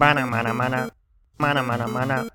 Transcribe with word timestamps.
Mana 0.00 0.24
mana 0.26 0.54
mana. 0.54 0.90
Mana 1.38 1.62
mana 1.62 1.86
mana. 1.86 2.30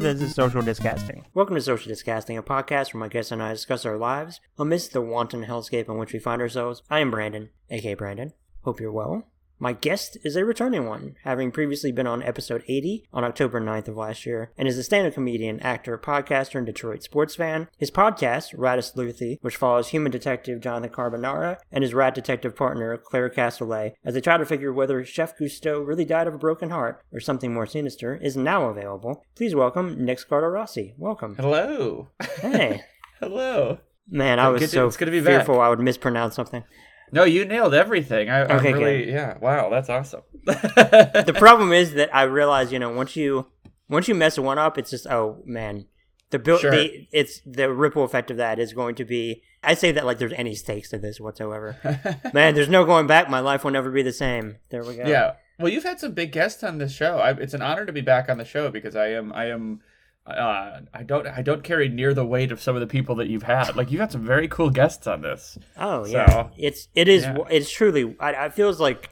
This 0.00 0.20
is 0.20 0.34
Social 0.34 0.60
Disgusting. 0.60 1.24
Welcome 1.32 1.54
to 1.54 1.62
Social 1.62 1.88
Disgusting, 1.88 2.36
a 2.36 2.42
podcast 2.42 2.92
where 2.92 3.00
my 3.00 3.08
guests 3.08 3.32
and 3.32 3.42
I 3.42 3.52
discuss 3.52 3.86
our 3.86 3.96
lives 3.96 4.42
amidst 4.58 4.92
the 4.92 5.00
wanton 5.00 5.46
hellscape 5.46 5.88
in 5.88 5.96
which 5.96 6.12
we 6.12 6.18
find 6.18 6.42
ourselves. 6.42 6.82
I 6.90 7.00
am 7.00 7.10
Brandon, 7.10 7.48
aka 7.70 7.94
Brandon. 7.94 8.34
Hope 8.64 8.80
you're 8.80 8.92
well. 8.92 9.31
My 9.62 9.74
guest 9.74 10.18
is 10.24 10.34
a 10.34 10.44
returning 10.44 10.88
one, 10.88 11.14
having 11.22 11.52
previously 11.52 11.92
been 11.92 12.08
on 12.08 12.20
episode 12.20 12.64
80 12.66 13.04
on 13.12 13.22
October 13.22 13.60
9th 13.60 13.86
of 13.86 13.96
last 13.96 14.26
year, 14.26 14.50
and 14.58 14.66
is 14.66 14.76
a 14.76 14.82
stand-up 14.82 15.14
comedian, 15.14 15.60
actor, 15.60 15.96
podcaster, 15.96 16.56
and 16.56 16.66
Detroit 16.66 17.04
sports 17.04 17.36
fan. 17.36 17.68
His 17.78 17.88
podcast, 17.88 18.56
Rattus 18.56 18.96
Luthi, 18.96 19.38
which 19.40 19.54
follows 19.54 19.90
human 19.90 20.10
detective 20.10 20.60
Jonathan 20.60 20.90
Carbonara 20.90 21.58
and 21.70 21.84
his 21.84 21.94
rat 21.94 22.12
detective 22.12 22.56
partner, 22.56 22.96
Claire 22.96 23.28
Castellet, 23.30 23.94
as 24.04 24.14
they 24.14 24.20
try 24.20 24.36
to 24.36 24.44
figure 24.44 24.72
whether 24.72 25.04
Chef 25.04 25.38
Gusteau 25.38 25.86
really 25.86 26.04
died 26.04 26.26
of 26.26 26.34
a 26.34 26.38
broken 26.38 26.70
heart 26.70 27.00
or 27.12 27.20
something 27.20 27.54
more 27.54 27.64
sinister, 27.64 28.16
is 28.16 28.36
now 28.36 28.64
available. 28.64 29.24
Please 29.36 29.54
welcome 29.54 30.04
Nick 30.04 30.18
Scardo-Rossi. 30.18 30.94
Welcome. 30.98 31.36
Hello. 31.36 32.08
Hey. 32.40 32.80
Hello. 33.20 33.78
Man, 34.10 34.40
I 34.40 34.48
was 34.48 34.68
so 34.72 34.88
it's 34.88 34.96
to 34.96 35.06
be 35.06 35.20
back. 35.20 35.28
fearful 35.28 35.60
I 35.60 35.68
would 35.68 35.78
mispronounce 35.78 36.34
something. 36.34 36.64
No, 37.12 37.24
you 37.24 37.44
nailed 37.44 37.74
everything. 37.74 38.30
I, 38.30 38.42
Okay, 38.42 38.72
really, 38.72 39.12
yeah. 39.12 39.36
Wow, 39.38 39.68
that's 39.68 39.90
awesome. 39.90 40.22
the 40.44 41.34
problem 41.38 41.72
is 41.72 41.92
that 41.92 42.14
I 42.14 42.22
realize, 42.22 42.72
you 42.72 42.78
know, 42.78 42.90
once 42.90 43.14
you 43.16 43.46
once 43.88 44.08
you 44.08 44.14
mess 44.14 44.38
one 44.38 44.58
up, 44.58 44.78
it's 44.78 44.90
just 44.90 45.06
oh 45.06 45.42
man, 45.44 45.86
the 46.30 46.38
build 46.38 46.60
Sure. 46.60 46.70
the 46.70 47.06
it's 47.12 47.40
the 47.44 47.72
ripple 47.72 48.02
effect 48.04 48.30
of 48.30 48.38
that 48.38 48.58
is 48.58 48.72
going 48.72 48.94
to 48.96 49.04
be. 49.04 49.42
I 49.62 49.74
say 49.74 49.92
that 49.92 50.04
like 50.06 50.18
there's 50.18 50.32
any 50.32 50.54
stakes 50.54 50.88
to 50.90 50.98
this 50.98 51.20
whatsoever. 51.20 51.76
man, 52.32 52.54
there's 52.54 52.68
no 52.70 52.84
going 52.84 53.06
back. 53.06 53.28
My 53.30 53.40
life 53.40 53.62
will 53.62 53.70
never 53.70 53.90
be 53.90 54.02
the 54.02 54.12
same. 54.12 54.56
There 54.70 54.82
we 54.82 54.96
go. 54.96 55.04
yeah. 55.06 55.34
Well, 55.58 55.70
you've 55.70 55.84
had 55.84 56.00
some 56.00 56.12
big 56.12 56.32
guests 56.32 56.64
on 56.64 56.78
this 56.78 56.92
show. 56.92 57.18
I, 57.18 57.30
it's 57.32 57.54
an 57.54 57.62
honor 57.62 57.86
to 57.86 57.92
be 57.92 58.00
back 58.00 58.28
on 58.28 58.38
the 58.38 58.44
show 58.44 58.70
because 58.70 58.96
I 58.96 59.08
am, 59.08 59.32
I 59.32 59.44
am, 59.50 59.80
uh, 60.26 60.80
I 60.94 61.02
don't, 61.02 61.26
I 61.26 61.42
don't 61.42 61.64
carry 61.64 61.88
near 61.88 62.14
the 62.14 62.24
weight 62.24 62.52
of 62.52 62.60
some 62.60 62.74
of 62.76 62.80
the 62.80 62.86
people 62.86 63.16
that 63.16 63.28
you've 63.28 63.42
had. 63.42 63.74
Like 63.76 63.90
you've 63.90 64.00
had 64.00 64.12
some 64.12 64.24
very 64.24 64.46
cool 64.48 64.70
guests 64.70 65.06
on 65.06 65.22
this. 65.22 65.58
Oh 65.76 66.04
So, 66.04 66.10
yeah. 66.12 66.48
It's 66.56 66.88
it 66.94 67.08
is 67.08 67.24
yeah. 67.24 67.38
it's 67.50 67.70
truly. 67.70 68.16
I, 68.20 68.34
I 68.46 68.48
feels 68.50 68.78
like 68.80 69.10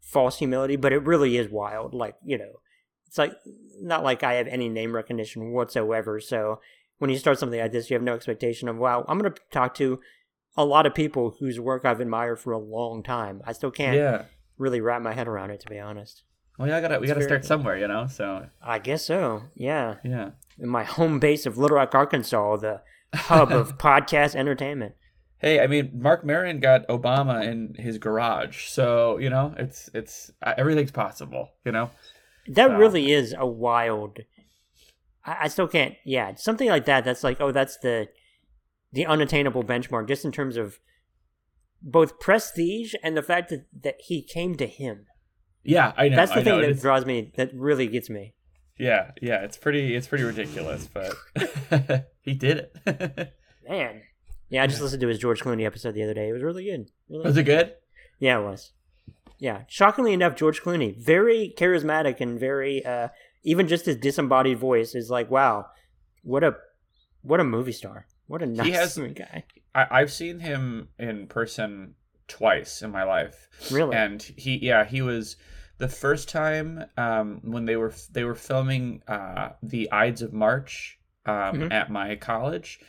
false 0.00 0.38
humility, 0.38 0.76
but 0.76 0.92
it 0.92 1.02
really 1.04 1.36
is 1.36 1.48
wild. 1.50 1.94
Like 1.94 2.14
you 2.24 2.38
know, 2.38 2.60
it's 3.06 3.18
like 3.18 3.32
not 3.80 4.04
like 4.04 4.22
I 4.22 4.34
have 4.34 4.46
any 4.46 4.68
name 4.68 4.94
recognition 4.94 5.52
whatsoever. 5.52 6.20
So 6.20 6.60
when 6.98 7.10
you 7.10 7.18
start 7.18 7.38
something 7.38 7.58
like 7.60 7.72
this, 7.72 7.90
you 7.90 7.94
have 7.94 8.02
no 8.02 8.14
expectation 8.14 8.68
of 8.68 8.76
wow. 8.76 9.04
I'm 9.08 9.18
going 9.18 9.32
to 9.32 9.40
talk 9.50 9.74
to 9.76 9.98
a 10.56 10.64
lot 10.64 10.86
of 10.86 10.94
people 10.94 11.34
whose 11.40 11.58
work 11.58 11.84
I've 11.84 12.00
admired 12.00 12.38
for 12.38 12.52
a 12.52 12.58
long 12.58 13.02
time. 13.02 13.42
I 13.44 13.52
still 13.52 13.70
can't 13.72 13.96
Yeah. 13.96 14.24
really 14.58 14.80
wrap 14.80 15.02
my 15.02 15.12
head 15.14 15.26
around 15.26 15.50
it, 15.50 15.60
to 15.60 15.68
be 15.68 15.80
honest. 15.80 16.22
Well, 16.58 16.68
yeah, 16.68 16.76
I 16.76 16.80
gotta, 16.80 16.98
we 16.98 17.06
It's 17.06 17.14
gotta 17.14 17.24
start 17.24 17.44
somewhere, 17.44 17.76
you 17.78 17.88
know. 17.88 18.06
So 18.06 18.46
I 18.62 18.78
guess 18.78 19.04
so. 19.04 19.42
Yeah, 19.54 19.96
yeah. 20.04 20.30
in 20.58 20.68
my 20.68 20.84
home 20.84 21.18
base 21.18 21.46
of 21.46 21.56
Little 21.58 21.76
Rock, 21.76 21.94
Arkansas, 21.94 22.56
the 22.56 22.82
hub 23.14 23.50
of 23.52 23.78
podcast 23.78 24.34
entertainment. 24.36 24.94
Hey, 25.38 25.58
I 25.60 25.66
mean, 25.66 25.90
Marc 25.94 26.24
Maron 26.24 26.60
got 26.60 26.86
Obama 26.88 27.44
in 27.44 27.74
his 27.76 27.98
garage, 27.98 28.66
so 28.68 29.18
you 29.18 29.28
know, 29.30 29.54
it's, 29.58 29.90
it's 29.92 30.30
uh, 30.42 30.54
everything's 30.56 30.92
possible, 30.92 31.48
you 31.64 31.72
know. 31.72 31.90
That 32.48 32.68
So- 32.68 32.76
really 32.76 33.10
is 33.12 33.34
a 33.36 33.46
wild. 33.46 34.20
I, 35.24 35.36
I 35.42 35.48
still 35.48 35.68
can't. 35.68 35.94
Yeah, 36.04 36.34
something 36.36 36.68
like 36.68 36.84
that. 36.84 37.04
That's 37.04 37.24
like, 37.24 37.40
oh, 37.40 37.50
that's 37.50 37.78
the 37.78 38.08
the 38.92 39.06
unattainable 39.06 39.64
benchmark, 39.64 40.06
just 40.06 40.24
in 40.24 40.32
terms 40.32 40.56
of 40.58 40.78
both 41.80 42.20
prestige 42.20 42.94
and 43.02 43.16
the 43.16 43.22
fact 43.22 43.48
that 43.50 43.66
that 43.82 43.96
he 44.06 44.22
came 44.22 44.54
to 44.56 44.66
him. 44.66 45.06
Yeah, 45.64 45.92
I 45.96 46.08
know. 46.08 46.16
that's 46.16 46.32
the 46.32 46.40
I 46.40 46.44
thing 46.44 46.52
know. 46.54 46.60
that 46.60 46.70
It's- 46.70 46.82
draws 46.82 47.06
me. 47.06 47.32
That 47.36 47.50
really 47.54 47.86
gets 47.86 48.10
me. 48.10 48.34
Yeah, 48.78 49.12
yeah, 49.20 49.42
it's 49.42 49.56
pretty 49.56 49.94
it's 49.94 50.06
pretty 50.08 50.24
ridiculous, 50.24 50.88
but 50.92 51.14
he 52.22 52.34
did 52.34 52.68
it. 52.84 53.32
Man. 53.68 54.02
Yeah, 54.48 54.62
I 54.64 54.66
just 54.66 54.80
listened 54.82 55.00
to 55.02 55.08
his 55.08 55.18
George 55.18 55.40
Clooney 55.40 55.64
episode 55.64 55.92
the 55.94 56.02
other 56.02 56.14
day. 56.14 56.28
It 56.28 56.32
was 56.32 56.42
really 56.42 56.64
good. 56.64 56.90
Really 57.08 57.24
Was 57.24 57.36
it 57.36 57.44
good? 57.44 57.74
Yeah, 58.18 58.38
it 58.40 58.42
was. 58.42 58.72
Yeah, 59.38 59.62
shockingly 59.68 60.12
enough, 60.12 60.36
George 60.36 60.62
Clooney, 60.62 60.96
very 60.96 61.54
charismatic 61.56 62.20
and 62.20 62.38
very, 62.38 62.84
uh, 62.84 63.08
even 63.44 63.66
just 63.66 63.86
his 63.86 63.96
disembodied 63.96 64.58
voice 64.58 64.94
is 64.94 65.10
like, 65.10 65.30
wow, 65.30 65.66
what 66.22 66.44
a, 66.44 66.54
what 67.22 67.40
a 67.40 67.44
movie 67.44 67.72
star. 67.72 68.06
What 68.26 68.42
a 68.42 68.46
nice 68.46 68.74
has- 68.74 68.98
guy. 69.14 69.44
I, 69.74 69.86
I've 69.90 70.12
seen 70.12 70.40
him 70.40 70.88
in 70.98 71.26
person 71.28 71.94
twice 72.28 72.82
in 72.82 72.90
my 72.90 73.04
life, 73.04 73.48
Really? 73.70 73.96
and 73.96 74.22
he 74.22 74.56
yeah 74.58 74.84
he 74.84 75.02
was 75.02 75.36
the 75.78 75.88
first 75.88 76.28
time 76.28 76.84
um, 76.96 77.40
when 77.42 77.64
they 77.64 77.76
were 77.76 77.92
they 78.12 78.24
were 78.24 78.34
filming 78.34 79.02
uh, 79.08 79.50
the 79.62 79.90
Ides 79.92 80.22
of 80.22 80.32
March 80.32 80.98
um, 81.26 81.60
Mhm. 81.60 81.72
at 81.72 81.90
my 81.90 82.16
college, 82.16 82.80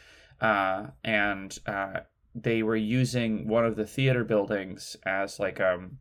uh, 0.41 0.87
and 1.03 1.57
uh, 1.65 2.01
they 2.35 2.63
were 2.63 2.75
using 2.75 3.47
one 3.47 3.65
of 3.65 3.75
the 3.75 3.85
theater 3.85 4.23
buildings 4.23 4.95
as 5.05 5.39
like 5.39 5.59
um 5.61 5.99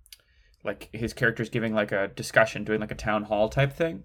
like 0.65 0.89
his 0.93 1.13
character's 1.13 1.49
giving 1.49 1.75
like 1.75 1.93
a 1.93 2.09
discussion, 2.09 2.65
doing 2.65 2.81
like 2.81 2.93
a 2.93 2.95
town 2.97 3.25
hall 3.25 3.49
type 3.49 3.73
thing. 3.73 4.05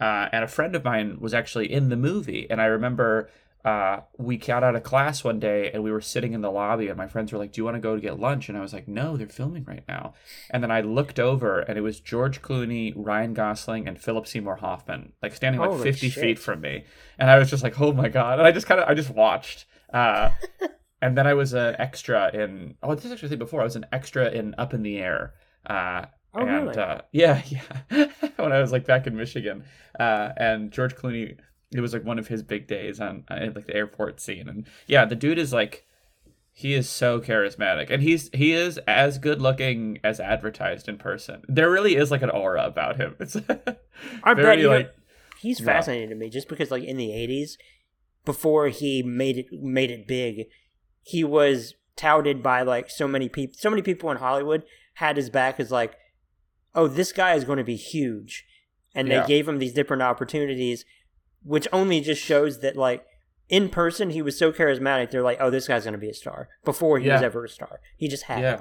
Uh, 0.00 0.28
and 0.32 0.44
a 0.44 0.48
friend 0.48 0.74
of 0.76 0.84
mine 0.84 1.18
was 1.20 1.34
actually 1.34 1.70
in 1.70 1.88
the 1.88 1.96
movie, 1.96 2.46
and 2.48 2.60
I 2.60 2.66
remember 2.66 3.30
uh, 3.64 4.00
we 4.16 4.36
got 4.36 4.62
out 4.62 4.76
of 4.76 4.82
class 4.82 5.24
one 5.24 5.40
day 5.40 5.70
and 5.72 5.82
we 5.82 5.90
were 5.90 6.00
sitting 6.00 6.32
in 6.32 6.40
the 6.40 6.50
lobby, 6.50 6.88
and 6.88 6.96
my 6.96 7.08
friends 7.08 7.32
were 7.32 7.38
like, 7.38 7.52
"Do 7.52 7.60
you 7.60 7.64
want 7.64 7.74
to 7.76 7.80
go 7.80 7.94
to 7.94 8.00
get 8.00 8.18
lunch?" 8.18 8.48
And 8.48 8.56
I 8.56 8.60
was 8.60 8.72
like, 8.72 8.86
"No, 8.88 9.16
they're 9.16 9.26
filming 9.28 9.64
right 9.64 9.82
now." 9.88 10.14
And 10.50 10.62
then 10.62 10.70
I 10.70 10.80
looked 10.80 11.18
over, 11.18 11.60
and 11.60 11.76
it 11.76 11.82
was 11.82 12.00
George 12.00 12.40
Clooney, 12.40 12.92
Ryan 12.96 13.34
Gosling, 13.34 13.88
and 13.88 14.00
Philip 14.00 14.26
Seymour 14.26 14.56
Hoffman, 14.56 15.12
like 15.22 15.34
standing 15.34 15.60
like 15.60 15.70
Holy 15.70 15.82
fifty 15.82 16.08
shit. 16.08 16.22
feet 16.22 16.38
from 16.38 16.60
me, 16.60 16.84
and 17.18 17.30
I 17.30 17.38
was 17.38 17.50
just 17.50 17.62
like, 17.62 17.80
"Oh 17.80 17.92
my 17.92 18.08
god!" 18.08 18.38
And 18.38 18.46
I 18.46 18.52
just 18.52 18.66
kind 18.66 18.80
of, 18.80 18.88
I 18.88 18.94
just 18.94 19.10
watched. 19.10 19.66
Uh, 19.92 20.30
and 21.02 21.16
then 21.18 21.26
I 21.26 21.34
was 21.34 21.52
an 21.52 21.74
extra 21.78 22.30
in. 22.34 22.76
Oh, 22.82 22.94
this 22.94 23.04
is 23.04 23.12
actually 23.12 23.36
before. 23.36 23.60
I 23.60 23.64
was 23.64 23.76
an 23.76 23.86
extra 23.92 24.28
in 24.30 24.54
Up 24.56 24.72
in 24.74 24.82
the 24.82 24.98
Air. 24.98 25.34
Uh, 25.66 26.06
Oh, 26.34 26.40
and 26.40 26.66
really? 26.66 26.76
uh, 26.76 27.00
yeah, 27.12 27.42
yeah. 27.46 28.06
when 28.36 28.52
I 28.52 28.60
was 28.60 28.70
like 28.70 28.86
back 28.86 29.06
in 29.06 29.16
Michigan, 29.16 29.64
uh, 29.98 30.28
and 30.36 30.70
George 30.70 30.94
Clooney, 30.94 31.38
it 31.72 31.80
was 31.80 31.92
like 31.92 32.04
one 32.04 32.18
of 32.18 32.28
his 32.28 32.42
big 32.42 32.66
days 32.66 33.00
on 33.00 33.24
uh, 33.30 33.48
like 33.54 33.66
the 33.66 33.74
airport 33.74 34.20
scene, 34.20 34.48
and 34.48 34.66
yeah, 34.86 35.04
the 35.04 35.14
dude 35.16 35.38
is 35.38 35.52
like, 35.52 35.86
he 36.52 36.74
is 36.74 36.88
so 36.88 37.20
charismatic, 37.20 37.90
and 37.90 38.02
he's 38.02 38.30
he 38.32 38.52
is 38.52 38.78
as 38.86 39.18
good 39.18 39.40
looking 39.42 39.98
as 40.02 40.20
advertised 40.20 40.88
in 40.88 40.98
person. 40.98 41.42
There 41.48 41.70
really 41.70 41.96
is 41.96 42.10
like 42.10 42.22
an 42.22 42.30
aura 42.30 42.64
about 42.64 42.96
him. 42.96 43.16
It's 43.20 43.36
I 44.24 44.34
very 44.34 44.42
bet 44.42 44.58
you 44.58 44.64
know, 44.64 44.76
like 44.76 44.94
he's 45.40 45.60
yeah. 45.60 45.66
fascinating 45.66 46.08
to 46.10 46.14
me 46.14 46.28
just 46.30 46.48
because, 46.48 46.70
like, 46.70 46.84
in 46.84 46.96
the 46.96 47.08
80s, 47.10 47.52
before 48.24 48.68
he 48.68 49.02
made 49.02 49.38
it, 49.38 49.46
made 49.52 49.90
it 49.90 50.06
big, 50.06 50.46
he 51.02 51.24
was 51.24 51.74
touted 51.96 52.42
by, 52.42 52.62
like, 52.62 52.90
so 52.90 53.08
many 53.08 53.28
people, 53.28 53.54
so 53.58 53.70
many 53.70 53.82
people 53.82 54.10
in 54.10 54.18
Hollywood 54.18 54.64
had 54.94 55.16
his 55.16 55.30
back 55.30 55.60
as, 55.60 55.70
like, 55.70 55.94
oh, 56.74 56.88
this 56.88 57.12
guy 57.12 57.34
is 57.34 57.44
going 57.44 57.58
to 57.58 57.64
be 57.64 57.76
huge. 57.76 58.44
And 58.94 59.08
Yeah. 59.08 59.20
they 59.22 59.28
gave 59.28 59.48
him 59.48 59.58
these 59.58 59.72
different 59.72 60.02
opportunities, 60.02 60.84
which 61.42 61.66
only 61.72 62.00
just 62.00 62.22
shows 62.22 62.60
that, 62.60 62.76
like, 62.76 63.04
in 63.48 63.68
person, 63.70 64.10
he 64.10 64.20
was 64.22 64.38
so 64.38 64.52
charismatic. 64.52 65.10
They're 65.10 65.22
like, 65.22 65.38
oh, 65.40 65.50
this 65.50 65.66
guy's 65.68 65.84
going 65.84 65.92
to 65.92 65.98
be 65.98 66.10
a 66.10 66.14
star 66.14 66.48
before 66.64 66.98
he 66.98 67.08
was 67.08 67.22
ever 67.22 67.44
a 67.44 67.48
star. 67.48 67.80
He 67.96 68.08
just 68.08 68.24
had. 68.24 68.40
yeah 68.42 68.60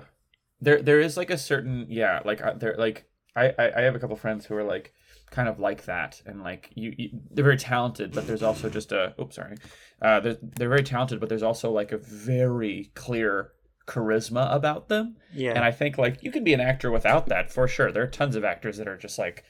there 0.60 0.82
there 0.82 1.00
is 1.00 1.18
like 1.18 1.30
a 1.30 1.38
certain 1.38 1.86
yeah 1.88 2.20
like 2.26 2.42
uh, 2.44 2.54
there 2.54 2.74
like 2.80 3.06
I, 3.36 3.54
I 3.60 3.72
i 3.78 3.82
have 3.82 3.94
a 3.94 4.00
couple 4.00 4.16
friends 4.16 4.44
who 4.48 4.56
are 4.56 4.64
like 4.64 4.92
kind 5.30 5.48
of 5.48 5.60
like 5.60 5.86
that 5.86 6.20
and 6.26 6.42
like 6.42 6.72
you, 6.74 6.96
you 6.98 7.10
they're 7.30 7.44
very 7.44 7.58
talented 7.58 8.12
but 8.12 8.26
there's 8.26 8.42
also 8.42 8.68
just 8.68 8.92
a 8.92 9.14
oops 9.22 9.36
sorry 9.36 9.58
uh 10.02 10.20
they're, 10.20 10.38
they're 10.42 10.68
very 10.70 10.82
talented 10.82 11.20
but 11.20 11.30
there's 11.30 11.44
also 11.44 11.70
like 11.72 11.92
a 11.92 11.98
very 12.00 12.90
clear 12.96 13.52
charisma 13.88 14.52
about 14.52 14.90
them 14.90 15.16
Yeah. 15.32 15.52
and 15.52 15.60
i 15.64 15.70
think 15.72 16.00
like 16.00 16.24
you 16.24 16.32
can 16.32 16.44
be 16.44 16.54
an 16.56 16.60
actor 16.60 16.90
without 16.90 17.28
that 17.28 17.52
for 17.52 17.68
sure 17.68 17.92
there 17.92 18.02
are 18.04 18.08
tons 18.08 18.36
of 18.36 18.44
actors 18.44 18.78
that 18.78 18.88
are 18.88 18.98
just 18.98 19.20
like 19.20 19.44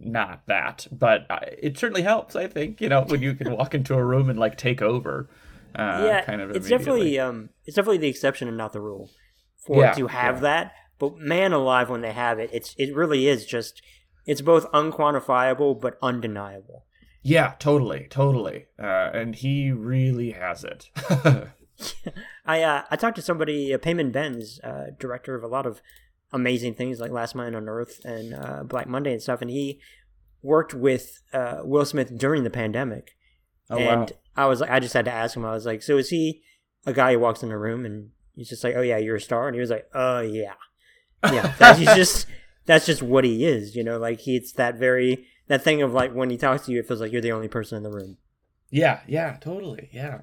not 0.00 0.46
that 0.46 0.86
but 0.92 1.26
it 1.60 1.76
certainly 1.76 2.02
helps 2.02 2.36
i 2.36 2.46
think 2.46 2.80
you 2.80 2.88
know 2.88 3.02
when 3.02 3.20
you 3.22 3.34
can 3.34 3.52
walk 3.52 3.74
into 3.74 3.94
a 3.94 4.04
room 4.04 4.30
and 4.30 4.38
like 4.38 4.56
take 4.56 4.80
over 4.80 5.28
uh 5.74 6.02
yeah, 6.06 6.24
kind 6.24 6.40
of 6.40 6.50
it's 6.50 6.68
definitely 6.68 7.18
um, 7.18 7.50
it's 7.64 7.76
definitely 7.76 7.98
the 7.98 8.08
exception 8.08 8.48
and 8.48 8.56
not 8.56 8.72
the 8.72 8.80
rule 8.80 9.10
for 9.68 9.82
Yeah, 9.82 9.92
to 9.92 10.06
have 10.06 10.36
yeah. 10.36 10.40
that. 10.40 10.72
But 10.98 11.18
man 11.18 11.52
alive, 11.52 11.90
when 11.90 12.00
they 12.00 12.12
have 12.12 12.38
it, 12.38 12.50
it's 12.52 12.74
it 12.78 12.94
really 12.94 13.28
is 13.28 13.44
just 13.46 13.82
it's 14.26 14.40
both 14.40 14.70
unquantifiable 14.72 15.80
but 15.80 15.98
undeniable. 16.02 16.86
Yeah, 17.22 17.54
totally, 17.58 18.06
totally. 18.10 18.66
Uh, 18.78 19.10
and 19.12 19.34
he 19.34 19.70
really 19.70 20.30
has 20.32 20.64
it. 20.64 20.90
I 22.46 22.62
uh, 22.62 22.82
I 22.90 22.96
talked 22.96 23.16
to 23.16 23.22
somebody, 23.22 23.72
uh, 23.72 23.78
Peyman 23.78 24.10
Benz, 24.10 24.58
uh, 24.64 24.86
director 24.98 25.34
of 25.34 25.44
a 25.44 25.48
lot 25.48 25.66
of 25.66 25.80
amazing 26.32 26.74
things 26.74 27.00
like 27.00 27.10
Last 27.10 27.34
Man 27.34 27.54
on 27.54 27.68
Earth 27.68 28.04
and 28.04 28.34
uh, 28.34 28.62
Black 28.64 28.86
Monday 28.86 29.12
and 29.12 29.22
stuff, 29.22 29.40
and 29.40 29.50
he 29.50 29.80
worked 30.42 30.74
with 30.74 31.22
uh, 31.32 31.60
Will 31.62 31.84
Smith 31.84 32.16
during 32.16 32.44
the 32.44 32.50
pandemic. 32.50 33.16
oh 33.70 33.78
and 33.78 34.10
wow. 34.10 34.16
I 34.36 34.46
was 34.46 34.60
like, 34.60 34.70
I 34.70 34.80
just 34.80 34.94
had 34.94 35.04
to 35.06 35.12
ask 35.12 35.36
him. 35.36 35.44
I 35.44 35.52
was 35.52 35.66
like, 35.66 35.82
so 35.82 35.96
is 35.96 36.10
he 36.10 36.42
a 36.86 36.92
guy 36.92 37.12
who 37.12 37.18
walks 37.18 37.42
in 37.42 37.50
a 37.50 37.58
room 37.58 37.84
and 37.84 38.10
he's 38.34 38.48
just 38.48 38.62
like, 38.62 38.74
oh 38.76 38.82
yeah, 38.82 38.98
you're 38.98 39.16
a 39.16 39.20
star, 39.20 39.48
and 39.48 39.54
he 39.54 39.60
was 39.60 39.70
like, 39.70 39.88
oh 39.94 40.20
yeah, 40.20 40.54
yeah. 41.24 41.54
That, 41.58 41.78
he's 41.78 41.94
just 41.94 42.26
that's 42.66 42.86
just 42.86 43.02
what 43.02 43.24
he 43.24 43.44
is, 43.44 43.74
you 43.74 43.82
know. 43.82 43.98
Like 43.98 44.20
he's 44.20 44.52
that 44.52 44.76
very 44.76 45.26
that 45.48 45.62
thing 45.62 45.82
of 45.82 45.92
like 45.92 46.12
when 46.12 46.30
he 46.30 46.36
talks 46.36 46.66
to 46.66 46.72
you, 46.72 46.80
it 46.80 46.86
feels 46.86 47.00
like 47.00 47.12
you're 47.12 47.22
the 47.22 47.32
only 47.32 47.48
person 47.48 47.76
in 47.76 47.82
the 47.82 47.90
room. 47.90 48.18
Yeah, 48.70 49.00
yeah, 49.06 49.36
totally, 49.40 49.88
yeah. 49.92 50.20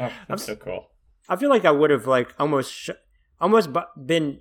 Oh, 0.00 0.10
that's 0.28 0.30
I'm, 0.30 0.38
so 0.38 0.56
cool. 0.56 0.88
I 1.28 1.36
feel 1.36 1.48
like 1.48 1.64
I 1.64 1.70
would 1.70 1.90
have 1.90 2.06
like 2.06 2.34
almost 2.38 2.72
sh- 2.72 2.90
almost 3.40 3.70
been 4.04 4.40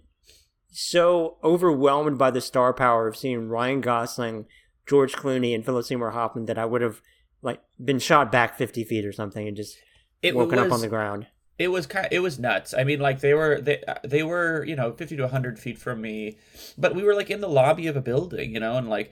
so 0.72 1.38
overwhelmed 1.44 2.18
by 2.18 2.32
the 2.32 2.42
star 2.42 2.74
power 2.74 3.08
of 3.08 3.18
seeing 3.18 3.50
Ryan 3.50 3.82
Gosling, 3.82 4.46
George 4.88 5.14
Clooney, 5.14 5.54
and 5.54 5.64
Philip 5.64 5.86
Seymour 5.86 6.12
Hoffman 6.12 6.46
that 6.46 6.58
I 6.58 6.66
would 6.66 6.82
have 6.82 7.02
like 7.42 7.62
been 7.84 8.00
shot 8.00 8.32
back 8.32 8.58
fifty 8.58 8.84
feet 8.84 9.06
or 9.06 9.12
something 9.12 9.48
and 9.48 9.58
just 9.58 9.78
it 10.22 10.36
woken 10.36 10.60
was, 10.60 10.68
up 10.68 10.74
on 10.74 10.82
the 10.82 10.88
ground. 10.88 11.28
It 11.60 11.70
was 11.70 11.86
kind. 11.86 12.06
Of, 12.06 12.12
it 12.14 12.20
was 12.20 12.40
nuts. 12.40 12.74
I 12.74 12.84
mean, 12.84 13.00
like 13.00 13.20
they 13.20 13.34
were 13.34 13.60
they 13.62 13.84
uh, 13.84 13.96
they 14.04 14.24
were 14.24 14.64
you 14.66 14.76
know 14.76 14.94
fifty 14.94 15.18
to 15.18 15.28
hundred 15.28 15.60
feet 15.60 15.78
from 15.78 16.02
me, 16.02 16.38
but 16.78 16.96
we 16.96 17.04
were 17.04 17.16
like 17.16 17.30
in 17.30 17.42
the 17.42 17.50
lobby 17.50 17.88
of 17.88 17.96
a 17.96 18.02
building, 18.02 18.54
you 18.54 18.60
know, 18.60 18.78
and 18.78 18.90
like 18.90 19.12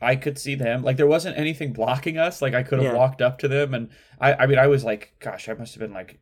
I 0.00 0.16
could 0.16 0.38
see 0.38 0.54
them. 0.54 0.82
Like 0.82 0.96
there 0.96 1.06
wasn't 1.06 1.38
anything 1.38 1.72
blocking 1.72 2.18
us. 2.18 2.42
Like 2.42 2.54
I 2.54 2.62
could 2.62 2.78
have 2.80 2.92
yeah. 2.92 2.98
walked 2.98 3.22
up 3.22 3.38
to 3.40 3.48
them, 3.48 3.74
and 3.74 3.90
I 4.20 4.34
I 4.34 4.46
mean 4.46 4.58
I 4.58 4.66
was 4.66 4.84
like, 4.84 5.14
gosh, 5.20 5.48
I 5.48 5.54
must 5.54 5.74
have 5.74 5.80
been 5.80 5.92
like 5.92 6.18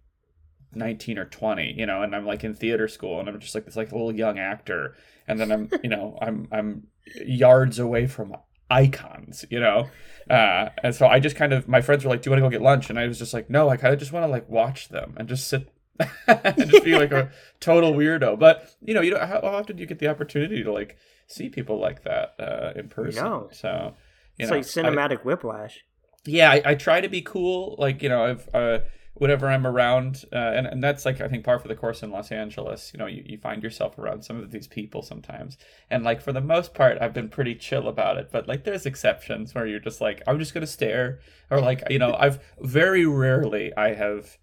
19 0.74 1.19
or 1.19 1.24
20 1.24 1.74
you 1.76 1.86
know 1.86 2.02
and 2.02 2.14
i'm 2.14 2.26
like 2.26 2.44
in 2.44 2.54
theater 2.54 2.88
school 2.88 3.20
and 3.20 3.28
i'm 3.28 3.38
just 3.40 3.54
like 3.54 3.64
this 3.64 3.76
like 3.76 3.90
a 3.90 3.94
little 3.94 4.14
young 4.14 4.38
actor 4.38 4.96
and 5.28 5.38
then 5.38 5.52
i'm 5.52 5.70
you 5.82 5.90
know 5.90 6.19
i'm 6.20 6.48
i'm 6.52 6.86
yards 7.24 7.78
away 7.78 8.06
from 8.06 8.34
icons 8.70 9.44
you 9.50 9.60
know? 9.60 9.88
Uh, 10.30 10.70
and 10.82 10.94
so 10.94 11.06
i 11.06 11.20
just 11.20 11.36
kind 11.36 11.52
of 11.52 11.69
my 11.69 11.82
friends 11.82 12.04
were 12.04 12.10
like 12.10 12.22
do 12.22 12.30
you 12.30 12.32
want 12.32 12.38
to 12.38 12.46
go 12.46 12.50
get 12.50 12.62
lunch? 12.62 12.88
And 12.88 12.98
i 12.98 13.06
was 13.06 13.19
just 13.19 13.34
like 13.34 13.50
no 13.50 13.69
i 13.69 13.76
kind 13.76 13.92
of 13.92 14.00
just 14.00 14.12
want 14.12 14.24
to 14.24 14.28
like 14.28 14.48
watch 14.48 14.88
them 14.88 15.14
and 15.19 15.28
just 15.28 15.48
sit 15.48 15.69
and 16.26 16.70
just 16.70 16.84
be 16.84 16.96
like 16.96 17.12
a 17.12 17.30
total 17.60 17.92
weirdo. 17.92 18.38
But 18.38 18.74
you 18.80 18.94
know 18.94 19.00
you 19.00 19.12
know 19.12 19.19
how, 19.19 19.40
how, 19.40 19.40
often 19.40 19.76
do 19.76 19.80
you 19.80 19.86
get 19.86 19.98
the 19.98 20.08
opportunity 20.08 20.62
to 20.62 20.72
like 20.72 20.96
see 21.26 21.48
people 21.48 21.78
like 21.78 22.04
that 22.04 22.34
uh, 22.38 22.72
in 22.76 22.88
person? 22.88 23.24
No. 23.24 23.48
so 23.52 23.94
you 24.38 24.44
it's 24.44 24.50
know, 24.50 24.56
like 24.56 24.64
cinematic 24.64 25.20
I, 25.20 25.22
whiplash. 25.22 25.84
Yeah 26.24 26.50
I, 26.50 26.62
I, 26.64 26.74
try 26.74 27.00
to 27.00 27.08
be 27.08 27.20
cool 27.20 27.74
like 27.78 28.02
you 28.02 28.08
know 28.08 28.24
i've 28.24 28.48
uh, 28.54 28.78
whenever 29.14 29.49
I'm 29.49 29.67
around, 29.67 30.25
uh, 30.32 30.37
and 30.37 30.67
and 30.67 30.82
that's 30.82 31.05
like 31.05 31.20
I 31.20 31.29
think 31.29 31.44
par 31.44 31.59
for 31.59 31.69
the 31.69 31.75
course 31.75 32.03
in 32.03 32.11
Los 32.11 32.32
Angeles. 32.32 32.93
You 32.93 32.99
know, 32.99 33.06
you, 33.06 33.23
you 33.26 33.38
find 33.38 33.62
yourself 33.62 33.99
around 33.99 34.25
some 34.25 34.38
of 34.38 34.50
these 34.50 34.67
people 34.67 35.03
sometimes, 35.03 35.59
and 35.91 36.05
like 36.05 36.20
for 36.20 36.32
the 36.32 36.41
most 36.41 36.75
part, 36.75 36.99
I've 37.00 37.12
been 37.12 37.29
pretty 37.29 37.55
chill 37.55 37.88
about 37.88 38.17
it. 38.17 38.31
But 38.32 38.49
like, 38.49 38.64
there's 38.64 38.87
exceptions 38.87 39.55
where 39.55 39.67
you're 39.67 39.81
just 39.81 40.00
like, 40.00 40.23
I'm 40.26 40.38
just 40.38 40.55
gonna 40.55 40.67
stare, 40.67 41.20
or 41.50 41.61
like, 41.61 41.82
you 41.91 41.99
know, 41.99 42.14
I've 42.19 42.43
very 42.61 43.06
rarely 43.06 43.73
I 43.76 43.94
have, 43.94 44.38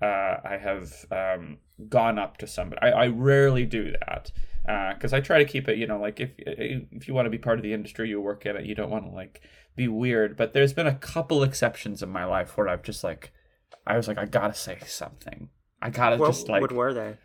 uh, 0.00 0.36
I 0.44 0.58
have 0.60 1.04
um, 1.10 1.58
gone 1.88 2.18
up 2.18 2.38
to 2.38 2.46
somebody. 2.46 2.80
I, 2.80 2.90
I 2.90 3.06
rarely 3.08 3.66
do 3.66 3.92
that 3.92 4.32
because 4.96 5.12
uh, 5.12 5.16
I 5.16 5.20
try 5.20 5.38
to 5.38 5.44
keep 5.44 5.68
it. 5.68 5.76
You 5.76 5.86
know, 5.86 6.00
like 6.00 6.20
if 6.20 6.30
if 6.38 7.06
you 7.06 7.14
want 7.14 7.26
to 7.26 7.30
be 7.30 7.38
part 7.38 7.58
of 7.58 7.62
the 7.62 7.74
industry 7.74 8.08
you 8.08 8.20
work 8.20 8.46
in, 8.46 8.56
it, 8.56 8.64
you 8.64 8.74
don't 8.74 8.90
want 8.90 9.04
to 9.04 9.10
like 9.10 9.42
be 9.76 9.86
weird. 9.86 10.36
But 10.36 10.54
there's 10.54 10.72
been 10.72 10.86
a 10.86 10.94
couple 10.94 11.42
exceptions 11.42 12.02
in 12.02 12.08
my 12.08 12.24
life 12.24 12.56
where 12.56 12.68
I've 12.68 12.82
just 12.82 13.04
like 13.04 13.32
I 13.86 13.96
was 13.96 14.08
like, 14.08 14.18
I 14.18 14.24
gotta 14.24 14.54
say 14.54 14.78
something. 14.86 15.48
I 15.80 15.90
gotta 15.90 16.16
what, 16.16 16.28
just 16.28 16.48
like. 16.48 16.62
What 16.62 16.72
were 16.72 16.94
they? 16.94 17.16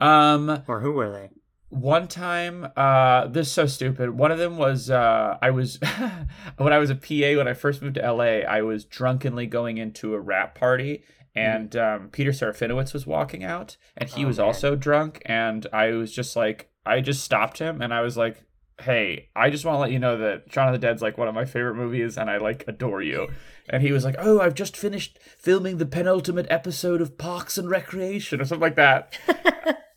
Um, 0.00 0.62
or 0.66 0.80
who 0.80 0.92
were 0.92 1.10
they? 1.10 1.30
One 1.68 2.08
time, 2.08 2.68
uh, 2.76 3.28
this 3.28 3.46
is 3.46 3.52
so 3.52 3.66
stupid. 3.66 4.10
One 4.10 4.32
of 4.32 4.38
them 4.38 4.56
was 4.56 4.90
uh, 4.90 5.38
I 5.40 5.50
was 5.50 5.78
when 6.56 6.72
I 6.72 6.78
was 6.78 6.90
a 6.90 6.96
PA 6.96 7.36
when 7.38 7.46
I 7.48 7.54
first 7.54 7.82
moved 7.82 7.94
to 7.96 8.12
LA. 8.12 8.40
I 8.40 8.62
was 8.62 8.84
drunkenly 8.84 9.46
going 9.46 9.78
into 9.78 10.14
a 10.14 10.20
wrap 10.20 10.56
party, 10.56 11.04
and 11.34 11.74
um, 11.76 12.08
Peter 12.10 12.30
Serafinowicz 12.30 12.92
was 12.92 13.06
walking 13.06 13.44
out, 13.44 13.76
and 13.96 14.08
he 14.08 14.24
oh, 14.24 14.28
was 14.28 14.38
man. 14.38 14.46
also 14.46 14.74
drunk. 14.74 15.22
And 15.26 15.66
I 15.72 15.92
was 15.92 16.12
just 16.12 16.34
like, 16.34 16.70
I 16.84 17.00
just 17.00 17.22
stopped 17.22 17.58
him, 17.58 17.80
and 17.80 17.94
I 17.94 18.00
was 18.00 18.16
like, 18.16 18.44
hey, 18.80 19.28
I 19.36 19.50
just 19.50 19.64
want 19.64 19.76
to 19.76 19.80
let 19.80 19.92
you 19.92 19.98
know 19.98 20.18
that 20.18 20.52
Shaun 20.52 20.68
of 20.68 20.72
the 20.72 20.78
Dead's 20.78 21.02
like 21.02 21.18
one 21.18 21.28
of 21.28 21.34
my 21.34 21.44
favorite 21.44 21.74
movies 21.74 22.16
and 22.16 22.30
I 22.30 22.38
like 22.38 22.64
adore 22.66 23.02
you. 23.02 23.28
And 23.70 23.82
he 23.82 23.92
was 23.92 24.04
like, 24.04 24.16
oh, 24.18 24.40
I've 24.40 24.54
just 24.54 24.76
finished 24.76 25.18
filming 25.38 25.78
the 25.78 25.86
penultimate 25.86 26.48
episode 26.50 27.00
of 27.00 27.16
Parks 27.16 27.56
and 27.56 27.70
Recreation 27.70 28.40
or 28.40 28.44
something 28.44 28.60
like 28.60 28.74
that. 28.74 29.16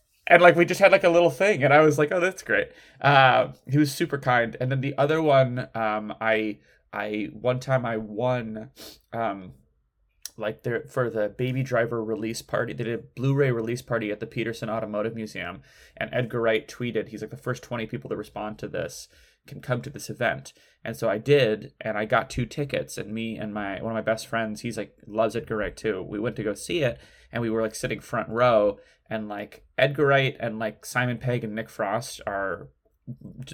and 0.27 0.41
like 0.41 0.55
we 0.55 0.63
just 0.63 0.79
had 0.79 0.91
like 0.91 1.03
a 1.03 1.09
little 1.09 1.31
thing 1.31 1.63
and 1.63 1.73
I 1.73 1.81
was 1.81 1.97
like, 1.97 2.11
oh, 2.11 2.19
that's 2.19 2.43
great. 2.43 2.69
Uh, 3.01 3.53
he 3.67 3.79
was 3.79 3.91
super 3.91 4.19
kind. 4.19 4.55
And 4.61 4.71
then 4.71 4.81
the 4.81 4.95
other 4.97 5.21
one, 5.21 5.67
um, 5.73 6.13
I, 6.21 6.59
I, 6.93 7.29
one 7.33 7.59
time 7.59 7.83
I 7.83 7.97
won, 7.97 8.69
um, 9.11 9.53
like 10.37 10.63
there 10.63 10.83
for 10.87 11.09
the 11.09 11.29
baby 11.29 11.63
driver 11.63 12.03
release 12.03 12.41
party 12.41 12.73
they 12.73 12.83
did 12.83 12.99
a 12.99 13.03
blu-ray 13.15 13.51
release 13.51 13.81
party 13.81 14.11
at 14.11 14.19
the 14.19 14.25
Petersen 14.25 14.69
automotive 14.69 15.13
museum 15.13 15.61
and 15.95 16.09
edgar 16.11 16.41
wright 16.41 16.67
tweeted 16.67 17.09
he's 17.09 17.21
like 17.21 17.29
the 17.29 17.37
first 17.37 17.61
20 17.61 17.85
people 17.85 18.09
to 18.09 18.15
respond 18.15 18.57
to 18.57 18.67
this 18.67 19.07
can 19.45 19.61
come 19.61 19.81
to 19.81 19.89
this 19.89 20.09
event 20.09 20.53
and 20.83 20.95
so 20.95 21.09
i 21.09 21.17
did 21.17 21.73
and 21.81 21.97
i 21.97 22.05
got 22.05 22.29
two 22.29 22.45
tickets 22.45 22.97
and 22.97 23.13
me 23.13 23.37
and 23.37 23.53
my 23.53 23.81
one 23.81 23.91
of 23.91 23.95
my 23.95 24.01
best 24.01 24.27
friends 24.27 24.61
he's 24.61 24.77
like 24.77 24.95
loves 25.07 25.35
edgar 25.35 25.57
wright 25.57 25.77
too 25.77 26.01
we 26.01 26.19
went 26.19 26.35
to 26.35 26.43
go 26.43 26.53
see 26.53 26.79
it 26.79 26.99
and 27.31 27.41
we 27.41 27.49
were 27.49 27.61
like 27.61 27.75
sitting 27.75 27.99
front 27.99 28.29
row 28.29 28.77
and 29.09 29.27
like 29.27 29.65
edgar 29.77 30.07
wright 30.07 30.35
and 30.39 30.59
like 30.59 30.85
simon 30.85 31.17
pegg 31.17 31.43
and 31.43 31.55
nick 31.55 31.69
frost 31.69 32.21
are 32.25 32.67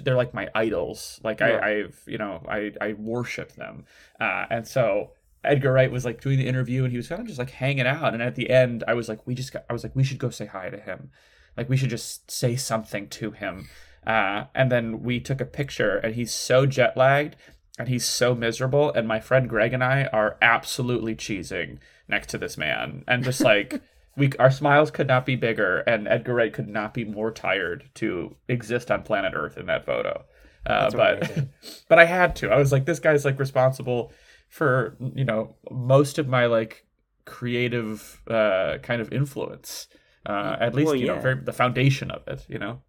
they're 0.04 0.14
like 0.14 0.32
my 0.32 0.48
idols 0.54 1.20
like 1.24 1.40
yeah. 1.40 1.58
I, 1.62 1.68
i've 1.68 2.02
you 2.06 2.18
know 2.18 2.44
i 2.48 2.72
i 2.80 2.92
worship 2.92 3.52
them 3.52 3.84
uh, 4.20 4.46
and 4.50 4.66
so 4.66 5.12
Edgar 5.42 5.72
Wright 5.72 5.90
was 5.90 6.04
like 6.04 6.20
doing 6.20 6.38
the 6.38 6.46
interview 6.46 6.84
and 6.84 6.90
he 6.90 6.96
was 6.96 7.08
kind 7.08 7.20
of 7.20 7.26
just 7.26 7.38
like 7.38 7.50
hanging 7.50 7.86
out. 7.86 8.12
And 8.12 8.22
at 8.22 8.34
the 8.34 8.50
end, 8.50 8.84
I 8.86 8.94
was 8.94 9.08
like, 9.08 9.26
we 9.26 9.34
just 9.34 9.52
got, 9.52 9.64
I 9.70 9.72
was 9.72 9.82
like, 9.82 9.96
we 9.96 10.04
should 10.04 10.18
go 10.18 10.30
say 10.30 10.46
hi 10.46 10.68
to 10.68 10.78
him. 10.78 11.10
Like, 11.56 11.68
we 11.68 11.76
should 11.76 11.90
just 11.90 12.30
say 12.30 12.56
something 12.56 13.08
to 13.08 13.30
him. 13.32 13.68
Uh, 14.06 14.44
and 14.54 14.70
then 14.72 15.02
we 15.02 15.20
took 15.20 15.40
a 15.40 15.46
picture 15.46 15.98
and 15.98 16.14
he's 16.14 16.32
so 16.32 16.66
jet 16.66 16.96
lagged 16.96 17.36
and 17.78 17.88
he's 17.88 18.04
so 18.04 18.34
miserable. 18.34 18.92
And 18.92 19.06
my 19.06 19.20
friend 19.20 19.48
Greg 19.48 19.72
and 19.72 19.84
I 19.84 20.04
are 20.06 20.36
absolutely 20.40 21.14
cheesing 21.14 21.78
next 22.08 22.28
to 22.30 22.38
this 22.38 22.56
man. 22.56 23.04
And 23.06 23.24
just 23.24 23.40
like, 23.40 23.82
we, 24.16 24.32
our 24.38 24.50
smiles 24.50 24.90
could 24.90 25.06
not 25.06 25.26
be 25.26 25.36
bigger. 25.36 25.78
And 25.80 26.08
Edgar 26.08 26.34
Wright 26.34 26.52
could 26.52 26.68
not 26.68 26.94
be 26.94 27.04
more 27.04 27.30
tired 27.30 27.88
to 27.96 28.36
exist 28.48 28.90
on 28.90 29.02
planet 29.02 29.32
Earth 29.34 29.56
in 29.56 29.66
that 29.66 29.86
photo. 29.86 30.24
Uh, 30.66 30.90
but, 30.90 31.48
but 31.88 31.98
I 31.98 32.04
had 32.04 32.36
to. 32.36 32.50
I 32.50 32.56
was 32.56 32.72
like, 32.72 32.84
this 32.84 32.98
guy's 32.98 33.24
like 33.24 33.38
responsible 33.38 34.12
for 34.50 34.96
you 35.14 35.24
know 35.24 35.54
most 35.70 36.18
of 36.18 36.28
my 36.28 36.46
like 36.46 36.84
creative 37.24 38.20
uh, 38.28 38.78
kind 38.82 39.00
of 39.00 39.12
influence. 39.12 39.86
Uh, 40.26 40.56
at 40.60 40.74
least 40.74 40.86
well, 40.86 40.94
you 40.94 41.06
yeah. 41.06 41.14
know 41.14 41.20
very, 41.20 41.40
the 41.42 41.52
foundation 41.52 42.10
of 42.10 42.26
it. 42.28 42.44
You 42.48 42.58
know, 42.58 42.82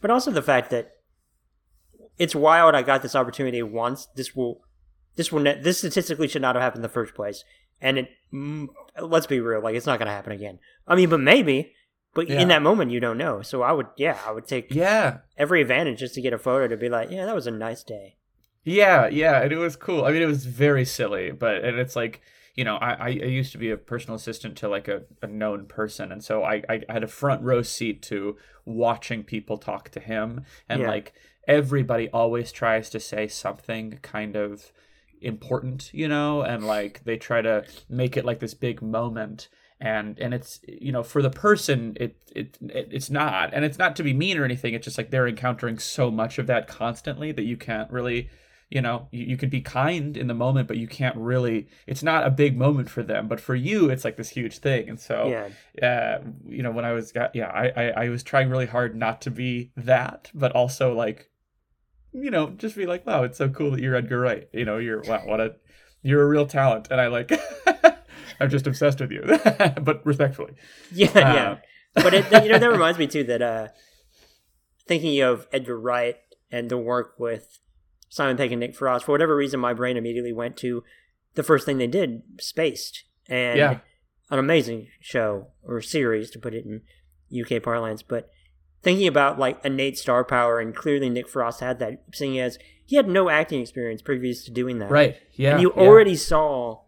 but 0.00 0.10
also 0.10 0.30
the 0.30 0.42
fact 0.42 0.70
that 0.70 0.92
it's 2.18 2.34
wild. 2.34 2.74
I 2.74 2.82
got 2.82 3.02
this 3.02 3.16
opportunity 3.16 3.62
once. 3.62 4.08
This 4.14 4.34
will 4.34 4.62
this 5.16 5.32
will 5.32 5.40
ne- 5.40 5.60
this 5.60 5.78
statistically 5.78 6.28
should 6.28 6.42
not 6.42 6.54
have 6.54 6.62
happened 6.62 6.80
in 6.80 6.82
the 6.82 6.88
first 6.88 7.14
place. 7.14 7.44
And 7.80 7.98
it 7.98 8.08
mm, 8.32 8.68
let's 9.00 9.26
be 9.26 9.40
real, 9.40 9.62
like 9.62 9.76
it's 9.76 9.86
not 9.86 9.98
going 9.98 10.06
to 10.06 10.12
happen 10.12 10.32
again. 10.32 10.58
I 10.86 10.94
mean, 10.94 11.08
but 11.08 11.20
maybe. 11.20 11.72
But 12.14 12.28
yeah. 12.28 12.40
in 12.40 12.48
that 12.48 12.62
moment, 12.62 12.90
you 12.90 13.00
don't 13.00 13.18
know. 13.18 13.42
So 13.42 13.62
I 13.62 13.70
would, 13.70 13.86
yeah, 13.96 14.18
I 14.26 14.32
would 14.32 14.46
take 14.46 14.74
yeah 14.74 15.18
every 15.36 15.60
advantage 15.60 16.00
just 16.00 16.14
to 16.14 16.20
get 16.20 16.32
a 16.32 16.38
photo 16.38 16.66
to 16.66 16.76
be 16.76 16.88
like, 16.88 17.10
yeah, 17.10 17.26
that 17.26 17.34
was 17.34 17.46
a 17.46 17.52
nice 17.52 17.82
day. 17.84 18.16
Yeah, 18.64 19.08
yeah, 19.08 19.42
and 19.42 19.52
it 19.52 19.56
was 19.56 19.76
cool. 19.76 20.04
I 20.04 20.12
mean, 20.12 20.22
it 20.22 20.26
was 20.26 20.44
very 20.44 20.84
silly, 20.84 21.30
but 21.30 21.64
and 21.64 21.78
it's 21.78 21.96
like 21.96 22.20
you 22.58 22.64
know, 22.64 22.74
I, 22.74 22.92
I 22.94 23.08
used 23.08 23.52
to 23.52 23.58
be 23.58 23.70
a 23.70 23.76
personal 23.76 24.16
assistant 24.16 24.56
to 24.56 24.68
like 24.68 24.88
a, 24.88 25.02
a 25.22 25.28
known 25.28 25.66
person, 25.66 26.10
and 26.10 26.24
so 26.24 26.42
I, 26.42 26.64
I 26.68 26.82
had 26.88 27.04
a 27.04 27.06
front 27.06 27.44
row 27.44 27.62
seat 27.62 28.02
to 28.02 28.36
watching 28.64 29.22
people 29.22 29.58
talk 29.58 29.90
to 29.90 30.00
him, 30.00 30.44
and 30.68 30.82
yeah. 30.82 30.88
like 30.88 31.12
everybody 31.46 32.08
always 32.08 32.50
tries 32.50 32.90
to 32.90 32.98
say 32.98 33.28
something 33.28 34.00
kind 34.02 34.34
of 34.34 34.72
important, 35.20 35.94
you 35.94 36.08
know, 36.08 36.42
and 36.42 36.66
like 36.66 37.04
they 37.04 37.16
try 37.16 37.42
to 37.42 37.64
make 37.88 38.16
it 38.16 38.24
like 38.24 38.40
this 38.40 38.54
big 38.54 38.82
moment 38.82 39.46
and 39.80 40.18
and 40.18 40.34
it's 40.34 40.58
you 40.66 40.90
know 40.90 41.04
for 41.04 41.22
the 41.22 41.30
person 41.30 41.96
it, 42.00 42.16
it 42.34 42.58
it 42.60 42.88
it's 42.90 43.08
not 43.08 43.54
and 43.54 43.64
it's 43.64 43.78
not 43.78 43.94
to 43.94 44.02
be 44.02 44.12
mean 44.12 44.36
or 44.36 44.44
anything 44.44 44.74
it's 44.74 44.84
just 44.84 44.98
like 44.98 45.12
they're 45.12 45.28
encountering 45.28 45.78
so 45.78 46.10
much 46.10 46.36
of 46.36 46.48
that 46.48 46.66
constantly 46.66 47.30
that 47.30 47.44
you 47.44 47.56
can't 47.56 47.88
really 47.92 48.28
you 48.70 48.82
know 48.82 49.08
you, 49.10 49.24
you 49.24 49.36
could 49.36 49.50
be 49.50 49.60
kind 49.60 50.16
in 50.16 50.26
the 50.26 50.34
moment 50.34 50.68
but 50.68 50.76
you 50.76 50.86
can't 50.86 51.16
really 51.16 51.68
it's 51.86 52.02
not 52.02 52.26
a 52.26 52.30
big 52.30 52.56
moment 52.56 52.90
for 52.90 53.02
them 53.02 53.28
but 53.28 53.40
for 53.40 53.54
you 53.54 53.88
it's 53.90 54.04
like 54.04 54.16
this 54.16 54.30
huge 54.30 54.58
thing. 54.58 54.88
And 54.88 55.00
so 55.00 55.50
yeah. 55.80 55.86
uh, 55.86 56.22
you 56.46 56.62
know 56.62 56.70
when 56.70 56.84
i 56.84 56.92
was 56.92 57.12
yeah 57.34 57.48
I, 57.48 57.68
I 57.68 58.04
i 58.04 58.08
was 58.08 58.22
trying 58.22 58.50
really 58.50 58.66
hard 58.66 58.94
not 58.94 59.20
to 59.22 59.30
be 59.30 59.72
that 59.76 60.30
but 60.34 60.52
also 60.52 60.94
like 60.94 61.30
you 62.12 62.30
know 62.30 62.50
just 62.50 62.76
be 62.76 62.86
like 62.86 63.06
wow 63.06 63.22
it's 63.22 63.38
so 63.38 63.48
cool 63.48 63.70
that 63.72 63.80
you're 63.80 63.96
edgar 63.96 64.20
wright. 64.20 64.48
You 64.52 64.64
know 64.64 64.78
you're 64.78 65.02
wow 65.02 65.22
what 65.24 65.40
a 65.40 65.56
you're 66.02 66.22
a 66.22 66.26
real 66.26 66.46
talent. 66.46 66.88
And 66.90 67.00
i 67.00 67.06
like 67.06 67.32
i'm 68.40 68.50
just 68.50 68.66
obsessed 68.66 69.00
with 69.00 69.10
you 69.10 69.22
but 69.82 70.04
respectfully. 70.04 70.54
Yeah 70.92 71.08
uh, 71.08 71.34
yeah 71.34 71.56
but 71.94 72.14
it, 72.14 72.44
you 72.44 72.50
know 72.50 72.58
that 72.58 72.70
reminds 72.70 72.98
me 72.98 73.06
too 73.06 73.24
that 73.24 73.42
uh 73.42 73.68
thinking 74.86 75.20
of 75.20 75.46
edgar 75.52 75.78
wright 75.78 76.16
and 76.50 76.70
the 76.70 76.78
work 76.78 77.14
with 77.18 77.58
Simon 78.08 78.36
Pegg 78.36 78.52
and 78.52 78.60
Nick 78.60 78.74
Frost. 78.74 79.04
For 79.04 79.12
whatever 79.12 79.36
reason, 79.36 79.60
my 79.60 79.74
brain 79.74 79.96
immediately 79.96 80.32
went 80.32 80.56
to 80.58 80.82
the 81.34 81.42
first 81.42 81.66
thing 81.66 81.78
they 81.78 81.86
did, 81.86 82.22
Spaced, 82.40 83.04
and 83.28 83.58
yeah. 83.58 83.78
an 84.30 84.38
amazing 84.38 84.88
show 85.00 85.48
or 85.62 85.80
series 85.80 86.30
to 86.30 86.38
put 86.38 86.54
it 86.54 86.64
in 86.64 86.82
UK 87.38 87.62
parlance. 87.62 88.02
But 88.02 88.28
thinking 88.82 89.06
about 89.06 89.38
like 89.38 89.64
innate 89.64 89.98
star 89.98 90.24
power, 90.24 90.58
and 90.58 90.74
clearly 90.74 91.10
Nick 91.10 91.28
Frost 91.28 91.60
had 91.60 91.78
that, 91.80 92.02
seeing 92.14 92.38
as 92.38 92.58
he 92.84 92.96
had 92.96 93.08
no 93.08 93.28
acting 93.28 93.60
experience 93.60 94.00
previous 94.02 94.44
to 94.44 94.50
doing 94.50 94.78
that. 94.78 94.90
Right. 94.90 95.16
Yeah. 95.34 95.52
And 95.52 95.62
you 95.62 95.72
yeah. 95.76 95.82
already 95.82 96.16
saw 96.16 96.82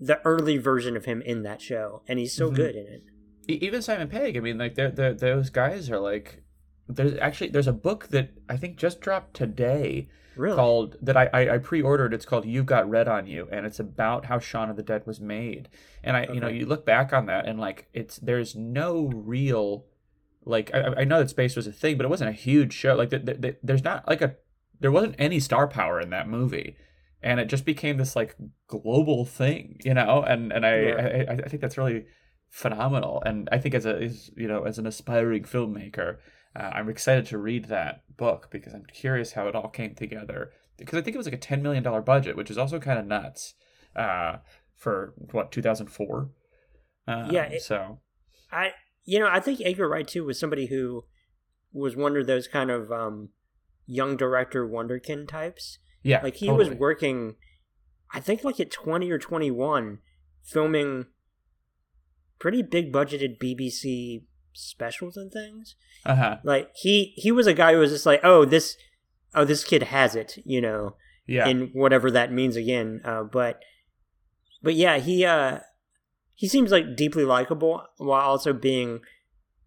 the 0.00 0.20
early 0.24 0.56
version 0.56 0.96
of 0.96 1.04
him 1.04 1.20
in 1.22 1.42
that 1.42 1.60
show, 1.60 2.02
and 2.08 2.18
he's 2.18 2.32
so 2.34 2.50
Mhm. 2.50 2.54
good 2.56 2.76
in 2.76 2.86
it. 2.86 3.02
Even 3.48 3.82
Simon 3.82 4.08
Pegg. 4.08 4.36
I 4.36 4.40
mean, 4.40 4.58
like 4.58 4.74
they're, 4.74 4.90
they're, 4.90 5.14
those 5.14 5.50
guys 5.50 5.90
are 5.90 5.98
like. 5.98 6.42
There's 6.88 7.18
actually 7.18 7.50
there's 7.50 7.66
a 7.66 7.72
book 7.72 8.08
that 8.08 8.30
I 8.48 8.56
think 8.56 8.76
just 8.76 9.00
dropped 9.00 9.34
today 9.34 10.08
Really? 10.38 10.54
called 10.54 10.96
that 11.02 11.16
I, 11.16 11.28
I, 11.32 11.54
I 11.54 11.58
pre-ordered. 11.58 12.14
It's 12.14 12.24
called 12.24 12.46
"You've 12.46 12.66
Got 12.66 12.88
Red 12.88 13.08
on 13.08 13.26
You," 13.26 13.48
and 13.50 13.66
it's 13.66 13.80
about 13.80 14.26
how 14.26 14.38
Shaun 14.38 14.70
of 14.70 14.76
the 14.76 14.84
Dead 14.84 15.04
was 15.04 15.20
made. 15.20 15.68
And 16.04 16.16
I, 16.16 16.28
you 16.32 16.38
know, 16.40 16.46
you 16.48 16.64
look 16.64 16.86
back 16.86 17.12
on 17.12 17.26
that, 17.26 17.46
and 17.46 17.58
like 17.58 17.88
it's 17.92 18.18
there's 18.18 18.54
no 18.54 19.10
real, 19.14 19.86
like 20.44 20.72
I, 20.72 20.94
I 20.98 21.04
know 21.04 21.18
that 21.18 21.30
Spaced 21.30 21.56
was 21.56 21.66
a 21.66 21.72
thing, 21.72 21.96
but 21.96 22.06
it 22.06 22.08
wasn't 22.08 22.30
a 22.30 22.34
huge 22.34 22.72
show. 22.72 22.94
Like 22.94 23.10
the, 23.10 23.18
the, 23.18 23.34
the, 23.34 23.56
there's 23.64 23.82
not 23.82 24.06
like 24.06 24.22
a 24.22 24.36
there 24.78 24.92
wasn't 24.92 25.16
any 25.18 25.40
star 25.40 25.66
power 25.66 26.00
in 26.00 26.10
that 26.10 26.28
movie, 26.28 26.76
and 27.20 27.40
it 27.40 27.46
just 27.46 27.64
became 27.64 27.96
this 27.96 28.14
like 28.14 28.36
global 28.68 29.24
thing, 29.24 29.80
you 29.84 29.92
know. 29.92 30.22
And 30.22 30.52
and 30.52 30.64
I 30.64 30.80
Yeah. 30.80 31.24
I, 31.30 31.32
I 31.32 31.48
think 31.48 31.60
that's 31.60 31.76
really 31.76 32.06
phenomenal. 32.48 33.22
And 33.26 33.48
I 33.50 33.58
think 33.58 33.74
as 33.74 33.86
a 33.86 33.96
as, 33.96 34.30
you 34.36 34.46
know 34.46 34.62
as 34.62 34.78
an 34.78 34.86
aspiring 34.86 35.42
filmmaker, 35.42 36.18
uh, 36.58 36.70
I'm 36.74 36.88
excited 36.88 37.26
to 37.26 37.38
read 37.38 37.66
that 37.66 38.02
book 38.16 38.48
because 38.50 38.74
I'm 38.74 38.84
curious 38.92 39.32
how 39.32 39.46
it 39.48 39.54
all 39.54 39.68
came 39.68 39.94
together. 39.94 40.50
Because 40.76 40.98
I 40.98 41.02
think 41.02 41.14
it 41.14 41.18
was 41.18 41.26
like 41.26 41.34
a 41.34 41.38
ten 41.38 41.62
million 41.62 41.82
dollar 41.82 42.00
budget, 42.02 42.36
which 42.36 42.50
is 42.50 42.58
also 42.58 42.78
kind 42.80 42.98
of 42.98 43.06
nuts 43.06 43.54
uh, 43.96 44.38
for 44.74 45.14
what 45.32 45.52
2004. 45.52 46.30
Um, 47.06 47.30
Yeah, 47.30 47.44
it- 47.44 47.62
so 47.62 48.00
I 48.50 48.72
you 49.04 49.18
know 49.18 49.28
I 49.30 49.40
think 49.40 49.60
Edgar 49.64 49.88
Wright 49.88 50.06
too 50.08 50.24
was 50.24 50.38
somebody 50.38 50.66
who 50.66 51.04
was 51.72 51.96
one 51.96 52.16
of 52.16 52.26
those 52.26 52.48
kind 52.48 52.70
of 52.70 52.90
um, 52.90 53.28
young 53.86 54.16
director 54.16 54.66
wonderkin 54.66 55.26
types. 55.28 55.78
yeah, 56.02 56.20
Like 56.22 56.36
he 56.36 56.46
totally. 56.46 56.70
was 56.70 56.78
working, 56.78 57.36
I 58.12 58.20
think 58.20 58.42
like 58.44 58.58
at 58.60 58.70
twenty 58.70 59.10
or 59.10 59.18
twenty 59.18 59.50
one, 59.50 59.98
filming 60.42 61.06
pretty 62.38 62.62
big 62.62 62.92
budgeted 62.92 63.38
BBC 63.38 64.22
specials 64.58 65.16
and 65.16 65.32
things. 65.32 65.74
Uh 66.04 66.14
huh. 66.16 66.36
Like 66.44 66.70
he 66.74 67.12
he 67.16 67.30
was 67.32 67.46
a 67.46 67.54
guy 67.54 67.72
who 67.72 67.78
was 67.80 67.90
just 67.90 68.06
like, 68.06 68.20
oh 68.24 68.44
this, 68.44 68.76
oh 69.34 69.44
this 69.44 69.64
kid 69.64 69.84
has 69.84 70.14
it, 70.14 70.38
you 70.44 70.60
know, 70.60 70.96
Yeah. 71.26 71.46
in 71.48 71.70
whatever 71.72 72.10
that 72.10 72.32
means 72.32 72.56
again. 72.56 73.00
Uh, 73.04 73.22
but 73.24 73.60
but 74.62 74.74
yeah, 74.74 74.98
he 74.98 75.24
uh 75.24 75.60
he 76.34 76.48
seems 76.48 76.70
like 76.70 76.96
deeply 76.96 77.24
likable 77.24 77.84
while 77.96 78.20
also 78.28 78.52
being 78.52 79.00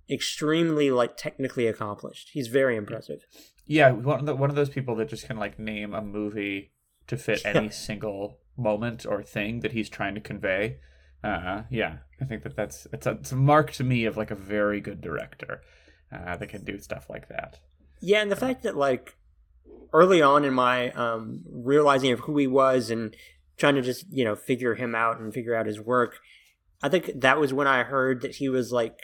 extremely 0.09 0.91
like 0.91 1.17
technically 1.17 1.67
accomplished. 1.67 2.29
He's 2.33 2.47
very 2.47 2.75
impressive. 2.75 3.19
Yeah, 3.65 3.91
one 3.91 4.19
of 4.19 4.25
the, 4.25 4.35
one 4.35 4.49
of 4.49 4.55
those 4.55 4.69
people 4.69 4.95
that 4.97 5.07
just 5.09 5.27
can 5.27 5.37
like 5.37 5.57
name 5.59 5.93
a 5.93 6.01
movie 6.01 6.71
to 7.07 7.17
fit 7.17 7.41
any 7.45 7.69
single 7.69 8.39
moment 8.57 9.05
or 9.05 9.23
thing 9.23 9.61
that 9.61 9.71
he's 9.71 9.89
trying 9.89 10.15
to 10.15 10.21
convey. 10.21 10.77
Uh, 11.23 11.63
yeah, 11.69 11.97
I 12.19 12.25
think 12.25 12.43
that 12.43 12.55
that's 12.55 12.87
it's 12.91 13.05
a, 13.05 13.11
it's 13.11 13.31
a 13.31 13.35
mark 13.35 13.71
to 13.73 13.83
me 13.83 14.05
of 14.05 14.17
like 14.17 14.31
a 14.31 14.35
very 14.35 14.81
good 14.81 15.01
director 15.01 15.61
uh, 16.11 16.35
that 16.37 16.49
can 16.49 16.63
do 16.63 16.79
stuff 16.79 17.09
like 17.09 17.29
that. 17.29 17.59
Yeah, 17.99 18.21
and 18.21 18.31
the 18.31 18.35
fact 18.35 18.63
that 18.63 18.75
like 18.75 19.15
early 19.93 20.21
on 20.21 20.43
in 20.43 20.53
my 20.53 20.91
um 20.91 21.43
realizing 21.49 22.11
of 22.11 22.21
who 22.21 22.37
he 22.37 22.47
was 22.47 22.89
and 22.89 23.15
trying 23.57 23.75
to 23.75 23.81
just, 23.81 24.05
you 24.09 24.23
know, 24.23 24.35
figure 24.35 24.75
him 24.75 24.95
out 24.95 25.19
and 25.19 25.33
figure 25.33 25.55
out 25.55 25.67
his 25.67 25.79
work, 25.79 26.19
I 26.81 26.89
think 26.89 27.11
that 27.15 27.39
was 27.39 27.53
when 27.53 27.67
I 27.67 27.83
heard 27.83 28.21
that 28.21 28.35
he 28.35 28.49
was 28.49 28.71
like 28.71 28.97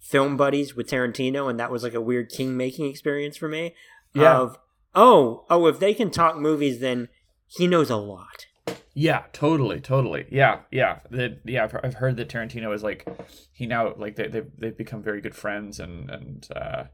film 0.00 0.36
buddies 0.36 0.76
with 0.76 0.88
Tarantino 0.88 1.50
and 1.50 1.58
that 1.58 1.72
was 1.72 1.82
like 1.82 1.94
a 1.94 2.00
weird 2.00 2.30
king 2.30 2.56
making 2.56 2.86
experience 2.86 3.36
for 3.36 3.48
me. 3.48 3.74
Yeah. 4.14 4.38
Of 4.38 4.58
oh, 4.94 5.44
oh, 5.50 5.66
if 5.66 5.80
they 5.80 5.94
can 5.94 6.10
talk 6.10 6.36
movies 6.36 6.78
then 6.78 7.08
he 7.48 7.66
knows 7.66 7.90
a 7.90 7.96
lot. 7.96 8.46
Yeah, 8.94 9.24
totally, 9.32 9.80
totally. 9.80 10.26
Yeah, 10.30 10.60
yeah, 10.70 11.00
that 11.10 11.40
yeah. 11.44 11.68
I've, 11.82 11.94
heard 11.94 12.16
that 12.16 12.28
Tarantino 12.28 12.72
is 12.72 12.84
like 12.84 13.06
he 13.52 13.66
now 13.66 13.92
like 13.96 14.14
they 14.14 14.28
they 14.28 14.42
they've 14.56 14.76
become 14.76 15.02
very 15.02 15.20
good 15.20 15.34
friends 15.34 15.80
and 15.80 16.08
and 16.08 16.48
uh, 16.54 16.84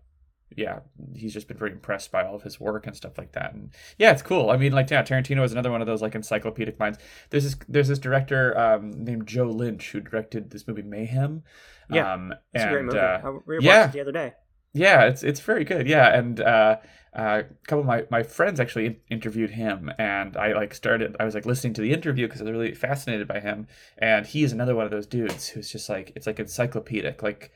yeah, 0.56 0.80
he's 1.14 1.34
just 1.34 1.46
been 1.46 1.58
very 1.58 1.72
impressed 1.72 2.10
by 2.10 2.24
all 2.26 2.34
of 2.34 2.42
his 2.42 2.58
work 2.58 2.86
and 2.86 2.96
stuff 2.96 3.18
like 3.18 3.32
that. 3.32 3.52
And 3.52 3.70
yeah, 3.98 4.12
it's 4.12 4.22
cool. 4.22 4.50
I 4.50 4.56
mean, 4.56 4.72
like 4.72 4.90
yeah, 4.90 5.02
Tarantino 5.02 5.44
is 5.44 5.52
another 5.52 5.70
one 5.70 5.82
of 5.82 5.86
those 5.86 6.00
like 6.00 6.14
encyclopedic 6.14 6.78
minds. 6.78 6.98
There's 7.28 7.44
this 7.44 7.56
there's 7.68 7.88
this 7.88 7.98
director 7.98 8.58
um, 8.58 8.92
named 8.92 9.26
Joe 9.26 9.50
Lynch 9.50 9.90
who 9.90 10.00
directed 10.00 10.50
this 10.50 10.66
movie 10.66 10.82
Mayhem. 10.82 11.42
Yeah, 11.90 12.14
um, 12.14 12.32
It's 12.54 12.64
and 12.64 12.70
a 12.70 12.72
great 12.72 12.84
movie. 12.86 12.98
Uh, 12.98 13.18
I 13.18 13.22
rewatched 13.22 13.62
yeah. 13.62 13.84
it 13.86 13.92
the 13.92 14.00
other 14.00 14.12
day. 14.12 14.32
yeah, 14.72 15.04
it's 15.04 15.22
it's 15.22 15.40
very 15.40 15.64
good. 15.64 15.86
Yeah, 15.86 16.16
and 16.16 16.40
uh, 16.40 16.76
uh, 17.12 17.42
a 17.42 17.66
couple 17.66 17.80
of 17.80 17.86
my, 17.86 18.04
my 18.08 18.22
friends 18.22 18.60
actually 18.60 18.86
in- 18.86 18.96
interviewed 19.10 19.50
him, 19.50 19.90
and 19.98 20.36
I 20.36 20.52
like 20.52 20.74
started. 20.74 21.16
I 21.18 21.24
was 21.24 21.34
like 21.34 21.46
listening 21.46 21.74
to 21.74 21.80
the 21.80 21.92
interview 21.92 22.26
because 22.26 22.40
I 22.40 22.44
was 22.44 22.52
really 22.52 22.74
fascinated 22.74 23.26
by 23.26 23.40
him, 23.40 23.66
and 23.98 24.26
he's 24.26 24.52
another 24.52 24.76
one 24.76 24.84
of 24.84 24.92
those 24.92 25.06
dudes 25.06 25.48
who's 25.48 25.70
just 25.70 25.88
like 25.88 26.12
it's 26.14 26.26
like 26.26 26.38
encyclopedic. 26.38 27.22
Like 27.22 27.52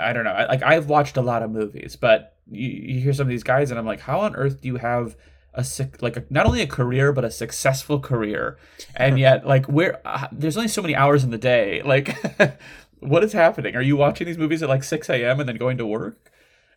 I 0.00 0.12
don't 0.12 0.24
know, 0.24 0.32
I, 0.32 0.46
like 0.46 0.64
I've 0.64 0.88
watched 0.88 1.16
a 1.16 1.22
lot 1.22 1.44
of 1.44 1.50
movies, 1.50 1.94
but 1.94 2.36
you, 2.50 2.68
you 2.68 3.00
hear 3.00 3.12
some 3.12 3.26
of 3.26 3.30
these 3.30 3.44
guys, 3.44 3.70
and 3.70 3.78
I'm 3.78 3.86
like, 3.86 4.00
how 4.00 4.20
on 4.20 4.34
earth 4.34 4.60
do 4.60 4.66
you 4.66 4.76
have 4.76 5.16
a 5.54 5.64
like 6.00 6.16
a, 6.16 6.24
not 6.28 6.46
only 6.46 6.62
a 6.62 6.66
career 6.66 7.12
but 7.12 7.24
a 7.24 7.30
successful 7.30 8.00
career, 8.00 8.58
and 8.96 9.16
yet 9.16 9.46
like 9.46 9.66
where 9.66 10.00
uh, 10.04 10.26
there's 10.32 10.56
only 10.56 10.68
so 10.68 10.82
many 10.82 10.96
hours 10.96 11.24
in 11.24 11.30
the 11.30 11.38
day, 11.38 11.82
like. 11.82 12.16
What 13.04 13.24
is 13.24 13.32
happening? 13.32 13.74
Are 13.74 13.82
you 13.82 13.96
watching 13.96 14.28
these 14.28 14.38
movies 14.38 14.62
at 14.62 14.68
like 14.68 14.84
6 14.84 15.10
a.m. 15.10 15.40
and 15.40 15.48
then 15.48 15.56
going 15.56 15.76
to 15.78 15.84
work? 15.84 16.30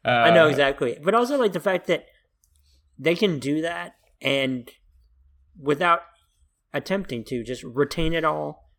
Uh, 0.06 0.10
I 0.10 0.30
know 0.34 0.48
exactly. 0.48 0.98
But 1.04 1.16
also 1.16 1.38
like 1.38 1.54
the 1.54 1.60
fact 1.60 1.88
that 1.88 2.06
they 3.00 3.16
can 3.16 3.40
do 3.40 3.62
that 3.62 3.96
and 4.22 4.70
without 5.60 6.02
attempting 6.74 7.24
to 7.26 7.44
just 7.44 7.64
retain 7.64 8.14
it 8.14 8.24
all 8.24 8.70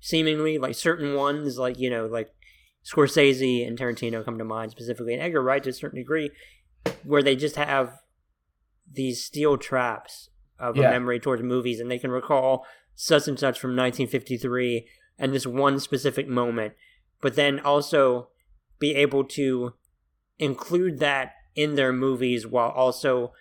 seemingly 0.00 0.58
like 0.58 0.74
certain 0.74 1.14
ones 1.14 1.58
like 1.58 1.78
you 1.78 1.88
know 1.90 2.06
like 2.06 2.28
Scorsese 2.84 3.66
and 3.66 3.78
Tarantino 3.78 4.24
come 4.24 4.38
to 4.38 4.44
mind 4.44 4.70
specifically 4.72 5.12
and 5.12 5.22
Edgar 5.22 5.42
Wright 5.42 5.62
to 5.62 5.70
a 5.70 5.72
certain 5.72 5.98
degree 5.98 6.30
where 7.04 7.22
they 7.22 7.36
just 7.36 7.56
have 7.56 7.98
these 8.90 9.22
steel 9.22 9.56
traps 9.58 10.30
of 10.58 10.76
Yeah. 10.76 10.88
a 10.88 10.90
memory 10.90 11.20
towards 11.20 11.42
movies 11.42 11.78
and 11.80 11.90
they 11.90 11.98
can 11.98 12.10
recall 12.10 12.64
such 12.94 13.28
and 13.28 13.38
such 13.38 13.58
from 13.60 13.70
1953 13.76 14.86
and 15.18 15.32
this 15.32 15.46
one 15.46 15.78
specific 15.78 16.26
moment 16.28 16.74
but 17.20 17.36
then 17.36 17.60
also 17.60 18.28
be 18.80 18.94
able 18.94 19.22
to 19.24 19.74
include 20.38 20.98
that 21.00 21.32
in 21.54 21.74
their 21.74 21.92
movies 21.92 22.46
while 22.46 22.70
also 22.70 23.32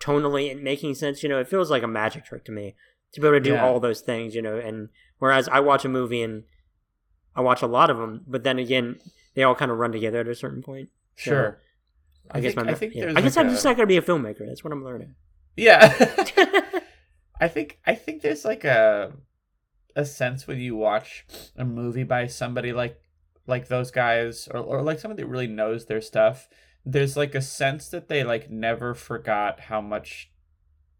tonally 0.00 0.50
and 0.50 0.62
making 0.62 0.94
sense. 0.94 1.22
You 1.22 1.28
know, 1.28 1.38
it 1.40 1.48
feels 1.48 1.70
like 1.70 1.82
a 1.82 1.88
magic 1.88 2.24
trick 2.24 2.44
to 2.46 2.52
me 2.52 2.74
to 3.12 3.20
be 3.20 3.26
able 3.26 3.36
to 3.36 3.40
do 3.40 3.52
Yeah. 3.52 3.64
all 3.64 3.80
those 3.80 4.00
things. 4.00 4.34
You 4.34 4.42
know, 4.42 4.56
and 4.58 4.88
whereas 5.18 5.48
I 5.48 5.60
watch 5.60 5.84
a 5.84 5.88
movie 5.88 6.22
and 6.22 6.44
I 7.34 7.40
watch 7.40 7.62
a 7.62 7.66
lot 7.66 7.90
of 7.90 7.98
them, 7.98 8.22
but 8.26 8.44
then 8.44 8.58
again, 8.58 8.98
they 9.34 9.42
all 9.42 9.54
kind 9.54 9.70
of 9.70 9.78
run 9.78 9.92
together 9.92 10.20
at 10.20 10.28
a 10.28 10.34
certain 10.34 10.62
point. 10.62 10.88
So, 11.16 11.30
Sure. 11.30 11.60
I, 12.30 12.40
guess 12.40 12.54
think, 12.54 12.66
my, 12.66 12.72
I, 12.72 12.74
think 12.74 12.94
yeah. 12.94 13.12
I 13.14 13.20
guess 13.20 13.36
like 13.36 13.44
I'm 13.44 13.50
a- 13.50 13.54
just 13.54 13.64
not 13.64 13.76
gonna 13.76 13.86
be 13.86 13.96
a 13.98 14.02
filmmaker. 14.02 14.46
That's 14.46 14.64
what 14.64 14.72
I'm 14.72 14.84
learning. 14.84 15.14
yeah. 15.56 15.94
I 17.40 17.48
think 17.48 17.78
I 17.86 17.94
think 17.94 18.22
there's 18.22 18.44
like 18.46 18.64
a 18.64 19.12
a 19.94 20.04
sense 20.06 20.46
when 20.46 20.58
you 20.58 20.74
watch 20.76 21.26
a 21.56 21.64
movie 21.64 22.02
by 22.04 22.26
somebody 22.26 22.72
like 22.72 22.98
like 23.46 23.68
those 23.68 23.90
guys 23.90 24.48
or 24.48 24.60
or 24.60 24.82
like 24.82 24.98
somebody 24.98 25.22
that 25.22 25.28
really 25.28 25.46
knows 25.46 25.86
their 25.86 26.00
stuff. 26.00 26.48
There's 26.84 27.16
like 27.16 27.34
a 27.34 27.42
sense 27.42 27.88
that 27.88 28.08
they 28.08 28.24
like 28.24 28.50
never 28.50 28.94
forgot 28.94 29.60
how 29.60 29.80
much 29.80 30.30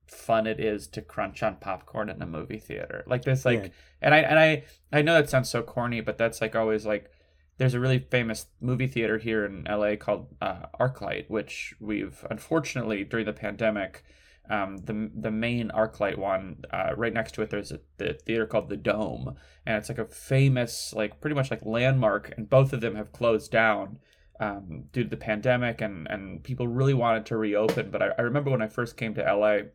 fun 0.07 0.47
it 0.47 0.61
is 0.61 0.87
to 0.87 1.03
crunch 1.03 1.43
on 1.43 1.57
popcorn 1.57 2.09
in 2.09 2.23
a 2.23 2.27
movie 2.27 2.59
theater. 2.59 3.05
Like 3.07 3.23
this 3.23 3.45
like 3.45 3.63
Yeah. 3.65 3.69
and 4.03 4.15
I 4.15 4.19
and 4.19 4.39
I 4.39 4.65
I 4.93 5.03
know 5.03 5.15
that 5.15 5.31
sounds 5.31 5.51
so 5.51 5.63
corny, 5.63 6.01
but 6.01 6.19
that's 6.19 6.41
like 6.41 6.55
always 6.57 6.87
like 6.87 7.11
there's 7.59 7.75
a 7.75 7.81
really 7.81 7.99
famous 7.99 8.47
movie 8.61 8.87
theater 8.87 9.19
here 9.19 9.45
in 9.45 9.65
LA 9.65 9.97
called 9.97 10.29
uh, 10.43 10.67
ArcLight, 10.79 11.31
which 11.31 11.75
we've 11.81 12.25
unfortunately 12.31 13.03
during 13.03 13.25
the 13.27 13.33
pandemic, 13.33 14.05
um, 14.51 14.79
the 14.79 15.11
the 15.15 15.31
main 15.31 15.71
ArcLight 15.71 16.19
one 16.19 16.65
uh, 16.73 16.93
right 16.97 17.13
next 17.13 17.33
to 17.33 17.43
it, 17.43 17.51
there's 17.51 17.73
a 17.73 17.81
the 17.99 18.15
theater 18.15 18.47
called 18.47 18.69
the 18.69 18.77
Dome, 18.77 19.37
and 19.65 19.77
it's 19.77 19.89
like 19.89 19.99
a 19.99 20.07
famous 20.07 20.93
like 20.95 21.21
pretty 21.21 21.35
much 21.35 21.51
like 21.51 21.65
landmark, 21.65 22.33
and 22.37 22.49
both 22.49 22.73
of 22.73 22.81
them 22.81 22.95
have 22.95 23.13
closed 23.13 23.51
down 23.51 23.99
um, 24.41 24.85
due 24.93 25.05
to 25.05 25.11
the 25.11 25.17
pandemic, 25.17 25.81
and 25.81 26.07
and 26.09 26.43
people 26.43 26.69
really 26.69 26.95
wanted 26.95 27.27
to 27.27 27.37
reopen, 27.37 27.91
but 27.91 28.03
I, 28.03 28.11
I 28.19 28.23
remember 28.23 28.51
when 28.51 28.63
I 28.63 28.69
first 28.69 28.97
came 28.97 29.15
to 29.15 29.23
LA, 29.23 29.69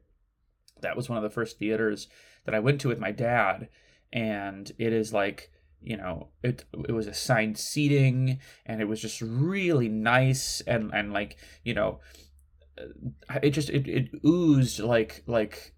that 0.82 0.96
was 0.96 1.10
one 1.10 1.18
of 1.18 1.24
the 1.24 1.30
first 1.30 1.60
theaters 1.60 2.08
that 2.46 2.56
I 2.56 2.60
went 2.60 2.82
to 2.82 2.88
with 2.88 3.00
my 3.00 3.12
dad, 3.12 3.70
and 4.12 4.72
it 4.78 4.94
is 4.94 5.14
like 5.14 5.52
you 5.82 5.98
know 5.98 6.30
it 6.44 6.64
it 6.88 6.92
was 6.92 7.08
assigned 7.08 7.58
seating 7.58 8.40
and 8.66 8.82
it 8.82 8.88
was 8.88 9.02
just 9.02 9.22
really 9.22 9.90
nice 9.90 10.62
and 10.68 10.92
and 10.94 11.12
like 11.12 11.38
you 11.64 11.74
know 11.74 12.00
it 13.44 13.52
just 13.52 13.70
it, 13.70 13.88
it 13.88 14.10
oozed 14.26 14.80
like 14.80 15.24
like 15.28 15.74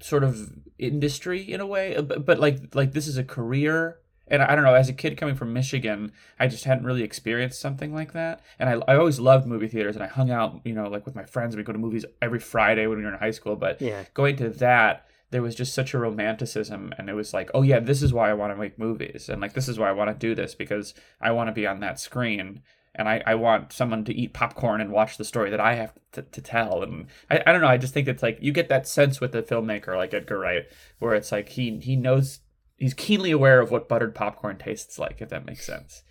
sort 0.00 0.22
of 0.22 0.52
industry 0.78 1.40
in 1.52 1.60
a 1.60 1.66
way 1.66 1.96
uh, 1.96 2.02
but, 2.02 2.24
but 2.24 2.38
like 2.38 2.74
like 2.74 2.92
this 2.92 3.06
is 3.08 3.16
a 3.16 3.24
career 3.24 3.98
and 4.28 4.42
I 4.42 4.54
don't 4.54 4.64
know, 4.64 4.74
as 4.74 4.88
a 4.88 4.94
kid 4.94 5.18
coming 5.18 5.34
from 5.34 5.52
Michigan, 5.52 6.12
I 6.38 6.46
just 6.46 6.64
hadn't 6.64 6.86
really 6.86 7.02
experienced 7.02 7.60
something 7.60 7.92
like 7.92 8.12
that. 8.12 8.40
And 8.58 8.68
I, 8.68 8.92
I 8.92 8.96
always 8.96 9.20
loved 9.20 9.46
movie 9.46 9.68
theaters, 9.68 9.94
and 9.94 10.02
I 10.02 10.08
hung 10.08 10.30
out, 10.30 10.60
you 10.64 10.72
know, 10.72 10.88
like 10.88 11.04
with 11.04 11.14
my 11.14 11.24
friends. 11.24 11.54
We 11.54 11.62
go 11.62 11.72
to 11.72 11.78
movies 11.78 12.06
every 12.22 12.38
Friday 12.38 12.86
when 12.86 12.98
we 12.98 13.04
were 13.04 13.12
in 13.12 13.18
high 13.18 13.32
school. 13.32 13.56
But 13.56 13.82
Yeah. 13.82 14.04
going 14.14 14.36
to 14.36 14.48
that, 14.48 15.06
there 15.32 15.42
was 15.42 15.54
just 15.54 15.74
such 15.74 15.92
a 15.92 15.98
romanticism, 15.98 16.94
and 16.96 17.10
it 17.10 17.14
was 17.14 17.34
like, 17.34 17.50
oh 17.52 17.62
yeah, 17.62 17.80
this 17.80 18.02
is 18.02 18.12
why 18.12 18.30
I 18.30 18.34
want 18.34 18.52
to 18.52 18.56
make 18.56 18.78
movies, 18.78 19.28
and 19.28 19.40
like 19.42 19.52
this 19.52 19.68
is 19.68 19.78
why 19.78 19.88
I 19.88 19.92
want 19.92 20.08
to 20.10 20.26
do 20.26 20.34
this 20.34 20.54
because 20.54 20.94
I 21.20 21.32
want 21.32 21.48
to 21.48 21.52
be 21.52 21.66
on 21.66 21.80
that 21.80 22.00
screen. 22.00 22.62
And 22.94 23.08
I, 23.08 23.22
I 23.26 23.34
want 23.36 23.72
someone 23.72 24.04
to 24.04 24.14
eat 24.14 24.34
popcorn 24.34 24.80
and 24.80 24.92
watch 24.92 25.16
the 25.16 25.24
story 25.24 25.48
that 25.48 25.60
I 25.60 25.74
have 25.76 25.94
to, 26.12 26.22
to 26.22 26.40
tell. 26.42 26.82
And 26.82 27.06
I, 27.30 27.42
I 27.46 27.52
don't 27.52 27.62
know. 27.62 27.66
I 27.66 27.78
just 27.78 27.94
think 27.94 28.06
it's 28.06 28.22
like 28.22 28.38
you 28.42 28.52
get 28.52 28.68
that 28.68 28.86
sense 28.86 29.20
with 29.20 29.34
a 29.34 29.42
filmmaker 29.42 29.96
like 29.96 30.12
Edgar 30.12 30.38
Wright, 30.38 30.64
where 30.98 31.14
it's 31.14 31.32
like 31.32 31.48
he 31.50 31.78
he 31.78 31.96
knows 31.96 32.40
he's 32.76 32.92
keenly 32.94 33.30
aware 33.30 33.60
of 33.60 33.70
what 33.70 33.88
buttered 33.88 34.14
popcorn 34.14 34.58
tastes 34.58 34.98
like, 34.98 35.22
if 35.22 35.30
that 35.30 35.46
makes 35.46 35.64
sense. 35.64 36.02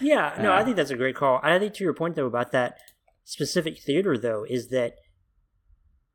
Yeah, 0.00 0.34
no, 0.40 0.52
I 0.52 0.60
Uh, 0.60 0.64
think 0.64 0.76
that's 0.76 0.90
a 0.90 0.96
great 0.96 1.16
call. 1.16 1.40
And 1.42 1.52
I 1.52 1.58
think 1.58 1.74
to 1.74 1.84
your 1.84 1.94
point 1.94 2.14
though 2.14 2.26
about 2.26 2.52
that 2.52 2.78
specific 3.24 3.78
theater 3.80 4.16
though 4.16 4.44
is 4.48 4.68
that 4.68 4.94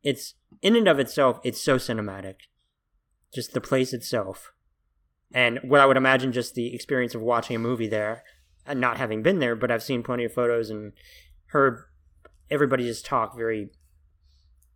it's 0.04 0.36
in 0.62 0.76
and 0.76 0.88
of 0.88 1.00
itself 1.00 1.40
it's 1.44 1.60
so 1.62 1.76
cinematic. 1.78 2.36
Just 3.34 3.54
the 3.54 3.62
place 3.62 3.94
itself. 3.94 4.54
And 5.34 5.60
what 5.64 5.82
I 5.82 5.86
would 5.86 5.98
imagine 5.98 6.32
just 6.32 6.54
the 6.54 6.74
experience 6.74 7.16
of 7.16 7.22
watching 7.22 7.56
a 7.56 7.60
movie 7.60 7.88
there 7.88 8.24
not 8.74 8.98
having 8.98 9.22
been 9.24 9.40
there, 9.40 9.56
but 9.56 9.72
I've 9.72 9.84
seen 9.84 10.04
plenty 10.04 10.24
of 10.26 10.34
photos 10.34 10.70
and 10.70 10.94
heard 11.48 11.80
everybody 12.50 12.84
just 12.86 13.06
talk 13.06 13.36
very 13.36 13.70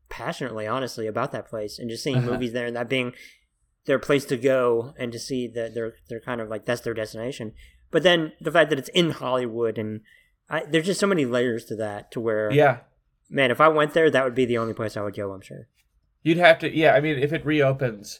passionately, 0.10 0.68
honestly, 0.68 1.08
about 1.08 1.32
that 1.32 1.48
place 1.48 1.80
and 1.80 1.90
just 1.90 2.04
seeing 2.04 2.18
Uh-huh. 2.18 2.32
movies 2.32 2.54
there 2.54 2.66
and 2.66 2.76
that 2.76 2.90
being 2.90 3.14
their 3.86 4.00
place 4.00 4.26
to 4.26 4.38
go 4.38 4.94
and 4.98 5.12
to 5.12 5.20
see 5.20 5.48
that 5.48 5.74
they're 5.74 5.94
they're 6.10 6.20
kind 6.20 6.42
of 6.42 6.50
like 6.50 6.66
that's 6.66 6.82
their 6.82 6.94
destination. 6.94 7.54
But 7.92 8.04
then 8.04 8.34
the 8.42 8.52
fact 8.52 8.70
that 8.70 8.80
it's 8.80 8.90
in 8.90 9.12
Hollywood 9.12 9.78
and 9.78 10.02
I, 10.50 10.64
there's 10.66 10.86
just 10.86 11.00
so 11.00 11.08
many 11.08 11.26
layers 11.26 11.66
to 11.66 11.76
that 11.78 12.12
to 12.12 12.20
where 12.20 12.52
Yeah, 12.52 12.80
man, 13.30 13.52
if 13.52 13.62
I 13.62 13.68
went 13.70 13.94
there, 13.94 14.10
that 14.10 14.24
would 14.24 14.36
be 14.36 14.46
the 14.46 14.58
only 14.58 14.74
place 14.74 14.96
I 14.98 15.02
would 15.02 15.16
go. 15.16 15.32
I'm 15.32 15.42
sure. 15.42 15.68
you'd 16.24 16.38
have 16.38 16.60
to. 16.60 16.76
Yeah, 16.76 16.94
I 16.96 17.00
mean, 17.02 17.18
if 17.18 17.32
it 17.34 17.46
reopens, 17.46 18.20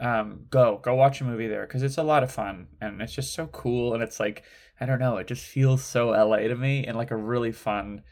um, 0.00 0.46
go 0.50 0.80
go 0.82 0.94
watch 0.94 1.20
a 1.20 1.24
movie 1.24 1.46
there 1.48 1.66
because 1.66 1.82
it's 1.82 1.98
a 1.98 2.02
lot 2.02 2.22
of 2.22 2.30
fun 2.32 2.66
and 2.80 3.00
it's 3.00 3.14
just 3.14 3.32
so 3.34 3.46
cool 3.48 3.94
and 3.94 4.02
it's 4.02 4.18
like 4.20 4.42
I 4.80 4.86
don't 4.86 4.98
know, 4.98 5.16
it 5.16 5.26
just 5.26 5.44
feels 5.44 5.82
so 5.82 6.08
LA 6.08 6.38
to 6.38 6.54
me 6.54 6.86
in 6.86 6.94
like 6.96 7.10
a 7.10 7.16
really 7.16 7.52
fun, 7.52 8.02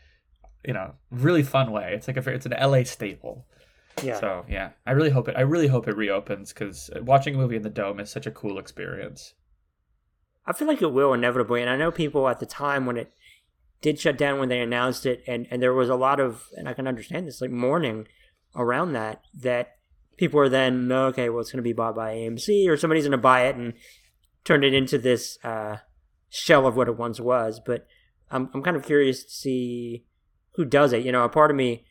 you 0.64 0.72
know, 0.72 0.94
really 1.10 1.42
fun 1.42 1.72
way. 1.72 1.92
It's 1.94 2.08
like 2.08 2.16
a 2.16 2.30
it's 2.30 2.46
an 2.46 2.54
LA 2.58 2.84
staple. 2.84 3.46
Yeah. 4.02 4.18
So 4.18 4.44
yeah, 4.48 4.70
I 4.86 4.92
really 4.92 5.10
hope 5.10 5.28
it. 5.28 5.36
I 5.36 5.42
really 5.42 5.68
hope 5.68 5.86
it 5.88 5.96
reopens 5.96 6.52
because 6.52 6.90
watching 7.02 7.34
a 7.34 7.38
movie 7.38 7.56
in 7.56 7.62
the 7.62 7.70
dome 7.70 8.00
is 8.00 8.10
such 8.10 8.26
a 8.26 8.30
cool 8.30 8.58
experience. 8.58 9.34
I 10.46 10.52
feel 10.52 10.68
like 10.68 10.82
it 10.82 10.92
will 10.92 11.14
inevitably, 11.14 11.60
and 11.60 11.70
I 11.70 11.76
know 11.76 11.90
people 11.90 12.28
at 12.28 12.38
the 12.38 12.46
time 12.46 12.86
when 12.86 12.96
it 12.96 13.12
did 13.80 14.00
shut 14.00 14.18
down 14.18 14.38
when 14.38 14.48
they 14.48 14.60
announced 14.60 15.06
it, 15.06 15.22
and 15.26 15.46
and 15.50 15.62
there 15.62 15.74
was 15.74 15.88
a 15.88 15.94
lot 15.94 16.20
of, 16.20 16.44
and 16.56 16.68
I 16.68 16.74
can 16.74 16.86
understand 16.86 17.26
this, 17.26 17.40
like 17.40 17.50
mourning 17.50 18.08
around 18.54 18.92
that. 18.92 19.22
That 19.34 19.76
people 20.16 20.40
are 20.40 20.48
then 20.48 20.90
okay, 20.90 21.28
well 21.28 21.40
it's 21.40 21.50
going 21.50 21.58
to 21.58 21.62
be 21.62 21.72
bought 21.72 21.94
by 21.94 22.14
AMC 22.14 22.68
or 22.68 22.76
somebody's 22.76 23.04
going 23.04 23.12
to 23.12 23.18
buy 23.18 23.46
it 23.46 23.56
and 23.56 23.74
turn 24.44 24.64
it 24.64 24.74
into 24.74 24.98
this 24.98 25.38
uh, 25.44 25.76
shell 26.34 26.66
of 26.66 26.76
what 26.76 26.88
it 26.88 26.96
once 26.98 27.20
was. 27.20 27.60
But 27.64 27.86
I'm 28.30 28.50
I'm 28.54 28.62
kind 28.62 28.76
of 28.76 28.84
curious 28.84 29.24
to 29.24 29.30
see 29.30 30.04
who 30.56 30.64
does 30.64 30.92
it. 30.92 31.04
You 31.04 31.12
know, 31.12 31.24
a 31.24 31.28
part 31.28 31.50
of 31.50 31.56
me, 31.56 31.84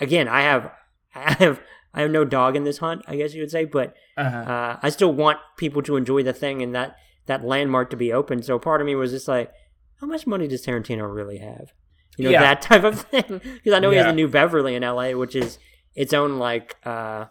again, 0.00 0.28
I 0.28 0.42
have 0.42 0.70
I 1.14 1.32
have 1.34 1.60
I 1.94 2.00
have 2.00 2.10
no 2.10 2.24
dog 2.24 2.56
in 2.56 2.64
this 2.64 2.78
hunt, 2.78 3.02
I 3.06 3.16
guess 3.16 3.34
you 3.34 3.42
would 3.42 3.50
say, 3.50 3.64
but 3.66 3.94
Uh-huh. 4.16 4.36
uh, 4.36 4.78
I 4.82 4.88
still 4.90 5.12
want 5.12 5.38
people 5.58 5.82
to 5.82 5.96
enjoy 5.96 6.22
the 6.22 6.32
thing 6.32 6.62
and 6.62 6.74
that 6.74 6.96
that 7.26 7.44
landmark 7.44 7.90
to 7.90 7.96
be 7.96 8.12
open. 8.12 8.42
So 8.42 8.58
part 8.58 8.80
of 8.80 8.86
me 8.86 8.94
was 8.94 9.10
just 9.12 9.28
like, 9.28 9.52
how 10.00 10.06
much 10.06 10.26
money 10.26 10.48
does 10.48 10.64
Tarantino 10.66 11.12
really 11.14 11.38
have? 11.38 11.72
You 12.18 12.24
know, 12.24 12.30
Yeah. 12.30 12.40
that 12.40 12.62
type 12.62 12.82
of 12.84 13.00
thing. 13.10 13.40
Because 13.54 13.72
I 13.74 13.78
know 13.78 13.90
he 13.90 13.96
has 13.98 14.06
a 14.06 14.12
New 14.12 14.26
Beverly 14.28 14.74
in 14.74 14.82
L.A., 14.82 15.14
which 15.14 15.36
is 15.36 15.58
its 15.94 16.12
own 16.12 16.38
like 16.38 16.76
uh, 16.84 17.26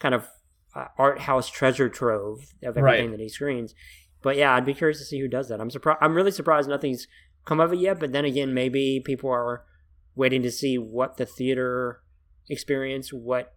kind 0.00 0.14
of 0.14 0.26
uh, 0.74 0.86
art 0.98 1.20
house 1.20 1.48
treasure 1.48 1.88
trove 1.88 2.40
of 2.62 2.76
everything 2.76 2.82
Right. 2.82 3.10
that 3.12 3.20
he 3.20 3.28
screens. 3.28 3.74
But 4.22 4.36
yeah, 4.36 4.54
I'd 4.54 4.64
be 4.64 4.74
curious 4.74 4.98
to 4.98 5.04
see 5.04 5.20
who 5.20 5.28
does 5.28 5.48
that. 5.48 5.60
I'm 5.60 5.70
surprised. 5.70 5.98
I'm 6.00 6.14
really 6.14 6.30
surprised 6.30 6.68
nothing's 6.68 7.06
come 7.44 7.60
of 7.60 7.72
it 7.72 7.78
yet. 7.78 8.00
But 8.00 8.12
then 8.12 8.24
again, 8.24 8.54
maybe 8.54 9.00
people 9.04 9.30
are 9.30 9.64
waiting 10.14 10.42
to 10.42 10.50
see 10.50 10.78
what 10.78 11.16
the 11.16 11.26
theater 11.26 12.02
experience, 12.48 13.12
what 13.12 13.54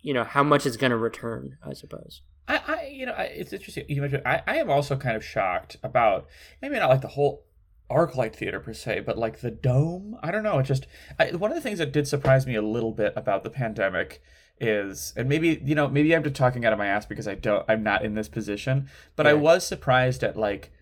you 0.00 0.14
know, 0.14 0.24
how 0.24 0.42
much 0.42 0.66
it's 0.66 0.76
going 0.76 0.90
to 0.90 0.96
return. 0.96 1.58
I 1.62 1.72
suppose. 1.72 2.22
I, 2.48 2.60
I 2.66 2.86
you 2.92 3.06
know, 3.06 3.12
I, 3.12 3.24
it's 3.24 3.52
interesting. 3.52 3.84
You 3.88 4.00
mentioned 4.00 4.22
I, 4.26 4.42
I 4.46 4.56
am 4.58 4.70
also 4.70 4.96
kind 4.96 5.16
of 5.16 5.24
shocked 5.24 5.76
about 5.82 6.26
maybe 6.62 6.76
not 6.76 6.90
like 6.90 7.00
the 7.00 7.08
whole 7.08 7.44
arc 7.88 8.16
light 8.16 8.34
Theater 8.34 8.60
per 8.60 8.72
se, 8.72 9.00
but 9.00 9.18
like 9.18 9.40
the 9.40 9.50
dome. 9.50 10.16
I 10.22 10.30
don't 10.30 10.42
know. 10.42 10.58
It 10.58 10.64
just 10.64 10.86
I, 11.18 11.30
one 11.32 11.50
of 11.50 11.56
the 11.56 11.60
things 11.62 11.78
that 11.78 11.92
did 11.92 12.06
surprise 12.06 12.46
me 12.46 12.54
a 12.54 12.62
little 12.62 12.92
bit 12.92 13.12
about 13.16 13.42
the 13.42 13.50
pandemic 13.50 14.22
is, 14.60 15.12
and 15.16 15.28
maybe 15.28 15.60
you 15.64 15.74
know, 15.74 15.88
maybe 15.88 16.14
I'm 16.14 16.22
just 16.22 16.36
talking 16.36 16.64
out 16.64 16.72
of 16.72 16.78
my 16.78 16.86
ass 16.86 17.06
because 17.06 17.28
I 17.28 17.34
don't, 17.34 17.64
I'm 17.68 17.82
not 17.82 18.04
in 18.04 18.14
this 18.14 18.28
position, 18.28 18.88
but 19.14 19.26
I 19.26 19.34
was 19.34 19.66
surprised 19.66 20.22
at 20.22 20.36
like 20.36 20.72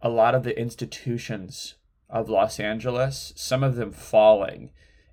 a 0.00 0.08
lot 0.08 0.34
of 0.34 0.44
the 0.44 0.58
institutions 0.58 1.74
of 2.08 2.28
Los 2.28 2.60
Angeles, 2.60 3.32
some 3.36 3.62
of 3.62 3.76
them 3.76 3.92
falling, 3.92 4.70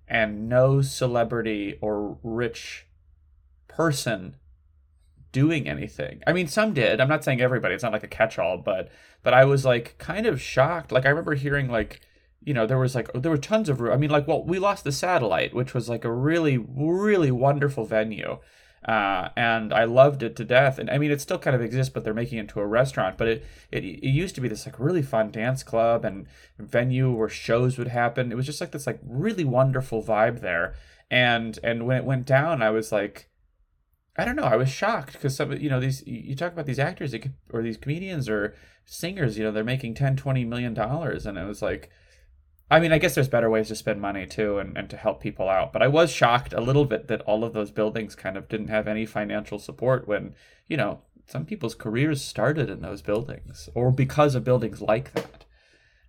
and 0.07 0.49
no 0.49 0.81
celebrity 0.81 1.77
or 1.81 2.17
rich 2.21 2.87
person 3.67 4.35
doing 5.31 5.67
anything. 5.67 6.21
I 6.27 6.33
mean, 6.33 6.47
some 6.47 6.73
did. 6.73 6.99
I'm 6.99 7.07
not 7.07 7.23
saying 7.23 7.41
everybody. 7.41 7.73
It's 7.73 7.83
not 7.83 7.93
like 7.93 8.03
a 8.03 8.07
catch-all, 8.07 8.57
but 8.57 8.89
but 9.23 9.33
I 9.33 9.45
was 9.45 9.65
like 9.65 9.97
kind 9.97 10.25
of 10.25 10.41
shocked. 10.41 10.91
Like 10.91 11.05
I 11.05 11.09
remember 11.09 11.35
hearing 11.35 11.69
like 11.69 12.01
you 12.41 12.53
know 12.53 12.65
there 12.65 12.77
was 12.77 12.95
like 12.95 13.11
there 13.13 13.31
were 13.31 13.37
tons 13.37 13.69
of 13.69 13.81
room. 13.81 13.93
I 13.93 13.97
mean 13.97 14.09
like 14.09 14.27
well 14.27 14.43
we 14.43 14.59
lost 14.59 14.83
the 14.83 14.91
satellite 14.91 15.53
which 15.53 15.73
was 15.73 15.89
like 15.89 16.05
a 16.05 16.11
really 16.11 16.57
really 16.57 17.31
wonderful 17.31 17.85
venue 17.85 18.39
uh, 18.83 19.29
and 19.37 19.71
I 19.71 19.83
loved 19.83 20.23
it 20.23 20.35
to 20.37 20.43
death 20.43 20.79
and 20.79 20.89
I 20.89 20.97
mean 20.97 21.11
it 21.11 21.21
still 21.21 21.37
kind 21.37 21.55
of 21.55 21.61
exists 21.61 21.93
but 21.93 22.03
they're 22.03 22.13
making 22.13 22.39
it 22.39 22.41
into 22.41 22.59
a 22.59 22.65
restaurant 22.65 23.17
but 23.17 23.27
it, 23.27 23.45
it 23.71 23.83
it 23.83 24.09
used 24.09 24.35
to 24.35 24.41
be 24.41 24.47
this 24.47 24.65
like 24.65 24.79
really 24.79 25.03
fun 25.03 25.31
dance 25.31 25.61
club 25.63 26.03
and 26.03 26.25
venue 26.57 27.11
where 27.11 27.29
shows 27.29 27.77
would 27.77 27.89
happen 27.89 28.31
it 28.31 28.35
was 28.35 28.45
just 28.45 28.61
like 28.61 28.71
this 28.71 28.87
like 28.87 28.99
really 29.03 29.45
wonderful 29.45 30.01
vibe 30.01 30.41
there 30.41 30.75
and 31.09 31.59
and 31.63 31.85
when 31.85 31.97
it 31.97 32.05
went 32.05 32.25
down 32.25 32.61
I 32.61 32.71
was 32.71 32.91
like 32.91 33.27
I 34.17 34.25
don't 34.25 34.35
know. 34.35 34.43
I 34.43 34.57
was 34.57 34.69
shocked 34.69 35.13
because 35.13 35.35
some, 35.35 35.53
you 35.53 35.69
know, 35.69 35.79
these 35.79 36.05
you 36.05 36.35
talk 36.35 36.51
about 36.51 36.65
these 36.65 36.79
actors 36.79 37.15
or 37.51 37.63
these 37.63 37.77
comedians 37.77 38.27
or 38.27 38.55
singers, 38.85 39.37
you 39.37 39.43
know, 39.43 39.51
they're 39.51 39.63
making 39.63 39.95
10, 39.95 40.17
20 40.17 40.43
million 40.45 40.73
dollars, 40.73 41.25
and 41.25 41.37
it 41.37 41.45
was 41.45 41.61
like, 41.61 41.89
I 42.71 42.79
mean, 42.79 42.93
I 42.93 42.97
guess 42.99 43.15
there's 43.15 43.27
better 43.27 43.49
ways 43.49 43.67
to 43.67 43.75
spend 43.75 43.99
money 44.01 44.25
too, 44.25 44.57
and, 44.57 44.77
and 44.77 44.89
to 44.89 44.97
help 44.97 45.21
people 45.21 45.49
out. 45.49 45.73
But 45.73 45.81
I 45.83 45.87
was 45.89 46.09
shocked 46.09 46.53
a 46.53 46.61
little 46.61 46.85
bit 46.85 47.07
that 47.09 47.21
all 47.21 47.43
of 47.43 47.53
those 47.53 47.69
buildings 47.69 48.15
kind 48.15 48.37
of 48.37 48.47
didn't 48.47 48.69
have 48.69 48.87
any 48.87 49.05
financial 49.05 49.59
support 49.59 50.07
when, 50.07 50.33
you 50.69 50.77
know, 50.77 51.01
some 51.27 51.45
people's 51.45 51.75
careers 51.75 52.21
started 52.23 52.69
in 52.69 52.81
those 52.81 53.01
buildings 53.01 53.69
or 53.75 53.91
because 53.91 54.35
of 54.35 54.43
buildings 54.45 54.81
like 54.81 55.13
that. 55.13 55.45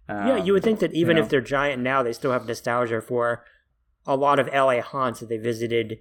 yeah, 0.08 0.36
Um, 0.36 0.46
you 0.46 0.52
would 0.52 0.62
think 0.62 0.78
that 0.78 0.94
even 0.94 1.16
know. 1.16 1.22
if 1.22 1.28
they're 1.28 1.40
giant 1.40 1.82
now, 1.82 2.02
they 2.02 2.12
still 2.12 2.32
have 2.32 2.46
nostalgia 2.46 3.00
for 3.00 3.44
a 4.06 4.16
lot 4.16 4.38
of 4.38 4.48
LA 4.48 4.80
haunts 4.80 5.20
that 5.20 5.28
they 5.28 5.38
visited, 5.38 5.98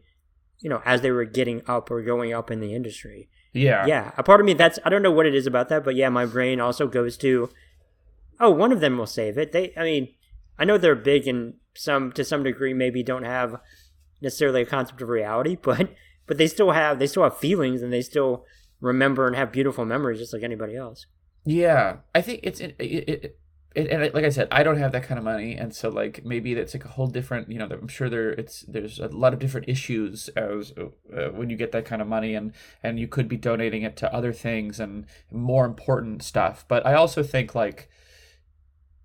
you 0.59 0.69
know, 0.69 0.81
as 0.85 1.01
they 1.01 1.11
were 1.11 1.25
getting 1.25 1.61
up 1.67 1.89
or 1.91 2.01
going 2.03 2.33
up 2.33 2.49
in 2.51 2.59
the 2.59 2.73
industry. 2.73 3.29
Yeah. 3.53 3.85
Yeah, 3.85 4.11
a 4.17 4.23
part 4.23 4.39
of 4.39 4.45
me 4.45 4.53
that's 4.53 4.79
I 4.85 4.89
don't 4.89 5.01
know 5.01 5.11
what 5.11 5.25
it 5.25 5.35
is 5.35 5.45
about 5.47 5.69
that, 5.69 5.83
but 5.83 5.95
yeah, 5.95 6.09
my 6.09 6.25
brain 6.25 6.59
also 6.59 6.87
goes 6.87 7.17
to, 7.17 7.49
oh, 8.39 8.49
one 8.51 8.71
of 8.71 8.79
them 8.79 8.97
will 8.97 9.07
save 9.07 9.37
it. 9.37 9.51
They, 9.51 9.73
I 9.75 9.83
mean, 9.83 10.13
I 10.61 10.63
know 10.63 10.77
they're 10.77 10.93
big 10.93 11.27
and 11.27 11.55
some 11.73 12.11
to 12.11 12.23
some 12.23 12.43
degree 12.43 12.71
maybe 12.75 13.01
don't 13.01 13.23
have 13.23 13.59
necessarily 14.21 14.61
a 14.61 14.65
concept 14.65 15.01
of 15.01 15.09
reality, 15.09 15.57
but 15.61 15.89
but 16.27 16.37
they 16.37 16.47
still 16.47 16.71
have 16.71 16.99
they 16.99 17.07
still 17.07 17.23
have 17.23 17.37
feelings 17.37 17.81
and 17.81 17.91
they 17.91 18.03
still 18.03 18.45
remember 18.79 19.25
and 19.25 19.35
have 19.35 19.51
beautiful 19.51 19.85
memories 19.85 20.19
just 20.19 20.33
like 20.33 20.43
anybody 20.43 20.75
else. 20.75 21.07
Yeah, 21.45 21.97
I 22.13 22.21
think 22.21 22.41
it's 22.43 22.59
it, 22.59 22.75
it, 22.77 23.09
it, 23.09 23.39
it 23.75 23.91
and 23.91 24.13
like 24.13 24.23
I 24.23 24.29
said, 24.29 24.49
I 24.51 24.61
don't 24.61 24.77
have 24.77 24.91
that 24.91 25.01
kind 25.01 25.17
of 25.17 25.23
money, 25.23 25.55
and 25.55 25.73
so 25.73 25.89
like 25.89 26.23
maybe 26.23 26.53
that's 26.53 26.75
like 26.75 26.85
a 26.85 26.89
whole 26.89 27.07
different. 27.07 27.49
You 27.49 27.57
know, 27.57 27.67
I'm 27.71 27.87
sure 27.87 28.07
there 28.07 28.29
it's 28.29 28.61
there's 28.67 28.99
a 28.99 29.07
lot 29.07 29.33
of 29.33 29.39
different 29.39 29.67
issues 29.67 30.29
as 30.29 30.73
uh, 30.77 31.29
when 31.29 31.49
you 31.49 31.57
get 31.57 31.71
that 31.71 31.85
kind 31.85 32.03
of 32.03 32.07
money, 32.07 32.35
and 32.35 32.53
and 32.83 32.99
you 32.99 33.07
could 33.07 33.27
be 33.27 33.37
donating 33.37 33.81
it 33.81 33.97
to 33.97 34.13
other 34.13 34.31
things 34.31 34.79
and 34.79 35.07
more 35.31 35.65
important 35.65 36.21
stuff. 36.21 36.65
But 36.67 36.85
I 36.85 36.93
also 36.93 37.23
think 37.23 37.55
like. 37.55 37.89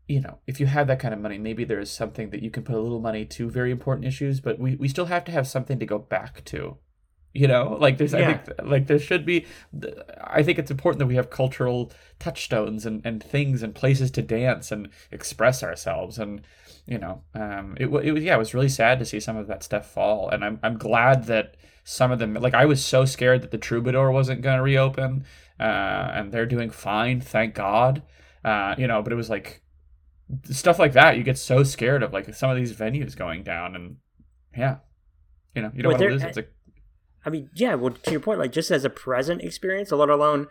You 0.09 0.21
know, 0.21 0.39
if 0.47 0.61
you 0.61 0.67
have 0.67 0.87
that 0.87 1.01
kind 1.01 1.13
of 1.13 1.21
money, 1.21 1.39
maybe 1.39 1.65
there 1.65 1.81
is 1.81 1.91
something 1.91 2.31
that 2.31 2.43
you 2.43 2.51
can 2.51 2.63
put 2.63 2.77
a 2.77 2.81
little 2.81 3.01
money 3.01 3.25
to 3.25 3.51
very 3.51 3.73
important 3.73 4.07
issues, 4.07 4.41
but 4.41 4.59
we, 4.59 4.77
we 4.77 4.89
still 4.89 5.07
have 5.07 5.25
to 5.25 5.33
have 5.33 5.49
something 5.49 5.79
to 5.79 5.87
go 5.87 5.99
back 5.99 6.45
to 6.47 6.79
you 7.35 7.47
know 7.47 7.77
like 7.79 7.99
there's 7.99 8.15
i 8.15 8.25
think 8.25 8.41
like 8.63 8.87
there 8.87 8.99
should 8.99 9.27
be 9.27 9.45
i 10.25 10.43
think 10.43 10.59
it's 10.59 10.71
important 10.71 10.99
that 10.99 11.07
we 11.07 11.17
have 11.17 11.29
cultural 11.29 11.93
touchstones 12.19 12.87
and, 12.87 13.05
and 13.05 13.23
things 13.23 13.63
and 13.63 13.75
places 13.75 14.11
to 14.11 14.23
dance 14.23 14.73
and 14.73 14.89
express 15.11 15.63
ourselves 15.63 16.19
and 16.19 16.41
you 16.87 16.97
know 16.97 17.23
um 17.35 17.77
it, 17.79 17.89
it 17.89 18.13
was 18.13 18.25
yeah 18.25 18.35
it 18.35 18.39
was 18.39 18.55
really 18.55 18.71
sad 18.71 18.99
to 18.99 19.05
see 19.05 19.21
some 19.21 19.37
of 19.37 19.49
that 19.49 19.63
stuff 19.63 19.87
fall 19.87 20.31
and 20.31 20.43
i'm, 20.43 20.59
I'm 20.63 20.79
glad 20.79 21.25
that 21.25 21.59
some 21.85 22.11
of 22.11 22.19
them 22.19 22.33
like 22.33 22.55
i 22.55 22.65
was 22.65 22.83
so 22.83 23.05
scared 23.05 23.43
that 23.43 23.51
the 23.51 23.59
troubadour 23.59 24.11
wasn't 24.11 24.41
going 24.41 24.57
to 24.57 24.63
reopen 24.63 25.27
uh, 25.59 26.11
and 26.13 26.33
they're 26.33 26.47
doing 26.47 26.71
fine, 26.71 27.21
thank 27.21 27.55
God. 27.55 28.03
Uh, 28.45 28.75
you 28.79 28.87
know, 28.87 29.03
but 29.03 29.13
it 29.13 29.17
was 29.17 29.31
like 29.31 29.63
stuff 30.51 30.79
like 30.79 30.93
that. 30.93 31.17
You 31.17 31.23
get 31.23 31.39
so 31.39 31.63
scared 31.63 32.03
of 32.03 32.13
like 32.13 32.33
some 32.35 32.51
of 32.51 32.57
these 32.57 32.73
venues 32.73 33.17
going 33.17 33.43
down, 33.43 33.75
and 33.75 33.97
yeah, 34.57 34.79
you 35.55 35.63
know, 35.63 35.71
you 35.75 35.83
don't 35.83 35.93
Well, 35.93 36.01
want 36.01 36.09
to 36.09 36.15
lose 36.15 36.23
it. 36.23 36.29
It's 36.29 36.37
like, 36.37 36.53
I 37.25 37.31
mean, 37.31 37.51
yeah. 37.55 37.75
Well, 37.75 37.93
to 37.93 38.11
your 38.11 38.21
point, 38.21 38.39
like 38.39 38.53
just 38.53 38.71
as 38.71 38.85
a 38.85 38.91
present 38.91 39.43
experience, 39.43 39.93
let 39.93 40.09
alone 40.09 40.49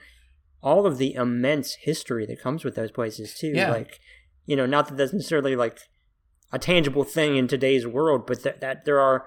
all 0.62 0.86
of 0.86 0.98
the 0.98 1.14
immense 1.14 1.76
history 1.76 2.26
that 2.26 2.42
comes 2.42 2.64
with 2.64 2.76
those 2.76 2.92
places 2.92 3.34
too. 3.34 3.52
Yeah. 3.54 3.72
Like, 3.72 4.00
you 4.46 4.56
know, 4.56 4.66
not 4.66 4.88
that 4.88 4.98
that's 4.98 5.14
necessarily 5.14 5.56
like 5.56 5.80
a 6.52 6.60
tangible 6.60 7.04
thing 7.04 7.36
in 7.36 7.48
today's 7.48 7.86
world, 7.86 8.26
but 8.26 8.44
that 8.44 8.62
that 8.62 8.86
there 8.86 9.00
are, 9.00 9.26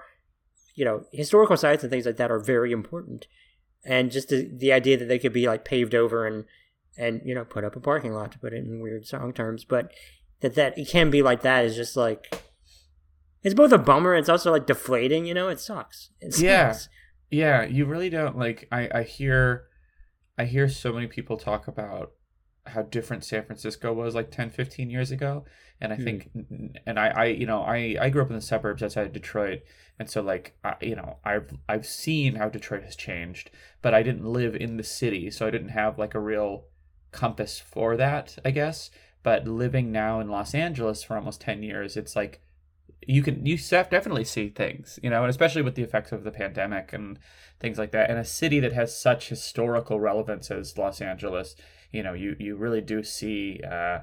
you 0.75 0.85
know, 0.85 1.05
historical 1.11 1.57
sites 1.57 1.83
and 1.83 1.91
things 1.91 2.05
like 2.05 2.17
that 2.17 2.31
are 2.31 2.39
very 2.39 2.71
important. 2.71 3.27
And 3.85 4.11
just 4.11 4.29
the, 4.29 4.51
the 4.53 4.73
idea 4.73 4.97
that 4.97 5.07
they 5.07 5.19
could 5.19 5.33
be 5.33 5.47
like 5.47 5.63
paved 5.63 5.95
over 5.95 6.27
and 6.27 6.45
and 6.97 7.21
you 7.23 7.33
know 7.33 7.45
put 7.45 7.63
up 7.63 7.75
a 7.75 7.79
parking 7.79 8.13
lot 8.13 8.31
to 8.33 8.39
put 8.39 8.53
it 8.53 8.65
in 8.65 8.81
weird 8.81 9.05
song 9.05 9.31
terms, 9.31 9.63
but 9.63 9.91
that 10.41 10.55
that 10.55 10.77
it 10.77 10.87
can 10.87 11.09
be 11.09 11.21
like 11.21 11.41
that 11.41 11.65
is 11.65 11.75
just 11.75 11.95
like 11.97 12.33
it's 13.43 13.55
both 13.55 13.71
a 13.71 13.77
bummer. 13.77 14.15
It's 14.15 14.29
also 14.29 14.51
like 14.51 14.65
deflating. 14.67 15.25
You 15.25 15.33
know, 15.33 15.47
it 15.49 15.59
sucks. 15.59 16.09
It 16.19 16.37
Yeah. 16.39 16.71
sucks. 16.71 16.89
yeah, 17.31 17.63
you 17.63 17.85
really 17.85 18.09
don't 18.09 18.37
like. 18.37 18.67
I 18.71 18.89
I 18.93 19.03
hear, 19.03 19.65
I 20.37 20.45
hear 20.45 20.67
so 20.69 20.91
many 20.93 21.07
people 21.07 21.37
talk 21.37 21.67
about 21.67 22.11
how 22.65 22.81
different 22.83 23.23
San 23.23 23.43
Francisco 23.45 23.93
was 23.93 24.13
like 24.13 24.29
10, 24.29 24.51
15 24.51 24.89
years 24.91 25.09
ago, 25.11 25.43
and 25.81 25.91
I 25.93 25.95
Hmm. 25.95 26.03
think, 26.03 26.29
and 26.85 26.99
I 26.99 27.07
I 27.07 27.25
you 27.25 27.45
know 27.45 27.61
I 27.61 27.95
I 27.99 28.09
grew 28.09 28.21
up 28.21 28.29
in 28.29 28.35
the 28.35 28.41
suburbs 28.41 28.83
outside 28.83 29.07
of 29.07 29.13
Detroit, 29.13 29.61
and 29.97 30.09
so 30.09 30.21
like 30.21 30.55
I, 30.63 30.75
you 30.81 30.95
know 30.95 31.17
I've 31.23 31.53
I've 31.67 31.85
seen 31.85 32.35
how 32.35 32.49
Detroit 32.49 32.83
has 32.83 32.95
changed, 32.95 33.51
but 33.81 33.93
I 33.93 34.03
didn't 34.03 34.25
live 34.25 34.55
in 34.55 34.77
the 34.77 34.83
city, 34.83 35.31
so 35.31 35.47
I 35.47 35.51
didn't 35.51 35.69
have 35.69 35.97
like 35.97 36.13
a 36.15 36.19
real 36.19 36.65
compass 37.11 37.59
for 37.59 37.95
that, 37.97 38.37
I 38.45 38.51
guess. 38.51 38.91
But 39.21 39.47
living 39.47 39.91
now 39.91 40.19
in 40.19 40.29
Los 40.29 40.55
Angeles 40.55 41.03
for 41.03 41.17
almost 41.17 41.41
ten 41.41 41.61
years, 41.63 41.97
it's 41.97 42.15
like 42.15 42.41
you 43.07 43.23
can 43.23 43.45
you 43.45 43.57
definitely 43.57 44.25
see 44.25 44.49
things, 44.49 44.99
you 45.01 45.09
know, 45.09 45.23
and 45.23 45.29
especially 45.29 45.61
with 45.61 45.75
the 45.75 45.83
effects 45.83 46.11
of 46.11 46.23
the 46.23 46.31
pandemic 46.31 46.93
and 46.93 47.17
things 47.59 47.77
like 47.77 47.91
that. 47.91 48.09
And 48.09 48.19
a 48.19 48.25
city 48.25 48.59
that 48.59 48.73
has 48.73 48.99
such 48.99 49.29
historical 49.29 49.99
relevance 49.99 50.51
as 50.51 50.77
Los 50.77 51.01
Angeles, 51.01 51.55
you 51.91 52.03
know, 52.03 52.13
you 52.13 52.35
you 52.39 52.55
really 52.55 52.81
do 52.81 53.03
see 53.03 53.61
uh, 53.69 53.99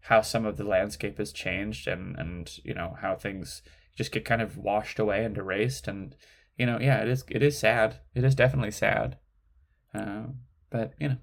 how 0.00 0.20
some 0.20 0.44
of 0.44 0.56
the 0.56 0.64
landscape 0.64 1.18
has 1.18 1.32
changed 1.32 1.88
and 1.88 2.16
and 2.16 2.58
you 2.64 2.74
know 2.74 2.96
how 3.00 3.14
things 3.14 3.62
just 3.96 4.12
get 4.12 4.24
kind 4.24 4.42
of 4.42 4.58
washed 4.58 4.98
away 4.98 5.24
and 5.24 5.36
erased. 5.36 5.88
And 5.88 6.14
you 6.56 6.66
know 6.66 6.78
yeah 6.80 6.98
it 6.98 7.08
is 7.08 7.24
it 7.28 7.42
is 7.42 7.58
sad. 7.58 7.96
It 8.14 8.24
is 8.24 8.34
definitely 8.34 8.72
sad. 8.72 9.16
Uh, 9.94 10.26
but 10.70 10.92
you 11.00 11.08
know 11.08 11.16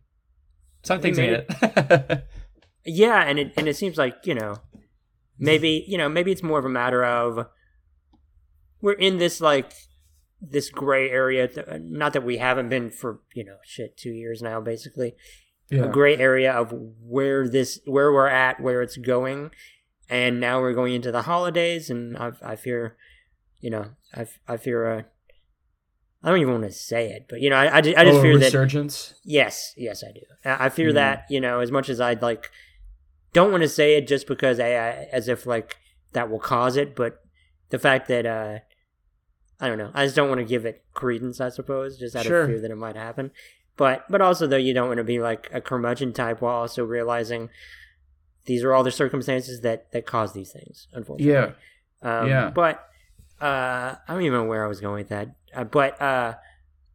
some 0.83 0.99
things 0.99 1.17
made 1.17 1.45
it 1.47 2.27
Yeah, 2.85 3.21
and 3.23 3.39
it 3.39 3.53
and 3.57 3.67
it 3.67 3.75
seems 3.75 3.97
like 3.97 4.17
you 4.25 4.35
know, 4.35 4.57
maybe 5.39 5.85
you 5.87 5.97
know 5.97 6.09
maybe 6.09 6.31
it's 6.31 6.43
more 6.43 6.59
of 6.59 6.65
a 6.65 6.69
matter 6.69 7.03
of 7.03 7.47
we're 8.81 8.93
in 8.93 9.17
this 9.17 9.39
like 9.41 9.71
this 10.41 10.69
gray 10.69 11.09
area. 11.09 11.49
Not 11.81 12.13
that 12.13 12.23
we 12.23 12.37
haven't 12.37 12.69
been 12.69 12.91
for 12.91 13.19
you 13.33 13.45
know 13.45 13.57
shit 13.63 13.95
two 13.97 14.11
years 14.11 14.41
now, 14.41 14.59
basically 14.61 15.15
yeah 15.69 15.85
a 15.85 15.87
gray 15.87 16.17
area 16.17 16.51
of 16.51 16.73
where 17.01 17.47
this 17.47 17.79
where 17.85 18.11
we're 18.11 18.27
at, 18.27 18.59
where 18.59 18.81
it's 18.81 18.97
going, 18.97 19.51
and 20.09 20.39
now 20.39 20.59
we're 20.59 20.73
going 20.73 20.93
into 20.93 21.11
the 21.11 21.21
holidays, 21.23 21.89
and 21.89 22.17
I 22.17 22.33
I 22.43 22.55
fear, 22.57 22.97
you 23.61 23.69
know, 23.69 23.91
I 24.13 24.27
I 24.47 24.57
fear 24.57 24.85
a. 24.91 25.05
I 26.25 26.29
don't 26.29 26.39
even 26.39 26.53
want 26.53 26.63
to 26.65 26.71
say 26.71 27.09
it, 27.11 27.25
but 27.29 27.41
you 27.41 27.49
know, 27.49 27.57
I, 27.57 27.77
I 27.77 27.81
just, 27.81 27.97
I 27.97 28.05
just 28.05 28.19
oh, 28.19 28.21
fear 28.21 28.37
that 28.37 28.45
resurgence 28.45 29.15
Yes, 29.25 29.73
yes, 29.75 30.03
I 30.05 30.11
do. 30.13 30.21
I 30.45 30.65
I 30.65 30.69
fear 30.69 30.91
Mhm. 30.91 30.95
that 30.95 31.25
you 31.29 31.41
know 31.41 31.59
as 31.59 31.69
much 31.71 31.89
as 31.89 31.99
I'd 31.99 32.21
like, 32.21 32.49
don't 33.33 33.51
want 33.51 33.63
to 33.63 33.69
say 33.69 33.95
it 33.97 34.07
just 34.07 34.27
because 34.27 34.59
I, 34.59 34.69
I 34.69 35.07
as 35.11 35.27
if 35.27 35.45
like 35.45 35.77
that 36.13 36.29
will 36.29 36.39
cause 36.39 36.77
it, 36.77 36.95
but 36.95 37.21
the 37.69 37.79
fact 37.79 38.07
that 38.07 38.25
uh, 38.25 38.59
I 39.59 39.67
don't 39.67 39.77
know, 39.77 39.91
I 39.93 40.05
just 40.05 40.15
don't 40.15 40.29
want 40.29 40.39
to 40.39 40.45
give 40.45 40.65
it 40.65 40.83
credence. 40.93 41.41
I 41.41 41.49
suppose 41.49 41.97
just 41.97 42.15
out 42.15 42.25
Sure. 42.25 42.41
of 42.43 42.49
fear 42.49 42.61
that 42.61 42.71
it 42.71 42.75
might 42.77 42.95
happen. 42.95 43.31
But 43.75 44.05
but 44.09 44.21
also 44.21 44.45
though 44.47 44.57
you 44.57 44.73
don't 44.73 44.87
want 44.87 44.99
to 44.99 45.03
be 45.03 45.19
like 45.19 45.49
a 45.51 45.59
curmudgeon 45.61 46.13
type 46.13 46.41
while 46.41 46.55
also 46.55 46.83
realizing 46.85 47.49
these 48.45 48.63
are 48.63 48.73
all 48.73 48.83
the 48.83 48.91
circumstances 48.91 49.61
that 49.61 49.91
that 49.91 50.05
cause 50.05 50.33
these 50.33 50.51
things. 50.51 50.87
Unfortunately, 50.93 51.33
yeah 51.33 51.51
um, 52.21 52.27
Yeah. 52.27 52.49
But 52.51 52.87
uh, 53.41 53.95
I 54.07 54.13
don't 54.13 54.21
even 54.21 54.33
know 54.33 54.43
where 54.45 54.63
I 54.63 54.67
was 54.67 54.79
going 54.79 54.95
with 54.95 55.09
that. 55.09 55.29
Uh, 55.55 55.63
but 55.63 55.99
uh, 56.01 56.35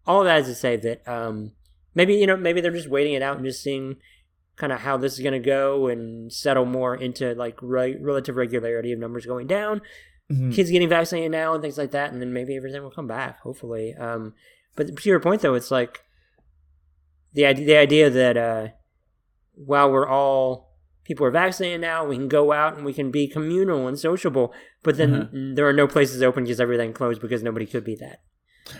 all 0.07 0.25
that 0.25 0.41
is 0.43 0.47
to 0.47 0.55
say 0.55 0.77
that 0.77 1.07
um, 1.09 1.53
maybe 1.95 2.15
you 2.15 2.27
know 2.27 2.37
maybe 2.37 2.61
they're 2.61 2.71
just 2.71 2.89
waiting 2.89 3.15
it 3.15 3.23
out 3.23 3.37
and 3.37 3.45
just 3.45 3.63
seeing 3.63 3.97
kind 4.59 4.73
of 4.73 4.81
how 4.81 4.97
this 4.97 5.15
is 5.15 5.21
going 5.21 5.33
to 5.33 5.39
go 5.39 5.87
and 5.87 6.33
settle 6.33 6.65
more 6.65 6.95
into 6.95 7.35
like 7.35 7.59
re- 7.63 7.97
relative 8.01 8.37
regularity 8.37 8.93
of 8.93 8.99
numbers 8.99 9.25
going 9.27 9.47
down, 9.47 9.81
Mhm. 10.31 10.53
kids 10.55 10.71
getting 10.71 10.89
vaccinated 10.89 11.31
now 11.31 11.55
and 11.55 11.63
things 11.63 11.79
like 11.79 11.93
that, 11.93 12.13
and 12.13 12.21
then 12.21 12.33
maybe 12.33 12.57
everything 12.57 12.83
will 12.83 12.91
come 12.91 13.07
back. 13.07 13.41
Hopefully. 13.41 13.95
Um, 13.95 14.35
but 14.77 14.97
to 14.97 15.09
your 15.09 15.21
point 15.21 15.41
though, 15.43 15.55
it's 15.55 15.71
like 15.71 16.01
the 17.33 17.47
idea 17.47 17.67
the 17.67 17.77
idea 17.77 18.11
that 18.11 18.37
uh, 18.37 18.69
while 19.55 19.91
we're 19.91 20.09
all 20.09 20.77
people 21.05 21.25
are 21.25 21.31
vaccinated 21.31 21.81
now, 21.81 22.05
we 22.05 22.17
can 22.17 22.29
go 22.29 22.53
out 22.53 22.77
and 22.77 22.85
we 22.85 22.93
can 22.93 23.11
be 23.11 23.27
communal 23.27 23.89
and 23.89 23.99
sociable, 23.99 24.53
but 24.83 24.97
then 24.99 25.55
there 25.57 25.67
are 25.67 25.73
no 25.73 25.87
places 25.89 26.23
open 26.23 26.45
because 26.45 26.61
everything 26.61 26.93
closed 26.93 27.21
because 27.23 27.43
nobody 27.43 27.65
could 27.65 27.85
be 27.85 27.97
that. 27.97 28.21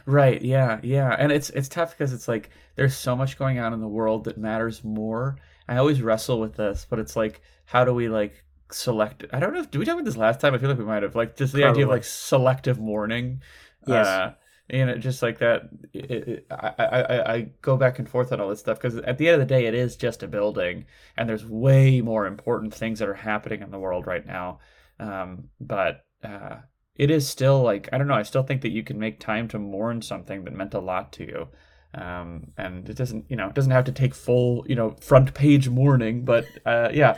Right. 0.05 0.43
Yeah. 0.43 0.81
Yeah. 0.83 1.17
And 1.19 1.33
it's 1.33 1.49
it's 1.51 1.69
tough 1.69 1.97
because 1.97 2.13
it's 2.13 2.29
like 2.29 2.51
there's 2.77 2.95
so 2.95 3.17
much 3.17 3.39
going 3.39 3.59
on 3.59 3.73
in 3.73 3.81
the 3.81 3.89
world 3.89 4.25
that 4.25 4.37
matters 4.37 4.85
more. 4.85 5.39
I 5.69 5.77
always 5.77 6.01
wrestle 6.03 6.41
with 6.41 6.57
this, 6.57 6.87
but 6.89 6.99
it's 6.99 7.15
like 7.17 7.41
how 7.67 7.85
do 7.85 7.93
we 7.93 8.09
like 8.09 8.45
select? 8.71 9.25
I 9.33 9.41
don't 9.41 9.53
know. 9.53 9.61
if- 9.61 9.71
Did 9.71 9.79
we 9.79 9.85
talk 9.85 9.95
about 9.95 10.05
this 10.05 10.17
last 10.17 10.41
time? 10.41 10.55
I 10.55 10.59
feel 10.59 10.69
like 10.71 10.79
we 10.79 10.85
might 10.85 11.03
have. 11.03 11.15
Like 11.17 11.37
just 11.37 11.53
the 11.53 11.65
idea 11.71 11.85
of 11.85 11.91
like 11.91 12.05
selective 12.05 12.79
mourning. 12.79 13.43
Yes. 13.87 14.07
Uh, 14.07 14.35
and 14.71 14.91
it 14.91 14.99
just 14.99 15.23
like 15.23 15.39
that. 15.39 15.63
It, 15.95 16.11
it, 16.11 16.47
I, 16.51 16.75
I 16.79 16.85
I 17.01 17.35
I 17.35 17.41
go 17.63 17.77
back 17.79 17.99
and 17.99 18.09
forth 18.09 18.33
on 18.33 18.41
all 18.41 18.51
this 18.51 18.61
stuff 18.61 18.79
because 18.79 18.97
at 18.97 19.17
the 19.19 19.29
end 19.29 19.41
of 19.41 19.49
the 19.49 19.55
day, 19.55 19.65
it 19.67 19.75
is 19.75 19.97
just 19.97 20.23
a 20.23 20.29
building, 20.29 20.85
and 21.17 21.27
there's 21.29 21.47
way 21.47 22.01
more 22.03 22.27
important 22.27 22.75
things 22.75 22.99
that 22.99 23.09
are 23.09 23.15
happening 23.15 23.63
in 23.63 23.71
the 23.71 23.79
world 23.79 24.07
right 24.07 24.27
now. 24.27 24.59
Um, 25.01 25.49
but 25.61 26.05
uh, 26.23 26.57
it 26.97 27.11
is 27.11 27.27
still 27.27 27.63
like 27.63 27.89
I 27.93 27.99
don't 27.99 28.09
know. 28.09 28.15
I 28.15 28.25
still 28.25 28.43
think 28.43 28.61
that 28.63 28.71
you 28.73 28.83
can 28.83 28.99
make 28.99 29.21
time 29.21 29.49
to 29.49 29.59
mourn 29.59 30.03
something 30.03 30.45
that 30.45 30.53
meant 30.55 30.75
a 30.75 30.81
lot 30.81 31.13
to 31.15 31.25
you, 31.25 31.49
um, 31.95 32.49
and 32.57 32.89
it 32.89 32.97
doesn't 32.97 33.25
you 33.29 33.37
know 33.37 33.49
it 33.49 33.55
doesn't 33.55 33.73
have 33.73 33.85
to 33.85 33.93
take 33.93 34.15
full 34.15 34.65
you 34.69 34.75
know 34.75 34.97
front 35.01 35.35
page 35.35 35.69
mourning. 35.69 36.25
But 36.25 36.47
uh, 36.67 36.91
yeah, 36.93 37.17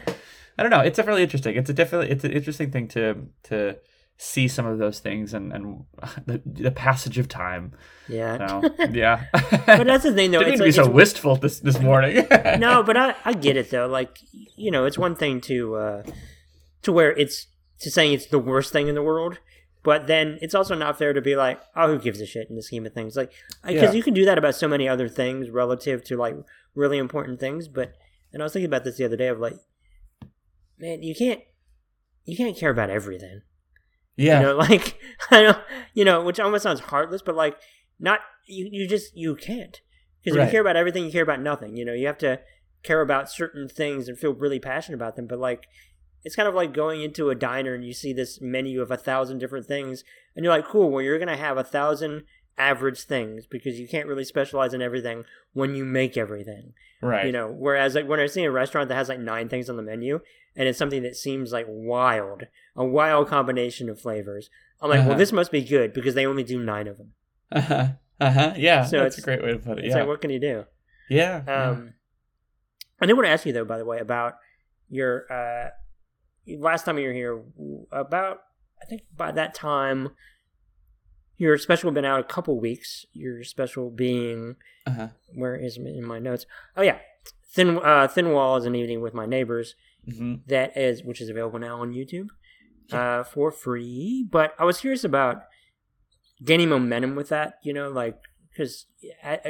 I 0.59 0.63
don't 0.63 0.71
know. 0.71 0.81
It's 0.81 0.97
definitely 0.97 1.23
interesting. 1.23 1.57
It's 1.57 1.71
a 1.71 1.75
definitely 1.75 2.11
it's 2.11 2.25
an 2.25 2.33
interesting 2.33 2.71
thing 2.71 2.89
to 2.89 3.17
to 3.45 3.77
see 4.23 4.47
some 4.49 4.67
of 4.67 4.77
those 4.79 4.99
things 5.01 5.33
and 5.33 5.51
and 5.53 5.85
the, 6.27 6.43
the 6.45 6.71
passage 6.71 7.19
of 7.19 7.27
time. 7.29 7.73
Yeah. 8.09 8.37
So 8.61 8.71
yeah, 8.93 9.25
But 9.33 9.85
that's 9.87 10.05
the 10.05 10.13
thing, 10.13 10.31
though. 10.31 10.39
Didn't 10.45 10.53
It's 10.55 10.61
to 10.61 10.65
be 10.67 10.73
so 10.73 10.83
it's- 10.83 10.95
wistful 10.95 11.37
this 11.37 11.61
this 11.61 11.81
morning. 11.81 12.27
no, 12.59 12.83
but 12.83 12.97
I, 12.97 13.15
I 13.25 13.33
get 13.33 13.57
it 13.57 13.71
though. 13.71 13.87
Like 13.87 14.19
you 14.57 14.71
know, 14.71 14.85
it's 14.85 14.99
one 14.99 15.15
thing 15.17 15.41
to 15.43 15.75
uh, 15.77 16.03
to 16.83 16.93
where 16.93 17.13
it's 17.17 17.47
to 17.81 17.91
saying 17.91 18.13
it's 18.13 18.27
the 18.27 18.39
worst 18.39 18.73
thing 18.73 18.89
in 18.89 18.95
the 18.95 19.03
world, 19.03 19.39
but 19.83 20.07
then 20.07 20.39
it's 20.43 20.55
also 20.55 20.75
not 20.75 20.99
fair 20.99 21.13
to 21.13 21.21
be 21.23 21.37
like, 21.37 21.61
oh, 21.77 21.89
who 21.89 21.99
gives 21.99 22.21
a 22.21 22.27
shit 22.27 22.49
in 22.51 22.57
the 22.57 22.63
scheme 22.63 22.85
of 22.87 22.93
things? 22.93 23.17
Like, 23.17 23.33
because 23.67 23.83
Yeah. 23.83 23.93
you 23.93 24.03
can 24.03 24.15
do 24.15 24.25
that 24.27 24.39
about 24.39 24.55
so 24.55 24.69
many 24.69 24.89
other 24.89 25.09
things 25.09 25.49
relative 25.51 26.05
to 26.05 26.17
like 26.17 26.37
really 26.75 26.99
important 26.99 27.41
things. 27.41 27.69
But 27.69 27.95
and 28.33 28.43
I 28.43 28.45
was 28.45 28.53
thinking 28.53 28.67
about 28.69 28.85
this 28.85 28.97
the 28.99 29.05
other 29.05 29.17
day 29.17 29.29
of 29.29 29.39
like, 29.41 29.57
man, 30.79 31.03
you 31.03 31.15
can't 31.15 31.41
you 32.25 32.37
can't 32.37 32.57
care 32.57 32.71
about 32.71 32.91
everything. 32.91 33.43
yeah, 34.17 34.41
You 34.41 34.47
know, 34.47 34.57
like 34.69 34.99
I 35.31 35.43
know, 35.43 35.61
you 35.95 36.05
know, 36.05 36.23
which 36.23 36.39
almost 36.41 36.63
sounds 36.63 36.81
heartless, 36.81 37.23
but 37.23 37.35
like 37.35 37.57
not 37.99 38.21
you. 38.47 38.69
You 38.71 38.87
just 38.89 39.17
you 39.17 39.35
can't 39.37 39.81
because 40.23 40.37
if 40.37 40.41
Right. 40.41 40.47
you 40.47 40.51
care 40.51 40.61
about 40.61 40.77
everything, 40.77 41.05
you 41.05 41.13
care 41.13 41.23
about 41.23 41.41
nothing. 41.41 41.77
You 41.77 41.85
know, 41.85 41.93
you 41.95 42.07
have 42.07 42.19
to 42.19 42.41
care 42.83 43.01
about 43.01 43.31
certain 43.31 43.69
things 43.69 44.09
and 44.09 44.19
feel 44.19 44.33
really 44.35 44.59
passionate 44.59 44.97
about 44.97 45.17
them. 45.17 45.27
But 45.27 45.39
like, 45.39 45.67
it's 46.25 46.37
kind 46.37 46.49
of 46.49 46.55
like 46.55 46.73
going 46.73 47.03
into 47.03 47.31
a 47.31 47.35
diner 47.35 47.75
and 47.75 47.85
you 47.85 47.93
see 47.93 48.13
this 48.13 48.41
menu 48.41 48.83
of 48.83 48.91
a 48.91 48.97
thousand 48.97 49.39
different 49.39 49.67
things, 49.67 50.05
and 50.37 50.45
you're 50.45 50.55
like, 50.55 50.67
cool. 50.67 50.91
Well, 50.91 51.03
you're 51.03 51.19
gonna 51.19 51.37
have 51.37 51.57
a 51.59 51.65
thousand 51.65 52.25
average 52.59 53.03
things 53.05 53.47
because 53.47 53.81
you 53.81 53.89
can't 53.89 54.07
really 54.07 54.25
specialize 54.25 54.75
in 54.75 54.83
everything 54.83 55.25
when 55.55 55.75
you 55.75 55.85
make 55.85 56.17
everything. 56.19 56.75
right. 57.01 57.25
You 57.25 57.33
know, 57.33 57.49
whereas 57.51 57.95
like 57.95 58.07
when 58.07 58.21
I 58.21 58.27
see 58.27 58.45
a 58.45 58.51
restaurant 58.51 58.89
that 58.91 58.97
has 58.97 59.09
like 59.09 59.19
nine 59.21 59.49
things 59.49 59.71
on 59.71 59.77
the 59.77 59.83
menu 59.83 60.21
and 60.55 60.69
it's 60.69 60.79
something 60.79 61.03
that 61.05 61.17
seems 61.17 61.53
like 61.53 61.65
wild, 61.69 62.43
a 62.77 62.85
wild 62.85 63.29
combination 63.29 63.89
of 63.89 63.99
flavors, 64.01 64.51
I'm 64.83 64.91
like, 64.91 64.99
Uh-huh. 65.01 65.09
well, 65.11 65.19
this 65.19 65.33
must 65.33 65.51
be 65.51 65.63
good 65.65 65.95
because 65.95 66.15
they 66.15 66.27
only 66.27 66.45
do 66.45 66.63
nine 66.63 66.87
of 66.87 66.99
them. 66.99 67.13
Uh 67.51 67.61
huh. 67.63 67.87
Uh 68.21 68.31
huh. 68.33 68.53
Yeah, 68.59 68.85
So 68.85 68.99
that's 69.05 69.17
a 69.17 69.23
great 69.23 69.43
way 69.43 69.53
to 69.53 69.59
put 69.59 69.79
it. 69.79 69.87
It's 69.87 69.95
Yeah. 69.95 70.01
like, 70.01 70.09
what 70.09 70.21
can 70.21 70.29
you 70.31 70.41
do? 70.41 70.65
yeah. 71.09 71.43
yeah. 71.47 71.69
Um, 71.71 71.95
I 73.01 73.07
did 73.07 73.15
want 73.15 73.25
to 73.27 73.31
ask 73.31 73.47
you 73.47 73.55
though, 73.55 73.65
by 73.65 73.79
the 73.79 73.87
way, 73.87 73.99
about 74.01 74.35
your 74.91 75.25
uh, 75.33 75.71
last 76.47 76.85
time 76.85 76.99
you 76.99 77.07
were 77.09 77.13
here. 77.13 77.43
About 77.93 78.39
I 78.83 78.87
think 78.87 79.03
by 79.17 79.33
that 79.33 79.55
time, 79.55 80.11
your 81.37 81.57
special 81.59 81.89
had 81.91 81.95
been 81.95 82.05
out 82.05 82.21
a 82.21 82.25
couple 82.25 82.59
weeks. 82.61 83.07
Your 83.13 83.43
special 83.45 83.91
being 83.91 84.57
Uh-huh. 84.87 85.09
where 85.35 85.57
is 85.57 85.77
it 85.79 85.87
in 85.87 86.05
my 86.05 86.19
notes? 86.19 86.47
Oh 86.77 86.83
yeah, 86.83 86.99
thin 87.53 87.79
uh, 87.83 88.09
thin 88.09 88.31
walls 88.33 88.67
an 88.67 88.75
evening 88.75 89.01
with 89.01 89.15
my 89.15 89.27
neighbors. 89.27 89.75
hmm 90.07 90.37
That 90.47 90.77
is 90.77 91.03
which 91.03 91.21
is 91.21 91.29
available 91.29 91.59
now 91.59 91.81
on 91.81 91.93
YouTube 91.93 92.29
uh, 92.93 93.23
for 93.25 93.51
free. 93.51 94.27
But 94.31 94.55
I 94.59 94.65
was 94.65 94.81
curious 94.81 95.05
about 95.05 95.43
gaining 96.45 96.69
momentum 96.69 97.15
with 97.17 97.29
that. 97.31 97.55
You 97.63 97.73
know, 97.73 97.91
like 97.91 98.19
because 98.51 98.87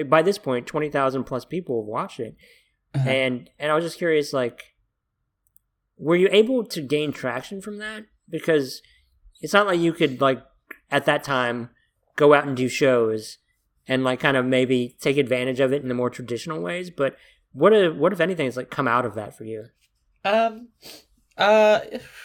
by 0.08 0.22
this 0.22 0.38
point, 0.38 0.66
twenty 0.66 0.90
thousand 0.90 1.24
plus 1.24 1.44
people 1.44 1.82
have 1.82 1.88
watched 1.88 2.20
it, 2.20 2.36
Uh-huh. 2.94 3.08
and 3.08 3.50
and 3.58 3.70
I 3.72 3.74
was 3.74 3.84
just 3.84 3.98
curious, 3.98 4.32
like, 4.32 4.69
were 6.00 6.16
you 6.16 6.28
able 6.32 6.64
to 6.64 6.80
gain 6.80 7.12
traction 7.12 7.60
from 7.60 7.78
that? 7.78 8.06
Because 8.28 8.82
it's 9.40 9.52
not 9.52 9.66
like 9.66 9.78
you 9.78 9.92
could 9.92 10.20
like 10.20 10.42
at 10.90 11.04
that 11.04 11.22
time 11.22 11.70
go 12.16 12.34
out 12.34 12.46
and 12.46 12.56
do 12.56 12.68
shows 12.68 13.38
and 13.86 14.02
like 14.02 14.20
kind 14.20 14.36
of 14.36 14.46
maybe 14.46 14.96
take 15.00 15.18
advantage 15.18 15.60
of 15.60 15.72
it 15.72 15.82
in 15.82 15.88
the 15.88 15.94
more 15.94 16.10
traditional 16.10 16.60
ways. 16.60 16.90
But 16.90 17.16
what 17.52 17.72
if, 17.72 17.94
what 17.94 18.12
if 18.12 18.20
anything 18.20 18.46
has 18.46 18.56
like 18.56 18.70
come 18.70 18.88
out 18.88 19.04
of 19.04 19.14
that 19.14 19.36
for 19.36 19.44
you? 19.44 19.66
Um, 20.24 20.68
uh, 21.36 21.80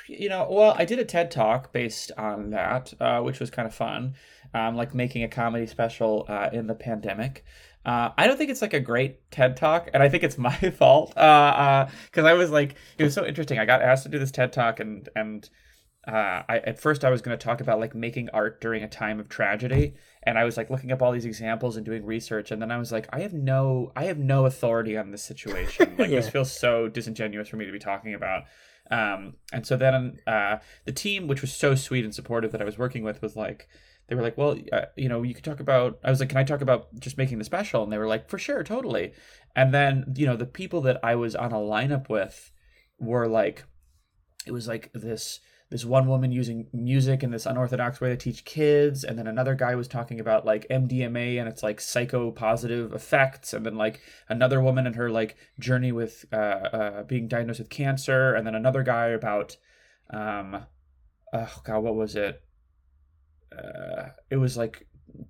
you 0.08 0.30
know, 0.30 0.48
well, 0.50 0.76
I 0.78 0.86
did 0.86 1.00
a 1.00 1.06
TED 1.06 1.32
talk 1.32 1.74
based 1.74 2.12
on 2.18 2.52
that, 2.52 2.94
uh, 3.00 3.22
which 3.22 3.40
was 3.40 3.50
kind 3.50 3.68
of 3.68 3.76
fun. 3.76 4.16
Um, 4.54 4.78
like 4.78 4.96
making 4.96 5.24
a 5.24 5.28
comedy 5.28 5.68
special 5.68 6.26
uh, 6.30 6.50
in 6.54 6.68
the 6.68 6.76
pandemic. 6.76 7.44
Uh, 7.86 8.10
I 8.18 8.26
don't 8.26 8.38
think 8.38 8.50
it's 8.50 8.64
like 8.64 8.74
a 8.74 8.80
great 8.80 9.30
TED 9.30 9.58
talk, 9.58 9.90
and 9.94 10.02
I 10.02 10.10
think 10.10 10.24
it's 10.24 10.38
my 10.38 10.56
fault. 10.78 11.14
Uh, 11.16 11.20
uh, 11.20 11.90
because 12.06 12.26
I 12.26 12.34
was 12.34 12.50
like, 12.50 12.76
it 12.98 13.04
was 13.04 13.14
so 13.14 13.26
interesting. 13.26 13.60
I 13.60 13.66
got 13.66 13.82
asked 13.82 14.04
to 14.04 14.10
do 14.10 14.18
this 14.18 14.32
TED 14.32 14.52
talk, 14.52 14.80
and 14.80 15.08
and 15.16 15.48
uh, 16.08 16.44
I 16.50 16.62
at 16.66 16.80
first 16.80 17.06
I 17.06 17.12
was 17.12 17.22
going 17.22 17.38
to 17.38 17.44
talk 17.44 17.62
about 17.62 17.80
like 17.80 17.94
making 17.94 18.30
art 18.34 18.60
during 18.60 18.84
a 18.84 18.88
time 18.88 19.20
of 19.20 19.30
tragedy, 19.30 19.96
and 20.24 20.38
I 20.38 20.46
was 20.46 20.58
like 20.58 20.72
looking 20.72 20.92
up 20.92 21.04
all 21.04 21.12
these 21.12 21.26
examples 21.26 21.78
and 21.78 21.86
doing 21.86 22.06
research, 22.06 22.50
and 22.50 22.60
then 22.60 22.72
I 22.72 22.78
was 22.78 22.92
like, 22.92 23.08
I 23.14 23.20
have 23.20 23.34
no, 23.34 23.92
I 23.96 24.06
have 24.06 24.18
no 24.18 24.46
authority 24.46 24.98
on 24.98 25.12
this 25.12 25.24
situation. 25.24 25.96
Like 25.98 26.10
this 26.10 26.30
feels 26.30 26.52
so 26.52 26.90
disingenuous 26.90 27.48
for 27.48 27.58
me 27.58 27.66
to 27.66 27.72
be 27.72 27.80
talking 27.80 28.14
about. 28.16 28.44
Um, 28.92 29.36
and 29.52 29.66
so 29.66 29.78
then 29.78 30.20
uh, 30.28 30.58
the 30.86 30.92
team, 30.92 31.28
which 31.28 31.42
was 31.42 31.54
so 31.54 31.74
sweet 31.74 32.04
and 32.04 32.14
supportive 32.14 32.52
that 32.52 32.62
I 32.62 32.66
was 32.66 32.78
working 32.78 33.04
with, 33.04 33.22
was 33.22 33.36
like, 33.36 33.68
they 34.08 34.16
were 34.16 34.22
like, 34.22 34.38
well, 34.38 34.58
uh, 34.72 34.86
you 34.96 35.10
know, 35.10 35.24
you 35.24 35.34
could 35.34 35.44
talk 35.44 35.60
about. 35.60 36.00
I 36.04 36.10
was 36.10 36.20
like, 36.20 36.30
can 36.30 36.38
I 36.38 36.44
talk 36.44 36.62
about 36.62 36.88
just 37.00 37.18
making 37.18 37.40
the 37.40 37.46
special? 37.46 37.84
And 37.84 37.92
they 37.92 37.98
were 37.98 38.08
like, 38.08 38.30
for 38.30 38.38
sure, 38.38 38.64
totally. 38.64 39.14
And 39.56 39.74
then 39.74 40.14
you 40.16 40.26
know, 40.26 40.36
the 40.36 40.46
people 40.46 40.82
that 40.82 41.00
I 41.04 41.16
was 41.16 41.36
on 41.36 41.52
a 41.52 41.58
lineup 41.58 42.10
with 42.10 42.52
were 43.00 43.28
like, 43.28 43.66
it 44.46 44.52
was 44.52 44.68
like 44.68 44.92
this 44.94 45.40
this 45.72 45.84
one 45.84 46.08
woman 46.08 46.32
using 46.32 46.68
music 46.72 47.24
in 47.24 47.32
this 47.32 47.46
unorthodox 47.46 48.00
way 48.00 48.10
to 48.10 48.16
teach 48.16 48.46
kids 48.46 49.04
and 49.04 49.18
then 49.18 49.26
another 49.26 49.56
guy 49.56 49.74
was 49.74 49.88
talking 49.88 50.20
about 50.20 50.46
like 50.46 50.68
MDMA 50.70 51.40
and 51.40 51.50
its 51.50 51.64
like 51.64 51.80
psychopositive 51.80 52.94
effects 52.94 53.52
and 53.54 53.66
then 53.66 53.76
like 53.76 54.00
another 54.30 54.62
woman 54.62 54.86
and 54.86 54.96
her 54.96 55.10
like 55.10 55.36
journey 55.60 55.92
with 55.92 56.26
uh, 56.32 56.36
uh 56.36 57.04
being 57.04 57.28
diagnosed 57.28 57.60
with 57.60 57.70
cancer 57.70 58.36
and 58.36 58.46
then 58.46 58.54
another 58.54 58.84
guy 58.84 59.08
about 59.08 59.58
um 60.12 60.66
oh 61.34 61.62
god 61.64 61.80
what 61.80 61.96
was 61.96 62.16
it 62.16 62.45
uh 63.58 64.10
it 64.30 64.38
was 64.38 64.58
like 64.58 64.88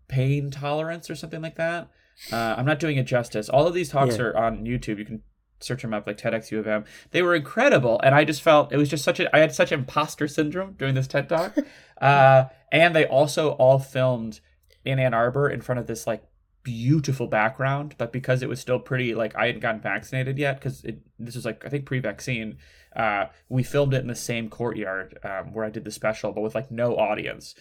pain 0.07 0.49
tolerance 0.51 1.09
or 1.09 1.15
something 1.15 1.41
like 1.41 1.55
that 1.55 1.89
uh 2.31 2.55
i'm 2.57 2.65
not 2.65 2.79
doing 2.79 2.97
it 2.97 3.03
justice 3.03 3.49
all 3.49 3.67
of 3.67 3.73
these 3.73 3.89
talks 3.89 4.17
Yeah. 4.17 4.23
are 4.23 4.37
on 4.37 4.65
youtube 4.65 4.97
you 4.97 5.05
can 5.05 5.21
search 5.61 5.81
them 5.81 5.93
up 5.93 6.05
like 6.05 6.17
TEDx 6.17 6.51
U 6.51 6.59
of 6.59 6.67
M. 6.67 6.83
They 7.11 7.21
were 7.21 7.33
incredible, 7.33 7.99
and 8.03 8.13
I 8.13 8.25
just 8.25 8.41
felt 8.41 8.73
it 8.73 8.77
was 8.77 8.89
just 8.89 9.05
such 9.05 9.21
a 9.21 9.33
I 9.33 9.39
had 9.39 9.55
such 9.55 9.71
imposter 9.71 10.27
syndrome 10.27 10.73
during 10.77 10.95
this 10.95 11.07
TED 11.07 11.29
talk. 11.29 11.55
uh, 12.01 12.45
and 12.73 12.93
they 12.93 13.05
also 13.05 13.51
all 13.51 13.79
filmed 13.79 14.41
in 14.83 14.99
Ann 14.99 15.13
Arbor 15.13 15.49
in 15.49 15.61
front 15.61 15.79
of 15.79 15.87
this 15.87 16.05
like 16.05 16.23
beautiful 16.65 17.27
background, 17.27 17.95
but 17.97 18.11
because 18.11 18.43
it 18.43 18.49
was 18.49 18.59
still 18.59 18.79
pretty 18.79 19.15
like 19.15 19.33
I 19.37 19.45
hadn't 19.45 19.61
gotten 19.61 19.79
vaccinated 19.79 20.37
yet 20.37 20.59
because 20.59 20.81
this 20.81 21.35
was 21.35 21.45
like 21.45 21.63
I 21.65 21.69
think 21.69 21.85
pre-vaccine. 21.85 22.57
Uh, 22.93 23.27
we 23.49 23.61
filmed 23.61 23.93
it 23.93 23.99
in 24.01 24.07
the 24.07 24.15
same 24.15 24.49
courtyard 24.49 25.19
um, 25.23 25.53
where 25.53 25.65
I 25.65 25.69
did 25.69 25.83
the 25.83 25.91
special, 25.91 26.31
but 26.31 26.41
with 26.41 26.55
like 26.55 26.71
no 26.71 26.95
audience, 26.95 27.53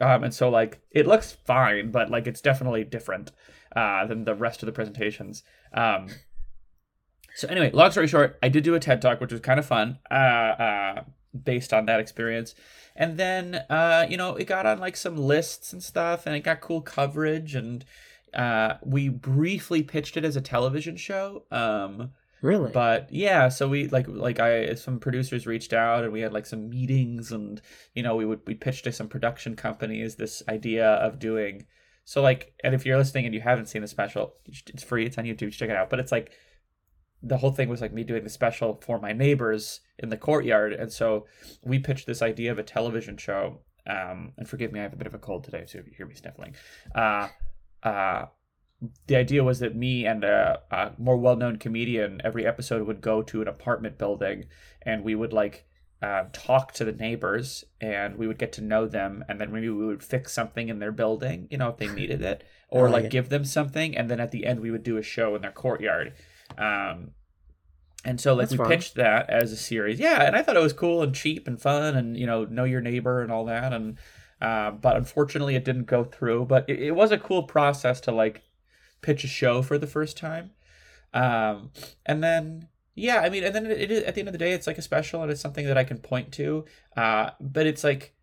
um, 0.00 0.24
and 0.24 0.34
so 0.34 0.48
like 0.48 0.80
it 0.90 1.06
looks 1.06 1.32
fine, 1.46 1.90
but 1.90 2.10
like 2.10 2.26
it's 2.26 2.40
definitely 2.40 2.84
different 2.84 3.30
uh, 3.74 4.06
than 4.06 4.24
the 4.24 4.34
rest 4.34 4.62
of 4.62 4.66
the 4.66 4.72
presentations. 4.72 5.42
Um, 5.72 6.08
so 7.36 7.48
anyway, 7.48 7.70
long 7.72 7.90
story 7.90 8.08
short, 8.08 8.38
I 8.42 8.48
did 8.48 8.64
do 8.64 8.74
a 8.74 8.80
TED 8.80 9.00
talk, 9.00 9.20
which 9.20 9.32
was 9.32 9.40
kind 9.40 9.60
of 9.60 9.66
fun, 9.66 9.98
uh, 10.10 10.14
uh, 10.14 11.04
based 11.44 11.72
on 11.72 11.86
that 11.86 12.00
experience. 12.00 12.54
And 12.96 13.16
then, 13.16 13.54
uh, 13.70 14.06
you 14.08 14.16
know, 14.16 14.34
it 14.34 14.46
got 14.46 14.66
on 14.66 14.80
like 14.80 14.96
some 14.96 15.16
lists 15.16 15.72
and 15.72 15.82
stuff, 15.82 16.26
and 16.26 16.34
it 16.34 16.40
got 16.40 16.60
cool 16.60 16.82
coverage. 16.82 17.54
And 17.54 17.84
uh, 18.34 18.74
we 18.82 19.08
briefly 19.08 19.82
pitched 19.82 20.16
it 20.16 20.24
as 20.24 20.36
a 20.36 20.40
television 20.40 20.96
show. 20.96 21.44
Um, 21.50 22.12
Really? 22.42 22.72
but 22.72 23.12
yeah, 23.12 23.50
so 23.50 23.68
we 23.68 23.88
like 23.88 24.06
like 24.08 24.40
I 24.40 24.74
some 24.74 24.98
producers 24.98 25.46
reached 25.46 25.72
out, 25.74 26.04
and 26.04 26.12
we 26.12 26.20
had 26.20 26.32
like 26.32 26.46
some 26.46 26.70
meetings, 26.70 27.32
and 27.32 27.60
you 27.94 28.02
know, 28.02 28.16
we 28.16 28.24
would 28.24 28.40
we 28.46 28.54
pitched 28.54 28.84
to 28.84 28.92
some 28.92 29.08
production 29.08 29.56
companies 29.56 30.16
this 30.16 30.42
idea 30.48 30.86
of 30.86 31.18
doing. 31.18 31.66
So 32.04 32.22
like, 32.22 32.54
and 32.64 32.74
if 32.74 32.86
you're 32.86 32.96
listening 32.96 33.26
and 33.26 33.34
you 33.34 33.42
haven't 33.42 33.66
seen 33.66 33.82
the 33.82 33.88
special, 33.88 34.34
it's 34.46 34.82
free. 34.82 35.04
It's 35.04 35.18
on 35.18 35.24
YouTube. 35.24 35.52
Check 35.52 35.68
it 35.68 35.76
out. 35.76 35.90
But 35.90 36.00
it's 36.00 36.10
like 36.10 36.32
the 37.22 37.36
whole 37.36 37.52
thing 37.52 37.68
was 37.68 37.80
like 37.80 37.92
me 37.92 38.04
doing 38.04 38.24
the 38.24 38.30
special 38.30 38.80
for 38.82 38.98
my 38.98 39.12
neighbors 39.12 39.80
in 39.98 40.08
the 40.08 40.16
courtyard 40.16 40.72
and 40.72 40.90
so 40.90 41.26
we 41.62 41.78
pitched 41.78 42.06
this 42.06 42.22
idea 42.22 42.50
of 42.50 42.58
a 42.58 42.62
television 42.62 43.16
show 43.16 43.60
um 43.86 44.32
and 44.38 44.48
forgive 44.48 44.72
me 44.72 44.80
i 44.80 44.82
have 44.82 44.92
a 44.92 44.96
bit 44.96 45.06
of 45.06 45.14
a 45.14 45.18
cold 45.18 45.44
today 45.44 45.64
so 45.66 45.78
if 45.78 45.86
you 45.86 45.92
hear 45.96 46.06
me 46.06 46.14
sniffling 46.14 46.54
uh 46.94 47.28
uh 47.82 48.26
the 49.06 49.16
idea 49.16 49.44
was 49.44 49.58
that 49.58 49.76
me 49.76 50.06
and 50.06 50.24
a, 50.24 50.60
a 50.70 50.92
more 50.98 51.16
well-known 51.16 51.56
comedian 51.56 52.20
every 52.24 52.46
episode 52.46 52.86
would 52.86 53.00
go 53.00 53.22
to 53.22 53.42
an 53.42 53.48
apartment 53.48 53.98
building 53.98 54.46
and 54.82 55.04
we 55.04 55.14
would 55.14 55.32
like 55.32 55.66
uh, 56.02 56.24
talk 56.32 56.72
to 56.72 56.82
the 56.82 56.92
neighbors 56.92 57.62
and 57.78 58.16
we 58.16 58.26
would 58.26 58.38
get 58.38 58.52
to 58.52 58.62
know 58.62 58.86
them 58.86 59.22
and 59.28 59.38
then 59.38 59.52
maybe 59.52 59.68
we 59.68 59.84
would 59.84 60.02
fix 60.02 60.32
something 60.32 60.70
in 60.70 60.78
their 60.78 60.92
building 60.92 61.46
you 61.50 61.58
know 61.58 61.68
if 61.68 61.76
they 61.76 61.88
needed 62.00 62.22
it 62.22 62.42
or 62.70 62.88
like 62.88 63.10
give 63.10 63.28
them 63.28 63.44
something 63.44 63.94
and 63.94 64.08
then 64.08 64.18
at 64.18 64.30
the 64.30 64.46
end 64.46 64.60
we 64.60 64.70
would 64.70 64.82
do 64.82 64.96
a 64.96 65.02
show 65.02 65.34
in 65.34 65.42
their 65.42 65.52
courtyard. 65.52 66.14
Um 66.56 67.10
and 68.02 68.18
so 68.18 68.32
like 68.32 68.44
That's 68.44 68.52
we 68.52 68.56
fun. 68.56 68.68
pitched 68.68 68.94
that 68.94 69.28
as 69.28 69.52
a 69.52 69.56
series. 69.58 70.00
Yeah 70.00 70.22
and 70.22 70.34
i 70.34 70.42
thought 70.42 70.56
it 70.56 70.62
was 70.62 70.72
cool 70.72 71.02
and 71.02 71.14
cheap 71.14 71.46
and 71.46 71.60
fun 71.60 71.94
and 71.96 72.16
you 72.16 72.26
know 72.26 72.44
know 72.46 72.64
your 72.64 72.80
neighbor 72.80 73.20
and 73.20 73.30
all 73.30 73.44
that 73.44 73.74
and 73.74 73.98
uh, 74.40 74.70
but 74.70 74.96
unfortunately 74.96 75.54
it 75.54 75.64
didn't 75.64 75.84
go 75.86 76.04
through. 76.04 76.46
But 76.46 76.68
it, 76.68 76.80
it 76.80 76.90
was 76.92 77.12
a 77.12 77.18
cool 77.18 77.42
process 77.42 78.00
to 78.02 78.12
like 78.12 78.42
pitch 79.02 79.24
a 79.24 79.28
show 79.28 79.62
for 79.62 79.78
the 79.78 79.86
first 79.86 80.16
time. 80.16 80.50
Um 81.12 81.72
and 82.06 82.22
then 82.22 82.68
yeah 82.94 83.20
i 83.20 83.28
mean 83.28 83.42
and 83.42 83.54
then 83.54 83.66
it 83.66 83.90
at 83.90 84.14
the 84.14 84.20
end 84.20 84.28
of 84.28 84.32
the 84.32 84.38
day 84.38 84.52
it's 84.52 84.66
like 84.66 84.78
a 84.78 84.82
special 84.82 85.22
and 85.22 85.30
it's 85.30 85.40
something 85.40 85.66
that 85.66 85.76
i 85.76 85.82
can 85.82 85.98
point 85.98 86.30
to. 86.32 86.64
Uh 86.96 87.30
but 87.40 87.66
it's 87.66 87.82
like 87.82 88.14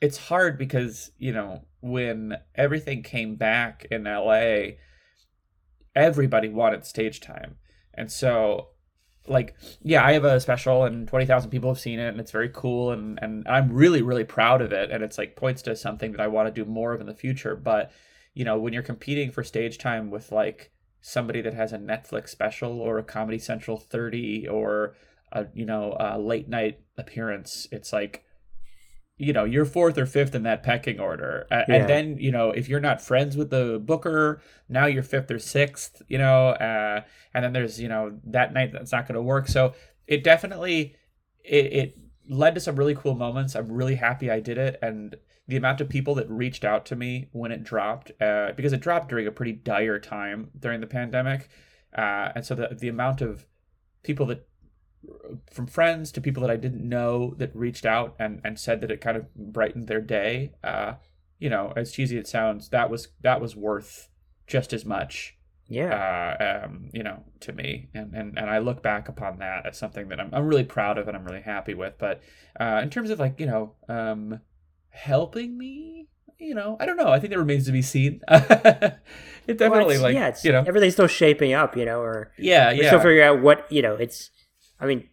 it's 0.00 0.16
hard 0.16 0.56
because 0.56 1.10
you 1.18 1.32
know 1.32 1.64
when 1.80 2.38
everything 2.54 3.02
came 3.02 3.36
back 3.36 3.86
in 3.90 4.04
la 4.04 4.70
everybody 5.94 6.48
wanted 6.48 6.86
stage 6.86 7.20
time. 7.20 7.56
And 7.92 8.10
so 8.10 8.68
like 9.30 9.54
yeah 9.82 10.04
i 10.04 10.12
have 10.12 10.24
a 10.24 10.40
special 10.40 10.84
and 10.84 11.08
20000 11.08 11.50
people 11.50 11.70
have 11.70 11.80
seen 11.80 11.98
it 11.98 12.08
and 12.08 12.20
it's 12.20 12.30
very 12.30 12.48
cool 12.48 12.90
and 12.92 13.18
and 13.22 13.46
i'm 13.48 13.72
really 13.72 14.02
really 14.02 14.24
proud 14.24 14.60
of 14.62 14.72
it 14.72 14.90
and 14.90 15.02
it's 15.02 15.18
like 15.18 15.36
points 15.36 15.62
to 15.62 15.74
something 15.76 16.12
that 16.12 16.20
i 16.20 16.26
want 16.26 16.46
to 16.46 16.64
do 16.64 16.68
more 16.68 16.92
of 16.92 17.00
in 17.00 17.06
the 17.06 17.14
future. 17.14 17.56
But 17.56 17.90
you 18.34 18.44
know 18.44 18.58
when 18.58 18.72
you're 18.72 18.82
competing 18.82 19.30
for 19.30 19.42
stage 19.42 19.78
time 19.78 20.10
with 20.10 20.30
like 20.30 20.70
somebody 21.00 21.40
that 21.40 21.54
has 21.54 21.72
a 21.72 21.78
netflix 21.78 22.28
special 22.28 22.80
or 22.80 22.98
a 22.98 23.02
comedy 23.02 23.38
central 23.38 23.78
30 23.78 24.48
or 24.48 24.94
a 25.32 25.46
you 25.54 25.66
know 25.66 25.96
a 25.98 26.18
late 26.18 26.48
night 26.48 26.80
appearance 26.96 27.66
it's 27.72 27.92
like 27.92 28.24
you 29.18 29.32
know 29.32 29.44
you're 29.44 29.64
fourth 29.64 29.98
or 29.98 30.06
fifth 30.06 30.34
in 30.34 30.44
that 30.44 30.62
pecking 30.62 30.98
order. 31.00 31.46
A- 31.50 31.64
Yeah. 31.68 31.74
and 31.74 31.88
then 31.88 32.18
you 32.18 32.30
know 32.32 32.50
if 32.50 32.68
you're 32.68 32.80
not 32.80 33.02
friends 33.02 33.36
with 33.36 33.50
the 33.50 33.78
booker 33.84 34.40
now 34.68 34.86
you're 34.86 35.02
fifth 35.02 35.30
or 35.30 35.38
sixth 35.38 36.02
you 36.08 36.18
know 36.18 36.48
uh 36.50 37.02
and 37.34 37.44
then 37.44 37.52
there's 37.52 37.80
you 37.80 37.88
know 37.88 38.18
that 38.24 38.52
night 38.52 38.72
that's 38.72 38.92
not 38.92 39.06
going 39.06 39.14
to 39.16 39.22
work. 39.22 39.48
So 39.48 39.74
it 40.06 40.24
definitely 40.24 40.94
it, 41.44 41.72
it 41.72 41.98
led 42.28 42.54
to 42.54 42.60
some 42.60 42.76
really 42.76 42.94
cool 42.94 43.14
moments. 43.14 43.54
I'm 43.56 43.70
really 43.72 43.96
happy 43.96 44.30
i 44.30 44.40
did 44.40 44.58
it. 44.58 44.78
And 44.82 45.16
the 45.46 45.56
amount 45.56 45.80
of 45.80 45.88
people 45.88 46.14
that 46.16 46.28
reached 46.30 46.64
out 46.64 46.84
to 46.86 46.96
me 46.96 47.28
when 47.32 47.50
it 47.52 47.64
dropped 47.64 48.12
uh, 48.20 48.52
because 48.54 48.72
it 48.72 48.80
dropped 48.80 49.08
during 49.08 49.26
a 49.26 49.32
pretty 49.32 49.52
dire 49.52 49.98
time 49.98 50.50
during 50.58 50.80
the 50.80 50.86
pandemic 50.86 51.48
uh, 51.96 52.32
and 52.34 52.44
so 52.44 52.54
the, 52.54 52.76
the 52.78 52.88
amount 52.88 53.22
of 53.22 53.46
people 54.02 54.26
that 54.26 54.46
from 55.50 55.66
friends 55.66 56.12
to 56.12 56.20
people 56.20 56.40
that 56.42 56.50
I 56.50 56.56
didn't 56.56 56.86
know 56.88 57.34
that 57.38 57.54
reached 57.54 57.86
out 57.86 58.14
and, 58.18 58.40
and 58.44 58.58
said 58.58 58.80
that 58.80 58.90
it 58.90 59.00
kind 59.00 59.16
of 59.16 59.34
brightened 59.34 59.88
their 59.88 60.00
day. 60.00 60.52
Uh, 60.62 60.94
you 61.38 61.48
know, 61.48 61.72
as 61.76 61.92
cheesy 61.92 62.18
it 62.18 62.26
sounds, 62.26 62.70
that 62.70 62.90
was 62.90 63.08
that 63.20 63.40
was 63.40 63.54
worth 63.54 64.08
just 64.46 64.72
as 64.72 64.84
much. 64.84 65.36
yeah. 65.68 65.94
Uh, 66.40 66.66
um, 66.66 66.88
you 66.92 67.02
know, 67.02 67.22
to 67.40 67.52
me, 67.52 67.88
and, 67.94 68.14
and 68.14 68.38
and 68.38 68.50
I 68.50 68.58
look 68.58 68.82
back 68.82 69.08
upon 69.08 69.38
that 69.38 69.66
as 69.66 69.78
something 69.78 70.08
that 70.08 70.18
I'm 70.18 70.30
I'm 70.32 70.46
really 70.46 70.64
proud 70.64 70.98
of 70.98 71.06
and 71.06 71.16
I'm 71.16 71.24
really 71.24 71.42
happy 71.42 71.74
with. 71.74 71.94
But 71.98 72.22
uh, 72.58 72.80
in 72.82 72.90
terms 72.90 73.10
of 73.10 73.20
like 73.20 73.38
you 73.38 73.46
know, 73.46 73.74
um, 73.88 74.40
helping 74.90 75.56
me, 75.56 76.08
you 76.38 76.54
know, 76.54 76.76
I 76.80 76.86
don't 76.86 76.96
know. 76.96 77.10
I 77.10 77.20
think 77.20 77.32
that 77.32 77.38
remains 77.38 77.66
to 77.66 77.72
be 77.72 77.82
seen. 77.82 78.20
it 78.28 79.58
definitely 79.58 79.96
well, 79.96 80.04
like 80.04 80.14
yeah, 80.14 80.28
it's, 80.28 80.44
you 80.44 80.52
know 80.52 80.64
everything's 80.66 80.94
still 80.94 81.06
shaping 81.06 81.52
up, 81.52 81.76
you 81.76 81.84
know, 81.84 82.00
or 82.00 82.32
yeah, 82.38 82.70
yeah. 82.72 82.88
still 82.88 83.00
figuring 83.00 83.22
out 83.22 83.42
what 83.42 83.70
you 83.70 83.82
know. 83.82 83.94
It's, 83.94 84.30
I 84.80 84.86
mean, 84.86 85.08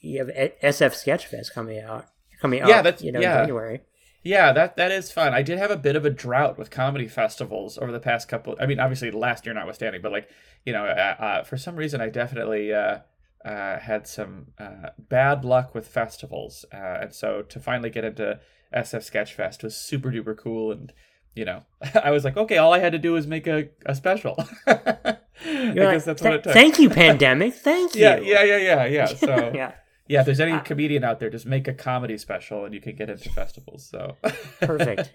you 0.00 0.18
have 0.18 0.28
SF 0.28 0.94
Sketchfest 0.94 1.52
coming 1.52 1.80
out, 1.80 2.06
coming 2.40 2.60
Yeah, 2.60 2.78
up, 2.78 2.84
that's- 2.84 3.02
you 3.02 3.12
know, 3.12 3.20
yeah. 3.20 3.34
in 3.34 3.42
January. 3.42 3.80
Yeah, 4.24 4.52
that 4.52 4.76
that 4.76 4.92
is 4.92 5.10
fun. 5.10 5.34
I 5.34 5.42
did 5.42 5.58
have 5.58 5.72
a 5.72 5.76
bit 5.76 5.96
of 5.96 6.04
a 6.04 6.10
drought 6.10 6.56
with 6.56 6.70
comedy 6.70 7.08
festivals 7.08 7.76
over 7.76 7.90
the 7.90 7.98
past 7.98 8.28
couple. 8.28 8.56
I 8.60 8.66
mean, 8.66 8.78
obviously 8.78 9.10
last 9.10 9.44
year 9.44 9.52
notwithstanding, 9.54 10.00
but 10.00 10.12
like 10.12 10.28
you 10.64 10.72
know, 10.72 10.84
uh, 10.86 11.16
uh, 11.18 11.42
for 11.44 11.56
some 11.56 11.74
reason 11.74 12.00
I 12.00 12.08
definitely 12.08 12.72
uh, 12.72 12.98
uh, 13.44 13.78
had 13.80 14.06
some 14.06 14.52
uh, 14.60 14.90
bad 14.96 15.44
luck 15.44 15.74
with 15.74 15.88
festivals, 15.88 16.64
uh, 16.72 16.76
and 17.02 17.12
so 17.12 17.42
to 17.42 17.58
finally 17.58 17.90
get 17.90 18.04
into 18.04 18.38
SF 18.72 19.10
Sketchfest 19.10 19.64
was 19.64 19.74
super 19.76 20.12
duper 20.12 20.36
cool. 20.38 20.70
And 20.70 20.92
you 21.34 21.44
know, 21.44 21.62
I 22.02 22.10
was 22.10 22.24
like, 22.24 22.36
okay, 22.36 22.58
all 22.58 22.72
I 22.72 22.78
had 22.78 22.92
to 22.92 22.98
do 22.98 23.12
was 23.12 23.26
make 23.26 23.46
a, 23.46 23.68
a 23.86 23.94
special. 23.94 24.36
I 24.66 25.16
like, 25.44 25.74
guess 25.74 26.04
that's 26.04 26.22
what 26.22 26.34
it 26.34 26.42
took. 26.44 26.52
Thank 26.52 26.78
you, 26.78 26.88
pandemic. 27.04 27.54
Thank 27.54 27.94
you. 27.94 28.02
yeah, 28.02 28.16
yeah, 28.18 28.42
yeah, 28.44 28.56
yeah, 28.58 28.84
yeah. 28.86 29.06
So 29.06 29.50
yeah. 29.54 29.72
yeah, 30.08 30.20
if 30.20 30.26
there's 30.26 30.40
any 30.40 30.52
Uh, 30.52 30.60
comedian 30.60 31.04
out 31.04 31.20
there, 31.20 31.30
just 31.30 31.46
make 31.46 31.66
a 31.68 31.74
comedy 31.74 32.16
special 32.18 32.64
and 32.64 32.74
you 32.74 32.80
can 32.80 32.94
get 32.96 33.10
into 33.10 33.28
festivals. 33.30 33.84
So 33.88 34.16
Perfect. 34.60 35.10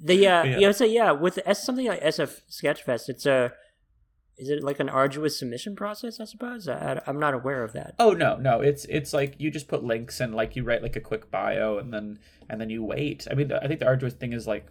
The 0.00 0.26
uh, 0.26 0.44
Yeah. 0.44 0.44
you 0.44 0.60
know, 0.62 0.72
so 0.72 0.84
yeah, 0.84 1.12
with 1.12 1.38
S- 1.44 1.64
something 1.64 1.86
like 1.86 2.00
SF 2.02 2.40
Sketchfest, 2.50 3.08
it's 3.08 3.26
a, 3.26 3.52
is 4.38 4.48
it 4.48 4.62
like 4.62 4.80
an 4.80 4.88
arduous 4.88 5.38
submission 5.38 5.76
process? 5.76 6.18
I 6.20 6.24
suppose 6.24 6.66
I, 6.68 7.00
I'm 7.06 7.18
not 7.20 7.34
aware 7.34 7.62
of 7.64 7.72
that. 7.74 7.94
Oh 7.98 8.12
no, 8.12 8.36
no, 8.36 8.60
it's 8.60 8.84
it's 8.86 9.12
like 9.12 9.34
you 9.38 9.50
just 9.50 9.68
put 9.68 9.84
links 9.84 10.20
and 10.20 10.34
like 10.34 10.56
you 10.56 10.64
write 10.64 10.82
like 10.82 10.96
a 10.96 11.00
quick 11.00 11.30
bio 11.30 11.78
and 11.78 11.92
then 11.92 12.18
and 12.48 12.60
then 12.60 12.70
you 12.70 12.82
wait. 12.84 13.26
I 13.30 13.34
mean, 13.34 13.52
I 13.52 13.66
think 13.68 13.80
the 13.80 13.86
arduous 13.86 14.14
thing 14.14 14.32
is 14.32 14.46
like 14.46 14.66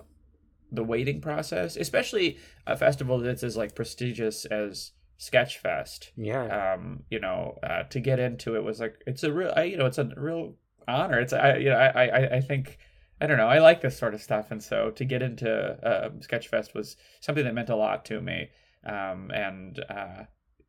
the 0.72 0.84
waiting 0.84 1.22
process, 1.22 1.76
especially 1.76 2.38
a 2.66 2.78
festival 2.78 3.20
that's 3.20 3.44
as 3.44 3.58
like 3.58 3.76
prestigious 3.76 4.46
as 4.46 4.92
Sketchfest. 5.20 6.12
Yeah, 6.16 6.74
Um, 6.74 7.04
you 7.10 7.20
know, 7.20 7.60
uh, 7.62 7.84
to 7.84 8.00
get 8.00 8.20
into 8.20 8.56
it 8.56 8.64
was 8.64 8.80
like 8.80 9.02
it's 9.06 9.24
a 9.24 9.32
real, 9.32 9.54
I, 9.56 9.64
you 9.64 9.78
know, 9.78 9.86
it's 9.86 9.98
a 9.98 10.12
real 10.18 10.56
honor. 10.88 11.20
It's 11.20 11.34
I, 11.34 11.58
you 11.58 11.70
know, 11.70 11.78
I, 11.78 12.06
I, 12.06 12.36
I 12.38 12.42
think. 12.42 12.78
I 13.24 13.28
don't 13.28 13.38
know. 13.38 13.48
I 13.48 13.60
like 13.60 13.82
this 13.82 14.00
sort 14.00 14.16
of 14.16 14.22
stuff, 14.24 14.50
and 14.50 14.64
so 14.64 14.90
to 14.90 15.06
get 15.06 15.22
into 15.22 15.74
um, 15.84 16.22
Sketchfest 16.22 16.74
was 16.74 16.98
something 17.20 17.44
that 17.46 17.54
meant 17.54 17.70
a 17.70 17.76
lot 17.76 18.04
to 18.06 18.20
me. 18.20 18.50
Um, 18.84 19.30
and 19.30 19.80
uh, 19.92 20.24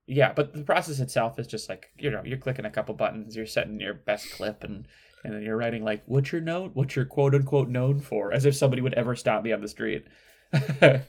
yeah, 0.07 0.35
but 0.35 0.53
the 0.53 0.63
process 0.63 1.01
itself 1.01 1.39
is 1.39 1.47
just 1.47 1.71
like 1.71 1.87
you 1.99 2.11
know 2.11 2.21
you're 2.23 2.37
clicking 2.37 2.67
a 2.67 2.71
couple 2.71 2.95
buttons, 2.95 3.35
you're 3.35 3.47
setting 3.47 3.81
your 3.81 3.95
best 3.95 4.33
clip, 4.33 4.65
and 4.65 4.87
and 5.25 5.35
then 5.35 5.43
you're 5.43 5.57
writing 5.57 5.85
like 5.85 6.03
what's 6.07 6.33
your 6.33 6.41
note, 6.41 6.73
what's 6.75 6.97
your 6.97 7.05
quote 7.05 7.35
unquote 7.35 7.69
known 7.69 8.01
for, 8.01 8.33
as 8.33 8.45
if 8.45 8.57
somebody 8.57 8.83
would 8.83 8.95
ever 8.95 9.15
stop 9.15 9.43
me 9.43 9.53
on 9.53 9.61
the 9.61 9.69
street. 9.69 10.07
yeah. 10.83 11.03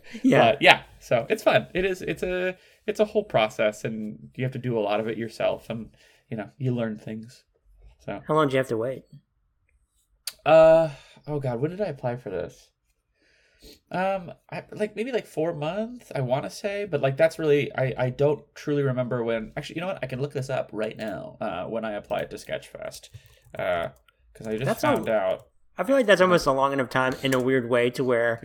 But, 0.52 0.62
yeah. 0.62 0.84
So 1.00 1.26
it's 1.30 1.44
fun. 1.44 1.68
It 1.74 1.86
is. 1.86 2.02
It's 2.02 2.24
a 2.24 2.58
it's 2.88 3.00
a 3.00 3.06
whole 3.06 3.24
process, 3.24 3.84
and 3.84 4.30
you 4.36 4.44
have 4.44 4.54
to 4.54 4.60
do 4.60 4.78
a 4.78 4.82
lot 4.82 5.00
of 5.00 5.08
it 5.08 5.18
yourself, 5.18 5.70
and 5.70 5.90
you 6.30 6.38
know 6.38 6.50
you 6.58 6.74
learn 6.74 6.98
things. 6.98 7.44
So 8.06 8.22
How 8.28 8.36
long 8.36 8.48
do 8.48 8.54
you 8.54 8.58
have 8.58 8.68
to 8.70 8.78
wait? 8.78 9.04
uh 10.46 10.90
oh 11.28 11.40
god, 11.40 11.62
when 11.62 11.72
did 11.72 11.82
I 11.82 11.86
apply 11.86 12.18
for 12.18 12.30
this? 12.30 12.70
Um, 13.92 14.34
I 14.52 14.64
like 14.72 14.96
maybe 14.96 15.12
like 15.12 15.26
four 15.28 15.54
months. 15.54 16.12
I 16.14 16.22
want 16.22 16.44
to 16.44 16.50
say, 16.50 16.86
but 16.86 17.02
like 17.02 17.16
that's 17.18 17.40
really 17.40 17.74
I 17.76 17.94
I 17.98 18.10
don't 18.10 18.44
truly 18.56 18.84
remember 18.84 19.24
when. 19.24 19.54
Actually, 19.56 19.76
you 19.76 19.82
know 19.82 19.88
what? 19.88 20.00
I 20.02 20.08
can 20.08 20.22
look 20.22 20.34
this 20.34 20.50
up 20.50 20.70
right 20.74 20.98
now. 20.98 21.38
Uh, 21.40 21.66
when 21.66 21.86
I 21.86 21.94
applied 21.94 22.30
to 22.32 22.38
Sketchfest, 22.38 23.10
uh, 23.58 23.90
because 24.34 24.48
I 24.48 24.54
just 24.54 24.66
That's 24.66 24.82
found 24.82 25.08
all- 25.10 25.16
out. 25.16 25.48
I 25.78 25.84
feel 25.84 25.96
like 25.96 26.06
that's 26.06 26.22
almost 26.22 26.46
a 26.46 26.52
long 26.52 26.72
enough 26.74 26.90
time 26.90 27.14
in 27.24 27.34
a 27.34 27.40
weird 27.40 27.68
way 27.70 27.90
to 27.92 28.04
where 28.04 28.44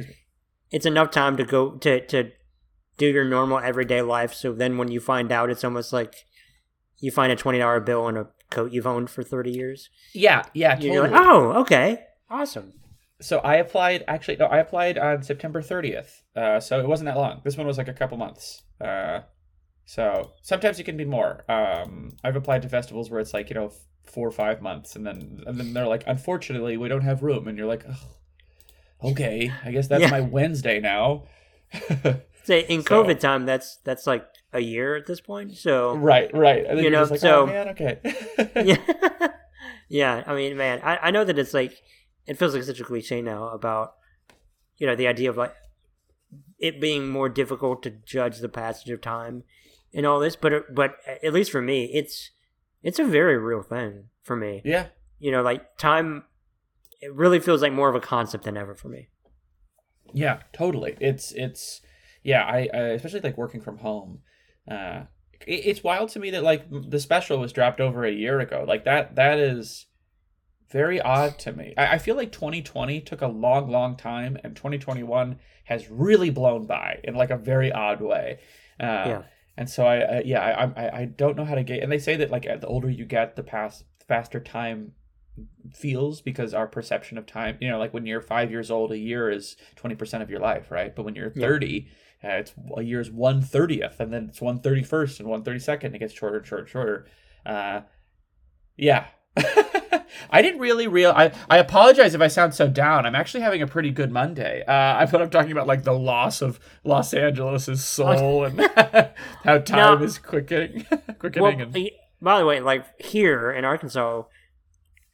it's 0.71 0.87
enough 0.87 1.11
time 1.11 1.37
to 1.37 1.45
go 1.45 1.73
to 1.73 2.01
to 2.07 2.31
do 2.97 3.07
your 3.07 3.25
normal 3.25 3.59
everyday 3.59 4.01
life. 4.03 4.33
So 4.33 4.53
then 4.53 4.79
when 4.79 4.91
you 4.91 4.99
find 5.01 5.31
out, 5.31 5.51
it's 5.51 5.63
almost 5.65 5.93
like 5.93 6.15
you 6.99 7.11
find 7.11 7.31
a 7.31 7.37
twenty 7.37 7.59
dollar 7.59 7.81
bill 7.81 8.09
in 8.09 8.17
a 8.17 8.29
coat 8.51 8.73
you've 8.73 8.87
owned 8.87 9.11
for 9.11 9.23
thirty 9.23 9.51
years. 9.51 9.91
Yeah, 10.15 10.43
yeah, 10.55 10.75
totally. 10.75 10.93
You're 10.95 11.09
like, 11.09 11.21
oh, 11.21 11.53
okay, 11.61 12.05
awesome. 12.31 12.73
So 13.21 13.41
I 13.41 13.57
applied. 13.57 14.05
Actually, 14.09 14.37
no, 14.37 14.47
I 14.47 14.59
applied 14.59 14.97
on 14.97 15.23
September 15.25 15.61
30th. 15.61 16.23
Uh, 16.37 16.61
so 16.61 16.79
it 16.81 16.87
wasn't 16.87 17.07
that 17.07 17.17
long. 17.17 17.41
This 17.45 17.57
one 17.57 17.67
was 17.67 17.77
like 17.77 17.89
a 17.89 17.93
couple 17.93 18.17
months. 18.17 18.63
Uh, 18.81 19.21
so 19.91 20.33
sometimes 20.43 20.79
it 20.79 20.85
can 20.85 20.99
be 20.99 21.07
more. 21.07 21.51
Um, 21.51 22.13
I've 22.23 22.37
applied 22.37 22.61
to 22.61 22.69
festivals 22.69 23.09
where 23.09 23.21
it's 23.21 23.33
like 23.33 23.49
you 23.49 23.55
know 23.55 23.73
four 24.05 24.29
or 24.29 24.31
five 24.31 24.61
months, 24.61 24.95
and 24.97 25.07
then 25.07 25.43
and 25.47 25.59
then 25.59 25.73
they're 25.73 25.87
like, 25.87 26.05
unfortunately, 26.07 26.77
we 26.77 26.89
don't 26.89 27.01
have 27.11 27.23
room, 27.23 27.49
and 27.49 27.57
you're 27.57 27.67
like, 27.67 27.85
"Ugh, 27.89 27.97
okay, 29.13 29.51
I 29.65 29.71
guess 29.73 29.89
that's 29.89 30.03
Yeah. 30.03 30.11
my 30.11 30.21
Wednesday 30.21 30.79
now. 30.79 31.25
Say 32.45 32.61
in 32.69 32.83
So- 32.83 33.03
COVID 33.03 33.19
time, 33.19 33.47
that's 33.47 33.77
that's 33.85 34.07
like 34.07 34.27
a 34.53 34.61
year 34.61 34.95
at 34.95 35.07
this 35.07 35.21
point. 35.23 35.57
So 35.57 35.95
right, 35.97 36.31
right. 36.35 36.67
You 36.77 36.91
know, 36.91 37.05
like, 37.05 37.21
so- 37.21 37.43
oh 37.43 37.47
man, 37.47 37.69
okay. 37.71 37.99
yeah, 38.65 39.29
yeah. 39.89 40.23
I 40.27 40.35
mean, 40.35 40.55
man, 40.57 40.81
I, 40.85 40.99
I 41.05 41.11
know 41.11 41.25
that 41.25 41.39
it's 41.39 41.55
like 41.55 41.81
it 42.27 42.37
feels 42.39 42.55
like 42.55 42.63
such 42.65 42.81
a 42.81 42.85
cliche 42.85 43.23
now 43.23 43.49
about 43.49 43.95
you 44.77 44.87
know 44.87 44.95
the 44.97 45.07
idea 45.07 45.31
of 45.31 45.37
like 45.39 45.55
it 46.59 46.79
being 46.81 47.09
more 47.09 47.29
difficult 47.31 47.83
to 47.85 47.91
judge 47.91 48.39
the 48.41 48.49
passage 48.49 48.91
of 48.91 49.01
time 49.01 49.45
and 49.95 50.07
all 50.07 50.21
this, 50.21 50.37
but 50.37 50.75
but 50.75 50.97
at 51.23 51.33
least 51.33 51.51
for 51.51 51.63
me, 51.63 51.91
it's 51.93 52.31
it's 52.83 52.99
a 52.99 53.05
very 53.05 53.39
real 53.39 53.63
thing 53.63 54.05
for 54.23 54.37
me. 54.37 54.63
yeah, 54.65 54.87
You 55.19 55.31
know, 55.33 55.43
like 55.43 55.77
time. 55.79 56.25
It 57.01 57.15
really 57.15 57.39
feels 57.39 57.63
like 57.63 57.73
more 57.73 57.89
of 57.89 57.95
a 57.95 58.01
concept 58.01 58.43
than 58.45 58.57
ever 58.57 58.75
for 58.75 58.89
me. 58.89 59.09
Yeah, 60.13 60.41
totally. 60.53 60.97
It's 61.01 61.33
it's 61.33 61.81
yeah. 62.23 62.43
I, 62.45 62.69
I 62.73 62.79
especially 62.91 63.21
like 63.21 63.39
working 63.39 63.61
from 63.61 63.79
home. 63.79 64.21
Uh, 64.69 65.03
it, 65.47 65.67
it's 65.67 65.85
wild 65.85 66.09
to 66.11 66.19
me 66.19 66.31
that 66.31 66.43
like 66.43 66.65
the 66.71 66.99
special 66.99 67.39
was 67.39 67.53
dropped 67.53 67.81
over 67.81 68.05
a 68.05 68.11
year 68.11 68.41
ago. 68.41 68.65
Like 68.67 68.85
that 68.85 69.15
that 69.17 69.39
is 69.39 69.87
very 70.71 71.01
odd 71.01 71.39
to 71.41 71.53
me. 71.53 71.75
I, 71.77 71.95
I 71.95 71.99
feel 71.99 72.17
like 72.17 72.33
2020 72.33 73.01
took 73.03 73.23
a 73.23 73.29
long, 73.29 73.71
long 73.71 73.97
time, 73.97 74.37
and 74.43 74.55
2021 74.57 75.39
has 75.65 75.89
really 75.89 76.31
blown 76.31 76.67
by 76.67 77.01
in 77.05 77.15
like 77.15 77.31
a 77.31 77.37
very 77.37 77.71
odd 77.73 78.01
way. 78.01 78.41
Uh, 78.81 78.85
Yeah. 79.07 79.23
And 79.59 79.69
so 79.69 79.85
I, 79.87 79.97
I 80.19 80.23
yeah 80.25 80.41
I, 80.41 80.85
I 80.87 81.01
I 81.01 81.05
don't 81.05 81.37
know 81.37 81.45
how 81.45 81.57
to 81.57 81.65
get. 81.65 81.83
And 81.83 81.93
they 81.93 81.99
say 81.99 82.17
that 82.17 82.31
like 82.31 82.45
the 82.45 82.67
older 82.67 82.89
you 82.89 83.05
get, 83.05 83.37
the 83.37 83.43
past 83.43 83.85
faster 84.07 84.41
time 84.41 84.93
feels 85.75 86.21
because 86.21 86.55
our 86.55 86.67
perception 86.67 87.19
of 87.19 87.27
time 87.27 87.57
you 87.61 87.69
know 87.69 87.79
like 87.79 87.95
when 87.95 88.07
you're 88.07 88.21
five 88.21 88.51
years 88.51 88.71
old 88.71 88.91
a 88.91 88.99
year 88.99 89.31
is 89.31 89.57
20% 89.77 90.23
of 90.23 90.31
your 90.31 90.41
life 90.41 90.71
right 90.71 90.97
but 90.97 91.05
when 91.05 91.15
you're 91.15 91.33
Yeah. 91.37 91.47
30 91.47 91.89
uh, 92.25 92.29
it's 92.29 92.55
a 92.77 92.83
year's 92.83 93.11
130th 93.11 94.01
and 94.01 94.13
then 94.13 94.29
it's 94.31 94.41
131st 94.41 95.21
and 95.21 95.29
132nd 95.29 95.95
it 95.95 95.99
gets 95.99 96.13
shorter 96.13 96.39
and 96.39 96.47
shorter 96.47 96.63
and 96.63 96.71
shorter 96.71 97.07
uh 97.47 97.81
yeah 98.77 99.07
I 100.31 100.43
didn't 100.43 100.61
really 100.61 100.87
real. 100.89 101.11
I, 101.17 101.33
I 101.49 101.59
apologize 101.59 102.15
if 102.15 102.21
I 102.21 102.29
sound 102.29 102.55
so 102.55 102.69
down. 102.69 103.07
I'm 103.07 103.15
actually 103.15 103.41
having 103.41 103.63
a 103.63 103.67
pretty 103.67 103.91
good 103.91 104.11
Monday. 104.13 104.63
Uh, 104.67 104.97
I 104.99 105.07
put 105.07 105.23
up 105.23 105.31
talking 105.31 105.53
about 105.53 105.67
like 105.67 105.85
the 105.85 105.93
loss 105.93 106.43
of 106.43 106.61
Los 106.85 107.15
Angeles' 107.15 107.83
soul 107.85 108.45
and 108.47 108.61
how 109.45 109.59
time 109.59 109.99
No. 110.01 110.05
is 110.05 110.19
quickening, 110.19 110.85
quickening. 111.19 111.43
Well, 111.43 111.53
and, 111.75 111.91
by 112.21 112.39
the 112.39 112.47
way, 112.47 112.61
like 112.61 112.85
here 113.01 113.51
in 113.51 113.65
Arkansas, 113.65 114.23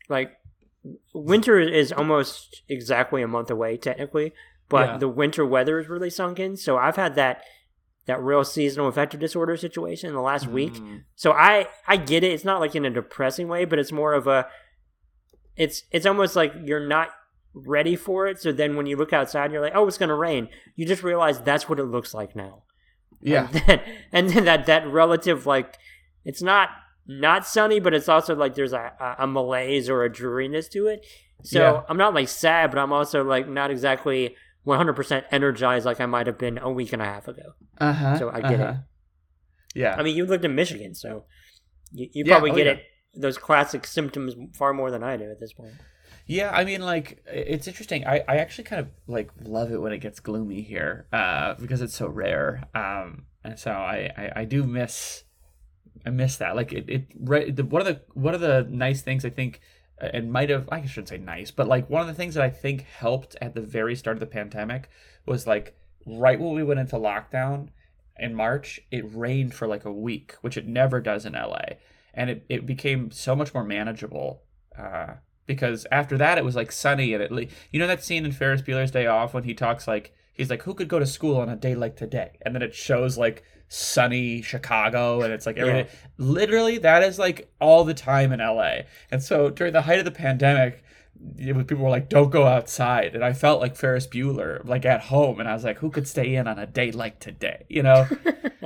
like 0.09 0.33
winter 1.13 1.59
is 1.61 1.93
almost 1.93 2.63
exactly 2.69 3.23
a 3.23 3.29
month 3.29 3.51
away 3.51 3.77
technically, 3.77 4.33
but 4.69 4.87
Yeah. 4.89 4.97
the 4.99 5.09
winter 5.09 5.47
weather 5.47 5.79
is 5.79 5.89
really 5.89 6.11
sunk 6.11 6.41
in. 6.41 6.57
So 6.57 6.77
I've 6.77 6.97
had 6.97 7.15
that 7.15 7.43
that 8.07 8.23
real 8.23 8.45
seasonal 8.45 8.89
affective 8.89 9.21
disorder 9.21 9.57
situation 9.57 10.09
in 10.09 10.15
the 10.15 10.21
last 10.21 10.47
week. 10.47 10.75
Mm. 10.75 11.05
So 11.15 11.33
I 11.33 11.69
I 11.87 11.97
get 11.97 12.23
it. 12.25 12.33
It's 12.33 12.45
not 12.45 12.61
like 12.61 12.75
in 12.75 12.85
a 12.85 12.91
depressing 12.91 13.49
way, 13.49 13.65
but 13.65 13.79
it's 13.79 13.93
more 13.93 14.13
of 14.13 14.27
a 14.27 14.47
it's 15.57 15.85
it's 15.91 16.07
almost 16.07 16.37
like 16.37 16.53
you're 16.65 16.87
not 16.87 17.11
ready 17.55 17.97
for 17.97 18.27
it. 18.27 18.41
So 18.41 18.53
then 18.53 18.77
when 18.77 18.87
you 18.87 18.97
look 18.97 19.13
outside, 19.13 19.53
you're 19.53 19.61
like, 19.61 19.75
oh, 19.75 19.87
it's 19.87 19.99
gonna 19.99 20.17
rain. 20.17 20.49
You 20.77 20.87
just 20.87 21.03
realize 21.03 21.41
that's 21.41 21.69
what 21.69 21.79
it 21.79 21.85
looks 21.85 22.13
like 22.13 22.37
now. 22.37 22.65
Yeah. 23.21 23.49
And 23.49 23.63
then, 23.67 23.81
and 24.13 24.31
then 24.31 24.45
that 24.45 24.67
that 24.67 24.87
relative 24.87 25.47
like 25.47 25.77
it's 26.25 26.43
not 26.43 26.71
not 27.07 27.47
sunny, 27.47 27.81
but 27.81 27.95
it's 27.95 28.09
also 28.09 28.35
like 28.35 28.55
there's 28.55 28.73
a, 28.73 28.93
a, 29.01 29.25
a 29.25 29.27
malaise 29.27 29.89
or 29.89 30.05
a 30.05 30.13
dreariness 30.13 30.69
to 30.69 30.87
it. 30.89 31.07
So 31.43 31.59
Yeah. 31.61 31.83
I'm 31.89 31.99
not 31.99 32.15
like 32.15 32.29
sad, 32.29 32.71
but 32.71 32.79
I'm 32.79 32.93
also 32.93 33.23
like 33.25 33.49
not 33.49 33.71
exactly 33.71 34.37
100% 34.67 35.25
energized 35.31 35.87
like 35.87 36.01
I 36.01 36.07
might 36.07 36.27
have 36.27 36.39
been 36.39 36.59
a 36.59 36.71
week 36.71 36.93
and 36.93 37.03
a 37.03 37.05
half 37.05 37.29
ago. 37.29 37.55
Uh-huh. 37.79 38.19
So 38.19 38.31
I 38.31 38.41
get 38.41 38.61
it. 38.61 38.77
Yeah. 39.75 39.97
I 39.99 40.03
mean, 40.03 40.17
you 40.17 40.25
lived 40.25 40.45
in 40.45 40.55
Michigan, 40.55 40.95
so 40.95 41.25
you, 41.93 42.09
you 42.13 42.25
Yeah, 42.27 42.35
probably 42.35 42.53
oh, 42.53 42.55
get 42.57 42.67
yeah. 42.67 42.73
it 42.73 42.85
those 43.17 43.39
classic 43.39 43.87
symptoms 43.87 44.35
far 44.57 44.73
more 44.73 44.91
than 44.91 45.03
I 45.03 45.17
do 45.17 45.31
at 45.31 45.41
this 45.41 45.53
point. 45.53 45.73
Yeah, 46.27 46.51
I 46.51 46.65
mean, 46.65 46.81
like 46.81 47.23
it's 47.27 47.69
interesting. 47.69 48.07
I, 48.07 48.25
I 48.27 48.37
actually 48.37 48.65
kind 48.65 48.81
of 48.81 48.89
like 49.07 49.31
love 49.43 49.71
it 49.71 49.81
when 49.81 49.93
it 49.93 49.99
gets 49.99 50.21
gloomy 50.21 50.63
here, 50.63 51.07
uh, 51.13 51.55
because 51.55 51.83
it's 51.83 51.95
so 51.95 52.09
rare. 52.09 52.65
Um, 52.75 53.27
and 53.45 53.59
so 53.59 53.73
I, 53.73 54.11
I, 54.17 54.33
I 54.41 54.45
do 54.45 54.65
miss, 54.65 55.25
I 56.07 56.11
miss 56.11 56.39
that. 56.39 56.57
Like 56.57 56.73
it, 56.73 56.89
it 56.89 57.07
right. 57.21 57.55
The, 57.55 57.65
one 57.65 57.83
of 57.83 57.87
the 57.87 58.01
one 58.15 58.35
of 58.35 58.41
the 58.41 58.67
nice 58.71 59.03
things 59.03 59.25
I 59.25 59.31
think 59.31 59.61
and 59.99 60.33
might 60.33 60.51
have 60.51 60.69
I 60.71 60.85
shouldn't 60.85 61.09
say 61.09 61.19
nice, 61.19 61.51
but 61.51 61.69
like 61.69 61.89
one 61.89 62.03
of 62.03 62.09
the 62.09 62.15
things 62.15 62.35
that 62.35 62.45
I 62.45 62.51
think 62.51 62.83
helped 62.83 63.37
at 63.41 63.55
the 63.55 63.61
very 63.61 63.95
start 63.95 64.17
of 64.17 64.21
the 64.21 64.27
pandemic 64.27 64.89
was 65.27 65.47
like 65.47 65.77
right 66.07 66.39
when 66.39 66.55
we 66.55 66.63
went 66.63 66.81
into 66.81 66.97
lockdown 66.97 67.69
in 68.19 68.35
March, 68.35 68.81
it 68.91 69.05
rained 69.15 69.55
for 69.55 69.67
like 69.67 69.85
a 69.85 69.93
week, 69.93 70.35
which 70.41 70.57
it 70.57 70.67
never 70.67 71.01
does 71.01 71.27
in 71.27 71.33
LA. 71.33 71.65
And 72.13 72.31
it, 72.31 72.47
it 72.49 72.67
became 72.67 73.11
so 73.11 73.35
much 73.35 73.53
more 73.53 73.65
manageable. 73.65 74.43
Uh, 74.79 75.15
because 75.47 75.87
after 75.93 76.17
that 76.19 76.39
it 76.39 76.45
was 76.45 76.57
like 76.57 76.73
sunny 76.73 77.13
and 77.13 77.23
it 77.23 77.51
you 77.71 77.79
know 77.79 77.87
that 77.87 78.03
scene 78.03 78.25
in 78.25 78.33
Ferris 78.33 78.63
Bueller's 78.63 78.91
Day 78.91 79.07
Off 79.07 79.35
when 79.35 79.45
he 79.45 79.55
talks 79.55 79.87
like 79.87 80.15
he's 80.33 80.51
like 80.51 80.63
who 80.63 80.75
could 80.75 80.89
go 80.89 80.99
to 80.99 81.07
school 81.07 81.37
on 81.37 81.49
a 81.49 81.57
day 81.57 81.75
like 81.75 81.97
today 81.97 82.39
and 82.43 82.55
then 82.55 82.63
it 82.63 82.75
shows 82.75 83.19
like 83.19 83.45
sunny 83.69 84.43
Chicago 84.43 85.23
and 85.23 85.33
it's 85.33 85.47
like 85.47 85.57
everything 85.57 85.87
yeah. 85.87 85.93
literally 86.19 86.79
that 86.79 87.03
is 87.03 87.19
like 87.19 87.51
all 87.61 87.85
the 87.85 87.95
time 87.95 88.33
in 88.33 88.41
LA. 88.41 88.83
And 89.11 89.23
so 89.23 89.51
during 89.51 89.73
the 89.73 89.83
height 89.83 89.99
of 89.99 90.05
the 90.05 90.11
pandemic 90.11 90.85
was, 91.39 91.65
people 91.65 91.85
were 91.85 91.91
like, 91.91 92.09
"Don't 92.09 92.31
go 92.31 92.45
outside," 92.45 93.15
and 93.15 93.25
I 93.25 93.33
felt 93.33 93.61
like 93.61 93.77
Ferris 93.77 94.07
Bueller, 94.07 94.65
like 94.65 94.85
at 94.85 95.01
home, 95.03 95.41
and 95.41 95.49
I 95.49 95.55
was 95.55 95.65
like, 95.65 95.79
"Who 95.79 95.91
could 95.91 96.07
stay 96.07 96.35
in 96.35 96.47
on 96.47 96.59
a 96.59 96.67
day 96.67 96.93
like 96.93 97.19
today?" 97.21 97.65
You 97.69 97.83
know. 97.83 98.07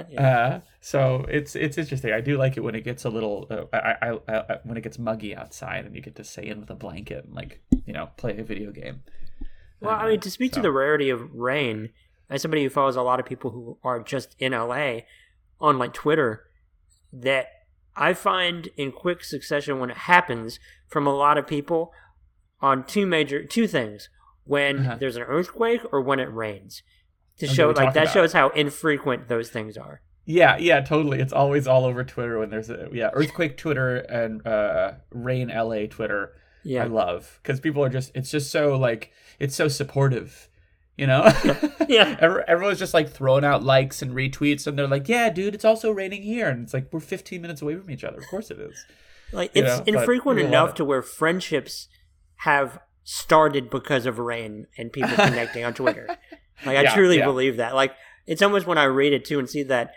yeah. 0.09 0.23
uh, 0.57 0.61
so 0.81 1.25
it's 1.29 1.55
it's 1.55 1.79
interesting. 1.79 2.13
I 2.13 2.21
do 2.21 2.37
like 2.37 2.57
it 2.57 2.61
when 2.61 2.75
it 2.75 2.85
gets 2.85 3.05
a 3.05 3.11
little, 3.11 3.47
uh, 3.51 3.65
I, 3.73 4.11
I, 4.11 4.19
I, 4.29 4.59
when 4.65 4.77
it 4.77 4.83
gets 4.83 4.99
muggy 4.99 5.37
outside, 5.37 5.85
and 5.85 5.95
you 5.95 6.03
get 6.03 6.17
to 6.17 6.25
stay 6.25 6.47
in 6.47 6.61
with 6.61 6.71
a 6.71 6.75
blanket 6.75 7.25
and 7.25 7.35
like 7.35 7.61
you 7.87 7.93
know 7.93 8.11
play 8.17 8.37
a 8.39 8.45
video 8.45 8.71
game. 8.71 9.03
Well, 9.81 9.95
I 9.95 10.09
mean, 10.09 10.21
to 10.21 10.31
speak 10.31 10.55
so. 10.55 10.57
to 10.57 10.63
the 10.63 10.73
rarity 10.73 11.11
of 11.11 11.33
rain, 11.35 11.91
as 12.31 12.43
somebody 12.43 12.63
who 12.63 12.71
follows 12.71 12.97
a 12.97 13.03
lot 13.03 13.21
of 13.21 13.27
people 13.27 13.51
who 13.51 13.79
are 13.83 14.03
just 14.03 14.37
in 14.39 14.53
LA 14.53 15.01
on 15.61 15.79
like 15.79 15.93
Twitter, 15.93 16.45
that 17.13 17.49
I 17.97 18.15
find 18.15 18.69
in 18.77 18.93
quick 18.93 19.25
succession 19.25 19.81
when 19.81 19.91
it 19.91 19.97
happens 19.97 20.61
from 20.87 21.07
a 21.07 21.15
lot 21.15 21.39
of 21.39 21.47
people 21.47 21.93
on 22.61 22.85
two 22.85 23.07
major 23.07 23.45
two 23.45 23.67
things. 23.67 24.09
When 24.45 24.79
uh-huh. 24.79 24.97
there's 24.99 25.17
an 25.17 25.25
earthquake 25.25 25.83
or 25.93 26.01
when 26.01 26.21
it 26.21 26.33
rains. 26.33 26.83
To 27.39 27.47
show 27.47 27.69
like 27.69 27.95
that 27.95 28.05
about. 28.05 28.13
shows 28.13 28.33
how 28.33 28.49
infrequent 28.49 29.29
those 29.29 29.51
things 29.51 29.77
are. 29.77 30.01
Yeah 30.25 30.57
yeah 30.57 30.81
totally. 30.81 31.21
It's 31.21 31.33
always 31.33 31.67
all 31.67 31.85
over 31.85 32.03
twitter 32.03 32.39
when 32.39 32.51
there's 32.51 32.71
a 32.71 32.89
yeah 32.93 33.11
earthquake 33.13 33.57
twitter 33.57 33.97
and 33.97 34.47
uh 34.47 34.93
rain 35.11 35.49
la 35.49 35.87
twitter. 35.89 36.35
Yeah. 36.65 36.85
i 36.85 36.87
love 36.87 37.39
because 37.43 37.61
people 37.61 37.85
are 37.85 37.89
just 37.89 38.11
it's 38.15 38.31
just 38.31 38.51
so 38.51 38.77
like 38.77 39.13
it's 39.39 39.55
so 39.55 39.69
supportive 39.69 40.49
you 40.99 41.07
know 41.07 41.33
yeah 41.89 42.17
everyone's 42.49 42.79
just 42.79 42.93
like 42.93 43.09
throwing 43.09 43.45
out 43.45 43.63
likes 43.63 44.03
and 44.03 44.13
retweets 44.13 44.67
and 44.67 44.79
they're 44.79 44.87
like 44.87 45.09
yeah 45.09 45.31
dude 45.31 45.55
it's 45.55 45.65
also 45.65 45.91
raining 45.91 46.23
here 46.23 46.49
and 46.49 46.65
it's 46.65 46.75
like 46.75 46.89
we're 46.93 47.01
15 47.01 47.41
minutes 47.41 47.63
away 47.63 47.77
from 47.77 47.91
each 47.91 48.05
other 48.05 48.19
of 48.19 48.27
course 48.27 48.51
it 48.51 48.59
is 48.59 48.85
like 49.33 49.51
it's 49.55 49.79
know? 49.79 49.99
infrequent 49.99 50.41
enough 50.41 50.75
to 50.75 50.85
where 50.85 51.03
friendships 51.03 51.89
have 52.39 52.79
started 53.05 53.71
because 53.71 54.07
of 54.07 54.19
rain 54.19 54.67
and 54.77 54.93
people 54.93 55.11
connecting 55.17 55.65
on 55.65 55.75
Twitter. 55.75 56.07
Like 56.65 56.77
I 56.77 56.83
yeah, 56.83 56.95
truly 56.95 57.19
yeah. 57.19 57.25
believe 57.25 57.57
that. 57.57 57.75
Like 57.75 57.95
it's 58.27 58.43
almost 58.43 58.67
when 58.67 58.79
I 58.79 58.85
read 58.85 59.13
it 59.13 59.25
too 59.25 59.39
and 59.39 59.49
see 59.49 59.63
that 59.65 59.93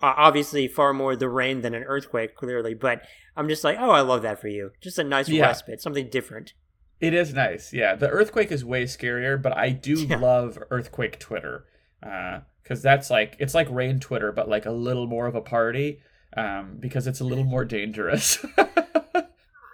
obviously 0.00 0.66
far 0.66 0.94
more 0.94 1.14
the 1.14 1.28
rain 1.28 1.60
than 1.60 1.74
an 1.74 1.82
earthquake 1.82 2.34
clearly, 2.34 2.74
but 2.74 3.02
I'm 3.36 3.48
just 3.48 3.64
like, 3.64 3.76
"Oh, 3.78 3.90
I 3.90 4.00
love 4.00 4.22
that 4.22 4.40
for 4.40 4.48
you." 4.48 4.70
Just 4.80 4.98
a 4.98 5.04
nice 5.04 5.28
yeah. 5.28 5.46
respite, 5.46 5.82
something 5.82 6.08
different. 6.08 6.54
It 7.02 7.14
is 7.14 7.34
nice. 7.34 7.72
Yeah, 7.72 7.96
the 7.96 8.08
earthquake 8.08 8.52
is 8.52 8.64
way 8.64 8.84
scarier, 8.84 9.40
but 9.40 9.56
I 9.56 9.70
do 9.70 9.96
love 10.06 10.58
earthquake 10.70 11.18
Twitter. 11.18 11.66
Uh, 12.02 12.40
cuz 12.64 12.80
that's 12.80 13.10
like 13.10 13.36
it's 13.38 13.54
like 13.54 13.68
rain 13.70 14.00
Twitter 14.00 14.32
but 14.32 14.48
like 14.48 14.66
a 14.66 14.70
little 14.70 15.06
more 15.06 15.26
of 15.26 15.34
a 15.34 15.40
party 15.40 16.00
um, 16.36 16.76
because 16.78 17.06
it's 17.06 17.20
a 17.20 17.24
little 17.24 17.44
more 17.44 17.64
dangerous. 17.64 18.44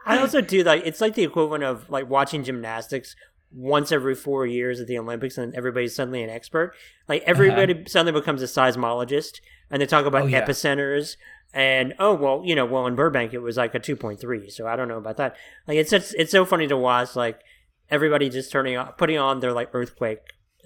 I 0.07 0.19
also 0.19 0.41
do 0.41 0.63
like 0.63 0.83
it's 0.85 1.01
like 1.01 1.15
the 1.15 1.23
equivalent 1.23 1.65
of 1.65 1.89
like 1.91 2.09
watching 2.09 2.43
gymnastics 2.43 3.15
once 3.51 3.93
every 3.93 4.15
four 4.15 4.47
years 4.47 4.81
at 4.81 4.87
the 4.87 4.99
Olympics, 4.99 5.39
and 5.39 5.55
everybody's 5.55 5.95
suddenly 5.95 6.23
an 6.23 6.31
expert. 6.31 6.75
Like 7.09 7.23
everybody 7.25 7.75
uh-huh. 7.75 7.85
suddenly 7.87 8.19
becomes 8.19 8.43
a 8.43 8.47
seismologist, 8.47 9.41
and 9.71 9.81
they 9.81 9.87
talk 9.87 10.07
about 10.07 10.23
oh, 10.23 10.27
yeah. 10.27 10.41
And 11.59 11.95
oh 11.99 12.15
well, 12.15 12.43
you 12.45 12.55
know, 12.55 12.65
well 12.65 12.87
in 12.87 12.95
Burbank 12.95 13.35
it 13.35 13.41
was 13.41 13.57
like 13.57 13.75
a 13.75 13.81
two 13.81 13.97
point 13.97 14.21
three, 14.21 14.49
so 14.49 14.69
I 14.69 14.77
don't 14.77 14.87
know 14.87 14.97
about 14.97 15.17
that. 15.17 15.35
Like 15.67 15.77
it's 15.77 15.91
just, 15.91 16.15
it's 16.17 16.31
so 16.31 16.45
funny 16.45 16.69
to 16.69 16.77
watch 16.77 17.17
like 17.17 17.41
everybody 17.91 18.29
just 18.29 18.53
turning 18.53 18.77
on, 18.77 18.93
putting 18.93 19.19
on 19.19 19.41
their 19.41 19.51
like 19.51 19.71
earthquake 19.73 20.21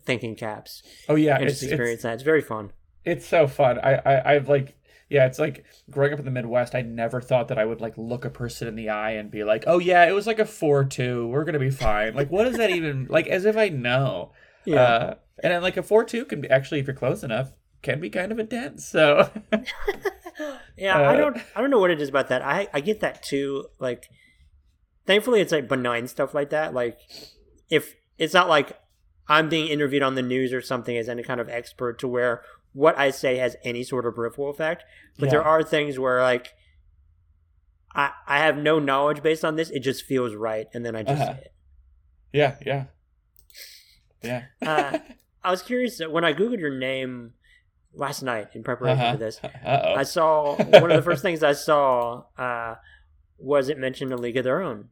thinking 0.04 0.36
caps. 0.36 0.82
Oh 1.08 1.14
yeah, 1.14 1.38
and 1.38 1.48
just 1.48 1.62
experience 1.62 1.94
it's, 1.94 2.02
that. 2.02 2.12
It's 2.12 2.22
very 2.22 2.42
fun. 2.42 2.72
It's 3.06 3.26
so 3.26 3.46
fun. 3.46 3.78
I, 3.78 3.94
I 4.04 4.34
I've 4.34 4.50
like 4.50 4.76
yeah, 5.08 5.24
it's 5.24 5.38
like 5.38 5.64
growing 5.90 6.12
up 6.12 6.18
in 6.18 6.26
the 6.26 6.30
Midwest, 6.30 6.74
I 6.74 6.82
never 6.82 7.22
thought 7.22 7.48
that 7.48 7.58
I 7.58 7.64
would 7.64 7.80
like 7.80 7.96
look 7.96 8.26
a 8.26 8.30
person 8.30 8.68
in 8.68 8.74
the 8.74 8.90
eye 8.90 9.12
and 9.12 9.30
be 9.30 9.44
like, 9.44 9.64
"Oh 9.66 9.78
yeah, 9.78 10.04
it 10.06 10.12
was 10.12 10.26
like 10.26 10.40
a 10.40 10.44
four-two. 10.44 11.26
We're 11.28 11.44
gonna 11.44 11.58
be 11.58 11.70
fine." 11.70 12.14
Like, 12.14 12.30
what 12.30 12.44
does 12.44 12.58
that 12.58 12.68
even 12.68 13.06
like? 13.08 13.28
As 13.28 13.46
if 13.46 13.56
I 13.56 13.70
know. 13.70 14.32
Yeah. 14.64 14.80
Uh, 14.80 15.14
and 15.42 15.52
then 15.52 15.60
like 15.60 15.76
a 15.76 15.82
four-two 15.82 16.24
can 16.26 16.40
be 16.40 16.48
actually, 16.48 16.78
if 16.78 16.86
you're 16.86 16.94
close 16.94 17.24
enough, 17.24 17.52
can 17.82 18.00
be 18.00 18.10
kind 18.10 18.32
of 18.32 18.38
intense. 18.38 18.86
So. 18.86 19.30
yeah, 20.76 20.98
uh, 20.98 21.10
I 21.12 21.16
don't, 21.16 21.36
I 21.54 21.60
don't 21.60 21.70
know 21.70 21.80
what 21.80 21.90
it 21.90 22.00
is 22.00 22.08
about 22.08 22.28
that. 22.28 22.42
I, 22.42 22.68
I 22.72 22.80
get 22.80 23.00
that 23.00 23.22
too. 23.22 23.66
Like, 23.78 24.08
thankfully, 25.06 25.40
it's 25.40 25.52
like 25.52 25.68
benign 25.68 26.06
stuff 26.08 26.34
like 26.34 26.50
that. 26.50 26.74
Like, 26.74 26.98
if 27.68 27.94
it's 28.18 28.34
not 28.34 28.48
like 28.48 28.78
I'm 29.28 29.48
being 29.48 29.68
interviewed 29.68 30.02
on 30.02 30.14
the 30.14 30.22
news 30.22 30.52
or 30.52 30.60
something 30.60 30.96
as 30.96 31.08
any 31.08 31.22
kind 31.22 31.40
of 31.40 31.48
expert 31.48 31.98
to 32.00 32.08
where 32.08 32.42
what 32.72 32.98
I 32.98 33.10
say 33.10 33.36
has 33.36 33.56
any 33.64 33.84
sort 33.84 34.06
of 34.06 34.18
ripple 34.18 34.48
effect. 34.50 34.84
But 35.18 35.26
yeah. 35.26 35.30
there 35.30 35.42
are 35.42 35.62
things 35.62 35.98
where 35.98 36.22
like 36.22 36.54
I 37.94 38.10
I 38.26 38.38
have 38.38 38.56
no 38.56 38.78
knowledge 38.78 39.22
based 39.22 39.44
on 39.44 39.56
this. 39.56 39.70
It 39.70 39.80
just 39.80 40.04
feels 40.04 40.34
right, 40.34 40.66
and 40.72 40.84
then 40.84 40.96
I 40.96 41.02
just 41.02 41.22
uh-huh. 41.22 41.34
Yeah, 42.32 42.56
yeah, 42.64 42.84
yeah. 44.22 44.44
uh, 44.62 44.98
I 45.44 45.50
was 45.50 45.62
curious 45.62 46.00
when 46.00 46.24
I 46.24 46.32
googled 46.32 46.60
your 46.60 46.78
name 46.78 47.34
last 47.94 48.22
night 48.22 48.48
in 48.54 48.62
preparation 48.62 49.00
uh-huh. 49.00 49.12
for 49.12 49.18
this. 49.18 49.40
Uh-oh. 49.44 49.94
I 49.94 50.02
saw 50.02 50.56
one 50.56 50.90
of 50.90 50.96
the 50.96 51.02
first 51.02 51.22
things 51.22 51.42
I 51.42 51.52
saw 51.52 52.24
uh, 52.36 52.76
was 53.38 53.68
it 53.68 53.78
mentioned 53.78 54.12
a 54.12 54.16
League 54.16 54.36
of 54.36 54.44
Their 54.44 54.62
Own. 54.62 54.88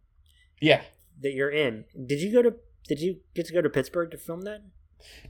Yeah, 0.60 0.82
that 1.20 1.32
you're 1.32 1.50
in. 1.50 1.84
Did 2.06 2.20
you 2.20 2.32
go 2.32 2.42
to? 2.42 2.54
Did 2.86 3.00
you 3.00 3.20
get 3.34 3.46
to 3.46 3.52
go 3.52 3.62
to 3.62 3.70
Pittsburgh 3.70 4.10
to 4.10 4.18
film 4.18 4.42
that? 4.42 4.62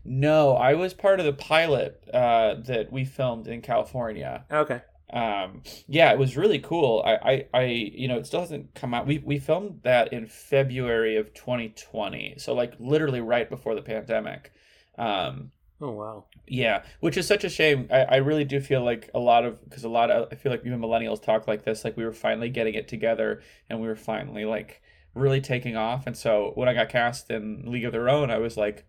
No, 0.04 0.54
I 0.56 0.74
was 0.74 0.94
part 0.94 1.20
of 1.20 1.26
the 1.26 1.32
pilot 1.32 2.02
uh, 2.12 2.54
that 2.66 2.90
we 2.90 3.04
filmed 3.04 3.46
in 3.46 3.62
California. 3.62 4.44
Okay. 4.50 4.82
Um, 5.12 5.62
yeah, 5.88 6.12
it 6.12 6.18
was 6.18 6.36
really 6.36 6.60
cool. 6.60 7.02
I, 7.04 7.14
I, 7.14 7.46
I, 7.52 7.62
you 7.64 8.06
know, 8.06 8.16
it 8.16 8.26
still 8.26 8.40
hasn't 8.40 8.74
come 8.74 8.94
out. 8.94 9.06
We 9.06 9.18
we 9.18 9.38
filmed 9.38 9.80
that 9.82 10.12
in 10.12 10.26
February 10.26 11.16
of 11.16 11.34
2020, 11.34 12.36
so 12.38 12.54
like 12.54 12.74
literally 12.78 13.20
right 13.20 13.48
before 13.48 13.74
the 13.74 13.82
pandemic. 13.82 14.52
Um, 14.98 15.50
oh 15.80 15.90
wow. 15.90 16.24
Yeah, 16.46 16.82
which 17.00 17.16
is 17.16 17.26
such 17.26 17.44
a 17.44 17.48
shame. 17.48 17.88
I, 17.90 18.02
I 18.02 18.16
really 18.16 18.44
do 18.44 18.60
feel 18.60 18.84
like 18.84 19.10
a 19.14 19.18
lot 19.18 19.44
of 19.44 19.62
because 19.64 19.84
a 19.84 19.88
lot 19.88 20.10
of 20.10 20.28
I 20.32 20.34
feel 20.34 20.52
like 20.52 20.64
even 20.64 20.80
millennials 20.80 21.22
talk 21.22 21.46
like 21.46 21.64
this. 21.64 21.84
Like 21.84 21.96
we 21.96 22.04
were 22.04 22.12
finally 22.12 22.50
getting 22.50 22.74
it 22.74 22.88
together, 22.88 23.42
and 23.68 23.80
we 23.80 23.86
were 23.88 23.96
finally 23.96 24.44
like 24.44 24.82
really 25.14 25.40
taking 25.40 25.76
off. 25.76 26.06
And 26.06 26.16
so 26.16 26.52
when 26.54 26.68
I 26.68 26.74
got 26.74 26.88
cast 26.88 27.30
in 27.30 27.70
League 27.70 27.84
of 27.84 27.92
Their 27.92 28.08
Own, 28.08 28.30
I 28.30 28.38
was 28.38 28.56
like, 28.56 28.86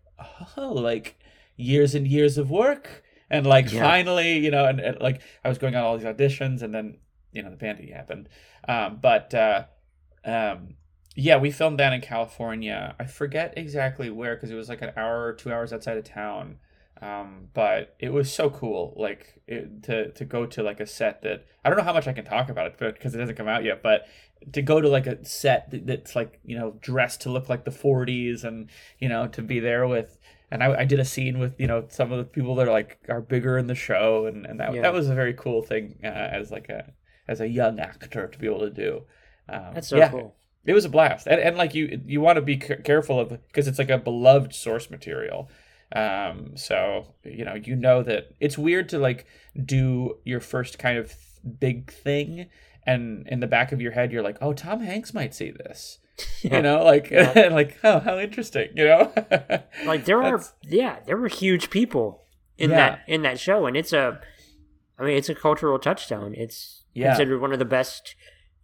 oh, 0.56 0.72
like 0.72 1.18
years 1.56 1.94
and 1.94 2.06
years 2.06 2.38
of 2.38 2.50
work. 2.50 3.02
And 3.30 3.46
like 3.46 3.72
yeah. 3.72 3.80
finally, 3.80 4.38
you 4.38 4.50
know, 4.50 4.66
and, 4.66 4.78
and, 4.78 5.00
like 5.00 5.22
I 5.44 5.48
was 5.48 5.58
going 5.58 5.74
on 5.74 5.84
all 5.84 5.96
these 5.96 6.06
auditions 6.06 6.62
and 6.62 6.74
then, 6.74 6.98
you 7.32 7.42
know, 7.42 7.50
the 7.50 7.56
pandemic 7.56 7.92
happened. 7.92 8.28
Um, 8.68 8.98
but 9.00 9.32
uh, 9.34 9.64
um, 10.24 10.74
yeah, 11.14 11.38
we 11.38 11.50
filmed 11.50 11.78
that 11.78 11.92
in 11.92 12.00
California. 12.00 12.94
I 12.98 13.06
forget 13.06 13.54
exactly 13.56 14.10
where 14.10 14.34
because 14.34 14.50
it 14.50 14.54
was 14.54 14.68
like 14.68 14.82
an 14.82 14.92
hour 14.96 15.24
or 15.24 15.32
two 15.32 15.52
hours 15.52 15.72
outside 15.72 15.96
of 15.96 16.04
town. 16.04 16.58
Um, 17.00 17.48
but 17.52 17.96
it 17.98 18.12
was 18.12 18.32
so 18.32 18.48
cool, 18.50 18.94
like 18.96 19.40
it, 19.48 19.82
to 19.84 20.12
to 20.12 20.24
go 20.24 20.46
to 20.46 20.62
like 20.62 20.78
a 20.78 20.86
set 20.86 21.22
that 21.22 21.46
I 21.64 21.68
don't 21.68 21.78
know 21.78 21.84
how 21.84 21.92
much 21.92 22.06
I 22.06 22.12
can 22.12 22.24
talk 22.24 22.48
about 22.48 22.66
it 22.66 22.78
because 22.78 23.14
it 23.14 23.20
hasn't 23.20 23.38
come 23.38 23.48
out 23.48 23.64
yet. 23.64 23.82
But 23.82 24.06
to 24.52 24.62
go 24.62 24.80
to 24.80 24.88
like 24.88 25.06
a 25.06 25.24
set 25.24 25.70
that, 25.70 25.86
that's 25.86 26.16
like 26.16 26.40
you 26.44 26.56
know 26.56 26.76
dressed 26.80 27.22
to 27.22 27.30
look 27.30 27.48
like 27.48 27.64
the 27.64 27.70
40s 27.70 28.44
and 28.44 28.68
you 28.98 29.08
know 29.08 29.26
to 29.28 29.42
be 29.42 29.60
there 29.60 29.86
with 29.86 30.18
and 30.50 30.62
I, 30.62 30.80
I 30.80 30.84
did 30.84 31.00
a 31.00 31.04
scene 31.04 31.38
with 31.38 31.58
you 31.58 31.66
know 31.66 31.86
some 31.88 32.12
of 32.12 32.18
the 32.18 32.24
people 32.24 32.54
that 32.56 32.68
are 32.68 32.72
like 32.72 32.98
are 33.08 33.20
bigger 33.20 33.58
in 33.58 33.66
the 33.66 33.74
show 33.74 34.26
and, 34.26 34.46
and 34.46 34.60
that, 34.60 34.74
yeah. 34.74 34.82
that 34.82 34.92
was 34.92 35.08
a 35.08 35.14
very 35.14 35.34
cool 35.34 35.62
thing 35.62 35.98
uh, 36.04 36.06
as 36.06 36.50
like 36.50 36.68
a 36.68 36.92
as 37.28 37.40
a 37.40 37.48
young 37.48 37.78
actor 37.80 38.26
to 38.28 38.38
be 38.38 38.46
able 38.46 38.60
to 38.60 38.70
do 38.70 39.02
um, 39.48 39.74
that's 39.74 39.88
so 39.88 39.96
yeah, 39.96 40.10
cool 40.10 40.34
it 40.64 40.74
was 40.74 40.84
a 40.84 40.88
blast 40.88 41.26
and, 41.26 41.40
and 41.40 41.56
like 41.56 41.74
you 41.74 42.00
you 42.06 42.20
want 42.20 42.36
to 42.36 42.42
be 42.42 42.60
c- 42.60 42.76
careful 42.84 43.18
of 43.18 43.30
because 43.30 43.66
it's 43.66 43.78
like 43.78 43.90
a 43.90 43.98
beloved 43.98 44.54
source 44.54 44.90
material 44.90 45.48
um 45.94 46.56
so 46.56 47.14
you 47.24 47.44
know 47.44 47.54
you 47.54 47.76
know 47.76 48.02
that 48.02 48.34
it's 48.40 48.56
weird 48.56 48.88
to 48.88 48.98
like 48.98 49.26
do 49.64 50.16
your 50.24 50.40
first 50.40 50.78
kind 50.78 50.98
of 50.98 51.14
big 51.58 51.92
thing 51.92 52.46
and 52.86 53.26
in 53.28 53.40
the 53.40 53.46
back 53.46 53.72
of 53.72 53.80
your 53.80 53.92
head 53.92 54.12
you're 54.12 54.22
like 54.22 54.38
oh 54.40 54.52
tom 54.52 54.80
hanks 54.80 55.12
might 55.12 55.34
see 55.34 55.50
this 55.50 55.98
yeah. 56.42 56.56
you 56.56 56.62
know 56.62 56.82
like 56.84 57.10
yeah. 57.10 57.48
like 57.52 57.78
oh 57.84 58.00
how 58.00 58.18
interesting 58.18 58.68
you 58.74 58.84
know 58.84 59.12
like 59.84 60.04
there 60.04 60.22
are 60.22 60.42
yeah 60.62 60.98
there 61.06 61.16
were 61.16 61.28
huge 61.28 61.68
people 61.70 62.24
in 62.58 62.70
yeah. 62.70 62.76
that 62.76 63.00
in 63.06 63.22
that 63.22 63.38
show 63.38 63.66
and 63.66 63.76
it's 63.76 63.92
a 63.92 64.20
i 64.98 65.04
mean 65.04 65.16
it's 65.16 65.28
a 65.28 65.34
cultural 65.34 65.78
touchstone 65.78 66.34
it's 66.36 66.84
considered 66.94 67.40
one 67.40 67.52
of 67.52 67.58
the 67.58 67.64
best 67.64 68.14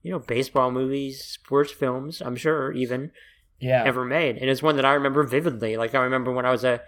you 0.03 0.13
know 0.13 0.19
baseball 0.19 0.71
movies, 0.71 1.23
sports 1.23 1.73
films. 1.73 2.21
I'm 2.21 2.37
sure 2.37 2.73
even 2.73 3.11
yeah 3.61 3.83
ever 3.85 4.05
made, 4.05 4.37
and 4.39 4.49
it's 4.49 4.63
one 4.63 4.77
that 4.77 4.85
I 4.85 4.95
remember 4.95 5.23
vividly. 5.25 5.77
Like 5.77 5.95
I 5.95 6.03
remember 6.03 6.33
when 6.33 6.47
I 6.47 6.51
was 6.51 6.65
a 6.65 6.81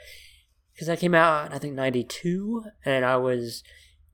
because 0.74 0.86
that 0.88 1.00
came 1.00 1.14
out 1.14 1.52
I 1.52 1.58
think 1.58 1.74
'92, 1.74 2.64
and 2.84 3.04
I 3.04 3.16
was 3.16 3.62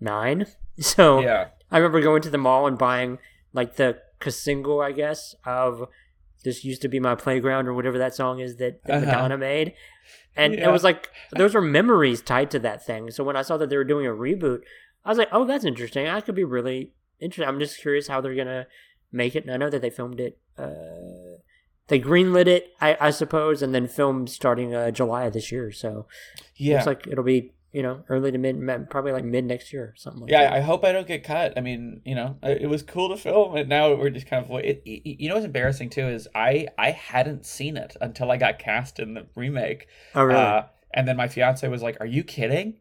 nine. 0.01 0.47
So 0.79 1.21
yeah 1.21 1.49
I 1.71 1.79
remember 1.79 2.03
going 2.03 2.21
to 2.23 2.29
the 2.31 2.37
mall 2.39 2.67
and 2.67 2.77
buying 2.77 3.19
like 3.55 3.77
the 3.77 3.99
single, 4.29 4.81
I 4.83 4.93
guess, 4.93 5.35
of 5.47 5.89
"This 6.45 6.65
Used 6.65 6.83
to 6.83 6.89
Be 6.89 7.01
My 7.01 7.15
Playground" 7.15 7.67
or 7.67 7.73
whatever 7.75 7.97
that 7.99 8.15
song 8.15 8.41
is 8.41 8.57
that, 8.57 8.83
that 8.85 8.97
Uh-huh. 9.03 9.07
Madonna 9.07 9.39
made, 9.39 9.73
and 10.37 10.53
Yeah. 10.55 10.69
it 10.69 10.73
was 10.73 10.85
like 10.85 11.09
those 11.35 11.55
were 11.55 11.63
memories 11.63 12.21
tied 12.21 12.51
to 12.51 12.59
that 12.61 12.85
thing. 12.85 13.11
So 13.11 13.25
when 13.25 13.37
I 13.37 13.43
saw 13.43 13.57
that 13.57 13.71
they 13.71 13.77
were 13.79 13.85
doing 13.85 14.07
a 14.07 14.11
reboot, 14.11 14.61
I 15.05 15.09
was 15.09 15.17
like, 15.19 15.29
"Oh, 15.33 15.45
that's 15.47 15.65
interesting. 15.65 16.07
I 16.09 16.21
could 16.21 16.35
be 16.35 16.45
really 16.45 16.93
interested." 17.21 17.49
I'm 17.49 17.59
just 17.59 17.81
curious 17.81 18.07
how 18.09 18.21
they're 18.21 18.35
gonna 18.35 18.67
make 19.11 19.35
it. 19.35 19.45
And 19.45 19.53
I 19.53 19.57
know 19.57 19.71
that 19.71 19.81
they 19.81 19.91
filmed 19.91 20.21
it. 20.21 20.39
Uh, 20.59 21.36
they 21.89 22.01
greenlit 22.01 22.47
it, 22.47 22.75
I, 22.81 22.97
I 23.01 23.11
suppose, 23.11 23.63
and 23.63 23.75
then 23.75 23.87
filmed 23.87 24.31
starting 24.31 24.75
uh, 24.75 24.91
July 24.91 25.25
of 25.25 25.33
this 25.33 25.53
year. 25.53 25.71
So 25.73 26.07
yeah 26.57 26.77
looks 26.77 26.87
like 26.87 27.07
it'll 27.07 27.25
be 27.25 27.53
you 27.73 27.83
know 27.83 28.03
early 28.09 28.33
to 28.33 28.39
mid, 28.39 28.89
probably 28.89 29.13
like 29.13 29.25
mid 29.25 29.45
next 29.45 29.73
year, 29.73 29.85
or 29.85 29.95
something 29.97 30.23
like 30.23 30.31
yeah, 30.31 30.45
that. 30.45 30.53
I 30.55 30.61
hope 30.61 30.85
I 30.85 30.93
don't 30.93 31.07
get 31.07 31.25
cut. 31.25 31.53
I 31.57 31.61
mean, 31.61 32.01
you 32.05 32.15
know, 32.15 32.39
it 32.43 32.69
was 32.71 32.83
cool 32.83 33.11
to 33.11 33.17
film, 33.17 33.55
and 33.55 33.69
now 33.69 33.95
we're 33.95 34.11
just 34.11 34.27
kind 34.27 34.45
of. 34.45 34.51
It, 34.65 34.83
it, 34.87 35.21
you 35.21 35.29
know, 35.29 35.35
what's 35.35 35.45
embarrassing 35.45 35.91
too 35.91 36.09
is 36.09 36.27
I 36.35 36.69
I 36.79 36.93
hadn't 36.93 37.45
seen 37.45 37.77
it 37.77 37.95
until 38.01 38.31
I 38.31 38.39
got 38.39 38.59
cast 38.59 38.99
in 38.99 39.15
the 39.15 39.27
remake, 39.35 39.89
oh, 40.15 40.25
really? 40.25 40.41
uh, 40.41 40.63
and 40.95 41.07
then 41.07 41.17
my 41.17 41.29
fiance 41.29 41.69
was 41.69 41.83
like, 41.83 41.99
"Are 42.01 42.07
you 42.07 42.25
kidding?" 42.25 42.79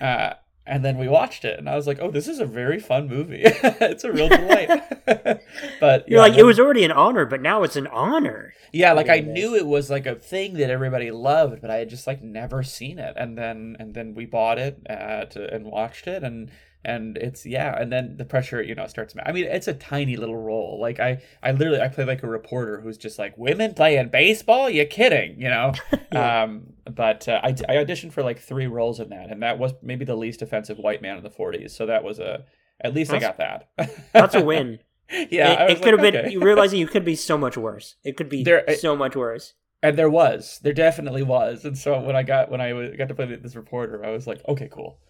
Uh, 0.00 0.34
and 0.66 0.84
then 0.84 0.96
we 0.96 1.08
watched 1.08 1.44
it, 1.44 1.58
and 1.58 1.68
I 1.68 1.74
was 1.74 1.86
like, 1.86 1.98
"Oh, 2.00 2.10
this 2.10 2.28
is 2.28 2.38
a 2.38 2.46
very 2.46 2.78
fun 2.78 3.08
movie. 3.08 3.42
it's 3.44 4.04
a 4.04 4.12
real 4.12 4.28
delight." 4.28 4.68
but 5.80 6.08
You're 6.08 6.20
yeah, 6.20 6.28
like, 6.28 6.38
it 6.38 6.44
was 6.44 6.60
already 6.60 6.84
an 6.84 6.92
honor, 6.92 7.26
but 7.26 7.42
now 7.42 7.62
it's 7.62 7.76
an 7.76 7.88
honor. 7.88 8.54
yeah, 8.72 8.92
like 8.92 9.08
I 9.08 9.20
knew 9.20 9.56
it 9.56 9.66
was 9.66 9.90
like 9.90 10.06
a 10.06 10.14
thing 10.14 10.54
that 10.54 10.70
everybody 10.70 11.10
loved, 11.10 11.60
but 11.60 11.70
I 11.70 11.76
had 11.76 11.90
just 11.90 12.06
like 12.06 12.22
never 12.22 12.62
seen 12.62 12.98
it. 12.98 13.14
And 13.16 13.36
then 13.36 13.76
and 13.78 13.94
then 13.94 14.14
we 14.14 14.26
bought 14.26 14.58
it 14.58 14.78
uh, 14.88 15.24
to, 15.26 15.52
and 15.52 15.66
watched 15.66 16.06
it, 16.06 16.22
and 16.22 16.50
and 16.84 17.16
it's 17.16 17.46
yeah. 17.46 17.80
And 17.80 17.92
then 17.92 18.16
the 18.16 18.24
pressure, 18.24 18.62
you 18.62 18.74
know, 18.74 18.86
starts. 18.86 19.14
I 19.24 19.32
mean, 19.32 19.44
it's 19.44 19.68
a 19.68 19.74
tiny 19.74 20.16
little 20.16 20.36
role. 20.36 20.78
Like 20.80 21.00
I 21.00 21.22
I 21.42 21.52
literally 21.52 21.80
I 21.80 21.88
play 21.88 22.04
like 22.04 22.22
a 22.22 22.28
reporter 22.28 22.80
who's 22.80 22.98
just 22.98 23.18
like 23.18 23.36
women 23.38 23.74
playing 23.74 24.08
baseball. 24.08 24.68
You 24.68 24.84
kidding? 24.86 25.40
You 25.40 25.48
know. 25.48 25.72
Yeah. 26.12 26.42
Um, 26.42 26.74
but 26.84 27.26
uh, 27.26 27.40
I 27.42 27.48
I 27.48 27.76
auditioned 27.76 28.12
for 28.12 28.22
like 28.22 28.38
three 28.38 28.66
roles 28.66 29.00
in 29.00 29.08
that, 29.08 29.30
and 29.30 29.42
that 29.42 29.58
was 29.58 29.72
maybe 29.82 30.04
the 30.04 30.14
least 30.14 30.42
offensive 30.42 30.76
white 30.76 31.00
man 31.00 31.16
in 31.16 31.22
the 31.22 31.30
'40s. 31.30 31.70
So 31.70 31.86
that 31.86 32.04
was 32.04 32.18
a 32.18 32.44
at 32.82 32.92
least 32.92 33.12
I 33.12 33.18
got 33.18 33.38
that. 33.38 33.70
That's 34.12 34.34
a 34.34 34.44
win. 34.44 34.80
yeah, 35.30 35.64
it, 35.64 35.70
it 35.70 35.82
could 35.82 35.94
like, 35.94 36.12
have 36.12 36.24
been. 36.24 36.32
You 36.32 36.40
realizing 36.40 36.80
you 36.80 36.86
could 36.86 37.04
be 37.04 37.16
so 37.16 37.38
much 37.38 37.56
worse. 37.56 37.96
It 38.04 38.16
could 38.16 38.28
be 38.28 38.44
There- 38.44 38.76
so 38.76 38.94
much 38.96 39.16
worse. 39.16 39.54
And 39.84 39.98
there 39.98 40.10
was, 40.10 40.60
there 40.62 40.72
definitely 40.72 41.24
was. 41.24 41.64
And 41.64 41.76
so 41.76 41.98
when 42.00 42.14
I 42.14 42.22
got 42.22 42.50
when 42.50 42.60
i 42.60 42.94
got 42.96 43.08
to 43.08 43.14
play 43.14 43.34
this 43.34 43.56
reporter, 43.56 44.04
I 44.04 44.10
was 44.10 44.28
like, 44.28 44.40
okay, 44.46 44.68
cool. 44.70 45.00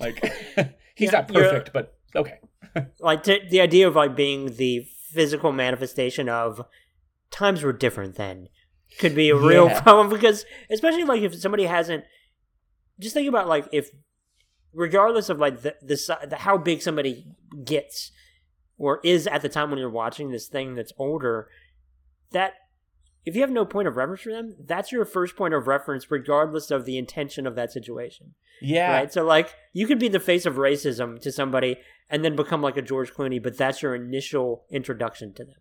Like 0.00 0.24
he's 0.96 1.12
Yeah, 1.12 1.20
not 1.20 1.28
perfect, 1.28 1.72
but 1.72 1.96
okay. 2.16 2.38
Like 3.00 3.22
t- 3.24 3.46
the 3.50 3.60
idea 3.60 3.86
of 3.88 3.96
like 3.96 4.14
being 4.16 4.56
the 4.56 4.86
physical 5.12 5.52
manifestation 5.52 6.28
of 6.28 6.64
times 7.30 7.62
were 7.62 7.72
different 7.72 8.14
then 8.16 8.48
could 8.98 9.14
be 9.14 9.28
a 9.30 9.36
real 9.36 9.66
Yeah. 9.66 9.80
problem 9.80 10.08
because 10.08 10.44
especially 10.70 11.04
like 11.04 11.22
if 11.22 11.34
somebody 11.34 11.64
hasn't. 11.64 12.04
Just 12.98 13.14
think 13.14 13.28
about 13.28 13.48
like 13.48 13.66
if, 13.72 13.88
regardless 14.74 15.28
of 15.30 15.38
like 15.38 15.62
the 15.62 15.74
the, 15.82 16.26
the 16.28 16.36
how 16.36 16.58
big 16.58 16.82
somebody 16.82 17.26
gets 17.64 18.12
or 18.78 19.00
is 19.04 19.26
at 19.26 19.42
the 19.42 19.48
time 19.48 19.70
when 19.70 19.78
you're 19.78 19.88
watching 19.90 20.30
this 20.30 20.46
thing 20.48 20.74
that's 20.74 20.92
older, 20.98 21.48
that 22.32 22.54
if 23.26 23.34
you 23.34 23.42
have 23.42 23.50
no 23.50 23.64
point 23.64 23.88
of 23.88 23.96
reference 23.96 24.22
for 24.22 24.32
them, 24.32 24.56
that's 24.58 24.92
your 24.92 25.04
first 25.04 25.36
point 25.36 25.54
of 25.54 25.66
reference, 25.66 26.10
regardless 26.10 26.70
of 26.70 26.84
the 26.84 26.98
intention 26.98 27.46
of 27.46 27.54
that 27.56 27.72
situation. 27.72 28.34
Yeah. 28.62 28.92
Right? 28.92 29.12
So, 29.12 29.24
like, 29.24 29.54
you 29.72 29.86
could 29.86 29.98
be 29.98 30.08
the 30.08 30.20
face 30.20 30.46
of 30.46 30.54
racism 30.54 31.20
to 31.20 31.32
somebody 31.32 31.76
and 32.08 32.24
then 32.24 32.36
become 32.36 32.62
like 32.62 32.76
a 32.76 32.82
George 32.82 33.12
Clooney, 33.12 33.42
but 33.42 33.56
that's 33.56 33.82
your 33.82 33.94
initial 33.94 34.64
introduction 34.70 35.32
to 35.34 35.44
them. 35.44 35.56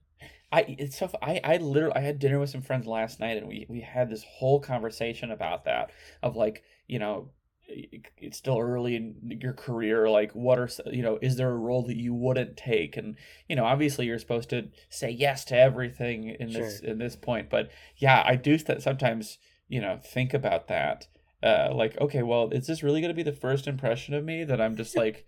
I 0.52 0.76
it's 0.80 0.98
so 0.98 1.12
I 1.22 1.40
I 1.44 1.58
literally 1.58 1.96
I 1.96 2.00
had 2.00 2.18
dinner 2.18 2.40
with 2.40 2.50
some 2.50 2.62
friends 2.62 2.88
last 2.88 3.20
night 3.20 3.38
and 3.38 3.48
we 3.48 3.68
we 3.70 3.82
had 3.82 4.10
this 4.10 4.24
whole 4.28 4.60
conversation 4.60 5.32
about 5.32 5.66
that 5.66 5.92
of 6.24 6.36
like 6.36 6.64
you 6.88 6.98
know 6.98 7.30
it's 7.70 8.38
still 8.38 8.58
early 8.60 8.96
in 8.96 9.38
your 9.42 9.54
career 9.54 10.10
like 10.10 10.32
what 10.32 10.58
are 10.58 10.70
you 10.88 11.04
know 11.04 11.20
is 11.22 11.36
there 11.36 11.52
a 11.52 11.58
role 11.58 11.84
that 11.84 11.98
you 11.98 12.14
wouldn't 12.14 12.58
take? 12.58 12.98
And 12.98 13.16
you 13.48 13.56
know 13.56 13.66
obviously 13.66 14.06
you're 14.06 14.20
supposed 14.20 14.50
to 14.50 14.70
say 14.90 15.10
yes 15.10 15.46
to 15.46 15.58
everything 15.58 16.36
in 16.40 16.52
this 16.52 16.80
in 16.80 16.98
this 16.98 17.16
point 17.16 17.50
but 17.50 17.70
yeah 17.98 18.24
I 18.26 18.36
do 18.36 18.58
st- 18.58 18.82
sometimes 18.82 19.38
you 19.68 19.82
know 19.82 20.00
think 20.04 20.34
about 20.34 20.68
that 20.68 21.08
uh 21.44 21.70
like 21.74 22.00
okay 22.02 22.24
well 22.24 22.50
is 22.52 22.68
this 22.68 22.84
really 22.84 23.02
going 23.02 23.14
to 23.14 23.24
be 23.24 23.24
the 23.24 23.32
first 23.32 23.68
impression 23.68 24.14
of 24.14 24.24
me 24.24 24.44
that 24.44 24.60
I'm 24.60 24.76
just 24.76 24.98
like 25.04 25.26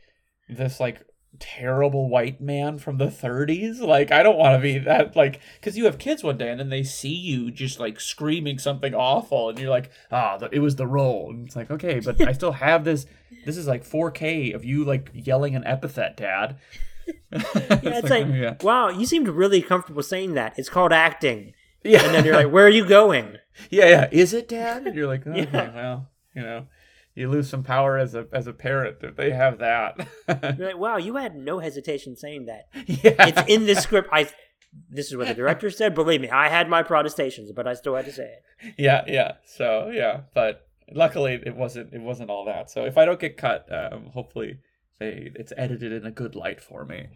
this 0.49 0.79
like 0.79 1.05
terrible 1.39 2.07
white 2.09 2.39
man 2.41 2.77
from 2.77 2.97
the 2.97 3.07
30s 3.07 3.79
like 3.79 4.11
i 4.11 4.21
don't 4.21 4.37
want 4.37 4.55
to 4.55 4.61
be 4.61 4.77
that 4.77 5.15
like 5.15 5.39
because 5.59 5.77
you 5.77 5.85
have 5.85 5.97
kids 5.97 6.23
one 6.23 6.37
day 6.37 6.49
and 6.51 6.59
then 6.59 6.69
they 6.69 6.83
see 6.83 7.13
you 7.15 7.49
just 7.49 7.79
like 7.79 7.99
screaming 7.99 8.59
something 8.59 8.93
awful 8.93 9.49
and 9.49 9.57
you're 9.57 9.69
like 9.69 9.89
ah 10.11 10.37
the, 10.37 10.47
it 10.53 10.59
was 10.59 10.75
the 10.75 10.85
role 10.85 11.29
and 11.31 11.47
it's 11.47 11.55
like 11.55 11.71
okay 11.71 11.99
but 11.99 12.19
i 12.27 12.31
still 12.31 12.51
have 12.51 12.83
this 12.83 13.05
this 13.45 13.57
is 13.57 13.65
like 13.67 13.83
4k 13.83 14.53
of 14.53 14.63
you 14.65 14.83
like 14.83 15.09
yelling 15.13 15.55
an 15.55 15.63
epithet 15.65 16.15
dad 16.17 16.57
Yeah, 17.31 17.41
it's 17.83 18.09
like, 18.09 18.27
yeah 18.27 18.55
wow, 18.61 18.89
you 18.89 19.05
seemed 19.05 19.27
really 19.27 19.61
comfortable 19.61 20.03
saying 20.03 20.33
that. 20.35 20.53
It's 20.57 20.69
called 20.69 20.93
acting. 20.93 21.53
yeah 21.83 22.03
And 22.05 22.13
then 22.13 22.25
you're 22.25 22.35
like, 22.35 22.51
where 22.51 22.65
are 22.65 22.69
you 22.69 22.85
going? 22.85 23.37
yeah 23.69 23.87
yeah 23.87 24.09
is 24.11 24.33
it 24.33 24.47
dad 24.47 24.85
and 24.85 24.95
you're 24.95 25.07
like 25.07 25.25
okay 25.27 25.47
Yeah. 25.51 25.73
well 25.75 26.09
you 26.35 26.41
know 26.41 26.67
you 27.15 27.29
lose 27.29 27.49
some 27.49 27.63
power 27.63 27.97
as 27.97 28.15
a 28.15 28.27
as 28.31 28.47
a 28.47 28.53
parent 28.53 28.97
if 29.01 29.15
they 29.15 29.31
have 29.31 29.59
that 29.59 30.07
You're 30.57 30.67
like, 30.67 30.77
wow, 30.77 30.97
you 30.97 31.15
had 31.17 31.35
no 31.35 31.59
hesitation 31.59 32.15
saying 32.15 32.45
that. 32.45 32.67
yeah 33.03 33.27
It's 33.27 33.41
in 33.49 33.65
this 33.65 33.79
script. 33.83 34.09
I. 34.11 34.29
This 34.89 35.07
is 35.11 35.17
what 35.17 35.27
the 35.27 35.33
director 35.33 35.69
said. 35.79 35.93
Believe 35.93 36.21
me, 36.21 36.29
I 36.29 36.47
had 36.47 36.69
my 36.69 36.81
protestations, 36.81 37.51
but 37.51 37.67
I 37.67 37.73
still 37.73 37.93
had 37.95 38.05
to 38.05 38.13
say 38.13 38.23
it. 38.63 38.73
yeah 38.77 39.03
yeah 39.07 39.33
so 39.43 39.89
yeah 39.93 40.21
but 40.33 40.65
luckily 40.93 41.41
it 41.45 41.55
wasn't 41.55 41.93
it 41.93 42.01
wasn't 42.01 42.29
all 42.29 42.45
that 42.45 42.69
so 42.69 42.83
if 42.85 42.97
i 42.97 43.05
don't 43.05 43.19
get 43.19 43.37
cut 43.37 43.65
um 43.73 44.07
hopefully 44.13 44.59
they 44.99 45.31
it's 45.35 45.51
edited 45.57 45.91
in 45.93 46.05
a 46.05 46.11
good 46.11 46.35
light 46.35 46.59
for 46.61 46.85
me 46.85 47.07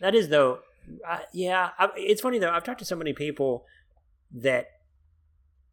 that 0.00 0.14
is 0.14 0.28
though 0.28 0.60
I, 1.06 1.22
yeah 1.32 1.70
I, 1.78 1.88
it's 1.96 2.20
funny 2.20 2.38
though 2.38 2.50
i've 2.50 2.64
talked 2.64 2.78
to 2.78 2.84
so 2.84 2.96
many 2.96 3.12
people 3.12 3.64
that 4.32 4.66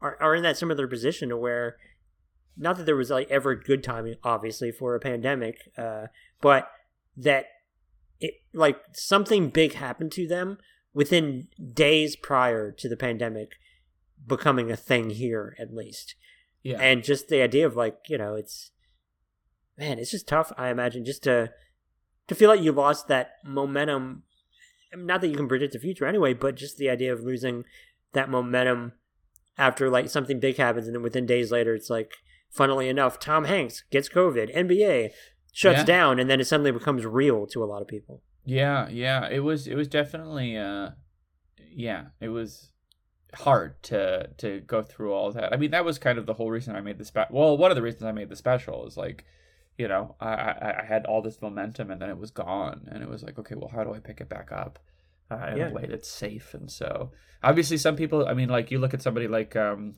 are, 0.02 0.18
are 0.20 0.36
in 0.36 0.44
that 0.44 0.58
similar 0.58 0.88
position 0.88 1.30
to 1.30 1.38
where 1.38 1.78
not 2.58 2.78
that 2.78 2.86
there 2.86 2.96
was 2.96 3.10
like 3.10 3.30
ever 3.30 3.56
good 3.56 3.84
timing 3.84 4.16
obviously 4.24 4.72
for 4.72 4.96
a 4.96 5.00
pandemic 5.00 5.72
uh, 5.78 6.08
but 6.42 6.70
that 7.16 7.46
it 8.20 8.36
like 8.54 8.80
something 8.94 9.50
big 9.50 9.74
happened 9.74 10.12
to 10.12 10.28
them 10.28 10.58
within 10.94 11.48
days 11.74 12.16
prior 12.16 12.72
to 12.72 12.90
the 12.90 12.98
pandemic 12.98 13.52
becoming 14.26 14.72
a 14.72 14.76
thing 14.76 15.12
here 15.12 15.56
at 15.60 15.74
least. 15.74 16.16
Yeah. 16.64 16.80
And 16.82 17.04
just 17.04 17.28
the 17.28 17.42
idea 17.42 17.66
of 17.66 17.76
like 17.76 17.98
you 18.08 18.18
know 18.18 18.36
it's 18.36 18.72
man 19.78 20.00
it's 20.00 20.12
just 20.12 20.28
tough 20.28 20.52
i 20.58 20.70
imagine 20.70 21.06
just 21.06 21.24
to 21.24 21.52
to 22.28 22.36
feel 22.36 22.50
like 22.50 22.62
you 22.62 22.72
lost 22.72 23.08
that 23.08 23.34
momentum 23.46 24.24
not 24.96 25.22
that 25.22 25.28
you 25.28 25.38
can 25.38 25.48
predict 25.48 25.74
the 25.74 25.80
future 25.80 26.06
anyway 26.06 26.34
but 26.34 26.56
just 26.56 26.78
the 26.78 26.90
idea 26.90 27.14
of 27.14 27.22
losing 27.22 27.64
that 28.14 28.30
momentum 28.30 28.94
after 29.58 29.90
like 29.90 30.10
something 30.10 30.40
big 30.40 30.58
happens 30.58 30.88
and 30.88 30.96
then 30.96 31.04
within 31.04 31.26
days 31.26 31.52
later 31.52 31.76
it's 31.76 31.90
like 31.90 32.16
funnily 32.50 32.90
enough 32.90 33.20
tom 33.20 33.46
hanks 33.46 33.84
gets 33.92 34.10
covid 34.10 34.54
nba 34.56 35.10
shuts 35.52 35.80
Yeah. 35.80 35.84
down 35.86 36.20
and 36.20 36.30
then 36.30 36.40
it 36.40 36.46
suddenly 36.46 36.72
becomes 36.72 37.06
real 37.06 37.46
to 37.48 37.64
a 37.64 37.66
lot 37.66 37.82
of 37.82 37.88
people 37.88 38.22
yeah 38.46 38.88
yeah 38.90 39.28
it 39.30 39.40
was 39.42 39.68
it 39.68 39.76
was 39.76 39.88
definitely 39.88 40.58
uh 40.58 40.92
yeah 41.70 42.06
it 42.22 42.30
was 42.30 42.72
hard 43.34 43.82
to 43.84 44.30
to 44.38 44.62
go 44.62 44.82
through 44.82 45.14
all 45.14 45.32
that 45.32 45.54
i 45.54 45.58
mean 45.58 45.72
that 45.72 45.84
was 45.86 46.00
kind 46.00 46.18
of 46.18 46.26
the 46.26 46.34
whole 46.34 46.50
reason 46.50 46.76
i 46.76 46.82
made 46.82 46.98
the 46.98 47.06
spe- 47.06 47.30
well 47.30 47.58
one 47.58 47.72
of 47.72 47.76
the 47.76 47.82
reasons 47.82 48.04
i 48.04 48.12
made 48.12 48.30
the 48.30 48.36
special 48.36 48.88
is 48.88 48.96
like 48.98 49.26
you 49.78 49.88
know 49.88 50.16
I, 50.20 50.30
I 50.34 50.76
i 50.82 50.86
had 50.86 51.06
all 51.06 51.22
this 51.22 51.42
momentum 51.42 51.92
and 51.92 52.02
then 52.02 52.10
it 52.10 52.18
was 52.18 52.32
gone 52.32 52.88
and 52.92 53.04
it 53.04 53.10
was 53.10 53.24
like 53.24 53.38
okay 53.38 53.56
well 53.56 53.70
how 53.74 53.84
do 53.84 53.94
i 53.94 54.00
pick 54.00 54.22
it 54.22 54.30
back 54.30 54.52
up 54.52 54.80
uh, 55.30 55.48
in 55.52 55.58
Yeah. 55.58 55.70
a 55.70 55.74
way 55.74 55.86
that's 55.90 56.10
safe 56.10 56.54
and 56.54 56.72
so 56.72 57.12
obviously 57.44 57.78
some 57.78 57.96
people 57.98 58.26
i 58.28 58.34
mean 58.34 58.50
like 58.50 58.72
you 58.72 58.80
look 58.80 58.94
at 58.94 59.02
somebody 59.02 59.28
like 59.28 59.56
um 59.56 59.94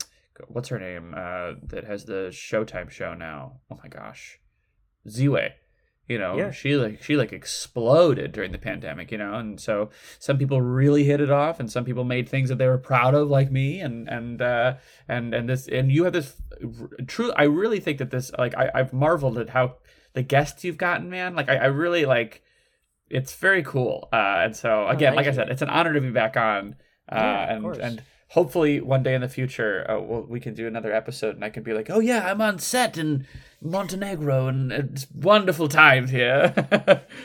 what's 0.48 0.68
her 0.68 0.78
name 0.78 1.14
uh 1.16 1.52
that 1.62 1.84
has 1.84 2.04
the 2.04 2.28
showtime 2.30 2.90
show 2.90 3.14
now 3.14 3.60
oh 3.70 3.78
my 3.82 3.88
gosh 3.88 4.38
Ziwe 5.08 5.50
you 6.08 6.18
know 6.18 6.36
Yeah. 6.36 6.50
she 6.50 6.74
like 6.76 7.02
she 7.02 7.16
like 7.16 7.32
exploded 7.32 8.32
during 8.32 8.52
the 8.52 8.58
pandemic 8.58 9.10
you 9.12 9.18
know 9.18 9.34
and 9.34 9.60
so 9.60 9.90
some 10.18 10.38
people 10.38 10.60
really 10.60 11.04
hit 11.04 11.20
it 11.20 11.30
off 11.30 11.60
and 11.60 11.70
some 11.70 11.84
people 11.84 12.04
made 12.04 12.28
things 12.28 12.48
that 12.48 12.58
they 12.58 12.66
were 12.66 12.78
proud 12.78 13.14
of 13.14 13.28
like 13.28 13.50
me 13.50 13.80
and 13.80 14.08
and 14.08 14.42
uh 14.42 14.74
and 15.08 15.34
and 15.34 15.48
this 15.48 15.68
and 15.68 15.92
you 15.92 16.04
have 16.04 16.12
this 16.12 16.34
true 17.06 17.32
i 17.36 17.44
really 17.44 17.80
think 17.80 17.98
that 17.98 18.10
this 18.10 18.30
like 18.38 18.56
I, 18.56 18.70
i've 18.74 18.92
marveled 18.92 19.38
at 19.38 19.50
how 19.50 19.76
the 20.14 20.22
guests 20.22 20.64
you've 20.64 20.78
gotten 20.78 21.08
man 21.10 21.34
like 21.36 21.48
I, 21.48 21.56
I 21.56 21.66
really 21.66 22.04
like 22.04 22.42
it's 23.12 23.34
very 23.34 23.64
cool. 23.64 24.08
Uh, 24.12 24.42
and 24.44 24.54
so 24.56 24.86
again, 24.86 25.16
like 25.16 25.26
I 25.26 25.32
said, 25.32 25.48
it's 25.48 25.62
an 25.62 25.68
honor 25.68 25.92
to 25.94 26.00
be 26.00 26.10
back 26.12 26.36
on. 26.36 26.76
Uh, 27.10 27.16
Yeah, 27.16 27.42
of 27.42 27.50
and 27.50 27.62
course. 27.64 27.78
and 27.78 28.02
hopefully 28.30 28.80
one 28.80 29.02
day 29.02 29.14
in 29.14 29.20
the 29.20 29.28
future, 29.28 29.84
uh, 29.90 30.00
we'll, 30.00 30.22
we 30.22 30.40
can 30.40 30.54
do 30.54 30.66
another 30.66 30.92
episode, 30.92 31.34
and 31.34 31.44
I 31.44 31.50
can 31.50 31.62
be 31.62 31.72
like, 31.72 31.90
oh 31.90 32.00
yeah, 32.00 32.30
I'm 32.30 32.40
on 32.40 32.58
set 32.58 32.96
in 32.98 33.26
Montenegro, 33.60 34.46
and 34.48 34.72
it's 34.72 35.06
wonderful 35.14 35.68
times 35.68 36.10
here. 36.10 36.48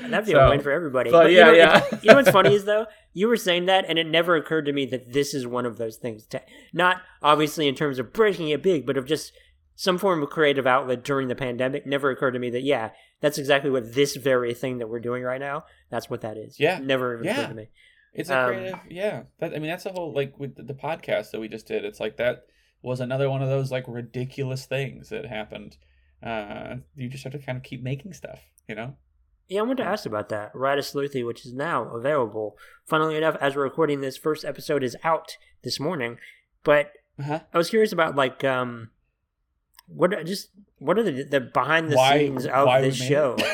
That'd 0.03 0.25
be 0.25 0.31
So- 0.33 0.39
a 0.39 0.49
win 0.49 0.61
for 0.61 0.71
everybody. 0.71 1.11
but 1.11 1.31
you 1.31 1.37
yeah, 1.37 1.43
know, 1.45 1.51
it- 1.53 1.57
yeah. 1.57 1.83
you 2.01 2.09
know 2.09 2.15
what's 2.15 2.29
funny 2.39 2.53
is 2.53 2.65
though, 2.65 2.87
you 3.13 3.27
were 3.27 3.37
saying 3.37 3.65
that, 3.65 3.85
and 3.87 3.97
it 3.97 4.07
never 4.07 4.35
occurred 4.35 4.65
to 4.65 4.73
me 4.73 4.85
that 4.87 5.13
this 5.13 5.33
is 5.33 5.47
one 5.47 5.65
of 5.65 5.77
those 5.77 5.97
things. 5.97 6.25
To, 6.27 6.41
not 6.73 6.97
obviously 7.21 7.67
in 7.67 7.75
terms 7.75 7.99
of 7.99 8.11
breaking 8.13 8.49
it 8.49 8.61
big, 8.61 8.85
but 8.85 8.97
of 8.97 9.05
just 9.05 9.31
some 9.77 9.97
form 9.97 10.23
of 10.23 10.29
creative 10.29 10.65
outlet 10.65 11.03
during 11.03 11.27
the 11.27 11.35
pandemic. 11.35 11.85
Never 11.85 12.09
occurred 12.09 12.31
to 12.31 12.39
me 12.39 12.49
that 12.51 12.63
yeah, 12.63 12.91
that's 13.21 13.37
exactly 13.37 13.69
what 13.69 13.93
this 13.93 14.15
very 14.15 14.53
thing 14.53 14.77
that 14.79 14.87
we're 14.87 14.99
doing 15.01 15.21
right 15.23 15.39
now. 15.39 15.65
That's 15.89 16.09
what 16.09 16.21
that 16.21 16.37
is. 16.37 16.59
Yeah. 16.59 16.79
never 16.79 17.13
even 17.15 17.25
Yeah. 17.25 17.33
occurred 17.33 17.47
to 17.49 17.55
me. 17.55 17.69
It's 18.15 18.29
a 18.29 18.37
Um, 18.39 18.47
creative, 18.47 18.79
yeah. 18.89 19.23
That, 19.39 19.53
I 19.53 19.59
mean, 19.59 19.69
that's 19.69 19.83
the 19.83 19.91
whole 19.91 20.13
like 20.13 20.39
with 20.39 20.55
the, 20.55 20.63
the 20.63 20.73
podcast 20.73 21.31
that 21.31 21.39
we 21.39 21.47
just 21.47 21.67
did. 21.67 21.85
It's 21.85 21.99
like 21.99 22.17
that 22.17 22.45
was 22.81 22.99
another 22.99 23.29
one 23.29 23.41
of 23.43 23.49
those 23.49 23.71
like 23.71 23.83
ridiculous 23.87 24.65
things 24.65 25.09
that 25.09 25.25
happened. 25.25 25.77
Uh, 26.23 26.75
you 26.95 27.09
just 27.09 27.23
have 27.23 27.33
to 27.33 27.39
kind 27.39 27.57
of 27.57 27.63
keep 27.63 27.83
making 27.83 28.13
stuff, 28.13 28.39
you 28.67 28.75
know. 28.75 28.95
Yeah, 29.47 29.59
I 29.59 29.63
wanted 29.63 29.83
to 29.83 29.89
ask 29.89 30.05
about 30.07 30.29
that. 30.29 30.53
Ratasleuthy, 30.53 31.23
which 31.25 31.45
is 31.45 31.53
now 31.53 31.83
available. 31.89 32.57
Funnily 32.85 33.15
enough, 33.17 33.35
as 33.39 33.55
we're 33.55 33.63
recording 33.63 34.01
this, 34.01 34.17
first 34.17 34.43
episode 34.43 34.81
is 34.83 34.95
out 35.03 35.37
this 35.63 35.79
morning. 35.79 36.17
But 36.63 36.91
Uh-huh. 37.19 37.41
I 37.53 37.57
was 37.57 37.69
curious 37.69 37.91
about 37.91 38.15
like 38.15 38.43
um, 38.43 38.89
what 39.87 40.11
just 40.25 40.49
what 40.79 40.97
are 40.97 41.03
the 41.03 41.23
the 41.23 41.41
behind 41.41 41.91
the 41.91 41.95
Why? 41.95 42.17
scenes 42.17 42.45
of 42.47 42.81
this 42.81 42.95
show? 42.95 43.35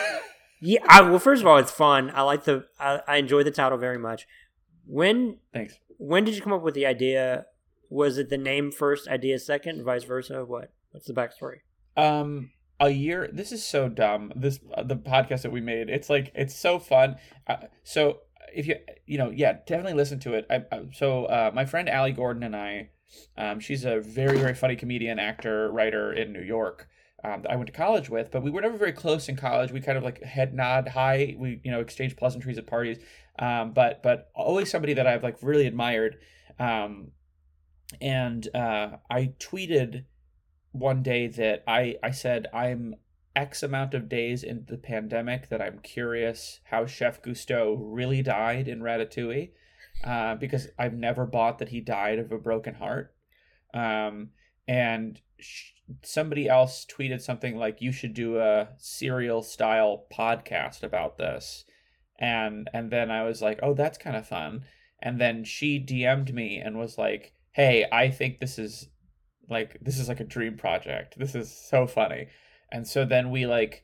Yeah, 0.64 0.82
I, 0.88 1.02
well, 1.02 1.18
first 1.18 1.42
of 1.42 1.48
all, 1.48 1.58
it's 1.58 1.72
fun. 1.72 2.12
I 2.14 2.22
like 2.22 2.44
the 2.44 2.68
I, 2.80 3.02
I 3.08 3.16
enjoy 3.18 3.42
the 3.42 3.50
title 3.50 3.80
very 3.80 3.98
much. 3.98 4.28
When 4.92 5.38
Thanks. 5.54 5.80
when 6.00 6.26
did 6.26 6.36
you 6.36 6.42
come 6.42 6.52
up 6.52 6.64
with 6.64 6.74
the 6.74 6.86
idea? 6.86 7.46
Was 7.90 8.18
it 8.18 8.30
the 8.30 8.38
name 8.38 8.72
first, 8.72 9.08
idea 9.08 9.40
second, 9.40 9.86
vice 9.86 10.04
versa? 10.04 10.44
What 10.44 10.74
what's 10.92 11.08
the 11.08 11.14
backstory? 11.14 11.60
Um, 11.96 12.52
a 12.78 12.90
year. 12.90 13.30
This 13.32 13.54
is 13.54 13.64
so 13.64 13.88
dumb. 13.88 14.34
This 14.36 14.60
uh, 14.74 14.84
the 14.84 14.98
podcast 14.98 15.44
that 15.44 15.52
we 15.54 15.62
made. 15.62 15.90
It's 15.90 16.10
like 16.10 16.34
it's 16.36 16.54
so 16.54 16.78
fun. 16.78 17.16
Uh, 17.48 17.68
so 17.86 18.20
if 18.54 18.68
you 18.68 18.76
you 19.06 19.18
know 19.18 19.30
yeah 19.30 19.60
definitely 19.66 19.94
listen 19.94 20.20
to 20.20 20.34
it. 20.34 20.46
I, 20.50 20.64
I 20.70 20.82
so 20.92 21.24
uh, 21.24 21.52
my 21.54 21.64
friend 21.64 21.88
Allie 21.88 22.12
Gordon 22.12 22.44
and 22.44 22.54
I, 22.54 22.90
um, 23.38 23.62
she's 23.62 23.86
a 23.86 24.02
very 24.02 24.38
very 24.38 24.54
funny 24.54 24.76
comedian, 24.76 25.20
actor, 25.20 25.72
writer 25.72 26.12
in 26.12 26.34
New 26.34 26.44
York. 26.44 26.90
Um, 27.24 27.44
that 27.44 27.52
I 27.52 27.56
went 27.56 27.68
to 27.68 27.74
college 27.74 28.10
with, 28.10 28.32
but 28.32 28.42
we 28.42 28.50
were 28.50 28.62
never 28.62 28.78
very 28.78 28.94
close 28.94 29.30
in 29.30 29.36
college. 29.36 29.72
We 29.72 29.80
kind 29.80 29.98
of 29.98 30.04
like 30.04 30.24
head 30.24 30.54
nod 30.54 30.88
hi. 30.88 31.36
We 31.38 31.62
you 31.64 31.72
know 31.72 31.80
exchange 31.80 32.16
pleasantries 32.16 32.58
at 32.58 32.66
parties. 32.66 32.98
Um, 33.38 33.74
but 33.74 34.02
but 34.02 34.32
always 34.34 34.70
somebody 34.72 34.94
that 34.94 35.08
I've 35.08 35.24
like 35.24 35.38
really 35.42 35.68
admired. 35.68 36.18
Um, 36.60 37.12
and 38.00 38.48
uh, 38.56 38.98
I 39.10 39.34
tweeted 39.40 40.06
one 40.72 41.04
day 41.04 41.28
that 41.28 41.64
I 41.68 41.98
I 42.02 42.12
said 42.12 42.48
I'm 42.54 42.96
X 43.36 43.64
amount 43.64 43.94
of 43.94 44.10
days 44.10 44.44
into 44.44 44.74
the 44.74 44.78
pandemic 44.78 45.50
that 45.50 45.62
I'm 45.62 45.80
curious 45.80 46.60
how 46.66 46.86
Chef 46.86 47.22
Gusteau 47.22 47.78
really 47.80 48.22
died 48.22 48.68
in 48.68 48.82
Ratatouille, 48.82 49.52
uh, 50.04 50.36
because 50.36 50.68
I've 50.78 50.94
never 50.94 51.26
bought 51.26 51.60
that 51.60 51.70
he 51.70 51.82
died 51.82 52.20
of 52.20 52.32
a 52.32 52.38
broken 52.38 52.76
heart. 52.76 53.14
Um, 53.74 54.32
and 54.68 55.20
sh- 55.40 55.72
somebody 56.04 56.48
else 56.48 56.86
tweeted 56.86 57.22
something 57.22 57.56
like, 57.56 57.82
"You 57.82 57.92
should 57.92 58.14
do 58.14 58.40
a 58.40 58.70
serial 58.78 59.42
style 59.42 60.06
podcast 60.12 60.84
about 60.84 61.18
this," 61.18 61.66
and 62.20 62.70
and 62.74 62.92
then 62.92 63.12
I 63.12 63.24
was 63.24 63.42
like, 63.42 63.60
"Oh, 63.64 63.74
that's 63.74 63.98
kind 63.98 64.16
of 64.16 64.28
fun." 64.28 64.66
And 65.02 65.20
then 65.20 65.44
she 65.44 65.80
DM'd 65.80 66.34
me 66.34 66.58
and 66.58 66.78
was 66.78 66.98
like, 66.98 67.34
"Hey, 67.52 67.88
I 67.92 68.10
think 68.10 68.40
this 68.40 68.60
is 68.60 68.90
like 69.50 69.78
this 69.82 69.98
is 70.00 70.08
like 70.10 70.20
a 70.20 70.26
dream 70.26 70.58
project. 70.58 71.18
This 71.18 71.36
is 71.36 71.52
so 71.52 71.88
funny." 71.88 72.28
And 72.72 72.88
so 72.88 73.06
then 73.06 73.32
we 73.32 73.46
like 73.46 73.84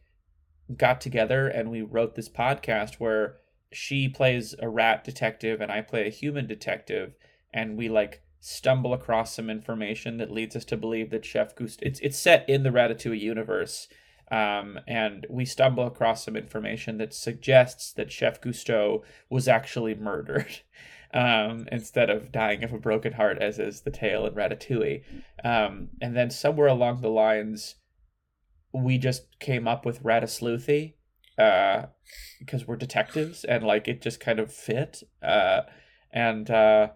got 0.75 1.01
together 1.01 1.47
and 1.47 1.71
we 1.71 1.81
wrote 1.81 2.15
this 2.15 2.29
podcast 2.29 2.95
where 2.95 3.37
she 3.71 4.07
plays 4.07 4.55
a 4.59 4.69
rat 4.69 5.03
detective 5.03 5.61
and 5.61 5.71
I 5.71 5.81
play 5.81 6.07
a 6.07 6.11
human 6.11 6.47
detective 6.47 7.13
and 7.53 7.77
we 7.77 7.89
like 7.89 8.21
stumble 8.39 8.93
across 8.93 9.35
some 9.35 9.49
information 9.49 10.17
that 10.17 10.31
leads 10.31 10.55
us 10.55 10.65
to 10.65 10.77
believe 10.77 11.09
that 11.09 11.25
Chef 11.25 11.55
Gusteau 11.55 11.79
it's 11.81 11.99
it's 12.01 12.17
set 12.17 12.47
in 12.47 12.63
the 12.63 12.69
Ratatouille 12.69 13.19
universe. 13.19 13.87
Um, 14.29 14.79
and 14.87 15.25
we 15.29 15.45
stumble 15.45 15.87
across 15.87 16.25
some 16.25 16.35
information 16.35 16.97
that 16.97 17.13
suggests 17.13 17.93
that 17.93 18.11
Chef 18.11 18.41
Gusteau 18.41 19.03
was 19.29 19.47
actually 19.47 19.95
murdered 19.95 20.61
um, 21.13 21.65
instead 21.71 22.09
of 22.09 22.31
dying 22.31 22.63
of 22.63 22.73
a 22.73 22.77
broken 22.77 23.13
heart, 23.13 23.37
as 23.41 23.57
is 23.57 23.81
the 23.81 23.91
tale 23.91 24.25
in 24.25 24.33
Ratatouille. 24.33 25.03
Um, 25.45 25.89
and 26.01 26.15
then 26.15 26.29
somewhere 26.29 26.67
along 26.67 27.01
the 27.01 27.09
lines, 27.09 27.75
we 28.73 28.97
just 28.97 29.39
came 29.39 29.65
up 29.65 29.85
with 29.85 30.03
Ratasleuthy 30.03 30.95
uh, 31.37 31.85
because 32.39 32.67
we're 32.67 32.75
detectives 32.75 33.45
and 33.45 33.63
like 33.63 33.87
it 33.87 34.01
just 34.01 34.19
kind 34.19 34.39
of 34.39 34.53
fit. 34.53 35.03
Uh, 35.23 35.61
and 36.11 36.49
uh, 36.49 36.89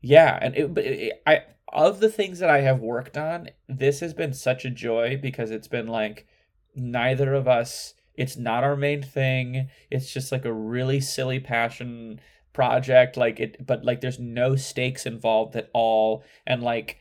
yeah, 0.00 0.38
and 0.40 0.56
it, 0.56 0.78
it, 0.78 1.22
I 1.26 1.42
of 1.72 2.00
the 2.00 2.08
things 2.08 2.38
that 2.38 2.50
I 2.50 2.60
have 2.60 2.80
worked 2.80 3.16
on, 3.16 3.50
this 3.68 4.00
has 4.00 4.14
been 4.14 4.32
such 4.32 4.64
a 4.64 4.70
joy 4.70 5.18
because 5.20 5.50
it's 5.50 5.68
been 5.68 5.86
like 5.86 6.26
neither 6.74 7.34
of 7.34 7.48
us. 7.48 7.94
It's 8.14 8.36
not 8.36 8.64
our 8.64 8.76
main 8.76 9.02
thing. 9.02 9.68
It's 9.90 10.12
just 10.12 10.32
like 10.32 10.44
a 10.44 10.52
really 10.52 11.00
silly 11.00 11.40
passion 11.40 12.20
project. 12.52 13.16
Like 13.16 13.40
it, 13.40 13.66
but 13.66 13.84
like 13.84 14.00
there's 14.00 14.18
no 14.18 14.56
stakes 14.56 15.06
involved 15.06 15.56
at 15.56 15.70
all, 15.74 16.24
and 16.46 16.62
like 16.62 16.98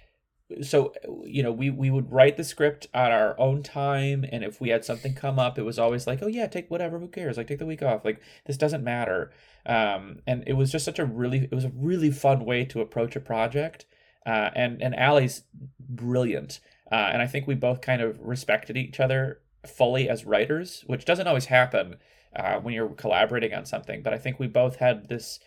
so 0.61 0.93
you 1.25 1.43
know 1.43 1.51
we 1.51 1.69
we 1.69 1.91
would 1.91 2.11
write 2.11 2.37
the 2.37 2.43
script 2.43 2.87
at 2.93 3.11
our 3.11 3.37
own 3.39 3.61
time 3.61 4.25
and 4.31 4.43
if 4.43 4.61
we 4.61 4.69
had 4.69 4.85
something 4.85 5.13
come 5.13 5.37
up 5.37 5.57
it 5.57 5.63
was 5.63 5.77
always 5.77 6.07
like 6.07 6.19
oh 6.21 6.27
yeah 6.27 6.47
take 6.47 6.71
whatever 6.71 6.99
who 6.99 7.07
cares? 7.07 7.37
Like 7.37 7.47
take 7.47 7.59
the 7.59 7.65
week 7.65 7.83
off. 7.83 8.05
Like 8.05 8.21
this 8.45 8.57
doesn't 8.57 8.83
matter. 8.83 9.31
Um 9.65 10.19
and 10.25 10.43
it 10.47 10.53
was 10.53 10.71
just 10.71 10.85
such 10.85 10.99
a 10.99 11.05
really 11.05 11.49
it 11.51 11.55
was 11.55 11.65
a 11.65 11.71
really 11.75 12.11
fun 12.11 12.45
way 12.45 12.63
to 12.65 12.81
approach 12.81 13.15
a 13.15 13.19
project 13.19 13.85
uh 14.25 14.51
and 14.55 14.81
and 14.81 14.95
Allie's 14.95 15.43
brilliant 15.79 16.59
uh 16.91 17.09
and 17.11 17.21
I 17.21 17.27
think 17.27 17.45
we 17.45 17.55
both 17.55 17.81
kind 17.81 18.01
of 18.01 18.19
respected 18.21 18.77
each 18.77 18.99
other 18.99 19.41
fully 19.65 20.07
as 20.07 20.25
writers 20.25 20.83
which 20.87 21.03
doesn't 21.03 21.27
always 21.27 21.45
happen 21.45 21.97
uh 22.33 22.59
when 22.59 22.73
you're 22.73 22.89
collaborating 22.89 23.53
on 23.53 23.65
something 23.65 24.01
but 24.01 24.13
I 24.13 24.17
think 24.17 24.39
we 24.39 24.47
both 24.47 24.77
had 24.77 25.09
this 25.09 25.39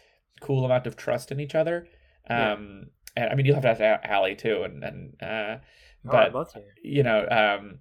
cool 0.42 0.64
amount 0.64 0.86
of 0.86 0.96
trust 0.96 1.32
in 1.32 1.40
each 1.40 1.54
other 1.54 1.86
um 2.28 2.36
and 2.38 2.90
I 3.16 3.34
mean 3.34 3.46
you'll 3.46 3.56
have 3.60 3.64
to 3.64 3.84
ask 3.84 4.04
Allie 4.04 4.36
too 4.36 4.62
and 4.62 4.84
and 4.84 5.22
uh 5.22 5.56
Oh, 6.08 6.30
but 6.32 6.50
to. 6.54 6.62
you 6.82 7.02
know 7.02 7.26
um 7.30 7.80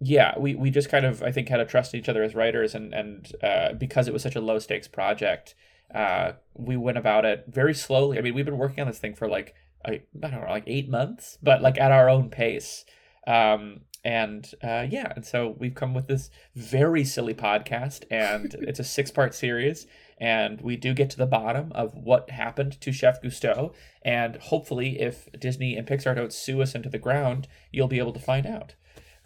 yeah 0.00 0.36
we 0.36 0.54
we 0.56 0.68
just 0.70 0.88
kind 0.90 1.06
of 1.06 1.22
i 1.22 1.30
think 1.30 1.48
had 1.48 1.58
to 1.58 1.64
trust 1.64 1.94
each 1.94 2.08
other 2.08 2.22
as 2.24 2.34
writers 2.34 2.74
and 2.74 2.92
and 2.92 3.32
uh 3.42 3.72
because 3.74 4.08
it 4.08 4.12
was 4.12 4.22
such 4.22 4.34
a 4.34 4.40
low 4.40 4.58
stakes 4.58 4.88
project 4.88 5.54
uh 5.94 6.32
we 6.54 6.76
went 6.76 6.98
about 6.98 7.24
it 7.24 7.44
very 7.46 7.72
slowly 7.72 8.18
i 8.18 8.20
mean 8.20 8.34
we've 8.34 8.44
been 8.44 8.58
working 8.58 8.80
on 8.80 8.88
this 8.88 8.98
thing 8.98 9.14
for 9.14 9.28
like 9.28 9.54
I, 9.84 9.90
I 9.92 10.28
don't 10.28 10.40
know 10.40 10.46
like 10.50 10.64
eight 10.66 10.88
months 10.88 11.38
but 11.40 11.62
like 11.62 11.78
at 11.78 11.92
our 11.92 12.08
own 12.10 12.30
pace 12.30 12.84
um 13.28 13.82
and 14.04 14.50
uh 14.62 14.86
yeah 14.90 15.12
and 15.14 15.24
so 15.24 15.54
we've 15.58 15.74
come 15.76 15.94
with 15.94 16.08
this 16.08 16.30
very 16.56 17.04
silly 17.04 17.34
podcast 17.34 18.04
and 18.10 18.54
it's 18.60 18.80
a 18.80 18.84
six 18.84 19.12
part 19.12 19.34
series 19.36 19.86
and 20.18 20.60
we 20.60 20.76
do 20.76 20.94
get 20.94 21.10
to 21.10 21.16
the 21.16 21.26
bottom 21.26 21.70
of 21.74 21.94
what 21.94 22.30
happened 22.30 22.80
to 22.80 22.92
chef 22.92 23.20
gusteau 23.22 23.72
and 24.02 24.36
hopefully 24.36 25.00
if 25.00 25.28
disney 25.38 25.76
and 25.76 25.86
pixar 25.86 26.14
don't 26.14 26.32
sue 26.32 26.62
us 26.62 26.74
into 26.74 26.88
the 26.88 26.98
ground 26.98 27.46
you'll 27.70 27.88
be 27.88 27.98
able 27.98 28.12
to 28.12 28.20
find 28.20 28.46
out 28.46 28.74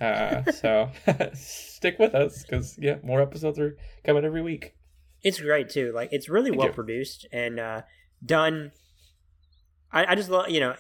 uh, 0.01 0.43
so 0.53 0.91
stick 1.35 1.99
with 1.99 2.15
us 2.15 2.43
because 2.43 2.77
yeah 2.79 2.97
more 3.03 3.21
episodes 3.21 3.59
are 3.59 3.77
coming 4.05 4.25
every 4.25 4.43
week 4.43 4.75
It's 5.23 5.39
great 5.41 5.69
too. 5.69 5.93
Like 5.95 6.09
it's 6.13 6.29
really 6.29 6.51
Thank 6.51 6.59
well 6.61 6.69
you. 6.69 6.75
produced 6.75 7.27
and 7.31 7.61
uh, 7.61 7.83
done. 8.25 8.73
I, 9.93 10.13
I 10.13 10.15
just 10.15 10.31
love 10.31 10.49
you 10.49 10.61
know 10.61 10.75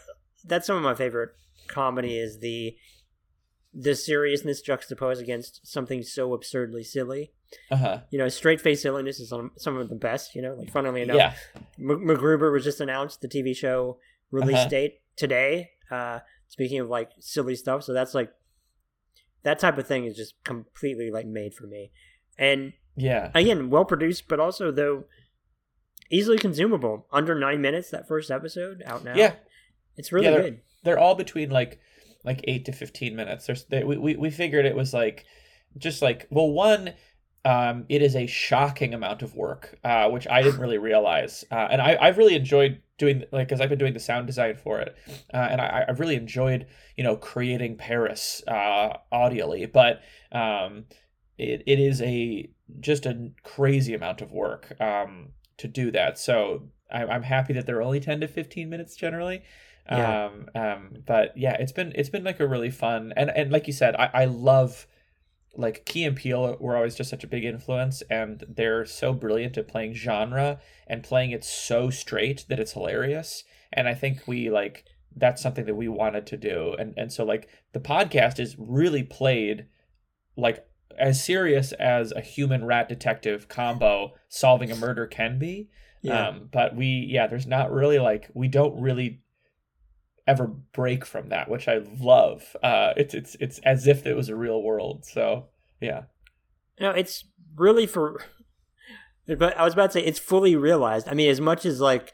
that's 0.44 0.66
some 0.66 0.76
of 0.78 0.82
my 0.82 0.94
favorite 0.94 1.30
comedy 1.68 2.18
is 2.18 2.40
the 2.40 2.74
the 3.72 3.94
seriousness 3.94 4.60
juxtaposed 4.60 5.22
against 5.22 5.64
something 5.66 6.02
so 6.02 6.34
absurdly 6.34 6.82
silly. 6.82 7.32
uh-huh 7.70 8.00
You 8.10 8.18
know, 8.18 8.28
straight 8.28 8.60
face 8.60 8.82
silliness 8.82 9.20
is 9.20 9.28
some 9.28 9.52
some 9.58 9.76
of 9.76 9.88
the 9.88 9.94
best. 9.94 10.34
You 10.34 10.42
know, 10.42 10.54
like 10.54 10.70
funnily 10.70 11.02
enough, 11.02 11.16
yeah 11.16 11.34
M- 11.78 12.04
MacGruber 12.06 12.52
was 12.52 12.64
just 12.64 12.80
announced 12.80 13.20
the 13.20 13.28
TV 13.28 13.54
show 13.56 13.98
release 14.30 14.56
Uh-huh. 14.56 14.68
date 14.68 15.00
today. 15.16 15.70
Uh, 15.90 16.20
speaking 16.48 16.80
of 16.80 16.88
like 16.88 17.10
silly 17.20 17.54
stuff, 17.54 17.82
so 17.84 17.92
that's 17.92 18.14
like 18.14 18.32
that 19.42 19.58
type 19.58 19.78
of 19.78 19.86
thing 19.86 20.04
is 20.04 20.16
just 20.16 20.34
completely 20.44 21.10
like 21.10 21.26
made 21.26 21.54
for 21.54 21.66
me. 21.66 21.92
And 22.38 22.72
yeah 22.96 23.30
again, 23.34 23.70
well 23.70 23.84
produced, 23.84 24.26
but 24.28 24.40
also 24.40 24.70
though 24.72 25.04
easily 26.10 26.38
consumable. 26.38 27.06
Under 27.12 27.38
nine 27.38 27.60
minutes. 27.60 27.90
That 27.90 28.08
first 28.08 28.30
episode 28.30 28.82
out 28.84 29.04
now. 29.04 29.14
yeah 29.14 29.34
it's 29.96 30.12
really 30.12 30.26
Yeah, 30.26 30.32
they're- 30.32 30.42
good. 30.42 30.60
they're 30.84 30.98
all 30.98 31.14
between 31.14 31.50
like 31.50 31.78
like 32.24 32.40
eight 32.44 32.64
to 32.64 32.72
15 32.72 33.16
minutes 33.16 33.46
there's 33.46 33.64
they, 33.64 33.84
we, 33.84 33.96
we 33.96 34.16
we 34.16 34.30
figured 34.30 34.66
it 34.66 34.76
was 34.76 34.92
like 34.92 35.24
just 35.78 36.02
like 36.02 36.26
well 36.30 36.50
one 36.50 36.92
um, 37.44 37.86
it 37.88 38.02
is 38.02 38.16
a 38.16 38.26
shocking 38.26 38.92
amount 38.92 39.22
of 39.22 39.34
work, 39.34 39.78
uh, 39.82 40.08
which 40.10 40.28
I 40.28 40.42
didn't 40.42 40.60
really 40.60 40.78
realize. 40.78 41.44
Uh, 41.50 41.68
and 41.70 41.80
I, 41.80 41.96
I've 42.00 42.18
really 42.18 42.34
enjoyed 42.34 42.82
doing 42.98 43.24
like 43.32 43.48
because 43.48 43.60
I've 43.60 43.70
been 43.70 43.78
doing 43.78 43.94
the 43.94 44.00
sound 44.00 44.26
design 44.26 44.56
for 44.56 44.78
it, 44.80 44.94
uh, 45.32 45.48
and 45.50 45.60
I, 45.60 45.86
I've 45.88 46.00
really 46.00 46.16
enjoyed 46.16 46.66
you 46.96 47.04
know 47.04 47.16
creating 47.16 47.76
Paris 47.76 48.42
uh, 48.46 48.98
audially. 49.12 49.70
But 49.70 50.02
um, 50.32 50.84
it, 51.38 51.62
it 51.66 51.80
is 51.80 52.02
a 52.02 52.50
just 52.80 53.06
a 53.06 53.30
crazy 53.42 53.94
amount 53.94 54.20
of 54.20 54.32
work 54.32 54.78
um, 54.80 55.30
to 55.56 55.66
do 55.66 55.90
that. 55.92 56.18
So 56.18 56.68
I, 56.92 57.06
I'm 57.06 57.22
happy 57.22 57.54
that 57.54 57.64
they're 57.64 57.82
only 57.82 58.00
ten 58.00 58.20
to 58.20 58.28
fifteen 58.28 58.68
minutes 58.68 58.96
generally. 58.96 59.42
Yeah. 59.90 60.26
Um, 60.26 60.48
um, 60.54 60.96
but 61.06 61.36
yeah, 61.36 61.56
it's 61.58 61.72
been 61.72 61.92
it's 61.94 62.08
been 62.08 62.24
like 62.24 62.40
a 62.40 62.46
really 62.46 62.70
fun 62.70 63.12
and 63.16 63.30
and 63.30 63.50
like 63.50 63.66
you 63.66 63.72
said, 63.72 63.96
I, 63.96 64.10
I 64.12 64.24
love 64.26 64.86
like 65.56 65.84
Key 65.84 66.04
and 66.04 66.16
Peele 66.16 66.56
were 66.60 66.76
always 66.76 66.94
just 66.94 67.10
such 67.10 67.24
a 67.24 67.28
big 67.28 67.44
influence, 67.44 68.02
and 68.02 68.44
they're 68.48 68.86
so 68.86 69.12
brilliant 69.12 69.58
at 69.58 69.68
playing 69.68 69.94
genre 69.94 70.60
and 70.86 71.02
playing 71.02 71.32
it 71.32 71.44
so 71.44 71.90
straight 71.90 72.44
that 72.48 72.60
it's 72.60 72.72
hilarious. 72.72 73.44
And 73.72 73.88
I 73.88 73.94
think 73.94 74.26
we 74.26 74.50
like 74.50 74.84
that's 75.16 75.42
something 75.42 75.66
that 75.66 75.74
we 75.74 75.88
wanted 75.88 76.26
to 76.28 76.36
do, 76.36 76.74
and 76.78 76.94
and 76.96 77.12
so 77.12 77.24
like 77.24 77.48
the 77.72 77.80
podcast 77.80 78.38
is 78.38 78.56
really 78.58 79.02
played 79.02 79.66
like 80.36 80.66
as 80.98 81.22
serious 81.22 81.72
as 81.72 82.12
a 82.12 82.20
human 82.20 82.64
rat 82.64 82.88
detective 82.88 83.48
combo 83.48 84.12
solving 84.28 84.70
a 84.70 84.76
murder 84.76 85.06
can 85.06 85.38
be. 85.38 85.68
Yeah. 86.02 86.28
Um, 86.28 86.48
but 86.50 86.76
we 86.76 87.06
yeah, 87.10 87.26
there's 87.26 87.46
not 87.46 87.72
really 87.72 87.98
like 87.98 88.30
we 88.34 88.48
don't 88.48 88.80
really 88.80 89.22
ever 90.30 90.46
break 90.72 91.04
from 91.04 91.28
that, 91.28 91.50
which 91.50 91.66
I 91.68 91.80
love. 92.00 92.56
Uh, 92.62 92.92
it's 92.96 93.14
it's 93.14 93.36
it's 93.40 93.58
as 93.60 93.86
if 93.86 94.06
it 94.06 94.14
was 94.14 94.28
a 94.28 94.36
real 94.36 94.62
world. 94.62 95.04
So 95.04 95.46
yeah, 95.80 96.02
No, 96.80 96.90
it's 96.90 97.24
really 97.56 97.86
for. 97.86 98.22
But 99.38 99.56
I 99.56 99.62
was 99.64 99.74
about 99.74 99.92
to 99.92 100.00
say 100.00 100.04
it's 100.04 100.18
fully 100.18 100.56
realized. 100.56 101.06
I 101.08 101.14
mean, 101.14 101.30
as 101.30 101.40
much 101.40 101.64
as 101.64 101.80
like 101.80 102.12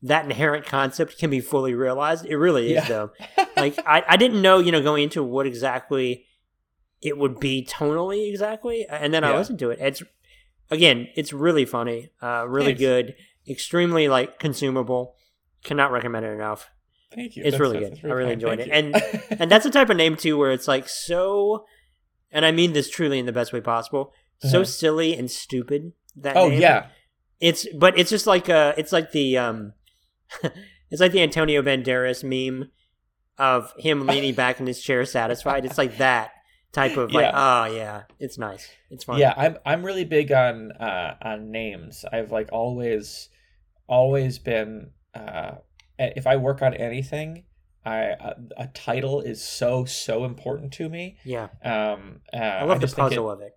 that 0.00 0.24
inherent 0.24 0.64
concept 0.64 1.18
can 1.18 1.28
be 1.28 1.40
fully 1.40 1.74
realized, 1.74 2.24
it 2.24 2.36
really 2.38 2.68
is 2.68 2.88
Yeah. 2.88 2.88
though. 2.88 3.10
Like 3.56 3.78
I, 3.86 4.02
I 4.08 4.16
didn't 4.16 4.40
know, 4.42 4.58
you 4.58 4.70
know, 4.72 4.82
going 4.82 5.02
into 5.04 5.22
what 5.22 5.46
exactly 5.46 6.24
it 7.02 7.16
would 7.18 7.40
be 7.40 7.66
tonally 7.68 8.28
exactly, 8.30 8.86
and 8.88 9.12
then 9.12 9.22
I 9.24 9.36
listened 9.36 9.58
to 9.60 9.70
it. 9.70 9.78
It's 9.80 10.02
again, 10.70 11.08
it's 11.14 11.32
really 11.32 11.64
funny, 11.66 12.10
uh, 12.22 12.44
really 12.48 12.66
Thanks. 12.74 12.80
good, 12.80 13.14
extremely 13.48 14.08
like 14.08 14.38
consumable. 14.38 15.14
Cannot 15.64 15.90
recommend 15.92 16.24
it 16.26 16.32
enough. 16.32 16.70
Thank 17.16 17.34
you. 17.36 17.42
It's 17.44 17.58
really 17.58 17.80
good. 17.80 17.98
I 18.04 18.06
really 18.08 18.32
enjoyed 18.32 18.60
it. 18.60 18.68
you. 18.68 19.36
And 19.40 19.50
that's 19.50 19.64
the 19.64 19.70
type 19.70 19.90
of 19.90 19.96
name 19.96 20.14
too 20.16 20.38
where 20.38 20.52
it's 20.52 20.68
like 20.68 20.88
so 20.88 21.64
and 22.30 22.44
i 22.44 22.52
mean 22.52 22.72
this 22.72 22.88
truly 22.90 23.18
in 23.18 23.26
the 23.26 23.32
best 23.32 23.52
way 23.52 23.60
possible 23.60 24.12
so 24.40 24.58
Uh-huh. 24.58 24.64
silly 24.64 25.16
and 25.16 25.30
stupid 25.30 25.92
that 26.16 26.36
oh 26.36 26.48
name. 26.48 26.60
yeah, 26.60 26.86
it's 27.40 27.66
but 27.74 27.98
it's 27.98 28.10
just 28.10 28.26
like 28.26 28.48
uh 28.48 28.72
it's 28.76 28.92
like 28.92 29.12
the 29.12 29.36
um 29.38 29.72
it's 30.90 31.00
like 31.00 31.12
the 31.12 31.22
antonio 31.22 31.62
banderas 31.62 32.22
meme 32.24 32.70
of 33.38 33.72
him 33.78 34.06
leaning 34.06 34.34
back 34.42 34.60
in 34.60 34.66
his 34.66 34.80
chair 34.82 35.04
satisfied 35.04 35.64
it's 35.64 35.78
like 35.78 35.96
that 35.98 36.30
type 36.72 36.96
of 36.98 37.12
like 37.12 37.30
oh 37.32 37.64
yeah 37.66 38.02
it's 38.18 38.36
nice 38.38 38.68
it's 38.90 39.04
fun 39.04 39.18
yeah. 39.18 39.32
I'm 39.36 39.56
I'm 39.64 39.82
really 39.84 40.04
big 40.04 40.30
on 40.32 40.72
uh, 40.72 41.14
on 41.22 41.50
names. 41.50 42.04
I've 42.12 42.30
like 42.32 42.48
always 42.52 43.28
always 43.88 44.38
been. 44.38 44.90
Uh, 45.14 45.52
if 45.98 46.26
I 46.26 46.36
work 46.36 46.62
on 46.62 46.74
anything, 46.74 47.44
I 47.84 47.96
a, 47.98 48.34
a 48.56 48.66
title 48.68 49.20
is 49.20 49.42
so 49.42 49.84
so 49.84 50.24
important 50.24 50.72
to 50.74 50.88
me. 50.88 51.16
yeah 51.24 51.48
Um, 51.64 52.20
uh, 52.32 52.36
i 52.36 52.64
love 52.64 52.80
the 52.80 52.86
just 52.86 52.96
think 52.96 53.06
it- 53.12 53.16
puzzle 53.16 53.30
of 53.30 53.40
it 53.40 53.52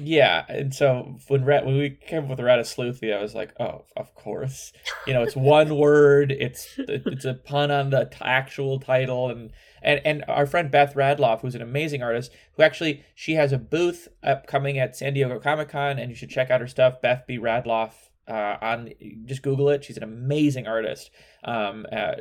Yeah, 0.00 0.44
and 0.50 0.74
so 0.74 1.16
when 1.28 1.46
Rat, 1.46 1.64
when 1.64 1.78
we 1.78 1.88
came 1.90 2.24
up 2.24 2.28
with 2.28 2.40
Ratasleuthy, 2.40 3.16
I 3.16 3.22
was 3.22 3.34
like, 3.34 3.54
oh, 3.58 3.86
of 3.96 4.14
course. 4.14 4.70
You 5.06 5.14
know, 5.14 5.22
it's 5.22 5.34
one 5.58 5.76
word. 5.78 6.30
It's 6.30 6.68
it's 6.76 7.24
a 7.24 7.32
pun 7.32 7.70
on 7.70 7.88
the 7.88 8.04
t- 8.04 8.18
actual 8.20 8.78
title, 8.80 9.30
and 9.30 9.50
and 9.80 10.02
and 10.04 10.24
our 10.28 10.44
friend 10.46 10.70
Beth 10.70 10.92
Radloff, 10.94 11.40
who's 11.40 11.54
an 11.54 11.62
amazing 11.62 12.02
artist, 12.02 12.30
who 12.54 12.62
actually 12.62 13.02
she 13.14 13.32
has 13.36 13.50
a 13.50 13.56
booth 13.58 14.08
upcoming 14.22 14.78
at 14.78 14.94
San 14.94 15.14
Diego 15.14 15.38
Comic 15.40 15.70
Con, 15.70 15.98
and 15.98 16.10
you 16.10 16.14
should 16.16 16.28
check 16.28 16.50
out 16.50 16.60
her 16.60 16.68
stuff. 16.68 17.00
Beth 17.00 17.24
B 17.26 17.38
Radloff. 17.38 18.07
Uh, 18.28 18.56
on 18.60 18.90
just 19.24 19.42
Google 19.42 19.70
it. 19.70 19.84
She's 19.84 19.96
an 19.96 20.02
amazing 20.02 20.66
artist. 20.66 21.10
Um, 21.44 21.86
uh, 21.90 22.12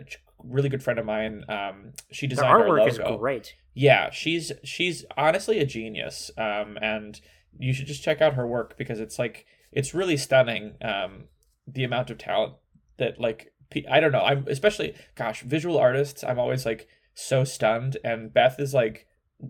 really 0.43 0.70
good 0.70 0.82
friend 0.82 0.99
of 0.99 1.05
mine. 1.05 1.43
Um, 1.49 1.93
she 2.12 2.28
the 2.28 2.36
designed 2.36 2.49
our 2.49 2.64
artwork 2.64 2.88
is 2.88 2.99
logo 2.99 3.18
great 3.18 3.55
yeah 3.78 4.10
she's 4.10 4.51
she's 4.64 5.05
honestly 5.16 5.60
a 5.60 5.66
genius 5.66 6.32
um 6.36 6.80
and 6.82 7.22
you 7.60 7.72
should 7.72 7.86
just 7.86 8.01
check 8.01 8.24
out 8.24 8.34
her 8.34 8.47
work 8.47 8.76
because 8.76 8.99
it's 8.99 9.20
like 9.20 9.45
it's 9.72 9.93
really 9.93 10.18
stunning 10.18 10.74
um 10.82 11.26
the 11.68 11.84
amount 11.84 12.10
of 12.10 12.18
talent 12.18 12.53
that 12.97 13.22
like 13.22 13.53
i 13.91 13.99
don't 13.99 14.12
know 14.12 14.24
i'm 14.24 14.43
especially 14.47 14.95
gosh 15.14 15.43
visual 15.43 15.78
artists 15.78 16.24
i'm 16.24 16.39
always 16.39 16.66
like 16.66 16.88
so 17.14 17.43
stunned 17.43 17.97
and 18.03 18.34
beth 18.34 18.60
is 18.60 18.74
like 18.74 19.05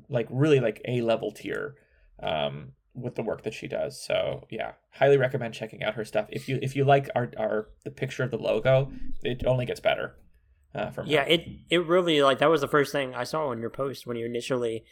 like 0.09 0.27
really 0.29 0.59
like 0.59 0.81
a 0.83 0.99
level 0.99 1.31
tier 1.31 1.75
um 2.21 2.73
with 2.97 3.15
the 3.15 3.21
work 3.23 3.43
that 3.43 3.53
she 3.53 3.67
does 3.67 4.03
so 4.03 4.45
yeah 4.49 4.71
highly 4.93 5.17
recommend 5.17 5.53
checking 5.53 5.83
out 5.83 5.93
her 5.93 6.03
stuff 6.03 6.27
if 6.31 6.49
you 6.49 6.57
if 6.61 6.75
you 6.75 6.83
like 6.83 7.09
our 7.15 7.29
our 7.37 7.67
the 7.85 7.91
picture 7.91 8.23
of 8.23 8.31
the 8.31 8.37
logo 8.37 8.91
it 9.23 9.43
only 9.45 9.65
gets 9.65 9.79
better 9.79 10.15
uh, 10.75 10.89
from 10.89 11.05
her. 11.05 11.11
yeah 11.11 11.21
it 11.23 11.45
it 11.69 11.85
really 11.85 12.21
like 12.21 12.39
that 12.39 12.49
was 12.49 12.61
the 12.61 12.67
first 12.67 12.91
thing 12.91 13.13
i 13.15 13.23
saw 13.23 13.47
on 13.47 13.59
your 13.59 13.69
post 13.69 14.07
when 14.07 14.17
you 14.17 14.25
initially 14.25 14.83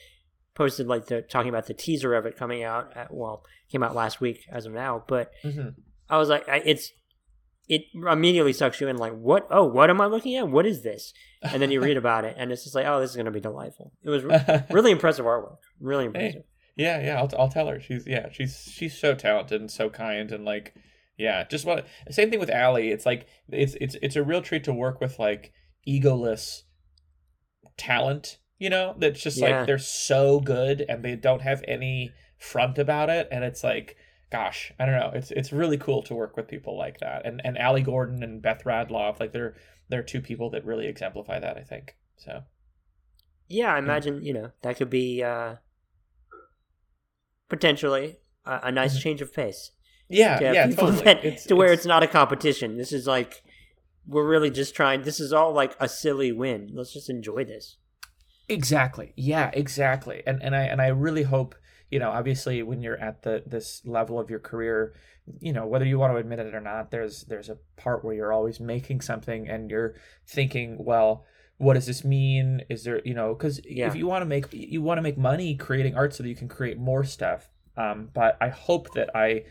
posted 0.54 0.88
like 0.88 1.08
the 1.08 1.22
talking 1.22 1.50
about 1.50 1.66
the 1.66 1.74
teaser 1.74 2.14
of 2.14 2.26
it 2.26 2.38
coming 2.38 2.64
out 2.64 2.96
at, 2.96 3.14
well 3.14 3.44
came 3.72 3.84
out 3.84 3.96
last 3.96 4.22
week 4.22 4.40
as 4.52 4.66
of 4.66 4.74
now 4.74 5.04
but 5.08 5.32
Mhm. 5.44 5.74
I 6.08 6.20
was 6.20 6.30
like, 6.30 6.48
I, 6.48 6.58
it's 6.64 6.92
it 7.68 7.82
immediately 7.96 8.54
sucks 8.54 8.80
you 8.80 8.88
in. 8.88 8.98
Like, 8.98 9.14
what? 9.14 9.48
Oh, 9.50 9.64
what 9.66 9.90
am 9.90 10.00
I 10.00 10.06
looking 10.06 10.36
at? 10.36 10.48
What 10.48 10.68
is 10.68 10.84
this? 10.84 11.14
And 11.42 11.60
then 11.60 11.72
you 11.72 11.82
read 11.82 11.98
about 12.04 12.26
it, 12.26 12.36
and 12.38 12.52
it's 12.52 12.64
just 12.64 12.76
like, 12.76 12.86
oh, 12.86 13.00
this 13.02 13.10
is 13.10 13.16
gonna 13.18 13.32
be 13.32 13.40
delightful. 13.40 13.92
It 14.04 14.12
was 14.12 14.24
re- 14.24 14.64
really 14.70 14.92
impressive 14.92 15.26
artwork. 15.26 15.58
Really 15.80 16.06
impressive. 16.06 16.44
Yeah, 16.76 17.02
yeah, 17.02 17.18
I'll, 17.20 17.30
I'll 17.40 17.50
tell 17.50 17.68
her. 17.68 17.80
She's 17.80 18.06
yeah, 18.06 18.30
she's 18.32 18.70
she's 18.72 18.98
so 18.98 19.16
talented 19.16 19.62
and 19.62 19.72
so 19.72 19.90
kind 19.90 20.32
and 20.32 20.44
like 20.46 20.74
yeah, 21.18 21.46
just 21.46 21.66
what 21.66 21.88
same 22.10 22.30
thing 22.30 22.40
with 22.40 22.50
Allie. 22.50 22.90
It's 22.92 23.06
like 23.06 23.28
it's 23.50 23.76
it's 23.80 23.96
it's 24.02 24.16
a 24.16 24.24
real 24.24 24.42
treat 24.42 24.64
to 24.66 24.74
work 24.74 25.00
with 25.00 25.18
like 25.20 25.54
egoless 25.88 26.64
talent, 27.78 28.38
you 28.58 28.70
know, 28.70 28.96
that's 28.98 29.22
just 29.22 29.38
Yeah. 29.38 29.58
like 29.60 29.68
they're 29.68 29.78
so 29.78 30.40
good 30.40 30.86
and 30.88 31.04
they 31.04 31.16
don't 31.16 31.42
have 31.42 31.64
any 31.68 32.12
front 32.38 32.78
about 32.78 33.10
it 33.10 33.28
and 33.32 33.44
it's 33.44 33.64
like 33.64 33.98
gosh, 34.32 34.74
I 34.80 34.86
don't 34.86 35.00
know. 35.00 35.12
It's 35.14 35.32
it's 35.32 35.54
really 35.54 35.78
cool 35.78 36.02
to 36.04 36.14
work 36.16 36.36
with 36.36 36.48
people 36.48 36.78
like 36.78 37.00
that. 37.00 37.26
And 37.26 37.42
and 37.46 37.58
Allie 37.58 37.84
Gordon 37.84 38.22
and 38.24 38.42
Beth 38.42 38.64
Radloff, 38.66 39.20
like 39.20 39.32
they're 39.32 39.56
they're 39.90 40.04
two 40.04 40.20
people 40.22 40.50
that 40.50 40.66
really 40.66 40.88
exemplify 40.88 41.40
that, 41.40 41.58
I 41.58 41.62
think. 41.64 41.96
So 42.18 42.42
Yeah, 43.48 43.74
I 43.74 43.80
imagine 43.80 44.22
you 44.24 44.34
know 44.34 44.52
that 44.62 44.78
could 44.78 44.90
be 44.90 45.24
uh, 45.24 45.56
potentially 47.50 48.18
a, 48.46 48.60
a 48.64 48.72
nice 48.72 48.98
Mhm. 48.98 49.02
change 49.02 49.22
of 49.22 49.34
pace. 49.34 49.72
yeah, 50.08 50.38
to 50.38 50.54
yeah, 50.54 50.68
totally. 50.68 51.04
that- 51.04 51.26
It's- 51.26 51.46
to 51.46 51.56
where 51.56 51.68
it's- 51.68 51.80
it's 51.80 51.86
not 51.88 52.04
a 52.04 52.08
competition. 52.08 52.78
This 52.78 52.92
is 52.94 53.08
like 53.08 53.42
we're 54.08 54.28
really 54.28 54.52
just 54.52 54.76
trying. 54.76 55.02
This 55.02 55.20
is 55.20 55.34
all 55.34 55.52
like 55.52 55.76
a 55.80 55.90
silly 55.90 56.32
win. 56.32 56.70
Let's 56.74 56.94
just 56.94 57.10
enjoy 57.10 57.44
this. 57.44 57.78
Exactly. 58.48 59.14
Yeah, 59.16 59.50
exactly. 59.54 60.22
And 60.28 60.42
and 60.44 60.56
I 60.56 60.62
and 60.64 60.80
I 60.82 60.88
really 60.88 61.24
hope, 61.24 61.56
you 61.90 61.98
know, 62.00 62.12
obviously 62.12 62.62
when 62.62 62.82
you're 62.82 62.98
at 63.00 63.24
the 63.24 63.42
this 63.48 63.82
level 63.86 64.20
of 64.20 64.30
your 64.30 64.40
career, 64.40 64.94
you 65.40 65.52
know, 65.52 65.66
whether 65.66 65.86
you 65.86 65.98
want 65.98 66.14
to 66.14 66.18
admit 66.18 66.38
it 66.38 66.54
or 66.54 66.62
not, 66.62 66.92
there's 66.92 67.24
there's 67.24 67.50
a 67.50 67.58
part 67.78 68.06
where 68.06 68.14
you're 68.14 68.32
always 68.34 68.60
making 68.60 69.02
something 69.02 69.48
and 69.50 69.72
you're 69.72 69.96
thinking, 70.28 70.78
well, 70.80 71.26
what 71.58 71.76
does 71.76 71.86
this 71.86 72.04
mean? 72.04 72.62
Is 72.70 72.84
there, 72.84 73.02
you 73.06 73.14
know, 73.14 73.34
cuz 73.36 73.62
Yeah. 73.66 73.88
if 73.88 73.96
you 73.96 74.08
want 74.08 74.22
to 74.22 74.26
make 74.26 74.46
you 74.52 74.82
want 74.82 74.98
to 74.98 75.02
make 75.02 75.18
money 75.18 75.56
creating 75.56 75.96
art 75.96 76.14
so 76.14 76.24
that 76.24 76.30
you 76.30 76.36
can 76.36 76.48
create 76.48 76.78
more 76.78 77.04
stuff. 77.04 77.50
Um 77.78 78.10
but 78.14 78.38
I 78.42 78.50
hope 78.50 78.94
that 78.94 79.10
I 79.16 79.46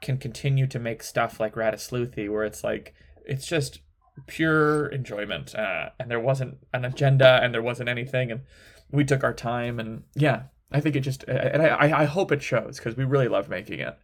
can 0.00 0.18
continue 0.18 0.66
to 0.66 0.78
make 0.78 1.02
stuff 1.02 1.40
like 1.40 1.54
Ratasleuthy 1.54 2.30
where 2.30 2.44
it's 2.44 2.62
like 2.64 2.94
it's 3.26 3.46
just 3.46 3.80
pure 4.26 4.86
enjoyment 4.88 5.54
uh, 5.54 5.88
and 5.98 6.10
there 6.10 6.20
wasn't 6.20 6.58
an 6.72 6.84
agenda 6.84 7.40
and 7.42 7.52
there 7.52 7.62
wasn't 7.62 7.88
anything 7.88 8.30
and 8.30 8.42
we 8.92 9.02
took 9.04 9.24
our 9.24 9.32
time 9.34 9.80
and 9.80 10.04
yeah 10.14 10.42
i 10.70 10.78
think 10.80 10.94
it 10.94 11.00
just 11.00 11.24
and 11.24 11.60
i 11.62 11.66
i 11.68 12.00
I 12.02 12.04
hope 12.04 12.30
it 12.30 12.40
shows 12.42 12.78
because 12.78 12.96
we 12.96 13.02
really 13.04 13.26
love 13.28 13.48
making 13.48 13.80
it 13.80 13.96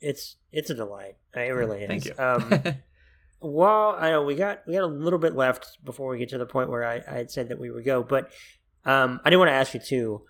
It's 0.00 0.36
it's 0.52 0.70
a 0.70 0.74
delight. 0.74 1.16
It 1.34 1.40
really 1.54 1.82
is. 1.82 1.88
thank 1.88 2.04
you 2.04 2.14
Um, 2.18 2.74
Well, 3.40 3.96
I 3.98 4.10
know 4.10 4.22
we 4.22 4.34
got 4.34 4.60
we 4.66 4.74
got 4.74 4.82
a 4.82 4.86
little 4.86 5.18
bit 5.18 5.34
left 5.34 5.78
before 5.84 6.10
we 6.10 6.18
get 6.18 6.28
to 6.30 6.38
the 6.38 6.46
point 6.46 6.68
where 6.68 6.84
I, 6.84 7.02
I 7.08 7.14
had 7.16 7.30
said 7.30 7.48
that 7.48 7.58
we 7.58 7.70
would 7.70 7.84
go, 7.84 8.02
but 8.02 8.30
um, 8.84 9.20
I 9.24 9.30
didn't 9.30 9.40
want 9.40 9.48
to 9.50 9.54
ask 9.54 9.74
you 9.74 9.80
too. 9.80 10.22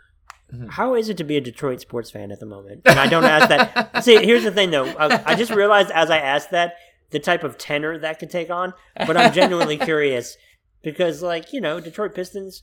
Mhm. 0.54 0.70
How 0.70 0.94
is 0.94 1.08
it 1.08 1.16
to 1.18 1.24
be 1.24 1.36
a 1.36 1.40
Detroit 1.40 1.80
sports 1.80 2.10
fan 2.10 2.30
at 2.32 2.40
the 2.40 2.46
moment? 2.46 2.82
And 2.84 2.98
I 2.98 3.06
don't 3.08 3.24
ask 3.24 3.48
that. 3.48 4.04
See, 4.04 4.16
here's 4.24 4.44
the 4.44 4.50
thing 4.50 4.70
though. 4.70 4.86
I, 4.86 5.32
I 5.32 5.34
just 5.34 5.50
realized 5.52 5.90
as 5.90 6.10
I 6.10 6.18
asked 6.18 6.50
that 6.50 6.74
the 7.10 7.18
type 7.20 7.42
of 7.44 7.58
tenor 7.58 7.98
that 7.98 8.18
could 8.20 8.30
take 8.30 8.50
on, 8.50 8.74
but 8.96 9.16
I'm 9.16 9.32
genuinely 9.32 9.76
curious 9.90 10.36
because, 10.82 11.22
like 11.22 11.52
you 11.52 11.60
know, 11.60 11.80
Detroit 11.80 12.14
Pistons, 12.14 12.62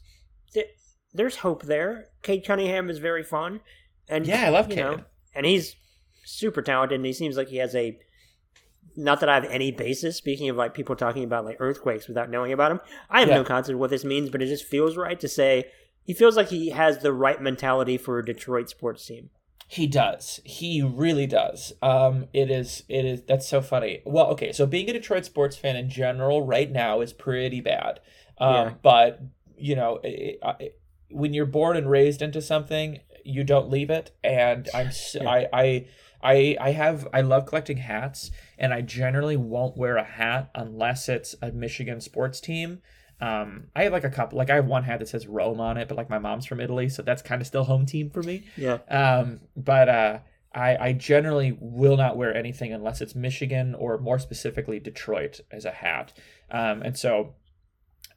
th- 0.54 0.68
there's 1.14 1.38
hope 1.38 1.64
there. 1.64 2.06
Cade 2.24 2.46
Cunningham 2.46 2.90
is 2.90 2.98
very 3.00 3.24
fun, 3.24 3.60
and 4.08 4.26
yeah 4.28 4.46
i 4.46 4.50
love 4.50 4.68
Cade. 4.70 4.78
know, 4.78 5.02
and 5.36 5.46
he's 5.46 5.76
super 6.26 6.62
talented, 6.62 6.96
and 6.98 7.06
he 7.06 7.14
seems 7.14 7.36
like 7.36 7.50
he 7.50 7.58
has 7.58 7.76
a. 7.76 7.98
Not 8.98 9.20
that 9.20 9.30
I 9.30 9.36
have 9.36 9.46
any 9.46 9.72
basis. 9.72 10.18
Speaking 10.18 10.50
of 10.50 10.58
like 10.58 10.74
people 10.74 10.96
talking 10.96 11.24
about 11.24 11.46
like 11.46 11.58
earthquakes 11.60 12.08
without 12.08 12.30
knowing 12.30 12.52
about 12.52 12.70
them, 12.70 12.82
I 13.10 13.20
have 13.20 13.30
yeah. 13.30 13.36
no 13.36 13.44
concept 13.44 13.76
of 13.76 13.80
what 13.80 13.92
this 13.92 14.04
means, 14.04 14.30
but 14.30 14.42
it 14.42 14.48
just 14.48 14.66
feels 14.66 14.98
right 14.98 15.20
to 15.20 15.28
say 15.28 15.66
he 16.04 16.14
feels 16.14 16.36
like 16.36 16.50
he 16.50 16.72
has 16.72 17.00
the 17.00 17.14
right 17.14 17.42
mentality 17.42 17.98
for 17.98 18.18
a 18.18 18.26
Detroit 18.26 18.70
sports 18.70 19.06
team. 19.06 19.30
He 19.68 19.86
does. 19.86 20.40
He 20.46 20.82
really 20.82 21.28
does. 21.28 21.74
Um, 21.82 22.28
it 22.34 22.50
is. 22.50 22.84
It 22.88 23.04
is. 23.04 23.22
That's 23.24 23.48
so 23.48 23.62
funny. 23.62 24.02
Well, 24.06 24.28
okay. 24.28 24.54
So 24.54 24.66
being 24.66 24.90
a 24.90 24.94
Detroit 24.94 25.26
sports 25.26 25.58
fan 25.58 25.76
in 25.76 25.90
general 25.90 26.46
right 26.46 26.72
now 26.72 27.02
is 27.02 27.12
pretty 27.12 27.60
bad. 27.60 28.00
Um, 28.38 28.54
yeah. 28.54 28.74
But 28.82 29.22
you 29.58 29.76
know, 29.76 30.00
it, 30.04 30.40
it, 30.60 30.80
when 31.10 31.34
you're 31.34 31.46
born 31.46 31.76
and 31.76 31.90
raised 31.90 32.22
into 32.22 32.42
something, 32.42 33.00
you 33.26 33.44
don't 33.44 33.70
leave 33.70 33.90
it. 33.90 34.12
And 34.24 34.70
I'm. 34.74 34.92
Yeah. 35.14 35.30
I. 35.30 35.48
I. 35.52 35.88
I, 36.28 36.58
I 36.60 36.72
have 36.72 37.08
I 37.14 37.22
love 37.22 37.46
collecting 37.46 37.78
hats 37.78 38.32
and 38.58 38.74
I 38.74 38.82
generally 38.82 39.38
won't 39.38 39.78
wear 39.78 39.96
a 39.96 40.04
hat 40.04 40.52
unless 40.54 41.08
it's 41.08 41.36
a 41.42 41.54
Michigan 41.54 42.02
sports 42.02 42.42
team. 42.42 42.82
Um, 43.22 43.68
I 43.74 43.84
have 43.84 43.94
like 43.94 44.04
a 44.04 44.10
couple, 44.10 44.38
like 44.38 44.50
I 44.50 44.56
have 44.56 44.66
one 44.66 44.84
hat 44.84 45.00
that 45.00 45.08
says 45.08 45.26
Rome 45.26 45.62
on 45.62 45.78
it, 45.78 45.88
but 45.88 45.96
like 45.96 46.10
my 46.10 46.20
mom's 46.20 46.46
from 46.46 46.60
Italy, 46.60 46.90
so 46.90 47.02
that's 47.02 47.22
kind 47.22 47.42
of 47.42 47.48
still 47.48 47.64
home 47.64 47.86
team 47.86 48.10
for 48.10 48.22
me. 48.22 48.44
Yeah. 48.58 48.80
Um, 48.90 49.40
but 49.56 49.88
uh, 49.88 50.20
I 50.54 50.78
I 50.78 50.94
generally 50.94 51.58
will 51.62 51.96
not 51.96 52.18
wear 52.18 52.36
anything 52.36 52.74
unless 52.74 53.00
it's 53.00 53.16
Michigan 53.16 53.74
or 53.74 53.98
more 53.98 54.20
specifically 54.20 54.80
Detroit 54.82 55.40
as 55.50 55.64
a 55.64 55.72
hat. 55.72 56.12
Um, 56.52 56.82
and 56.82 56.98
so, 56.98 57.36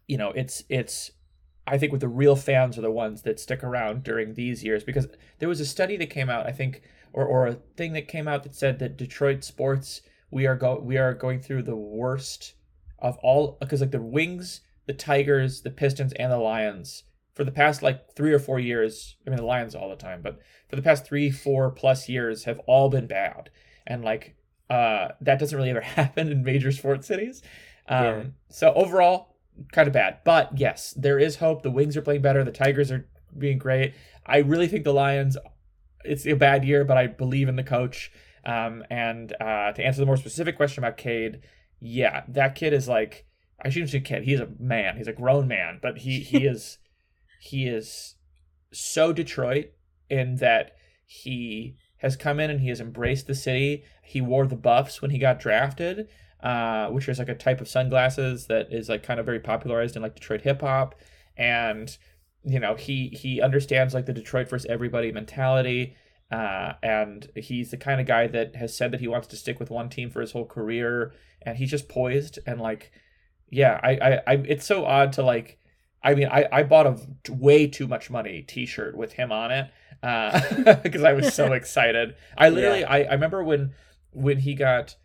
you 0.08 0.18
know, 0.18 0.32
it's 0.32 0.64
it's 0.68 1.12
I 1.66 1.78
think 1.78 1.92
with 1.92 2.00
the 2.00 2.08
real 2.08 2.34
fans 2.34 2.76
are 2.76 2.82
the 2.82 2.90
ones 2.90 3.22
that 3.22 3.38
stick 3.38 3.62
around 3.62 4.02
during 4.02 4.34
these 4.34 4.64
years 4.64 4.82
because 4.82 5.06
there 5.38 5.48
was 5.48 5.60
a 5.60 5.66
study 5.66 5.96
that 5.98 6.10
came 6.10 6.28
out, 6.28 6.46
I 6.46 6.50
think, 6.50 6.82
or, 7.12 7.24
or 7.24 7.46
a 7.46 7.58
thing 7.76 7.92
that 7.94 8.08
came 8.08 8.28
out 8.28 8.42
that 8.42 8.54
said 8.54 8.78
that 8.78 8.96
Detroit 8.96 9.44
sports 9.44 10.02
we 10.30 10.46
are 10.46 10.56
go 10.56 10.78
we 10.78 10.96
are 10.96 11.14
going 11.14 11.40
through 11.40 11.62
the 11.62 11.76
worst 11.76 12.54
of 12.98 13.16
all 13.22 13.56
because 13.60 13.80
like 13.80 13.90
the 13.90 14.00
Wings, 14.00 14.60
the 14.86 14.92
Tigers, 14.92 15.62
the 15.62 15.70
Pistons, 15.70 16.12
and 16.14 16.30
the 16.30 16.38
Lions 16.38 17.04
for 17.34 17.44
the 17.44 17.50
past 17.50 17.82
like 17.82 18.14
three 18.14 18.32
or 18.32 18.38
four 18.38 18.60
years. 18.60 19.16
I 19.26 19.30
mean 19.30 19.38
the 19.38 19.44
Lions 19.44 19.74
all 19.74 19.88
the 19.88 19.96
time, 19.96 20.22
but 20.22 20.38
for 20.68 20.76
the 20.76 20.82
past 20.82 21.04
three, 21.04 21.30
four 21.30 21.70
plus 21.70 22.08
years 22.08 22.44
have 22.44 22.60
all 22.66 22.88
been 22.88 23.06
bad, 23.06 23.50
and 23.86 24.04
like 24.04 24.36
uh 24.68 25.08
that 25.20 25.38
doesn't 25.38 25.56
really 25.56 25.70
ever 25.70 25.80
happen 25.80 26.30
in 26.30 26.42
major 26.42 26.72
sports 26.72 27.06
cities. 27.06 27.42
Um, 27.88 28.04
yeah. 28.04 28.22
So 28.50 28.72
overall, 28.74 29.34
kind 29.72 29.88
of 29.88 29.94
bad. 29.94 30.18
But 30.24 30.58
yes, 30.58 30.94
there 30.96 31.18
is 31.18 31.36
hope. 31.36 31.62
The 31.62 31.70
Wings 31.70 31.96
are 31.96 32.02
playing 32.02 32.22
better. 32.22 32.44
The 32.44 32.52
Tigers 32.52 32.90
are 32.92 33.08
being 33.36 33.58
great. 33.58 33.94
I 34.26 34.38
really 34.38 34.68
think 34.68 34.84
the 34.84 34.92
Lions. 34.92 35.36
It's 36.04 36.26
a 36.26 36.34
bad 36.34 36.64
year, 36.64 36.84
but 36.84 36.96
I 36.96 37.06
believe 37.06 37.48
in 37.48 37.56
the 37.56 37.62
coach. 37.62 38.12
Um, 38.44 38.84
and 38.90 39.34
uh, 39.40 39.72
to 39.72 39.84
answer 39.84 40.00
the 40.00 40.06
more 40.06 40.16
specific 40.16 40.56
question 40.56 40.82
about 40.82 40.96
Cade, 40.96 41.40
yeah, 41.78 42.24
that 42.28 42.54
kid 42.54 42.72
is 42.72 42.88
like 42.88 43.26
I 43.62 43.68
shouldn't 43.68 43.90
say 43.90 44.00
kid. 44.00 44.24
He's 44.24 44.40
a 44.40 44.48
man. 44.58 44.96
He's 44.96 45.08
a 45.08 45.12
grown 45.12 45.46
man, 45.46 45.78
but 45.82 45.98
he 45.98 46.20
he 46.20 46.46
is 46.46 46.78
he 47.40 47.66
is 47.66 48.16
so 48.72 49.12
Detroit 49.12 49.72
in 50.08 50.36
that 50.36 50.72
he 51.06 51.76
has 51.98 52.16
come 52.16 52.40
in 52.40 52.50
and 52.50 52.60
he 52.60 52.68
has 52.68 52.80
embraced 52.80 53.26
the 53.26 53.34
city. 53.34 53.84
He 54.02 54.20
wore 54.20 54.46
the 54.46 54.56
buffs 54.56 55.02
when 55.02 55.10
he 55.10 55.18
got 55.18 55.38
drafted 55.38 56.08
uh, 56.42 56.88
which 56.88 57.08
is 57.08 57.18
like 57.18 57.28
a 57.28 57.34
type 57.34 57.60
of 57.60 57.68
sunglasses 57.68 58.46
that 58.46 58.72
is 58.72 58.88
like 58.88 59.02
kind 59.02 59.20
of 59.20 59.26
very 59.26 59.40
popularized 59.40 59.96
in 59.96 60.02
like 60.02 60.14
Detroit 60.14 60.40
hip 60.42 60.60
hop, 60.62 60.94
and 61.36 61.96
you 62.44 62.58
know 62.58 62.74
he 62.74 63.08
he 63.08 63.40
understands 63.40 63.94
like 63.94 64.06
the 64.06 64.12
Detroit 64.12 64.48
versus 64.48 64.66
everybody 64.70 65.12
mentality. 65.12 65.96
Uh, 66.30 66.74
and 66.80 67.28
he's 67.34 67.72
the 67.72 67.76
kind 67.76 68.00
of 68.00 68.06
guy 68.06 68.28
that 68.28 68.54
has 68.54 68.72
said 68.72 68.92
that 68.92 69.00
he 69.00 69.08
wants 69.08 69.26
to 69.26 69.36
stick 69.36 69.58
with 69.58 69.68
one 69.68 69.88
team 69.88 70.08
for 70.08 70.20
his 70.20 70.30
whole 70.30 70.46
career, 70.46 71.12
and 71.42 71.58
he's 71.58 71.70
just 71.70 71.88
poised 71.88 72.38
and 72.46 72.60
like, 72.60 72.92
yeah, 73.48 73.80
I, 73.82 73.90
I, 73.90 74.20
I 74.26 74.32
it's 74.46 74.64
so 74.64 74.84
odd 74.84 75.12
to 75.14 75.24
like, 75.24 75.58
I 76.04 76.14
mean, 76.14 76.28
I, 76.30 76.46
I 76.52 76.62
bought 76.62 76.86
a 76.86 77.32
way 77.32 77.66
too 77.66 77.88
much 77.88 78.10
money 78.10 78.42
T-shirt 78.42 78.96
with 78.96 79.14
him 79.14 79.32
on 79.32 79.50
it, 79.50 79.70
because 80.00 81.02
uh, 81.02 81.08
I 81.08 81.12
was 81.14 81.34
so 81.34 81.52
excited. 81.52 82.14
I 82.38 82.48
literally, 82.48 82.80
yeah. 82.80 82.92
I, 82.92 83.02
I 83.02 83.12
remember 83.12 83.42
when 83.42 83.72
when 84.12 84.38
he 84.38 84.54
got 84.54 84.96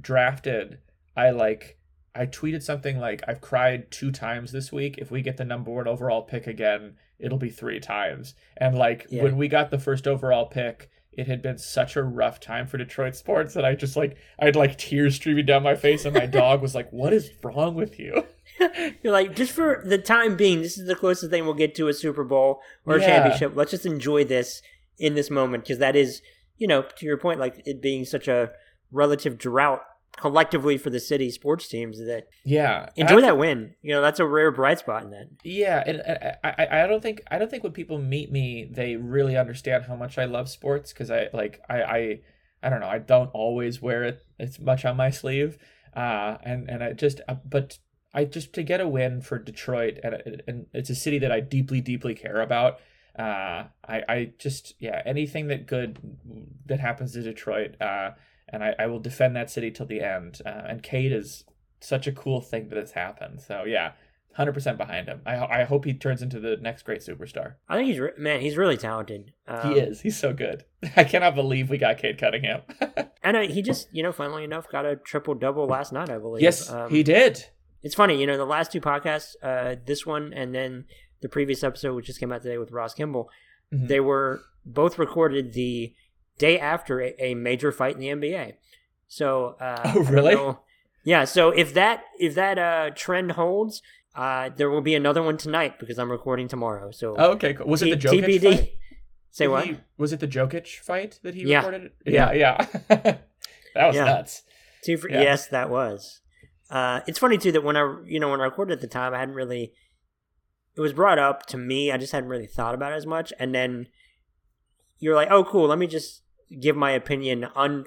drafted, 0.00 0.78
I 1.16 1.30
like 1.30 1.78
I 2.14 2.26
tweeted 2.26 2.62
something 2.62 2.98
like 2.98 3.22
I've 3.26 3.40
cried 3.40 3.90
two 3.90 4.12
times 4.12 4.52
this 4.52 4.70
week. 4.70 4.98
If 4.98 5.10
we 5.10 5.22
get 5.22 5.38
the 5.38 5.44
number 5.44 5.70
one 5.70 5.88
overall 5.88 6.22
pick 6.22 6.46
again, 6.46 6.96
it'll 7.18 7.38
be 7.38 7.50
three 7.50 7.80
times. 7.80 8.34
And 8.56 8.76
like 8.76 9.06
yeah. 9.10 9.22
when 9.22 9.36
we 9.36 9.48
got 9.48 9.70
the 9.70 9.78
first 9.78 10.06
overall 10.06 10.46
pick, 10.46 10.90
it 11.12 11.26
had 11.26 11.42
been 11.42 11.58
such 11.58 11.96
a 11.96 12.02
rough 12.02 12.40
time 12.40 12.66
for 12.66 12.78
Detroit 12.78 13.14
sports 13.14 13.54
that 13.54 13.64
I 13.64 13.74
just 13.74 13.96
like 13.96 14.16
I 14.38 14.46
had 14.46 14.56
like 14.56 14.78
tears 14.78 15.14
streaming 15.14 15.46
down 15.46 15.62
my 15.62 15.74
face, 15.74 16.04
and 16.04 16.14
my 16.14 16.26
dog 16.26 16.62
was 16.62 16.74
like, 16.74 16.90
"What 16.90 17.12
is 17.12 17.30
wrong 17.42 17.74
with 17.74 17.98
you?" 17.98 18.26
You're 19.02 19.12
like, 19.12 19.36
just 19.36 19.52
for 19.52 19.82
the 19.84 19.98
time 19.98 20.36
being, 20.36 20.62
this 20.62 20.78
is 20.78 20.86
the 20.86 20.94
closest 20.94 21.30
thing 21.30 21.44
we'll 21.44 21.54
get 21.54 21.74
to 21.76 21.88
a 21.88 21.94
Super 21.94 22.24
Bowl 22.24 22.60
or 22.86 22.96
a 22.96 23.00
yeah. 23.00 23.06
championship. 23.06 23.52
Let's 23.54 23.70
just 23.70 23.86
enjoy 23.86 24.24
this 24.24 24.62
in 24.98 25.14
this 25.14 25.30
moment 25.30 25.64
because 25.64 25.78
that 25.78 25.96
is, 25.96 26.22
you 26.58 26.66
know, 26.66 26.82
to 26.82 27.06
your 27.06 27.18
point, 27.18 27.40
like 27.40 27.62
it 27.66 27.82
being 27.82 28.04
such 28.04 28.26
a 28.28 28.52
relative 28.90 29.36
drought 29.38 29.82
collectively 30.16 30.76
for 30.76 30.90
the 30.90 31.00
city 31.00 31.30
sports 31.30 31.66
teams 31.68 31.98
that 31.98 32.28
yeah 32.44 32.90
enjoy 32.96 33.20
that 33.20 33.38
win. 33.38 33.74
You 33.82 33.94
know 33.94 34.02
that's 34.02 34.20
a 34.20 34.26
rare 34.26 34.50
bright 34.50 34.78
spot 34.78 35.02
in 35.04 35.10
that. 35.10 35.28
Yeah 35.42 35.82
and 35.86 36.02
I, 36.44 36.82
I 36.84 36.86
don't 36.86 37.02
think 37.02 37.22
i 37.30 37.38
don't 37.38 37.50
think 37.50 37.62
when 37.62 37.72
people 37.72 37.98
meet 37.98 38.30
me 38.30 38.68
they 38.70 38.96
really 38.96 39.36
understand 39.36 39.84
how 39.84 39.96
much 39.96 40.18
i 40.18 40.24
love 40.24 40.48
sports 40.48 40.92
because 40.92 41.10
i 41.10 41.28
like 41.32 41.60
I, 41.68 41.82
I 41.82 42.20
i 42.62 42.68
don't 42.68 42.80
know 42.80 42.88
i 42.88 42.98
don't 42.98 43.30
always 43.32 43.80
wear 43.80 44.04
it 44.04 44.24
it's 44.38 44.58
much 44.58 44.84
on 44.84 44.96
my 44.96 45.10
sleeve. 45.10 45.58
Uh 45.94 46.38
and 46.42 46.68
and 46.70 46.82
i 46.84 46.92
just 46.92 47.20
uh, 47.28 47.36
but 47.44 47.78
i 48.14 48.24
just 48.24 48.52
to 48.54 48.62
get 48.62 48.80
a 48.80 48.88
win 48.88 49.20
for 49.20 49.38
detroit 49.38 49.98
and, 50.04 50.42
and 50.46 50.66
it's 50.72 50.90
a 50.90 50.94
city 50.94 51.18
that 51.18 51.32
i 51.32 51.40
deeply 51.40 51.80
deeply 51.80 52.14
care 52.14 52.40
about 52.40 52.78
uh 53.18 53.64
i 53.86 54.02
i 54.08 54.32
just 54.38 54.74
yeah 54.78 55.02
anything 55.04 55.48
that 55.48 55.66
good 55.66 55.98
that 56.66 56.80
happens 56.80 57.12
to 57.12 57.22
detroit 57.22 57.80
uh 57.80 58.10
and 58.48 58.62
I, 58.62 58.74
I 58.78 58.86
will 58.86 59.00
defend 59.00 59.36
that 59.36 59.50
city 59.50 59.70
till 59.70 59.86
the 59.86 60.00
end. 60.00 60.40
Uh, 60.44 60.62
and 60.68 60.82
Cade 60.82 61.12
is 61.12 61.44
such 61.80 62.06
a 62.06 62.12
cool 62.12 62.40
thing 62.40 62.68
that 62.68 62.78
has 62.78 62.92
happened. 62.92 63.40
So 63.40 63.64
yeah, 63.64 63.92
hundred 64.34 64.52
percent 64.52 64.78
behind 64.78 65.08
him. 65.08 65.20
I 65.26 65.60
I 65.60 65.64
hope 65.64 65.84
he 65.84 65.94
turns 65.94 66.22
into 66.22 66.40
the 66.40 66.56
next 66.56 66.82
great 66.84 67.00
superstar. 67.00 67.54
I 67.68 67.76
think 67.76 67.88
he's 67.88 67.98
re- 67.98 68.12
man, 68.16 68.40
he's 68.40 68.56
really 68.56 68.76
talented. 68.76 69.32
Um, 69.46 69.72
he 69.72 69.80
is. 69.80 70.00
He's 70.00 70.16
so 70.16 70.32
good. 70.32 70.64
I 70.96 71.04
cannot 71.04 71.34
believe 71.34 71.70
we 71.70 71.78
got 71.78 71.98
Cade 71.98 72.18
Cunningham. 72.18 72.62
and 73.22 73.36
uh, 73.36 73.40
he 73.40 73.62
just 73.62 73.88
you 73.92 74.02
know, 74.02 74.12
funnily 74.12 74.44
enough, 74.44 74.68
got 74.68 74.86
a 74.86 74.96
triple 74.96 75.34
double 75.34 75.66
last 75.66 75.92
night. 75.92 76.10
I 76.10 76.18
believe. 76.18 76.42
Yes, 76.42 76.70
um, 76.70 76.90
he 76.90 77.02
did. 77.02 77.46
It's 77.82 77.96
funny, 77.96 78.20
you 78.20 78.26
know, 78.28 78.36
the 78.36 78.44
last 78.44 78.70
two 78.70 78.80
podcasts, 78.80 79.34
uh, 79.42 79.74
this 79.84 80.06
one 80.06 80.32
and 80.32 80.54
then 80.54 80.84
the 81.20 81.28
previous 81.28 81.64
episode, 81.64 81.94
which 81.94 82.06
just 82.06 82.20
came 82.20 82.32
out 82.32 82.42
today 82.42 82.58
with 82.58 82.70
Ross 82.70 82.94
Kimball, 82.94 83.28
mm-hmm. 83.72 83.88
they 83.88 83.98
were 83.98 84.42
both 84.64 84.98
recorded 84.98 85.52
the 85.52 85.92
day 86.38 86.58
after 86.58 87.00
a, 87.00 87.14
a 87.18 87.34
major 87.34 87.72
fight 87.72 87.94
in 87.94 88.00
the 88.00 88.08
NBA. 88.08 88.54
So, 89.08 89.56
uh, 89.60 89.82
oh 89.94 90.00
really? 90.04 90.56
Yeah. 91.04 91.24
So 91.24 91.50
if 91.50 91.74
that 91.74 92.04
if 92.18 92.34
that 92.34 92.58
uh, 92.58 92.90
trend 92.94 93.32
holds, 93.32 93.82
uh, 94.14 94.50
there 94.56 94.70
will 94.70 94.80
be 94.80 94.94
another 94.94 95.22
one 95.22 95.36
tonight 95.36 95.78
because 95.78 95.98
I'm 95.98 96.10
recording 96.10 96.48
tomorrow. 96.48 96.90
So 96.90 97.14
oh, 97.18 97.32
okay, 97.32 97.54
cool. 97.54 97.66
was 97.66 97.80
T- 97.80 97.90
it 97.90 98.00
the 98.00 98.08
Jokic 98.08 98.24
TBD. 98.24 98.42
fight? 98.42 98.72
Say 99.30 99.44
Did 99.44 99.50
what? 99.50 99.64
He, 99.66 99.76
was 99.96 100.12
it 100.12 100.20
the 100.20 100.28
Jokic 100.28 100.78
fight 100.80 101.18
that 101.22 101.34
he 101.34 101.44
yeah. 101.44 101.58
recorded? 101.58 101.92
Yeah, 102.04 102.32
yeah. 102.32 102.66
yeah. 102.88 102.98
that 103.74 103.86
was 103.86 103.96
yeah. 103.96 104.04
nuts. 104.04 104.42
Two 104.84 104.96
for, 104.98 105.08
yeah. 105.08 105.22
Yes, 105.22 105.46
that 105.48 105.70
was. 105.70 106.20
Uh, 106.70 107.00
it's 107.06 107.18
funny 107.18 107.38
too 107.38 107.52
that 107.52 107.64
when 107.64 107.76
I 107.76 107.98
you 108.06 108.20
know 108.20 108.30
when 108.30 108.40
I 108.40 108.44
recorded 108.44 108.74
at 108.74 108.80
the 108.80 108.86
time, 108.86 109.14
I 109.14 109.18
hadn't 109.18 109.34
really. 109.34 109.72
It 110.74 110.80
was 110.80 110.94
brought 110.94 111.18
up 111.18 111.44
to 111.46 111.58
me. 111.58 111.92
I 111.92 111.98
just 111.98 112.12
hadn't 112.12 112.30
really 112.30 112.46
thought 112.46 112.74
about 112.74 112.92
it 112.92 112.96
as 112.96 113.06
much, 113.06 113.32
and 113.38 113.54
then 113.54 113.88
you're 114.98 115.14
like, 115.14 115.28
"Oh, 115.30 115.44
cool. 115.44 115.68
Let 115.68 115.78
me 115.78 115.86
just 115.86 116.21
give 116.60 116.76
my 116.76 116.90
opinion 116.92 117.48
un 117.54 117.84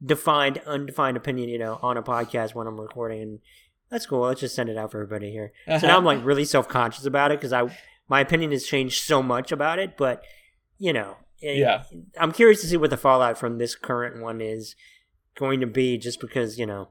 undefined 0.00 0.58
undefined 0.66 1.16
opinion, 1.16 1.48
you 1.48 1.58
know, 1.58 1.78
on 1.82 1.96
a 1.96 2.02
podcast 2.02 2.54
when 2.54 2.66
I'm 2.66 2.80
recording, 2.80 3.22
and 3.22 3.38
that's 3.90 4.06
cool. 4.06 4.20
Let's 4.20 4.40
just 4.40 4.54
send 4.54 4.68
it 4.68 4.76
out 4.76 4.90
for 4.90 5.02
everybody 5.02 5.30
here. 5.30 5.52
Uh-huh. 5.66 5.78
So 5.78 5.86
now 5.86 5.98
I'm 5.98 6.04
like 6.04 6.24
really 6.24 6.44
self 6.44 6.68
conscious 6.68 7.06
about 7.06 7.32
it 7.32 7.40
because 7.40 7.52
I 7.52 7.64
my 8.08 8.20
opinion 8.20 8.52
has 8.52 8.66
changed 8.66 9.02
so 9.02 9.22
much 9.22 9.52
about 9.52 9.78
it, 9.78 9.96
but 9.96 10.22
you 10.78 10.92
know, 10.92 11.16
it, 11.40 11.58
yeah, 11.58 11.84
I'm 12.18 12.32
curious 12.32 12.60
to 12.62 12.66
see 12.66 12.76
what 12.76 12.90
the 12.90 12.96
fallout 12.96 13.38
from 13.38 13.58
this 13.58 13.74
current 13.74 14.22
one 14.22 14.40
is 14.40 14.76
going 15.38 15.60
to 15.60 15.66
be, 15.66 15.98
just 15.98 16.20
because 16.20 16.58
you 16.58 16.66
know, 16.66 16.88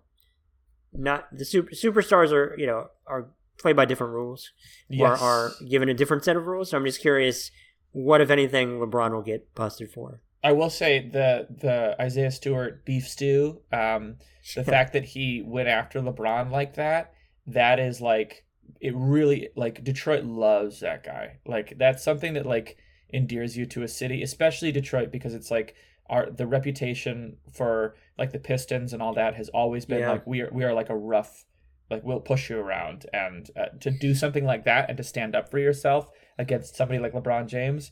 not 0.93 1.27
the 1.31 1.45
super 1.45 1.71
superstars 1.71 2.31
are 2.31 2.55
you 2.57 2.65
know 2.65 2.87
are 3.07 3.29
played 3.57 3.75
by 3.75 3.85
different 3.85 4.13
rules 4.13 4.51
yes. 4.89 5.21
or 5.21 5.23
are 5.23 5.51
given 5.69 5.87
a 5.89 5.93
different 5.93 6.23
set 6.23 6.35
of 6.35 6.45
rules. 6.45 6.71
So 6.71 6.77
I'm 6.77 6.85
just 6.85 7.01
curious 7.01 7.51
what, 7.95 8.19
if 8.19 8.29
anything, 8.29 8.79
LeBron 8.79 9.11
will 9.11 9.21
get 9.21 9.55
busted 9.55 9.89
for? 9.89 10.21
I 10.43 10.51
will 10.51 10.69
say 10.69 11.07
the 11.09 11.47
the 11.49 11.95
Isaiah 11.99 12.29
Stewart 12.29 12.85
beef 12.85 13.07
stew, 13.07 13.61
um, 13.71 14.17
the 14.53 14.63
fact 14.75 14.93
that 14.93 15.05
he 15.05 15.41
went 15.41 15.69
after 15.69 16.01
LeBron 16.01 16.51
like 16.51 16.75
that, 16.75 17.13
that 17.47 17.79
is 17.79 18.01
like 18.01 18.45
it 18.81 18.93
really 18.95 19.49
like 19.55 19.83
Detroit 19.83 20.25
loves 20.25 20.81
that 20.81 21.03
guy. 21.03 21.37
Like 21.47 21.77
that's 21.77 22.03
something 22.03 22.33
that 22.33 22.45
like 22.45 22.77
endears 23.09 23.57
you 23.57 23.65
to 23.67 23.83
a 23.83 23.87
city, 23.87 24.21
especially 24.21 24.71
Detroit, 24.71 25.11
because 25.11 25.33
it's 25.33 25.49
like 25.49 25.73
our 26.09 26.29
the 26.29 26.45
reputation 26.45 27.37
for 27.51 27.95
like 28.17 28.31
the 28.31 28.39
Pistons 28.39 28.93
and 28.93 29.01
all 29.01 29.13
that 29.13 29.35
has 29.35 29.49
always 29.49 29.85
been 29.85 29.99
Yeah. 29.99 30.11
like 30.11 30.27
we 30.27 30.41
are 30.41 30.49
we 30.51 30.63
are 30.63 30.73
like 30.73 30.89
a 30.89 30.95
rough 30.97 31.45
like 31.89 32.03
we'll 32.03 32.19
push 32.19 32.49
you 32.49 32.57
around 32.59 33.05
and 33.13 33.49
uh, 33.55 33.65
to 33.81 33.91
do 33.91 34.13
something 34.15 34.45
like 34.45 34.65
that 34.65 34.89
and 34.89 34.97
to 34.97 35.03
stand 35.03 35.35
up 35.35 35.49
for 35.51 35.59
yourself 35.59 36.09
against 36.37 36.75
somebody 36.75 36.99
like 36.99 37.13
LeBron 37.13 37.47
James, 37.47 37.91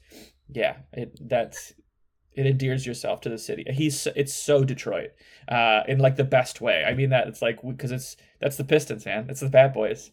yeah, 0.50 0.78
it 0.94 1.18
that's 1.22 1.74
it 2.36 2.46
endears 2.48 2.86
yourself 2.86 3.22
to 3.22 3.30
the 3.30 3.38
city. 3.38 3.64
He's 3.70 4.08
it's 4.16 4.34
so 4.34 4.64
Detroit, 4.64 5.12
uh, 5.48 5.82
in 5.88 6.00
like 6.00 6.16
the 6.16 6.24
best 6.24 6.62
way. 6.62 6.84
I 6.84 6.94
mean 6.94 7.10
that 7.12 7.28
it's 7.28 7.42
like 7.42 7.60
because 7.62 7.92
it's 7.92 8.18
that's 8.42 8.58
the 8.58 8.64
Pistons, 8.64 9.06
man. 9.06 9.28
It's 9.30 9.42
the 9.42 9.50
Bad 9.50 9.74
Boys. 9.74 10.12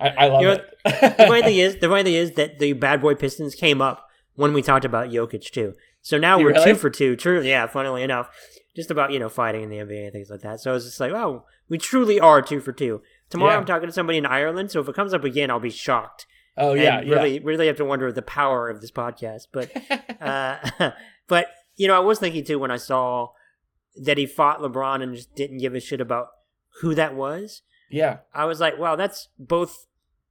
I, 0.00 0.08
I 0.08 0.26
love 0.28 0.42
You 0.42 0.48
know, 0.48 0.52
it. 0.54 0.78
the 1.18 1.24
funny 1.26 1.42
thing 1.42 1.56
is, 1.56 1.76
the 1.76 1.88
funny 1.88 2.04
thing 2.04 2.14
is 2.14 2.32
that 2.32 2.58
the 2.58 2.72
bad 2.74 3.00
boy 3.00 3.14
Pistons 3.14 3.54
came 3.54 3.80
up 3.82 4.08
when 4.34 4.52
we 4.52 4.62
talked 4.62 4.84
about 4.84 5.08
Jokic 5.10 5.50
too. 5.50 5.74
So 6.02 6.18
now 6.18 6.38
You 6.38 6.44
we're 6.44 6.52
really? 6.52 6.72
two 6.72 6.74
for 6.76 6.88
two. 6.90 7.16
True, 7.16 7.42
yeah. 7.42 7.66
Funnily 7.66 8.02
enough, 8.02 8.30
just 8.74 8.90
about 8.90 9.12
you 9.12 9.18
know 9.18 9.28
fighting 9.28 9.62
in 9.62 9.70
the 9.70 9.78
NBA 9.78 10.04
and 10.04 10.12
things 10.12 10.30
like 10.30 10.40
that. 10.40 10.60
So 10.60 10.70
I 10.70 10.74
was 10.74 10.84
just 10.84 11.00
like, 11.00 11.12
oh, 11.12 11.44
we 11.68 11.78
truly 11.78 12.20
are 12.20 12.42
two 12.42 12.60
for 12.60 12.72
two. 12.72 13.02
Tomorrow 13.30 13.52
Yeah. 13.52 13.58
I'm 13.58 13.66
talking 13.66 13.88
to 13.88 13.92
somebody 13.92 14.18
in 14.18 14.26
Ireland, 14.26 14.70
so 14.70 14.80
if 14.80 14.88
it 14.88 14.94
comes 14.94 15.14
up 15.14 15.24
again, 15.24 15.50
I'll 15.50 15.60
be 15.60 15.70
shocked. 15.70 16.26
oh 16.56 16.74
yeah, 16.74 17.00
yeah. 17.00 17.14
really, 17.14 17.38
really 17.40 17.66
have 17.66 17.76
to 17.76 17.84
wonder 17.84 18.10
the 18.12 18.22
power 18.22 18.68
of 18.68 18.80
this 18.80 18.90
podcast. 18.90 19.46
But, 19.52 19.70
uh, 20.20 20.90
but 21.28 21.48
you 21.76 21.88
know, 21.88 21.96
I 21.96 22.00
was 22.00 22.18
thinking 22.18 22.44
too 22.44 22.58
when 22.58 22.70
I 22.70 22.76
saw 22.76 23.28
that 23.96 24.18
he 24.18 24.26
fought 24.26 24.60
LeBron 24.60 25.02
and 25.02 25.14
just 25.14 25.34
didn't 25.34 25.58
give 25.58 25.74
a 25.74 25.80
shit 25.80 26.00
about 26.00 26.28
who 26.80 26.94
that 26.94 27.14
was. 27.14 27.62
yeah, 27.90 28.18
I 28.34 28.44
was 28.44 28.60
like, 28.60 28.78
wow, 28.78 28.96
that's 28.96 29.28
both 29.38 29.86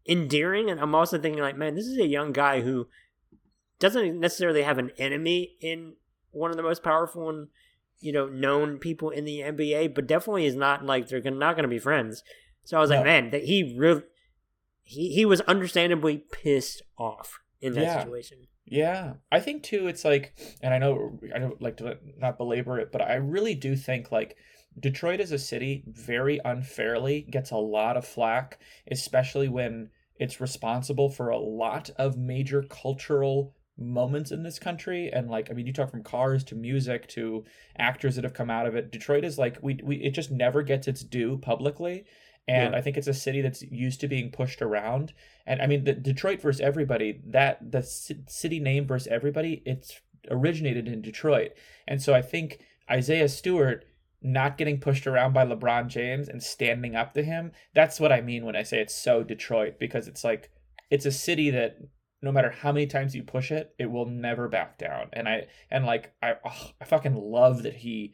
endearing, 0.07 0.69
and 0.69 0.79
I'm 0.79 0.95
also 0.95 1.19
thinking 1.19 1.41
like, 1.41 1.57
man, 1.57 1.75
this 1.75 1.85
is 1.85 1.97
a 1.97 2.07
young 2.07 2.31
guy 2.31 2.61
who 2.61 2.87
doesn't 3.79 4.19
necessarily 4.19 4.61
have 4.63 4.77
an 4.77 4.91
enemy 4.97 5.55
in 5.61 5.93
one 6.31 6.51
of 6.51 6.57
the 6.57 6.63
most 6.63 6.83
powerful 6.83 7.29
and 7.29 7.47
you 7.99 8.11
know 8.11 8.27
known 8.27 8.77
people 8.77 9.09
in 9.09 9.25
the 9.25 9.39
NBA, 9.39 9.93
but 9.93 10.07
definitely 10.07 10.45
is 10.45 10.55
not 10.55 10.85
like 10.85 11.07
they're 11.07 11.21
gonna, 11.21 11.35
not 11.35 11.55
going 11.55 11.63
to 11.63 11.69
be 11.69 11.79
friends. 11.79 12.23
So 12.63 12.77
I 12.77 12.81
was 12.81 12.89
like, 12.89 13.03
man, 13.03 13.31
that 13.31 13.43
he 13.43 13.75
really 13.77 14.03
he 14.83 15.09
he 15.13 15.25
was 15.25 15.41
understandably 15.41 16.23
pissed 16.31 16.81
off 16.97 17.39
in 17.61 17.73
that 17.73 17.83
Yeah. 17.83 17.99
situation. 18.03 18.47
Yeah, 18.65 19.13
I 19.31 19.39
think 19.39 19.63
too. 19.63 19.87
It's 19.87 20.05
like, 20.05 20.33
and 20.61 20.73
I 20.73 20.77
know 20.77 21.19
I 21.33 21.39
don't 21.39 21.59
like 21.61 21.77
to 21.77 21.97
not 22.17 22.37
belabor 22.37 22.79
it, 22.79 22.91
but 22.91 23.01
I 23.01 23.15
really 23.15 23.55
do 23.55 23.75
think 23.75 24.11
like 24.11 24.35
Detroit 24.79 25.19
as 25.19 25.31
a 25.31 25.39
city 25.39 25.83
very 25.87 26.39
unfairly 26.45 27.21
gets 27.21 27.49
a 27.49 27.57
lot 27.57 27.97
of 27.97 28.05
flack, 28.05 28.59
especially 28.91 29.49
when 29.49 29.89
it's 30.17 30.39
responsible 30.39 31.09
for 31.09 31.29
a 31.29 31.39
lot 31.39 31.89
of 31.97 32.17
major 32.17 32.61
cultural 32.61 33.55
moments 33.79 34.31
in 34.31 34.43
this 34.43 34.59
country. 34.59 35.09
And 35.11 35.29
like, 35.29 35.49
I 35.49 35.53
mean, 35.53 35.67
you 35.67 35.73
talk 35.73 35.91
from 35.91 36.03
cars 36.03 36.43
to 36.45 36.55
music 36.55 37.07
to 37.09 37.45
actors 37.77 38.15
that 38.15 38.23
have 38.23 38.33
come 38.33 38.49
out 38.49 38.65
of 38.65 38.75
it. 38.75 38.91
Detroit 38.91 39.23
is 39.23 39.37
like 39.37 39.57
we 39.61 39.79
we 39.83 39.97
it 39.97 40.11
just 40.11 40.31
never 40.31 40.61
gets 40.63 40.87
its 40.87 41.03
due 41.03 41.37
publicly. 41.37 42.05
And 42.47 42.73
Yeah. 42.73 42.79
I 42.79 42.81
think 42.81 42.97
it's 42.97 43.07
a 43.07 43.13
city 43.13 43.41
that's 43.41 43.61
used 43.61 44.01
to 44.01 44.07
being 44.07 44.31
pushed 44.31 44.61
around. 44.61 45.13
And 45.45 45.61
I 45.61 45.67
mean, 45.67 45.83
the 45.83 45.93
Detroit 45.93 46.41
versus 46.41 46.61
everybody, 46.61 47.21
that 47.27 47.71
the 47.71 47.81
ci- 47.83 48.23
city 48.27 48.59
name 48.59 48.87
versus 48.87 49.07
everybody, 49.07 49.61
it's 49.65 50.01
originated 50.31 50.87
in 50.87 51.01
Detroit. 51.01 51.51
And 51.87 52.01
so 52.01 52.13
I 52.13 52.21
think 52.21 52.59
Isaiah 52.89 53.29
Stewart 53.29 53.85
not 54.21 54.57
getting 54.57 54.79
pushed 54.79 55.07
around 55.07 55.33
by 55.33 55.45
LeBron 55.45 55.87
James 55.87 56.27
and 56.27 56.43
standing 56.43 56.95
up 56.95 57.13
to 57.13 57.23
him, 57.23 57.51
that's 57.73 57.99
what 57.99 58.11
I 58.11 58.19
mean 58.21 58.45
when 58.45 58.55
I 58.55 58.63
say 58.63 58.79
it's 58.79 58.95
so 58.95 59.23
Detroit 59.23 59.75
because 59.79 60.07
it's 60.07 60.23
like 60.23 60.49
it's 60.89 61.05
a 61.05 61.11
city 61.11 61.49
that 61.51 61.77
no 62.21 62.31
matter 62.31 62.49
how 62.49 62.71
many 62.71 62.85
times 62.85 63.15
you 63.15 63.23
push 63.23 63.51
it, 63.51 63.73
it 63.79 63.89
will 63.89 64.05
never 64.05 64.47
back 64.47 64.77
down. 64.77 65.09
And 65.13 65.27
I 65.27 65.47
and 65.71 65.85
like 65.85 66.13
I 66.21 66.33
oh, 66.45 66.71
I 66.81 66.85
fucking 66.85 67.15
love 67.15 67.63
that 67.63 67.75
he 67.75 68.13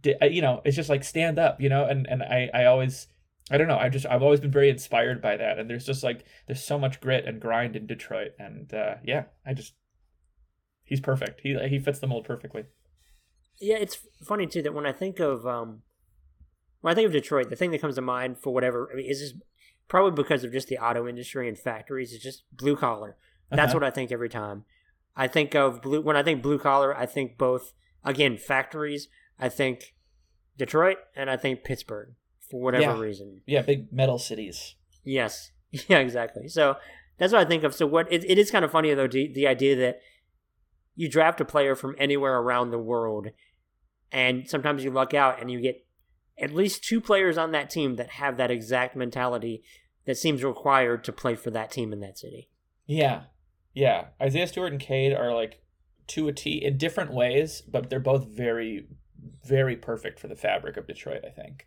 did, 0.00 0.16
you 0.30 0.42
know, 0.42 0.62
it's 0.64 0.76
just 0.76 0.88
like 0.88 1.04
stand 1.04 1.38
up, 1.38 1.60
you 1.60 1.68
know, 1.68 1.84
and 1.84 2.06
and 2.08 2.22
I 2.22 2.50
I 2.52 2.64
always 2.66 3.06
I 3.50 3.58
don't 3.58 3.68
know. 3.68 3.78
I 3.78 3.88
just 3.88 4.06
I've 4.06 4.22
always 4.22 4.40
been 4.40 4.52
very 4.52 4.70
inspired 4.70 5.20
by 5.20 5.36
that, 5.36 5.58
and 5.58 5.68
there's 5.68 5.84
just 5.84 6.04
like 6.04 6.24
there's 6.46 6.62
so 6.62 6.78
much 6.78 7.00
grit 7.00 7.26
and 7.26 7.40
grind 7.40 7.74
in 7.74 7.86
Detroit, 7.86 8.32
and 8.38 8.72
uh, 8.72 8.94
yeah, 9.04 9.24
I 9.44 9.54
just 9.54 9.74
he's 10.84 11.00
perfect. 11.00 11.40
He 11.42 11.58
he 11.68 11.80
fits 11.80 11.98
the 11.98 12.06
mold 12.06 12.24
perfectly. 12.24 12.64
Yeah, 13.60 13.76
it's 13.76 13.98
funny 14.24 14.46
too 14.46 14.62
that 14.62 14.72
when 14.72 14.86
I 14.86 14.92
think 14.92 15.18
of 15.18 15.46
um, 15.46 15.82
when 16.80 16.92
I 16.92 16.94
think 16.94 17.06
of 17.06 17.12
Detroit, 17.12 17.50
the 17.50 17.56
thing 17.56 17.72
that 17.72 17.80
comes 17.80 17.96
to 17.96 18.02
mind 18.02 18.38
for 18.38 18.54
whatever 18.54 18.88
I 18.92 18.96
mean 18.96 19.06
is 19.06 19.18
just 19.18 19.34
probably 19.90 20.12
because 20.12 20.42
of 20.44 20.52
just 20.52 20.68
the 20.68 20.78
auto 20.78 21.06
industry 21.06 21.46
and 21.48 21.58
factories. 21.58 22.14
It's 22.14 22.24
just 22.24 22.44
blue 22.56 22.76
collar. 22.76 23.16
That's 23.50 23.72
Uh-huh. 23.72 23.80
what 23.80 23.84
I 23.84 23.90
think 23.90 24.10
every 24.10 24.30
time. 24.30 24.64
I 25.14 25.26
think 25.26 25.54
of 25.54 25.82
blue 25.82 26.00
when 26.00 26.16
I 26.16 26.22
think 26.22 26.42
blue 26.42 26.58
collar. 26.58 26.96
I 26.96 27.04
think 27.04 27.36
both 27.36 27.74
again 28.04 28.38
factories. 28.38 29.08
I 29.38 29.48
think 29.50 29.94
Detroit 30.56 30.98
and 31.14 31.28
I 31.28 31.36
think 31.36 31.64
Pittsburgh 31.64 32.14
for 32.48 32.60
whatever 32.60 32.82
Yeah. 32.94 33.00
reason. 33.00 33.42
Yeah, 33.46 33.62
big 33.62 33.92
metal 33.92 34.18
cities. 34.18 34.76
Yes, 35.04 35.50
yeah, 35.88 35.98
exactly. 35.98 36.48
So 36.48 36.76
that's 37.18 37.32
what 37.32 37.44
I 37.44 37.48
think 37.48 37.64
of. 37.64 37.74
So 37.74 37.86
what 37.86 38.10
it, 38.12 38.24
it 38.24 38.38
is 38.38 38.50
kind 38.50 38.64
of 38.64 38.70
funny 38.70 38.94
though 38.94 39.08
the, 39.08 39.30
the 39.32 39.46
idea 39.46 39.76
that 39.76 40.00
you 40.94 41.08
draft 41.08 41.40
a 41.40 41.44
player 41.44 41.74
from 41.74 41.94
anywhere 41.98 42.36
around 42.38 42.70
the 42.70 42.78
world, 42.78 43.28
and 44.12 44.48
sometimes 44.48 44.84
you 44.84 44.90
luck 44.90 45.12
out 45.14 45.40
and 45.40 45.50
you 45.50 45.60
get 45.60 45.84
at 46.40 46.52
least 46.54 46.82
two 46.84 47.00
players 47.00 47.36
on 47.38 47.52
that 47.52 47.70
team 47.70 47.96
that 47.96 48.10
have 48.10 48.36
that 48.38 48.50
exact 48.50 48.96
mentality 48.96 49.62
that 50.06 50.16
seems 50.16 50.42
required 50.42 51.04
to 51.04 51.12
play 51.12 51.34
for 51.34 51.50
that 51.50 51.70
team 51.70 51.92
in 51.92 52.00
that 52.00 52.18
city. 52.18 52.48
Yeah, 52.86 53.24
yeah. 53.74 54.06
Isaiah 54.20 54.46
Stewart 54.46 54.72
and 54.72 54.80
Cade 54.80 55.12
are 55.12 55.34
like 55.34 55.60
to 56.08 56.28
a 56.28 56.32
T 56.32 56.64
in 56.64 56.76
different 56.78 57.12
ways, 57.12 57.60
but 57.62 57.90
they're 57.90 58.00
both 58.00 58.26
very, 58.26 58.88
very 59.44 59.76
perfect 59.76 60.18
for 60.18 60.28
the 60.28 60.34
fabric 60.36 60.76
of 60.76 60.86
Detroit. 60.86 61.22
I 61.24 61.30
think. 61.30 61.66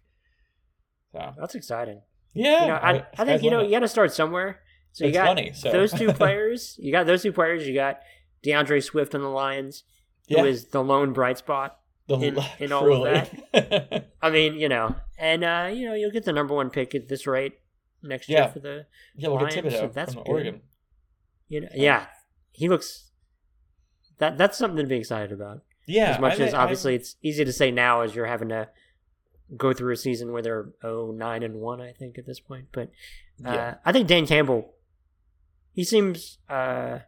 So 1.11 1.31
That's 1.39 1.55
exciting. 1.55 2.01
yeah, 2.33 2.61
You 2.61 2.67
know, 2.69 2.75
I, 2.75 3.05
I 3.17 3.25
think 3.25 3.43
you 3.43 3.51
know 3.51 3.61
you 3.61 3.69
got 3.71 3.79
to 3.81 3.87
start 3.87 4.11
somewhere. 4.13 4.59
So 4.91 5.05
you 5.05 5.09
It's 5.09 5.17
got 5.17 5.27
funny, 5.27 5.51
so- 5.53 5.71
those 5.71 5.93
two 5.93 6.11
players. 6.13 6.75
You 6.79 6.91
got 6.91 7.05
those 7.05 7.21
two 7.23 7.31
players. 7.31 7.67
You 7.67 7.73
got 7.75 7.99
D'Andre 8.43 8.79
Swift 8.79 9.13
on 9.15 9.21
the 9.21 9.29
Lions, 9.29 9.83
who 10.27 10.43
is 10.43 10.63
yeah, 10.63 10.69
the 10.73 10.83
lone 10.83 11.13
bright 11.13 11.37
spot. 11.37 11.77
The, 12.07 12.15
in- 12.15 12.39
in 12.59 12.71
all 12.71 13.05
of 13.05 13.29
truly. 13.53 14.03
I 14.21 14.29
mean, 14.29 14.55
you 14.55 14.69
know, 14.69 14.95
and 15.17 15.43
uh, 15.43 15.69
you 15.73 15.85
know, 15.87 15.93
you'll 15.93 16.11
get 16.11 16.25
the 16.25 16.33
number 16.33 16.53
one 16.53 16.69
pick 16.69 16.93
at 16.95 17.07
this 17.07 17.25
rate 17.27 17.53
next 18.01 18.27
Yeah. 18.29 18.43
year 18.45 18.49
for 18.51 18.59
the, 18.59 18.85
yeah, 19.15 19.29
we'll 19.29 19.45
get 19.47 19.63
Lions, 19.63 19.75
so 19.77 19.87
that's 19.93 20.13
from 20.13 20.23
good. 20.23 20.31
Oregon. 20.31 20.61
you 21.47 21.61
know, 21.61 21.67
yeah, 21.73 22.07
he 22.51 22.67
looks. 22.67 23.11
That 24.19 24.37
that's 24.37 24.57
something 24.57 24.83
to 24.83 24.89
be 24.89 24.97
excited 24.97 25.31
about. 25.31 25.61
Yeah, 25.87 26.11
as 26.11 26.19
much 26.19 26.39
I- 26.39 26.43
as 26.45 26.53
I- 26.53 26.61
obviously 26.61 26.95
it's 26.95 27.15
easy 27.21 27.43
to 27.45 27.53
say 27.53 27.71
now 27.71 28.01
as 28.01 28.15
you're 28.15 28.25
having 28.27 28.49
to 28.49 28.69
go 29.57 29.71
through 29.73 29.93
a 29.93 29.97
season 29.97 30.31
where 30.31 30.41
they're 30.41 30.69
oh 30.83 31.11
nine 31.15 31.43
and 31.43 31.55
one, 31.55 31.79
I 31.81 31.91
think 31.93 32.17
at 32.17 32.25
this 32.25 32.39
point. 32.39 32.67
But 32.71 32.89
uh, 33.45 33.51
Yeah. 33.53 33.75
I 33.85 33.91
think 33.91 34.07
Dan 34.07 34.25
Campbell, 34.27 34.73
he 35.73 35.83
seems 35.83 36.37
uh, 36.49 36.99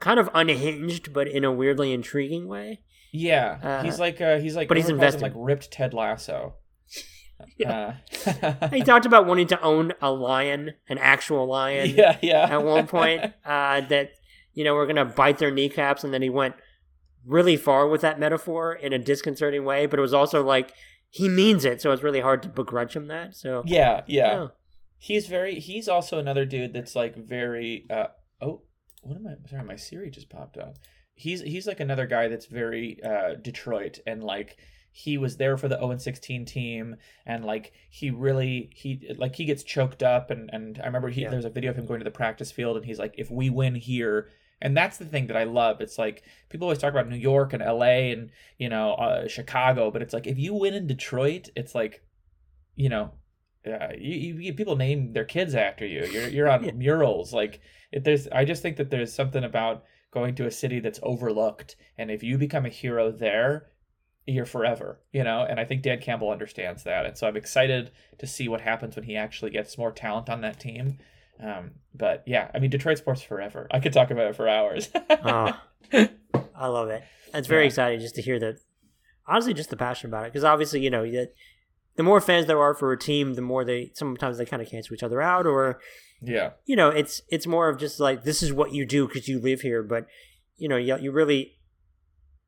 kind 0.00 0.18
of 0.20 0.28
unhinged, 0.34 1.12
but 1.12 1.26
in 1.28 1.44
a 1.44 1.52
weirdly 1.52 1.92
intriguing 1.92 2.46
way. 2.48 2.82
Yeah, 3.16 3.58
Uh, 3.62 3.82
he's 3.84 4.00
like 4.00 4.20
uh, 4.20 4.38
he's 4.38 4.56
like 4.56 4.66
but 4.66 4.76
he's 4.76 4.88
invested. 4.88 5.22
like 5.22 5.32
ripped 5.36 5.70
Ted 5.70 5.94
Lasso. 5.94 6.54
Yeah. 7.58 7.96
Uh, 8.26 8.68
he 8.72 8.82
talked 8.84 9.06
about 9.06 9.26
wanting 9.26 9.48
to 9.48 9.60
own 9.60 9.92
a 10.00 10.10
lion, 10.10 10.74
an 10.88 10.98
actual 10.98 11.46
lion. 11.46 11.90
yeah, 11.90 12.16
yeah. 12.22 12.44
at 12.50 12.64
one 12.64 12.86
point 12.86 13.32
uh, 13.44 13.80
that 13.82 14.12
you 14.54 14.64
know 14.64 14.74
we're 14.74 14.86
gonna 14.86 15.04
bite 15.04 15.38
their 15.38 15.50
kneecaps, 15.50 16.04
and 16.04 16.12
then 16.14 16.22
he 16.22 16.30
went 16.30 16.54
really 17.24 17.56
far 17.56 17.88
with 17.88 18.00
that 18.00 18.18
metaphor 18.18 18.72
in 18.72 18.92
a 18.92 18.98
disconcerting 18.98 19.64
way. 19.64 19.86
But 19.86 19.98
it 19.98 20.02
was 20.02 20.14
also 20.14 20.42
like 20.44 20.72
he 21.10 21.28
means 21.28 21.64
it, 21.64 21.80
so 21.80 21.92
it's 21.92 22.02
really 22.02 22.20
hard 22.20 22.42
to 22.44 22.48
begrudge 22.48 22.96
him 22.96 23.06
that. 23.08 23.36
So 23.36 23.62
yeah, 23.66 24.02
yeah. 24.06 24.32
yeah. 24.32 24.46
He's 24.98 25.26
very. 25.26 25.60
He's 25.60 25.88
also 25.88 26.18
another 26.18 26.44
dude 26.44 26.72
that's 26.72 26.96
like 26.96 27.14
very. 27.16 27.86
uh 27.90 28.06
Oh, 28.40 28.62
what 29.02 29.16
am 29.16 29.26
I? 29.26 29.48
Sorry, 29.48 29.64
my 29.64 29.76
Siri 29.76 30.10
just 30.10 30.30
popped 30.30 30.56
up. 30.56 30.76
He's 31.14 31.40
he's 31.42 31.66
like 31.66 31.80
another 31.80 32.06
guy 32.06 32.28
that's 32.28 32.46
very 32.46 32.98
uh 33.04 33.34
Detroit 33.34 33.98
and 34.06 34.22
like 34.22 34.56
he 34.96 35.18
was 35.18 35.36
there 35.38 35.56
for 35.56 35.66
the 35.68 35.76
0 35.78 35.96
16 35.96 36.44
team 36.44 36.96
and 37.26 37.44
like 37.44 37.72
he 37.90 38.10
really 38.10 38.70
he 38.74 39.12
like 39.18 39.34
he 39.36 39.44
gets 39.44 39.62
choked 39.62 40.02
up 40.02 40.30
and 40.30 40.50
and 40.52 40.80
I 40.82 40.86
remember 40.86 41.08
he 41.08 41.22
Yeah. 41.22 41.30
there's 41.30 41.44
a 41.44 41.50
video 41.50 41.70
of 41.70 41.76
him 41.76 41.86
going 41.86 42.00
to 42.00 42.04
the 42.04 42.10
practice 42.10 42.52
field 42.52 42.76
and 42.76 42.86
he's 42.86 42.98
like 42.98 43.14
if 43.18 43.30
we 43.30 43.50
win 43.50 43.74
here 43.74 44.28
and 44.62 44.76
that's 44.76 44.96
the 44.98 45.04
thing 45.04 45.26
that 45.28 45.36
I 45.36 45.44
love 45.44 45.80
it's 45.80 45.98
like 45.98 46.22
people 46.48 46.66
always 46.66 46.78
talk 46.78 46.92
about 46.92 47.08
New 47.08 47.16
York 47.16 47.52
and 47.52 47.62
LA 47.62 48.12
and 48.12 48.30
you 48.58 48.68
know 48.68 48.92
uh, 48.94 49.26
Chicago 49.28 49.90
but 49.90 50.00
it's 50.02 50.14
like 50.14 50.26
if 50.28 50.38
you 50.38 50.54
win 50.54 50.74
in 50.74 50.86
Detroit 50.86 51.48
it's 51.56 51.74
like 51.74 52.04
you 52.76 52.88
know 52.88 53.12
uh, 53.66 53.88
you, 53.98 54.36
you 54.38 54.52
people 54.52 54.76
name 54.76 55.12
their 55.12 55.24
kids 55.24 55.54
after 55.54 55.86
you 55.86 56.04
you're 56.06 56.28
you're 56.28 56.48
on 56.48 56.62
Yeah. 56.64 56.72
murals 56.72 57.32
like 57.32 57.60
it, 57.90 58.04
there's 58.04 58.28
I 58.28 58.44
just 58.44 58.62
think 58.62 58.76
that 58.76 58.90
there's 58.90 59.12
something 59.12 59.42
about 59.42 59.84
going 60.14 60.34
to 60.34 60.46
a 60.46 60.50
city 60.50 60.80
that's 60.80 61.00
overlooked 61.02 61.76
and 61.98 62.10
if 62.10 62.22
you 62.22 62.38
become 62.38 62.64
a 62.64 62.70
hero 62.70 63.10
there 63.10 63.66
you're 64.26 64.46
forever 64.46 65.00
you 65.12 65.22
know 65.22 65.44
and 65.46 65.60
i 65.60 65.64
think 65.64 65.82
dan 65.82 66.00
campbell 66.00 66.30
understands 66.30 66.84
that 66.84 67.04
and 67.04 67.18
so 67.18 67.26
i'm 67.26 67.36
excited 67.36 67.90
to 68.16 68.26
see 68.26 68.48
what 68.48 68.62
happens 68.62 68.96
when 68.96 69.04
he 69.04 69.16
actually 69.16 69.50
gets 69.50 69.76
more 69.76 69.92
talent 69.92 70.30
on 70.30 70.40
that 70.40 70.58
team 70.58 70.98
Um, 71.42 71.72
but 71.94 72.22
yeah, 72.26 72.50
I 72.54 72.58
mean, 72.58 72.70
Detroit 72.70 72.98
sports 72.98 73.22
forever. 73.22 73.66
I 73.70 73.80
could 73.80 73.92
talk 73.92 74.10
about 74.10 74.28
it 74.28 74.36
for 74.36 74.48
hours. 74.48 74.90
oh, 75.10 75.60
I 75.92 76.66
love 76.66 76.88
it. 76.90 77.02
It's 77.32 77.48
very 77.48 77.62
yeah. 77.62 77.66
exciting 77.66 78.00
just 78.00 78.14
to 78.14 78.22
hear 78.22 78.38
that. 78.38 78.58
Honestly, 79.26 79.54
just 79.54 79.70
the 79.70 79.76
passion 79.76 80.10
about 80.10 80.26
it, 80.26 80.32
because 80.32 80.44
obviously, 80.44 80.80
you 80.80 80.90
know, 80.90 81.02
the 81.96 82.02
more 82.02 82.20
fans 82.20 82.46
there 82.46 82.60
are 82.60 82.74
for 82.74 82.92
a 82.92 82.98
team, 82.98 83.34
the 83.34 83.42
more 83.42 83.64
they 83.64 83.92
sometimes 83.94 84.38
they 84.38 84.44
kind 84.44 84.62
of 84.62 84.68
cancel 84.68 84.94
each 84.94 85.02
other 85.02 85.20
out, 85.20 85.46
or 85.46 85.80
yeah, 86.20 86.50
you 86.66 86.76
know, 86.76 86.88
it's 86.88 87.22
it's 87.28 87.46
more 87.46 87.68
of 87.68 87.78
just 87.78 88.00
like 88.00 88.24
this 88.24 88.42
is 88.42 88.52
what 88.52 88.72
you 88.72 88.86
do 88.86 89.06
because 89.06 89.28
you 89.28 89.38
live 89.38 89.60
here, 89.60 89.82
but 89.82 90.06
you 90.56 90.68
know, 90.68 90.76
you, 90.76 90.96
you 90.98 91.12
really, 91.12 91.54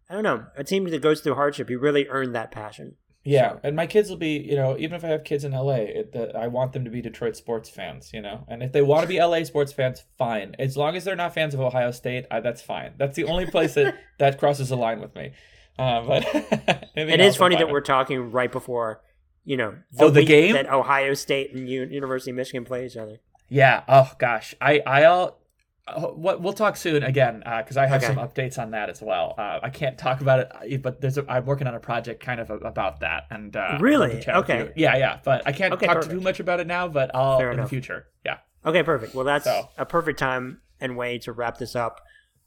I 0.08 0.14
don't 0.14 0.22
know, 0.22 0.46
a 0.56 0.64
team 0.64 0.84
that 0.84 1.02
goes 1.02 1.20
through 1.20 1.34
hardship, 1.34 1.70
you 1.70 1.78
really 1.78 2.06
earn 2.08 2.32
that 2.32 2.50
passion. 2.50 2.96
Yeah, 3.26 3.54
so. 3.54 3.60
and 3.64 3.74
my 3.74 3.88
kids 3.88 4.08
will 4.08 4.16
be, 4.16 4.38
you 4.38 4.54
know, 4.54 4.76
even 4.78 4.94
if 4.94 5.04
I 5.04 5.08
have 5.08 5.24
kids 5.24 5.44
in 5.44 5.50
LA, 5.50 5.74
it, 5.74 6.12
the, 6.12 6.36
I 6.36 6.46
want 6.46 6.72
them 6.72 6.84
to 6.84 6.90
be 6.90 7.02
Detroit 7.02 7.36
sports 7.36 7.68
fans, 7.68 8.12
you 8.14 8.20
know. 8.20 8.44
And 8.46 8.62
if 8.62 8.70
they 8.70 8.82
want 8.82 9.02
to 9.02 9.08
be 9.08 9.18
LA 9.20 9.42
sports 9.42 9.72
fans, 9.72 10.04
fine. 10.16 10.54
As 10.60 10.76
long 10.76 10.94
as 10.94 11.04
they're 11.04 11.16
not 11.16 11.34
fans 11.34 11.52
of 11.52 11.60
Ohio 11.60 11.90
State, 11.90 12.26
I, 12.30 12.38
that's 12.38 12.62
fine. 12.62 12.92
That's 12.98 13.16
the 13.16 13.24
only 13.24 13.46
place 13.46 13.74
that 13.74 13.96
that 14.18 14.38
crosses 14.38 14.70
a 14.70 14.76
line 14.76 15.00
with 15.00 15.14
me. 15.16 15.32
Uh, 15.76 16.06
but 16.06 16.24
it 16.94 17.20
is 17.20 17.36
funny 17.36 17.56
that 17.56 17.68
we're 17.68 17.80
talking 17.80 18.30
right 18.30 18.50
before, 18.50 19.02
you 19.46 19.56
know, 19.56 19.74
the, 19.92 20.04
oh, 20.04 20.10
the 20.10 20.24
game 20.24 20.52
that 20.54 20.70
Ohio 20.70 21.14
State 21.14 21.54
and 21.54 21.70
U- 21.70 21.88
University 21.90 22.32
of 22.32 22.36
Michigan 22.36 22.64
play 22.64 22.84
each 22.84 22.96
other. 22.96 23.20
Yeah. 23.48 23.84
Oh 23.88 24.12
gosh, 24.18 24.54
I 24.60 24.80
I'll 24.80 25.38
uh, 25.86 26.08
what 26.08 26.42
we'll 26.42 26.52
talk 26.52 26.76
soon 26.76 27.04
again 27.04 27.38
because 27.38 27.76
uh, 27.76 27.82
I 27.82 27.86
have 27.86 28.02
okay. 28.02 28.12
some 28.12 28.16
updates 28.16 28.58
on 28.58 28.72
that 28.72 28.90
as 28.90 29.00
well. 29.00 29.36
Uh, 29.38 29.60
I 29.62 29.70
can't 29.70 29.96
talk 29.96 30.20
about 30.20 30.50
it, 30.64 30.82
but 30.82 31.00
there's 31.00 31.16
a, 31.16 31.24
I'm 31.30 31.46
working 31.46 31.68
on 31.68 31.76
a 31.76 31.80
project 31.80 32.20
kind 32.20 32.40
of 32.40 32.50
about 32.50 33.00
that. 33.00 33.28
And 33.30 33.54
uh, 33.56 33.78
really, 33.80 34.24
okay, 34.28 34.72
yeah, 34.74 34.96
yeah. 34.96 35.20
But 35.24 35.46
I 35.46 35.52
can't 35.52 35.72
okay, 35.74 35.86
talk 35.86 35.96
perfect. 35.96 36.12
too 36.12 36.20
much 36.20 36.40
about 36.40 36.58
it 36.58 36.66
now. 36.66 36.88
But 36.88 37.14
I'll 37.14 37.38
Fair 37.38 37.52
in 37.52 37.54
enough. 37.54 37.66
the 37.66 37.76
future. 37.76 38.08
Yeah. 38.24 38.38
Okay, 38.64 38.82
perfect. 38.82 39.14
Well, 39.14 39.24
that's 39.24 39.44
so. 39.44 39.68
a 39.78 39.86
perfect 39.86 40.18
time 40.18 40.60
and 40.80 40.96
way 40.96 41.18
to 41.18 41.32
wrap 41.32 41.58
this 41.58 41.76
up. 41.76 42.00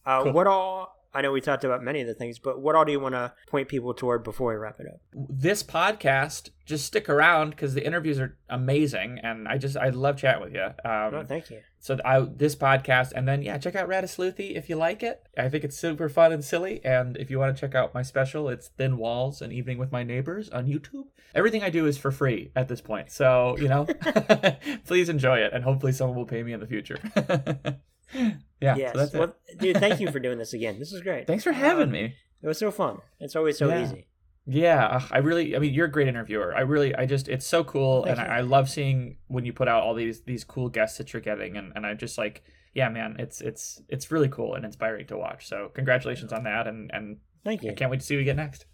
Uh, 0.06 0.24
cool. 0.24 0.34
What 0.34 0.48
all 0.48 0.99
I 1.14 1.22
know 1.22 1.32
we 1.32 1.42
talked 1.42 1.64
about 1.64 1.84
many 1.84 2.02
of 2.02 2.08
the 2.08 2.14
things, 2.14 2.38
but 2.38 2.62
what 2.62 2.76
all 2.76 2.86
do 2.86 2.92
you 2.92 3.00
want 3.00 3.16
to 3.16 3.34
point 3.48 3.68
people 3.68 3.94
toward 3.94 4.24
before 4.24 4.52
we 4.52 4.58
wrap 4.58 4.80
it 4.80 4.88
up? 4.88 5.00
This 5.14 5.64
podcast, 5.64 6.50
just 6.66 6.86
stick 6.86 7.10
around 7.10 7.50
because 7.50 7.74
the 7.74 7.84
interviews 7.84 8.20
are 8.20 8.38
amazing, 8.48 9.20
and 9.24 9.48
I 9.48 9.58
just 9.58 9.76
I 9.76 9.90
love 9.90 10.18
chatting 10.18 10.44
with 10.44 10.54
you. 10.54 10.66
Um, 10.66 11.16
oh, 11.16 11.26
thank 11.28 11.50
you. 11.50 11.62
So 11.80 11.98
I 12.06 12.20
this 12.20 12.56
podcast, 12.56 13.14
and 13.14 13.28
then 13.28 13.42
yeah, 13.42 13.58
check 13.58 13.76
out 13.76 13.90
Ratasleuthy 13.90 14.56
if 14.56 14.70
you 14.70 14.76
like 14.76 15.02
it. 15.02 15.28
I 15.36 15.50
think 15.50 15.64
it's 15.64 15.78
super 15.78 16.10
fun 16.10 16.32
and 16.32 16.46
silly, 16.46 16.80
and 16.86 17.18
if 17.18 17.32
you 17.32 17.40
want 17.40 17.56
to 17.56 17.60
check 17.60 17.74
out 17.74 17.96
my 17.96 18.04
special, 18.04 18.48
it's 18.48 18.68
Thin 18.68 18.98
Walls: 18.98 19.42
An 19.42 19.52
Evening 19.52 19.80
with 19.80 19.92
My 19.92 20.04
Neighbors 20.04 20.50
on 20.50 20.68
YouTube. 20.68 21.06
Everything 21.34 21.64
I 21.64 21.72
do 21.72 21.88
is 21.88 21.98
for 21.98 22.12
free 22.12 22.52
at 22.56 22.68
this 22.68 22.82
point, 22.82 23.12
so 23.12 23.58
you 23.58 23.68
know, 23.68 23.88
please 24.86 25.10
enjoy 25.10 25.40
it, 25.40 25.54
and 25.54 25.64
hopefully 25.64 25.92
someone 25.92 26.18
will 26.18 26.26
pay 26.26 26.44
me 26.44 26.54
in 26.54 26.60
the 26.60 26.68
future. 26.68 27.00
yeah. 28.62 28.76
Yes. 28.76 29.12
So 29.12 29.20
well, 29.20 29.36
dude, 29.58 29.78
thank 29.78 30.00
you 30.00 30.12
for 30.12 30.20
doing 30.28 30.38
this 30.38 30.54
again. 30.54 30.80
This 30.80 30.92
is 30.92 31.02
great. 31.02 31.28
Thanks 31.28 31.44
for 31.44 31.52
having 31.52 31.86
um, 31.86 31.92
me. 31.92 32.16
It 32.42 32.48
was 32.48 32.58
so 32.58 32.72
fun. 32.72 33.00
It's 33.20 33.36
always 33.36 33.58
so 33.58 33.70
yeah. 33.70 33.84
easy. 33.84 34.08
Yeah, 34.46 35.02
I 35.12 35.20
really. 35.20 35.56
I 35.56 35.60
mean, 35.60 35.74
you're 35.74 35.86
a 35.86 35.92
great 35.92 36.08
interviewer. 36.08 36.56
I 36.56 36.62
really. 36.62 36.96
I 36.96 37.06
just. 37.06 37.28
It's 37.28 37.46
so 37.46 37.64
cool, 37.64 38.06
and 38.06 38.20
I, 38.20 38.38
I, 38.38 38.42
love 38.42 38.70
seeing 38.70 39.18
when 39.28 39.46
you 39.46 39.54
put 39.54 39.68
out 39.68 39.84
all 39.84 39.94
these 39.94 40.22
these 40.22 40.44
cool 40.44 40.70
guests 40.70 40.98
that 40.98 41.14
you're 41.14 41.22
getting, 41.22 41.58
and 41.58 41.72
and 41.76 41.86
I 41.86 41.94
just 41.94 42.18
like. 42.18 42.44
Yeah, 42.76 42.88
man, 42.90 43.16
it's 43.18 43.42
it's 43.42 43.82
it's 43.90 44.12
really 44.12 44.30
cool 44.30 44.54
and 44.54 44.64
inspiring 44.64 45.08
to 45.08 45.18
watch. 45.18 45.48
So 45.48 45.72
congratulations 45.74 46.32
on 46.32 46.44
that, 46.44 46.68
and 46.68 46.92
and 46.94 47.18
thank 47.44 47.64
you. 47.64 47.72
I 47.72 47.74
can't 47.74 47.90
wait 47.90 48.00
to 48.00 48.06
see 48.06 48.16
what 48.16 48.20
you 48.20 48.26
get 48.26 48.36
next. 48.36 48.66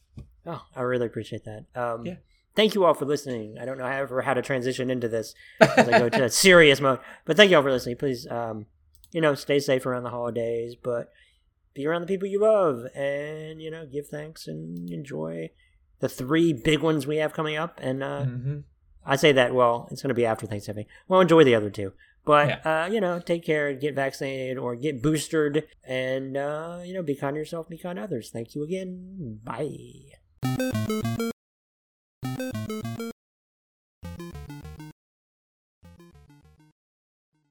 Oh, 0.46 0.62
I 0.76 0.82
really 0.82 1.06
appreciate 1.06 1.46
that. 1.46 1.66
Um, 1.76 2.06
yeah. 2.06 2.16
Thank 2.56 2.76
you 2.76 2.86
all 2.86 2.94
for 2.94 3.06
listening. 3.06 3.58
I 3.60 3.66
don't 3.66 3.78
know 3.78 3.86
however 3.86 4.22
how 4.22 4.34
to 4.34 4.42
transition 4.42 4.90
into 4.90 5.08
this 5.08 5.34
as 5.60 5.90
I 5.90 6.00
go 6.00 6.10
to 6.10 6.24
a 6.26 6.30
serious 6.30 6.80
mode, 6.80 7.00
but 7.26 7.36
thank 7.38 7.52
you 7.52 7.58
all 7.58 7.64
for 7.64 7.72
listening. 7.72 7.98
Please 7.98 8.28
um, 8.28 8.66
you 9.16 9.22
know, 9.22 9.34
stay 9.34 9.60
safe 9.60 9.86
around 9.86 10.04
the 10.04 10.10
holidays, 10.10 10.76
but 10.76 11.10
be 11.74 11.88
around 11.88 12.02
the 12.02 12.08
people 12.08 12.28
you 12.28 12.42
love 12.42 12.86
and, 12.94 13.62
you 13.62 13.72
know, 13.72 13.86
give 13.86 14.08
thanks 14.08 14.46
and 14.46 14.90
enjoy 14.90 15.50
the 16.02 16.10
three 16.10 16.52
big 16.52 16.82
ones 16.82 17.08
we 17.08 17.16
have 17.16 17.32
coming 17.32 17.56
up. 17.56 17.80
And 17.82 18.04
uh, 18.04 18.26
mm-hmm. 18.26 18.60
I 19.06 19.16
say 19.16 19.32
that, 19.32 19.56
well, 19.56 19.88
it's 19.90 20.02
going 20.02 20.10
to 20.10 20.14
be 20.14 20.26
after 20.26 20.46
Thanksgiving. 20.46 20.88
Well, 21.08 21.22
enjoy 21.22 21.46
the 21.46 21.56
other 21.56 21.70
two. 21.70 21.94
But, 22.26 22.48
yeah. 22.50 22.84
uh, 22.84 22.88
you 22.88 23.00
know, 23.00 23.20
take 23.20 23.46
care, 23.46 23.74
get 23.74 23.96
vaccinated 23.96 24.58
or 24.58 24.76
get 24.76 25.02
boosted, 25.02 25.66
and, 25.88 26.36
uh, 26.36 26.80
you 26.84 26.94
know, 26.94 27.02
be 27.02 27.16
kind 27.16 27.36
to 27.36 27.40
yourself, 27.40 27.70
be 27.70 27.78
kind 27.78 27.96
to 27.96 28.04
others. 28.04 28.32
Thank 28.32 28.54
you 28.54 28.64
again. 28.64 29.40
Bye. 29.46 31.32